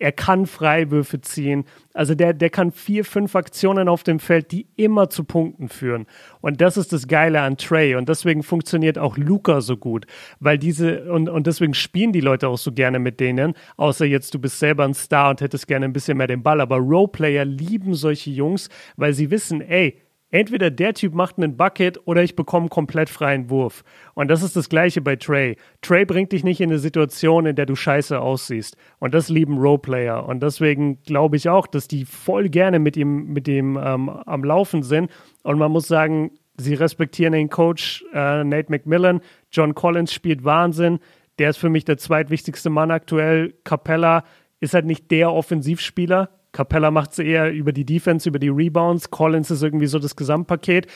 er 0.00 0.12
kann 0.12 0.46
Freiwürfe 0.46 1.20
ziehen. 1.20 1.64
Also 1.92 2.14
der, 2.14 2.32
der 2.32 2.50
kann 2.50 2.70
vier, 2.70 3.04
fünf 3.04 3.34
Aktionen 3.34 3.88
auf 3.88 4.02
dem 4.02 4.20
Feld, 4.20 4.52
die 4.52 4.68
immer 4.76 5.10
zu 5.10 5.24
Punkten 5.24 5.68
führen. 5.68 6.06
Und 6.40 6.60
das 6.60 6.76
ist 6.76 6.92
das 6.92 7.08
Geile 7.08 7.40
an 7.40 7.56
Trey. 7.56 7.96
Und 7.96 8.08
deswegen 8.08 8.42
funktioniert 8.42 8.98
auch 8.98 9.16
Luca 9.16 9.60
so 9.60 9.76
gut. 9.76 10.06
Weil 10.38 10.58
diese, 10.58 11.10
und, 11.12 11.28
und 11.28 11.46
deswegen 11.46 11.74
spielen 11.74 12.12
die 12.12 12.20
Leute 12.20 12.48
auch 12.48 12.58
so 12.58 12.72
gerne 12.72 12.98
mit 12.98 13.20
denen. 13.20 13.54
Außer 13.76 14.04
jetzt, 14.04 14.34
du 14.34 14.38
bist 14.38 14.58
selber 14.58 14.84
ein 14.84 14.94
Star 14.94 15.30
und 15.30 15.40
hättest 15.40 15.66
gerne 15.66 15.86
ein 15.86 15.92
bisschen 15.92 16.16
mehr 16.16 16.28
den 16.28 16.42
Ball. 16.42 16.60
Aber 16.60 16.76
Roleplayer 16.76 17.44
lieben 17.44 17.94
solche 17.94 18.30
Jungs, 18.30 18.68
weil 18.96 19.12
sie 19.12 19.30
wissen, 19.30 19.60
ey, 19.60 19.98
entweder 20.30 20.70
der 20.70 20.94
Typ 20.94 21.14
macht 21.14 21.38
einen 21.38 21.56
Bucket 21.56 22.00
oder 22.06 22.22
ich 22.22 22.36
bekomme 22.36 22.68
komplett 22.68 23.08
freien 23.08 23.50
Wurf. 23.50 23.84
Und 24.14 24.28
das 24.28 24.42
ist 24.42 24.56
das 24.56 24.68
Gleiche 24.68 25.00
bei 25.00 25.16
Trey. 25.16 25.56
Trey 25.82 26.04
bringt 26.04 26.32
dich 26.32 26.44
nicht 26.44 26.60
in 26.60 26.70
eine 26.70 26.78
Situation, 26.78 27.46
in 27.46 27.56
der 27.56 27.66
du 27.66 27.74
scheiße 27.74 28.20
aussiehst. 28.20 28.76
Und 28.98 29.14
das 29.14 29.28
lieben 29.28 29.58
Roleplayer. 29.58 30.26
Und 30.26 30.42
deswegen 30.42 31.02
glaube 31.02 31.36
ich 31.36 31.48
auch, 31.48 31.66
dass 31.66 31.88
die 31.88 32.04
voll 32.04 32.48
gerne 32.48 32.78
mit 32.78 32.96
ihm, 32.96 33.32
mit 33.32 33.48
ihm 33.48 33.78
ähm, 33.82 34.08
am 34.08 34.44
Laufen 34.44 34.82
sind. 34.82 35.10
Und 35.42 35.58
man 35.58 35.72
muss 35.72 35.88
sagen, 35.88 36.32
sie 36.56 36.74
respektieren 36.74 37.32
den 37.32 37.48
Coach 37.48 38.04
äh, 38.12 38.44
Nate 38.44 38.70
McMillan. 38.70 39.20
John 39.50 39.74
Collins 39.74 40.12
spielt 40.12 40.44
Wahnsinn. 40.44 40.98
Der 41.38 41.50
ist 41.50 41.58
für 41.58 41.70
mich 41.70 41.84
der 41.84 41.98
zweitwichtigste 41.98 42.68
Mann 42.68 42.90
aktuell. 42.90 43.54
Capella 43.64 44.24
ist 44.60 44.74
halt 44.74 44.86
nicht 44.86 45.10
der 45.10 45.32
Offensivspieler, 45.32 46.30
Capella 46.58 46.90
macht 46.90 47.12
es 47.12 47.20
eher 47.20 47.52
über 47.52 47.70
die 47.70 47.84
Defense, 47.84 48.28
über 48.28 48.40
die 48.40 48.48
Rebounds. 48.48 49.12
Collins 49.12 49.48
ist 49.52 49.62
irgendwie 49.62 49.86
so 49.86 50.00
das 50.00 50.16
Gesamtpaket. 50.16 50.88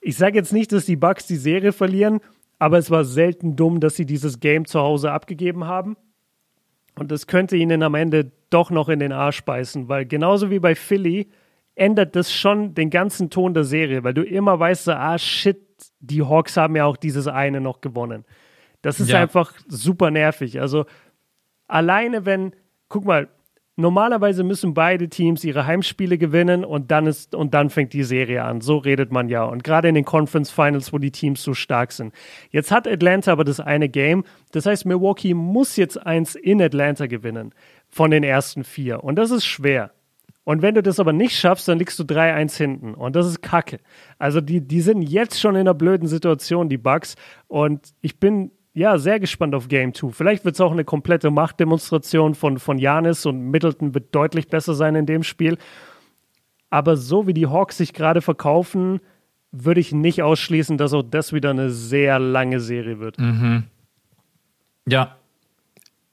Ich 0.00 0.16
sage 0.16 0.36
jetzt 0.36 0.52
nicht, 0.52 0.72
dass 0.72 0.86
die 0.86 0.96
Bucks 0.96 1.24
die 1.28 1.36
Serie 1.36 1.70
verlieren, 1.70 2.18
aber 2.58 2.78
es 2.78 2.90
war 2.90 3.04
selten 3.04 3.54
dumm, 3.54 3.78
dass 3.78 3.94
sie 3.94 4.06
dieses 4.06 4.40
Game 4.40 4.64
zu 4.64 4.80
Hause 4.80 5.12
abgegeben 5.12 5.66
haben. 5.66 5.96
Und 6.96 7.12
das 7.12 7.28
könnte 7.28 7.54
ihnen 7.54 7.84
am 7.84 7.94
Ende 7.94 8.32
doch 8.50 8.72
noch 8.72 8.88
in 8.88 8.98
den 8.98 9.12
Arsch 9.12 9.44
beißen, 9.44 9.88
weil 9.88 10.04
genauso 10.04 10.50
wie 10.50 10.58
bei 10.58 10.74
Philly 10.74 11.28
ändert 11.76 12.16
das 12.16 12.32
schon 12.32 12.74
den 12.74 12.90
ganzen 12.90 13.30
Ton 13.30 13.54
der 13.54 13.62
Serie, 13.62 14.02
weil 14.02 14.14
du 14.14 14.24
immer 14.24 14.58
weißt, 14.58 14.86
so, 14.86 14.92
ah 14.94 15.16
shit, 15.16 15.60
die 16.00 16.24
Hawks 16.24 16.56
haben 16.56 16.74
ja 16.74 16.86
auch 16.86 16.96
dieses 16.96 17.28
eine 17.28 17.60
noch 17.60 17.82
gewonnen. 17.82 18.24
Das 18.82 18.98
ist 18.98 19.10
ja. 19.10 19.20
einfach 19.20 19.52
super 19.68 20.10
nervig. 20.10 20.60
Also 20.60 20.86
alleine 21.68 22.26
wenn, 22.26 22.52
guck 22.88 23.04
mal, 23.04 23.28
normalerweise 23.78 24.42
müssen 24.42 24.74
beide 24.74 25.08
Teams 25.08 25.44
ihre 25.44 25.66
Heimspiele 25.66 26.18
gewinnen 26.18 26.64
und 26.64 26.90
dann 26.90 27.06
ist 27.06 27.34
und 27.34 27.54
dann 27.54 27.70
fängt 27.70 27.92
die 27.92 28.02
Serie 28.02 28.42
an. 28.42 28.60
So 28.60 28.78
redet 28.78 29.12
man 29.12 29.28
ja. 29.28 29.44
Und 29.44 29.64
gerade 29.64 29.88
in 29.88 29.94
den 29.94 30.04
Conference 30.04 30.50
Finals, 30.50 30.92
wo 30.92 30.98
die 30.98 31.12
Teams 31.12 31.42
so 31.42 31.54
stark 31.54 31.92
sind. 31.92 32.12
Jetzt 32.50 32.70
hat 32.70 32.88
Atlanta 32.88 33.32
aber 33.32 33.44
das 33.44 33.60
eine 33.60 33.88
Game. 33.88 34.24
Das 34.52 34.66
heißt, 34.66 34.84
Milwaukee 34.84 35.32
muss 35.34 35.76
jetzt 35.76 36.04
eins 36.04 36.34
in 36.34 36.60
Atlanta 36.60 37.06
gewinnen 37.06 37.54
von 37.88 38.10
den 38.10 38.24
ersten 38.24 38.64
vier. 38.64 39.04
Und 39.04 39.16
das 39.16 39.30
ist 39.30 39.46
schwer. 39.46 39.92
Und 40.44 40.62
wenn 40.62 40.74
du 40.74 40.82
das 40.82 40.98
aber 40.98 41.12
nicht 41.12 41.36
schaffst, 41.36 41.68
dann 41.68 41.78
liegst 41.78 41.98
du 41.98 42.04
3-1 42.04 42.56
hinten. 42.56 42.94
Und 42.94 43.14
das 43.14 43.26
ist 43.26 43.42
Kacke. 43.42 43.80
Also 44.18 44.40
die, 44.40 44.60
die 44.60 44.80
sind 44.80 45.02
jetzt 45.02 45.38
schon 45.38 45.54
in 45.54 45.60
einer 45.60 45.74
blöden 45.74 46.08
Situation, 46.08 46.68
die 46.68 46.78
Bugs. 46.78 47.16
Und 47.48 47.92
ich 48.00 48.18
bin 48.18 48.50
ja, 48.78 48.96
sehr 48.96 49.18
gespannt 49.18 49.56
auf 49.56 49.66
Game 49.66 49.92
2. 49.92 50.12
Vielleicht 50.12 50.44
wird 50.44 50.54
es 50.54 50.60
auch 50.60 50.70
eine 50.70 50.84
komplette 50.84 51.32
Machtdemonstration 51.32 52.36
von, 52.36 52.60
von 52.60 52.78
Janis 52.78 53.26
und 53.26 53.50
Middleton 53.50 53.92
wird 53.92 54.14
deutlich 54.14 54.46
besser 54.46 54.74
sein 54.74 54.94
in 54.94 55.04
dem 55.04 55.24
Spiel. 55.24 55.58
Aber 56.70 56.96
so 56.96 57.26
wie 57.26 57.34
die 57.34 57.48
Hawks 57.48 57.78
sich 57.78 57.92
gerade 57.92 58.22
verkaufen, 58.22 59.00
würde 59.50 59.80
ich 59.80 59.90
nicht 59.90 60.22
ausschließen, 60.22 60.78
dass 60.78 60.92
auch 60.92 61.02
das 61.02 61.32
wieder 61.32 61.50
eine 61.50 61.70
sehr 61.70 62.20
lange 62.20 62.60
Serie 62.60 63.00
wird. 63.00 63.18
Mhm. 63.18 63.64
Ja. 64.88 65.16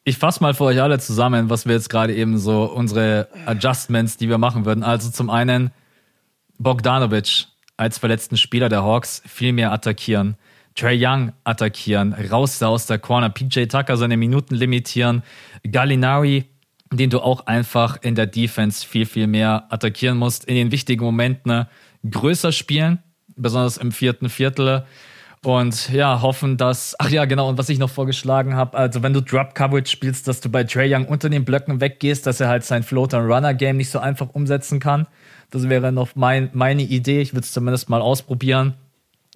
Ich 0.04 0.18
fasse 0.18 0.42
mal 0.42 0.56
für 0.56 0.64
euch 0.64 0.82
alle 0.82 0.98
zusammen, 0.98 1.52
was 1.52 1.68
wir 1.68 1.74
jetzt 1.74 1.90
gerade 1.90 2.16
eben 2.16 2.40
so 2.40 2.64
unsere 2.64 3.28
Adjustments, 3.46 4.18
die 4.18 4.28
wir 4.28 4.40
machen 4.40 4.66
würden. 4.66 4.84
Also 4.84 5.12
zum 5.12 5.30
einen 5.30 5.70
Bogdanovic 6.58 7.48
als 7.78 8.00
verletzten 8.00 8.38
Spieler 8.38 8.70
der 8.70 8.84
Hawks 8.84 9.22
viel 9.28 9.54
mehr 9.54 9.72
attackieren. 9.72 10.36
Trey 10.76 10.98
Young 11.02 11.32
attackieren, 11.46 12.14
raus 12.14 12.62
aus 12.62 12.86
der 12.86 13.00
Corner, 13.00 13.30
PJ 13.30 13.66
Tucker 13.66 13.96
seine 13.96 14.18
Minuten 14.18 14.56
limitieren, 14.56 15.24
Gallinari, 15.64 16.46
den 16.92 17.10
du 17.10 17.22
auch 17.22 17.48
einfach 17.48 17.98
in 18.02 18.16
der 18.16 18.28
Defense 18.28 18.86
viel, 18.86 19.06
viel 19.06 19.28
mehr 19.28 19.68
attackieren 19.70 20.18
musst, 20.18 20.46
in 20.46 20.56
den 20.56 20.72
wichtigen 20.72 21.04
Momenten 21.04 21.66
größer 22.10 22.52
spielen, 22.52 23.00
besonders 23.36 23.78
im 23.78 23.92
vierten 23.94 24.30
Viertel. 24.30 24.86
Und 25.44 25.92
ja, 25.92 26.22
hoffen, 26.22 26.58
dass, 26.58 26.96
ach 26.98 27.10
ja, 27.10 27.26
genau, 27.26 27.48
und 27.48 27.58
was 27.58 27.70
ich 27.70 27.78
noch 27.78 27.90
vorgeschlagen 27.90 28.56
habe, 28.56 28.78
also 28.78 29.04
wenn 29.04 29.14
du 29.14 29.22
Drop 29.22 29.54
Coverage 29.54 29.92
spielst, 29.92 30.28
dass 30.28 30.42
du 30.42 30.50
bei 30.50 30.64
Trey 30.64 30.94
Young 30.94 31.06
unter 31.06 31.30
den 31.30 31.46
Blöcken 31.46 31.80
weggehst, 31.80 32.26
dass 32.26 32.40
er 32.40 32.50
halt 32.50 32.64
sein 32.64 32.84
Floater-Runner-Game 32.84 33.78
nicht 33.78 33.92
so 33.92 34.00
einfach 34.00 34.30
umsetzen 34.34 34.80
kann. 34.80 35.08
Das 35.52 35.70
wäre 35.70 35.92
noch 35.92 36.16
mein, 36.16 36.50
meine 36.54 36.82
Idee. 36.82 37.22
Ich 37.22 37.34
würde 37.34 37.46
es 37.46 37.52
zumindest 37.52 37.90
mal 37.90 38.02
ausprobieren. 38.02 38.74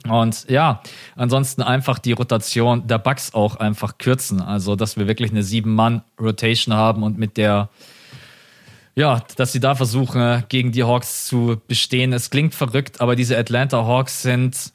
Und 0.08 0.50
ja, 0.50 0.82
ansonsten 1.16 1.62
einfach 1.62 2.00
die 2.00 2.14
Rotation 2.14 2.88
der 2.88 3.00
Bugs 3.00 3.34
auch 3.34 3.58
einfach 3.58 3.98
kürzen. 3.98 4.42
Also, 4.42 4.76
dass 4.76 4.98
wir 4.98 5.08
wirklich 5.08 5.32
eine 5.32 5.44
Sieben-Mann-Rotation 5.44 6.74
haben 6.74 7.04
und 7.04 7.18
mit 7.18 7.36
der, 7.38 7.70
ja, 8.96 9.22
dass 9.36 9.52
sie 9.52 9.60
da 9.60 9.76
versuchen, 9.76 10.44
gegen 10.48 10.72
die 10.72 10.84
Hawks 10.84 11.26
zu 11.26 11.62
bestehen. 11.68 12.14
Es 12.14 12.30
klingt 12.30 12.56
verrückt, 12.56 13.02
aber 13.02 13.16
diese 13.16 13.38
Atlanta 13.38 13.86
Hawks 13.86 14.22
sind, 14.22 14.72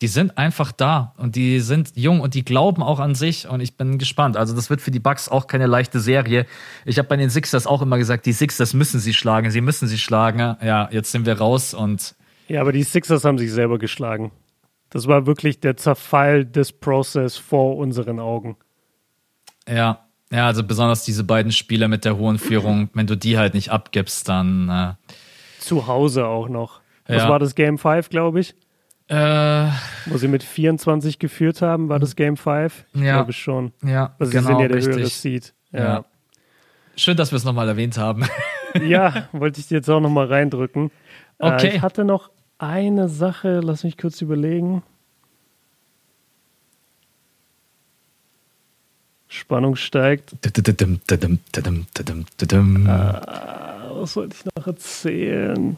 die 0.00 0.06
sind 0.06 0.38
einfach 0.38 0.72
da 0.72 1.12
und 1.18 1.36
die 1.36 1.60
sind 1.60 1.92
jung 1.96 2.20
und 2.20 2.34
die 2.34 2.44
glauben 2.44 2.82
auch 2.82 3.00
an 3.00 3.14
sich 3.14 3.48
und 3.48 3.60
ich 3.60 3.76
bin 3.76 3.98
gespannt. 3.98 4.38
Also, 4.38 4.54
das 4.54 4.70
wird 4.70 4.80
für 4.80 4.90
die 4.90 5.00
Bugs 5.00 5.28
auch 5.28 5.46
keine 5.46 5.66
leichte 5.66 6.00
Serie. 6.00 6.46
Ich 6.86 6.98
habe 6.98 7.08
bei 7.08 7.16
den 7.18 7.28
Sixers 7.28 7.66
auch 7.66 7.82
immer 7.82 7.98
gesagt, 7.98 8.24
die 8.24 8.32
Sixers 8.32 8.72
müssen 8.72 8.98
sie 8.98 9.12
schlagen, 9.12 9.50
sie 9.50 9.60
müssen 9.60 9.88
sie 9.88 9.98
schlagen. 9.98 10.56
Ja, 10.62 10.88
jetzt 10.90 11.12
sind 11.12 11.26
wir 11.26 11.36
raus 11.38 11.74
und 11.74 12.14
ja, 12.48 12.60
aber 12.60 12.72
die 12.72 12.82
Sixers 12.82 13.24
haben 13.24 13.38
sich 13.38 13.52
selber 13.52 13.78
geschlagen. 13.78 14.32
Das 14.90 15.06
war 15.06 15.26
wirklich 15.26 15.60
der 15.60 15.76
Zerfall 15.76 16.44
des 16.44 16.72
Prozess 16.72 17.36
vor 17.36 17.76
unseren 17.76 18.18
Augen. 18.20 18.56
Ja, 19.68 20.08
ja, 20.30 20.46
also 20.46 20.62
besonders 20.62 21.04
diese 21.04 21.24
beiden 21.24 21.52
Spieler 21.52 21.88
mit 21.88 22.04
der 22.04 22.16
hohen 22.16 22.38
Führung, 22.38 22.90
wenn 22.94 23.06
du 23.06 23.16
die 23.16 23.38
halt 23.38 23.54
nicht 23.54 23.70
abgibst, 23.70 24.28
dann. 24.28 24.68
Äh 24.68 24.94
Zu 25.58 25.86
Hause 25.86 26.26
auch 26.26 26.48
noch. 26.48 26.80
Was 27.06 27.22
ja. 27.22 27.28
war 27.28 27.38
das 27.38 27.54
Game 27.54 27.78
5, 27.78 28.10
glaube 28.10 28.40
ich? 28.40 28.54
Äh, 29.08 29.68
Wo 30.06 30.18
sie 30.18 30.28
mit 30.28 30.42
24 30.42 31.18
geführt 31.18 31.62
haben, 31.62 31.88
war 31.88 31.98
das 31.98 32.14
Game 32.14 32.36
5? 32.36 32.84
Ich 32.92 33.00
ja. 33.00 33.14
glaube 33.14 33.32
schon. 33.32 33.72
Ja, 33.82 34.14
also 34.18 34.30
genau, 34.30 34.42
sie 34.42 34.46
sind 34.48 34.60
ja 34.60 34.68
der 34.68 34.76
richtig. 34.76 34.94
höhere 34.96 35.08
Seed. 35.08 35.54
Ja. 35.72 35.80
ja. 35.80 36.04
Schön, 36.96 37.16
dass 37.16 37.32
wir 37.32 37.36
es 37.36 37.44
nochmal 37.44 37.68
erwähnt 37.68 37.96
haben. 37.96 38.26
ja, 38.82 39.28
wollte 39.32 39.60
ich 39.60 39.68
dir 39.68 39.76
jetzt 39.76 39.88
auch 39.88 40.00
nochmal 40.00 40.26
reindrücken. 40.26 40.90
Äh, 41.38 41.52
okay. 41.52 41.68
Äh, 41.68 41.76
ich 41.76 41.82
hatte 41.82 42.04
noch 42.04 42.30
eine 42.58 43.08
Sache, 43.08 43.60
lass 43.60 43.84
mich 43.84 43.96
kurz 43.96 44.20
überlegen. 44.20 44.82
Spannung 49.28 49.76
steigt. 49.76 50.32
Ah, 52.86 53.90
was 53.92 54.16
wollte 54.16 54.36
ich 54.38 54.44
noch 54.56 54.66
erzählen? 54.66 55.76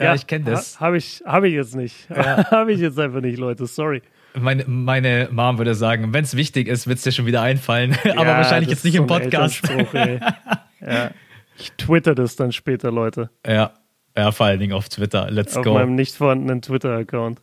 Ja, 0.00 0.06
ja 0.06 0.14
ich 0.14 0.26
kenne 0.26 0.46
das. 0.46 0.80
Ha, 0.80 0.86
Habe 0.86 0.96
ich, 0.96 1.22
hab 1.24 1.44
ich 1.44 1.52
jetzt 1.52 1.74
nicht. 1.74 2.08
Ja. 2.10 2.50
Habe 2.50 2.72
ich 2.72 2.80
jetzt 2.80 2.98
einfach 2.98 3.20
nicht, 3.20 3.38
Leute. 3.38 3.66
Sorry. 3.66 4.02
Meine, 4.34 4.64
meine 4.66 5.28
Mom 5.30 5.58
würde 5.58 5.74
sagen, 5.74 6.12
wenn 6.12 6.24
es 6.24 6.36
wichtig 6.36 6.68
ist, 6.68 6.86
wird 6.86 6.98
es 6.98 7.04
dir 7.04 7.12
schon 7.12 7.26
wieder 7.26 7.42
einfallen. 7.42 7.96
Ja, 8.04 8.12
Aber 8.12 8.26
wahrscheinlich 8.26 8.70
jetzt 8.70 8.84
nicht 8.84 8.94
im 8.94 9.06
Podcast. 9.06 9.62
ja. 10.80 11.10
Ich 11.58 11.72
twitter 11.72 12.14
das 12.14 12.36
dann 12.36 12.52
später, 12.52 12.92
Leute. 12.92 13.30
Ja. 13.46 13.72
Ja, 14.18 14.32
vor 14.32 14.46
allen 14.46 14.58
Dingen 14.58 14.72
auf 14.72 14.88
Twitter. 14.88 15.30
Let's 15.30 15.56
auf 15.56 15.62
go. 15.62 15.70
Auf 15.70 15.76
meinem 15.76 15.94
nicht 15.94 16.16
vorhandenen 16.16 16.60
Twitter-Account. 16.60 17.40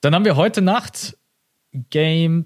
Dann 0.00 0.14
haben 0.14 0.24
wir 0.24 0.36
heute 0.36 0.62
Nacht 0.62 1.18
Game 1.72 2.44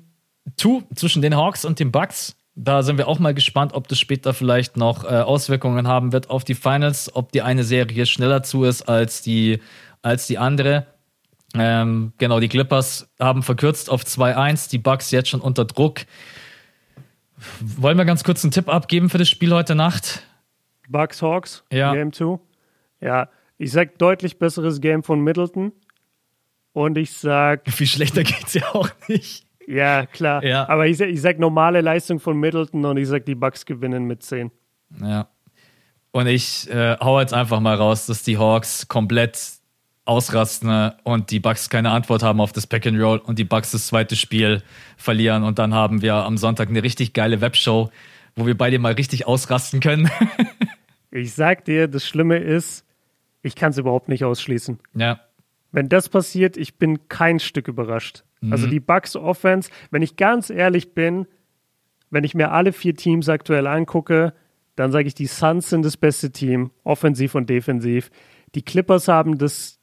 2 0.57 0.85
zwischen 0.95 1.21
den 1.21 1.37
Hawks 1.37 1.67
und 1.67 1.79
den 1.79 1.93
Bucks. 1.93 2.35
Da 2.55 2.83
sind 2.83 2.97
wir 2.97 3.09
auch 3.09 3.19
mal 3.19 3.35
gespannt, 3.35 3.75
ob 3.75 3.89
das 3.89 3.99
später 3.99 4.33
vielleicht 4.33 4.79
noch 4.79 5.05
äh, 5.05 5.09
Auswirkungen 5.09 5.87
haben 5.87 6.13
wird 6.15 6.31
auf 6.31 6.45
die 6.45 6.55
Finals, 6.55 7.15
ob 7.15 7.31
die 7.33 7.43
eine 7.43 7.63
Serie 7.63 8.07
schneller 8.07 8.43
zu 8.43 8.65
ist 8.65 8.89
als 8.89 9.21
die, 9.21 9.61
als 10.01 10.27
die 10.27 10.39
andere. 10.39 10.87
Ähm, 11.55 12.15
genau, 12.17 12.41
die 12.41 12.49
Clippers 12.49 13.11
haben 13.21 13.43
verkürzt 13.43 13.91
auf 13.91 14.03
2-1, 14.03 14.71
die 14.71 14.79
Bucks 14.79 15.11
jetzt 15.11 15.29
schon 15.29 15.43
unter 15.43 15.67
Druck. 15.67 16.01
Wollen 17.61 17.99
wir 17.99 18.07
ganz 18.07 18.25
kurz 18.25 18.45
einen 18.45 18.51
Tipp 18.51 18.71
abgeben 18.71 19.11
für 19.11 19.19
das 19.19 19.29
Spiel 19.29 19.53
heute 19.53 19.75
Nacht? 19.75 20.23
Bucks 20.89 21.21
Hawks, 21.21 21.65
Ja. 21.71 21.93
Game 21.93 22.15
2. 22.15 22.39
Ja, 23.03 23.29
ich 23.63 23.73
sag 23.73 23.99
deutlich 23.99 24.39
besseres 24.39 24.81
Game 24.81 25.03
von 25.03 25.21
Middleton. 25.21 25.73
Und 26.73 26.99
ich 26.99 27.13
sag, 27.13 27.71
Viel 27.71 27.87
schlechter 27.87 28.25
geht's 28.25 28.55
ja 28.55 28.75
auch 28.75 28.89
nicht. 29.09 29.47
ja, 29.67 30.07
klar. 30.07 30.45
Ja. 30.45 30.69
Aber 30.69 30.87
ich 30.87 30.97
sag, 30.97 31.09
ich 31.09 31.21
sag 31.21 31.39
normale 31.39 31.81
Leistung 31.81 32.19
von 32.19 32.39
Middleton 32.39 32.85
und 32.85 32.97
ich 32.97 33.09
sag, 33.09 33.25
die 33.27 33.35
Bucks 33.35 33.65
gewinnen 33.65 34.05
mit 34.05 34.23
10. 34.23 34.51
Ja. 35.01 35.29
Und 36.11 36.27
ich 36.27 36.69
äh, 36.71 36.97
hau 37.01 37.21
jetzt 37.21 37.33
einfach 37.33 37.61
mal 37.61 37.77
raus, 37.77 38.07
dass 38.07 38.23
die 38.23 38.37
Hawks 38.37 38.89
komplett 38.89 39.39
ausrasten 40.05 40.69
äh, 40.69 40.91
und 41.05 41.31
die 41.31 41.39
Bucks 41.39 41.71
keine 41.71 41.91
Antwort 41.91 42.23
haben 42.23 42.41
auf 42.41 42.53
das 42.53 42.67
Pack 42.67 42.87
and 42.87 43.01
Roll 43.01 43.19
und 43.19 43.39
die 43.39 43.45
Bucks 43.45 43.71
das 43.71 43.87
zweite 43.87 44.17
Spiel 44.17 44.63
verlieren 44.97 45.45
und 45.45 45.59
dann 45.61 45.73
haben 45.73 46.03
wir 46.03 46.15
am 46.15 46.37
Sonntag 46.37 46.69
eine 46.69 46.83
richtig 46.83 47.13
geile 47.13 47.41
Webshow, 47.41 47.91
wo 48.35 48.45
wir 48.45 48.59
beide 48.59 48.79
mal 48.81 48.95
richtig 48.95 49.27
ausrasten 49.27 49.81
können. 49.81 50.11
Ich 51.15 51.35
sag 51.35 51.67
dir, 51.67 51.89
das 51.89 52.09
Schlimme 52.09 52.39
ist, 52.39 52.87
ich 53.43 53.55
kann 53.55 53.71
es 53.71 53.79
überhaupt 53.79 54.09
nicht 54.09 54.25
ausschließen. 54.25 54.79
ja. 54.95 55.21
Wenn 55.75 55.89
das 55.89 56.11
passiert, 56.11 56.59
ich 56.59 56.77
bin 56.77 57.09
kein 57.09 57.41
Stück 57.41 57.67
überrascht. 57.67 58.25
Also 58.51 58.67
die 58.67 58.79
Bucks 58.79 59.17
Offense, 59.17 59.71
wenn 59.91 60.03
ich 60.03 60.17
ganz 60.17 60.51
ehrlich 60.51 60.93
bin, 60.93 61.27
wenn 62.11 62.25
ich 62.25 62.35
mir 62.35 62.51
alle 62.51 62.73
vier 62.75 62.95
Teams 62.95 63.31
aktuell 63.31 63.67
angucke, 63.67 64.35
dann 64.77 64.93
sage 64.93 65.09
ich, 65.09 65.15
die 65.15 65.27
Suns 65.27 65.71
sind 65.71 65.83
das 65.85 65.97
beste 65.97 66.31
Team, 66.31 66.73
offensiv 66.85 67.35
und 67.35 67.49
defensiv. 67.49 68.11
Die 68.55 68.63
Clippers 68.63 69.09
haben 69.09 69.39
das 69.39 69.81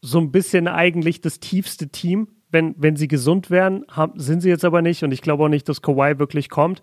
so 0.00 0.18
ein 0.20 0.32
bisschen 0.32 0.68
eigentlich 0.68 1.20
das 1.20 1.40
tiefste 1.40 1.88
Team. 1.88 2.28
Wenn, 2.50 2.74
wenn 2.78 2.96
sie 2.96 3.08
gesund 3.08 3.50
wären, 3.50 3.84
haben, 3.90 4.18
sind 4.18 4.40
sie 4.40 4.48
jetzt 4.48 4.64
aber 4.64 4.80
nicht. 4.80 5.02
Und 5.02 5.12
ich 5.12 5.20
glaube 5.20 5.44
auch 5.44 5.48
nicht, 5.48 5.68
dass 5.68 5.82
Kawhi 5.82 6.18
wirklich 6.18 6.48
kommt. 6.48 6.82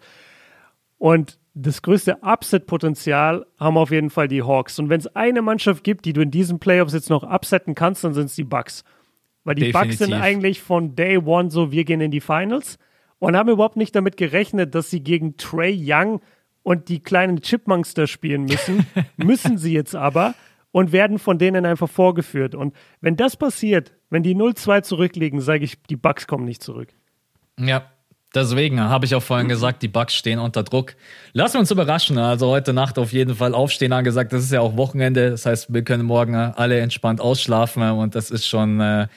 Und 0.97 1.39
das 1.53 1.81
größte 1.81 2.19
Upset-Potenzial 2.21 3.45
haben 3.59 3.77
auf 3.77 3.91
jeden 3.91 4.09
Fall 4.09 4.27
die 4.27 4.43
Hawks. 4.43 4.79
Und 4.79 4.89
wenn 4.89 4.99
es 4.99 5.07
eine 5.15 5.41
Mannschaft 5.41 5.83
gibt, 5.83 6.05
die 6.05 6.13
du 6.13 6.21
in 6.21 6.31
diesen 6.31 6.59
Playoffs 6.59 6.93
jetzt 6.93 7.09
noch 7.09 7.23
upsetten 7.23 7.75
kannst, 7.75 8.03
dann 8.03 8.13
sind 8.13 8.25
es 8.25 8.35
die 8.35 8.43
Bucks. 8.43 8.83
Weil 9.43 9.55
die 9.55 9.71
Bucks 9.71 9.97
sind 9.97 10.11
Definitiv. 10.11 10.23
eigentlich 10.23 10.61
von 10.61 10.95
Day 10.95 11.17
One 11.17 11.51
so, 11.51 11.71
wir 11.71 11.83
gehen 11.83 11.99
in 11.99 12.11
die 12.11 12.21
Finals 12.21 12.77
und 13.19 13.35
haben 13.35 13.49
überhaupt 13.49 13.75
nicht 13.75 13.95
damit 13.95 14.17
gerechnet, 14.17 14.75
dass 14.75 14.89
sie 14.89 15.03
gegen 15.03 15.35
Trey 15.37 15.77
Young 15.77 16.21
und 16.63 16.89
die 16.89 17.01
kleinen 17.01 17.41
Chipmunks 17.41 17.93
da 17.95 18.07
spielen 18.07 18.45
müssen. 18.45 18.85
müssen 19.17 19.57
sie 19.57 19.73
jetzt 19.73 19.95
aber 19.95 20.35
und 20.71 20.91
werden 20.91 21.19
von 21.19 21.37
denen 21.37 21.65
einfach 21.65 21.89
vorgeführt. 21.89 22.55
Und 22.55 22.75
wenn 23.01 23.17
das 23.17 23.35
passiert, 23.35 23.91
wenn 24.09 24.23
die 24.23 24.35
0-2 24.35 24.83
zurückliegen, 24.83 25.41
sage 25.41 25.65
ich, 25.65 25.81
die 25.83 25.97
Bucks 25.97 26.27
kommen 26.27 26.45
nicht 26.45 26.63
zurück. 26.63 26.89
Ja, 27.59 27.91
deswegen 28.33 28.79
habe 28.79 29.05
ich 29.05 29.15
auch 29.15 29.23
vorhin 29.23 29.47
gesagt, 29.47 29.81
die 29.83 29.87
Bucks 29.87 30.13
stehen 30.15 30.39
unter 30.39 30.63
Druck. 30.63 30.95
Lassen 31.33 31.55
wir 31.55 31.59
uns 31.61 31.71
überraschen. 31.71 32.17
Also 32.17 32.47
heute 32.49 32.73
Nacht 32.73 32.97
auf 32.97 33.13
jeden 33.13 33.35
Fall 33.35 33.53
aufstehen 33.53 33.93
angesagt. 33.93 34.33
Das 34.33 34.43
ist 34.43 34.51
ja 34.51 34.61
auch 34.61 34.77
Wochenende. 34.77 35.31
Das 35.31 35.45
heißt, 35.45 35.73
wir 35.73 35.83
können 35.83 36.05
morgen 36.05 36.35
alle 36.35 36.79
entspannt 36.79 37.21
ausschlafen 37.21 37.83
und 37.91 38.15
das 38.15 38.31
ist 38.31 38.47
schon 38.47 38.79
äh, 38.79 39.07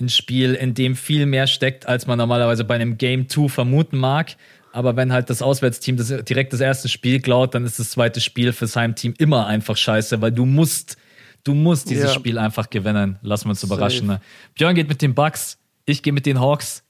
ein 0.00 0.08
Spiel, 0.08 0.54
in 0.54 0.74
dem 0.74 0.96
viel 0.96 1.26
mehr 1.26 1.46
steckt, 1.46 1.86
als 1.86 2.06
man 2.06 2.18
normalerweise 2.18 2.64
bei 2.64 2.74
einem 2.74 2.98
Game 2.98 3.28
2 3.28 3.48
vermuten 3.48 3.98
mag. 3.98 4.36
Aber 4.72 4.96
wenn 4.96 5.12
halt 5.12 5.28
das 5.28 5.42
Auswärtsteam 5.42 5.98
das, 5.98 6.08
direkt 6.24 6.52
das 6.54 6.60
erste 6.60 6.88
Spiel 6.88 7.20
klaut, 7.20 7.54
dann 7.54 7.66
ist 7.66 7.78
das 7.78 7.90
zweite 7.90 8.20
Spiel 8.20 8.52
fürs 8.52 8.74
Heimteam 8.74 9.14
immer 9.18 9.46
einfach 9.46 9.76
scheiße, 9.76 10.22
weil 10.22 10.32
du 10.32 10.46
musst, 10.46 10.96
du 11.44 11.54
musst 11.54 11.90
dieses 11.90 12.06
Ja. 12.06 12.14
Spiel 12.14 12.38
einfach 12.38 12.70
gewinnen. 12.70 13.18
Lassen 13.20 13.44
wir 13.46 13.50
uns 13.50 13.60
Safe. 13.60 13.72
überraschen. 13.74 14.06
Ne? 14.06 14.20
Björn 14.54 14.74
geht 14.74 14.88
mit 14.88 15.02
den 15.02 15.14
Bucks, 15.14 15.58
ich 15.84 16.02
gehe 16.02 16.14
mit 16.14 16.24
den 16.24 16.40
Hawks. 16.40 16.84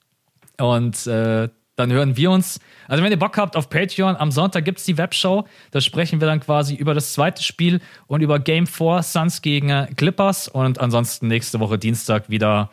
Und 0.59 1.07
äh, 1.09 1.49
dann 1.77 1.91
hören 1.91 2.17
wir 2.17 2.31
uns. 2.31 2.61
Also, 2.87 3.03
wenn 3.03 3.11
ihr 3.11 3.19
Bock 3.19 3.37
habt 3.39 3.57
auf 3.57 3.71
Patreon, 3.71 4.17
am 4.17 4.31
Sonntag 4.31 4.65
gibt 4.65 4.79
es 4.79 4.85
die 4.85 4.99
Webshow. 4.99 5.47
Da 5.71 5.81
sprechen 5.81 6.21
wir 6.21 6.27
dann 6.27 6.41
quasi 6.41 6.75
über 6.75 6.95
das 6.95 7.15
zweite 7.15 7.43
Spiel 7.43 7.81
und 8.07 8.21
über 8.21 8.39
Game 8.39 8.67
4 8.67 9.03
Suns 9.03 9.41
gegen 9.43 9.71
äh, 9.71 9.89
Clippers. 9.97 10.49
Und 10.49 10.81
ansonsten 10.81 11.29
nächste 11.29 11.61
Woche 11.61 11.79
Dienstag 11.79 12.29
wieder. 12.29 12.71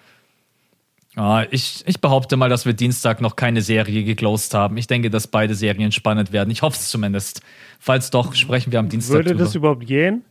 Ah, 1.15 1.45
ich, 1.49 1.83
ich 1.85 1.99
behaupte 1.99 2.37
mal, 2.37 2.49
dass 2.49 2.65
wir 2.65 2.73
Dienstag 2.73 3.19
noch 3.19 3.35
keine 3.35 3.61
Serie 3.61 4.03
geclosed 4.03 4.53
haben. 4.53 4.77
Ich 4.77 4.87
denke, 4.87 5.09
dass 5.09 5.27
beide 5.27 5.55
Serien 5.55 5.91
spannend 5.91 6.31
werden. 6.31 6.51
Ich 6.51 6.61
hoffe 6.61 6.77
es 6.77 6.89
zumindest. 6.89 7.41
Falls 7.79 8.09
doch, 8.11 8.35
sprechen 8.35 8.71
wir 8.71 8.79
am 8.79 8.89
Dienstag 8.89 9.15
Würde 9.15 9.31
drüber. 9.31 9.43
das 9.43 9.55
überhaupt 9.55 9.85
gehen? 9.85 10.23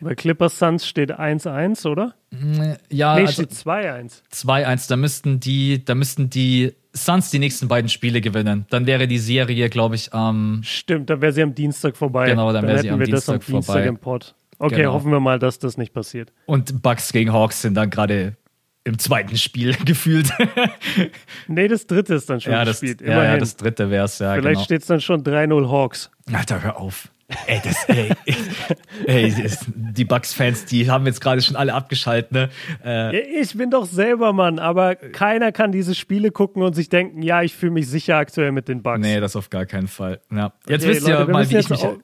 Bei 0.00 0.14
Clippers 0.14 0.58
Suns 0.58 0.86
steht 0.86 1.12
1-1, 1.18 1.86
oder? 1.88 2.14
ja, 2.90 3.14
Nee, 3.14 3.22
also 3.22 3.32
steht 3.32 3.52
2-1. 3.52 4.22
2-1. 4.32 4.88
Da 4.88 4.96
müssten 4.96 5.40
die, 5.40 5.84
da 5.84 5.94
müssten 5.94 6.28
die 6.30 6.74
Suns 6.92 7.30
die 7.30 7.38
nächsten 7.38 7.68
beiden 7.68 7.88
Spiele 7.88 8.20
gewinnen. 8.20 8.66
Dann 8.70 8.86
wäre 8.86 9.06
die 9.08 9.18
Serie, 9.18 9.68
glaube 9.70 9.94
ich, 9.94 10.12
am 10.14 10.60
Stimmt, 10.64 11.10
dann 11.10 11.20
wäre 11.20 11.32
sie 11.32 11.42
am 11.42 11.54
Dienstag 11.54 11.96
vorbei. 11.96 12.26
Genau, 12.30 12.52
dann 12.52 12.66
wäre 12.66 12.78
sie 12.78 12.86
hätten 12.88 12.94
am 12.94 13.00
wir 13.00 13.06
das 13.08 13.28
am 13.28 13.34
Dienstag 13.38 13.46
Dienstag 13.54 13.72
vorbei. 13.74 13.88
im 13.88 13.96
Pod. 13.98 14.34
Okay, 14.58 14.76
Genau. 14.76 14.92
hoffen 14.94 15.10
wir 15.12 15.20
mal, 15.20 15.38
dass 15.38 15.58
das 15.58 15.76
nicht 15.76 15.92
passiert. 15.92 16.32
Und 16.46 16.82
Bucks 16.82 17.12
gegen 17.12 17.32
Hawks 17.32 17.60
sind 17.62 17.74
dann 17.74 17.90
gerade 17.90 18.36
im 18.84 18.98
zweiten 18.98 19.36
Spiel 19.36 19.74
gefühlt. 19.84 20.30
Nee, 21.48 21.68
das 21.68 21.86
dritte 21.86 22.14
ist 22.14 22.30
dann 22.30 22.40
schon 22.40 22.52
ja, 22.52 22.64
das, 22.64 22.80
gespielt. 22.80 23.06
ja, 23.06 23.24
ja, 23.24 23.36
das 23.36 23.56
dritte 23.56 23.90
wäre 23.90 24.04
es, 24.04 24.18
ja. 24.18 24.34
Vielleicht 24.34 24.54
genau. 24.54 24.64
steht 24.64 24.80
es 24.82 24.86
dann 24.86 25.00
schon 25.00 25.22
3-0 25.22 25.68
Hawks. 25.70 26.10
Alter, 26.32 26.62
hör 26.62 26.78
auf. 26.80 27.08
Ey, 27.46 27.60
das, 27.64 27.84
ey, 27.88 28.12
ey, 29.06 29.42
das, 29.42 29.66
die 29.74 30.04
Bucks-Fans, 30.04 30.64
die 30.66 30.88
haben 30.90 31.06
jetzt 31.06 31.20
gerade 31.20 31.40
schon 31.42 31.56
alle 31.56 31.74
abgeschaltet, 31.74 32.30
ne? 32.30 32.48
Äh, 32.84 33.18
ich 33.40 33.56
bin 33.56 33.70
doch 33.70 33.84
selber 33.86 34.32
Mann, 34.32 34.58
aber 34.60 34.94
keiner 34.94 35.50
kann 35.50 35.72
diese 35.72 35.94
Spiele 35.96 36.30
gucken 36.30 36.62
und 36.62 36.74
sich 36.74 36.88
denken, 36.88 37.22
ja, 37.22 37.42
ich 37.42 37.54
fühle 37.54 37.72
mich 37.72 37.88
sicher 37.88 38.16
aktuell 38.16 38.52
mit 38.52 38.68
den 38.68 38.82
Bucks. 38.82 39.00
nee, 39.00 39.18
das 39.18 39.34
auf 39.34 39.50
gar 39.50 39.66
keinen 39.66 39.88
Fall. 39.88 40.20
Ja. 40.30 40.52
Jetzt 40.68 40.84
Okay, 40.84 40.94
wisst 40.94 41.08
ihr 41.08 41.14
Leute, 41.14 41.26
wir 41.28 41.32
mal, 41.32 41.50
wie 41.50 41.56
ich 41.56 41.68
mich. 41.68 41.82
auch- 41.84 41.96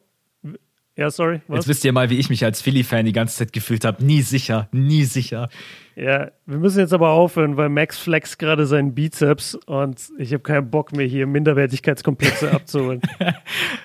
Ja, 0.94 1.10
sorry. 1.10 1.40
Was? 1.48 1.58
Jetzt 1.60 1.68
wisst 1.68 1.84
ihr 1.86 1.92
mal, 1.92 2.10
wie 2.10 2.18
ich 2.18 2.28
mich 2.28 2.44
als 2.44 2.60
Philly-Fan 2.60 3.06
die 3.06 3.12
ganze 3.12 3.38
Zeit 3.38 3.52
gefühlt 3.54 3.84
habe. 3.86 4.04
Nie 4.04 4.20
sicher, 4.20 4.68
nie 4.72 5.04
sicher. 5.04 5.48
Ja, 5.96 6.30
wir 6.46 6.58
müssen 6.58 6.80
jetzt 6.80 6.92
aber 6.92 7.10
aufhören, 7.10 7.56
weil 7.56 7.68
Max 7.70 7.98
flex 7.98 8.36
gerade 8.36 8.66
seinen 8.66 8.94
Bizeps 8.94 9.54
und 9.54 10.00
ich 10.18 10.32
habe 10.32 10.42
keinen 10.42 10.70
Bock 10.70 10.92
mehr 10.92 11.06
hier 11.06 11.26
Minderwertigkeitskomplexe 11.26 12.50
abzuholen. 12.54 13.00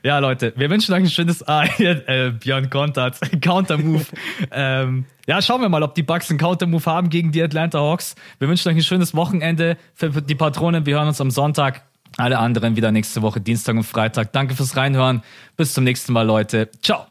Ja, 0.03 0.19
Leute, 0.19 0.53
wir 0.57 0.69
wünschen 0.69 0.93
euch 0.93 1.03
ein 1.03 1.09
schönes 1.09 1.47
Ah, 1.47 1.63
äh, 1.79 2.31
Björn 2.31 2.69
kontert. 2.69 3.19
Counter-Move. 3.41 4.05
ähm, 4.51 5.05
ja, 5.27 5.41
schauen 5.41 5.61
wir 5.61 5.69
mal, 5.69 5.83
ob 5.83 5.95
die 5.95 6.03
Bucks 6.03 6.29
einen 6.29 6.39
Counter-Move 6.39 6.85
haben 6.85 7.09
gegen 7.09 7.31
die 7.31 7.41
Atlanta 7.41 7.79
Hawks. 7.79 8.15
Wir 8.39 8.49
wünschen 8.49 8.69
euch 8.69 8.75
ein 8.75 8.83
schönes 8.83 9.15
Wochenende 9.15 9.77
für 9.93 10.09
die 10.09 10.35
Patronen. 10.35 10.85
Wir 10.85 10.95
hören 10.95 11.07
uns 11.07 11.21
am 11.21 11.31
Sonntag. 11.31 11.83
Alle 12.17 12.39
anderen 12.39 12.75
wieder 12.75 12.91
nächste 12.91 13.21
Woche, 13.21 13.39
Dienstag 13.39 13.75
und 13.75 13.83
Freitag. 13.83 14.33
Danke 14.33 14.55
fürs 14.55 14.75
Reinhören. 14.75 15.21
Bis 15.55 15.73
zum 15.73 15.83
nächsten 15.83 16.13
Mal, 16.13 16.23
Leute. 16.23 16.69
Ciao. 16.81 17.05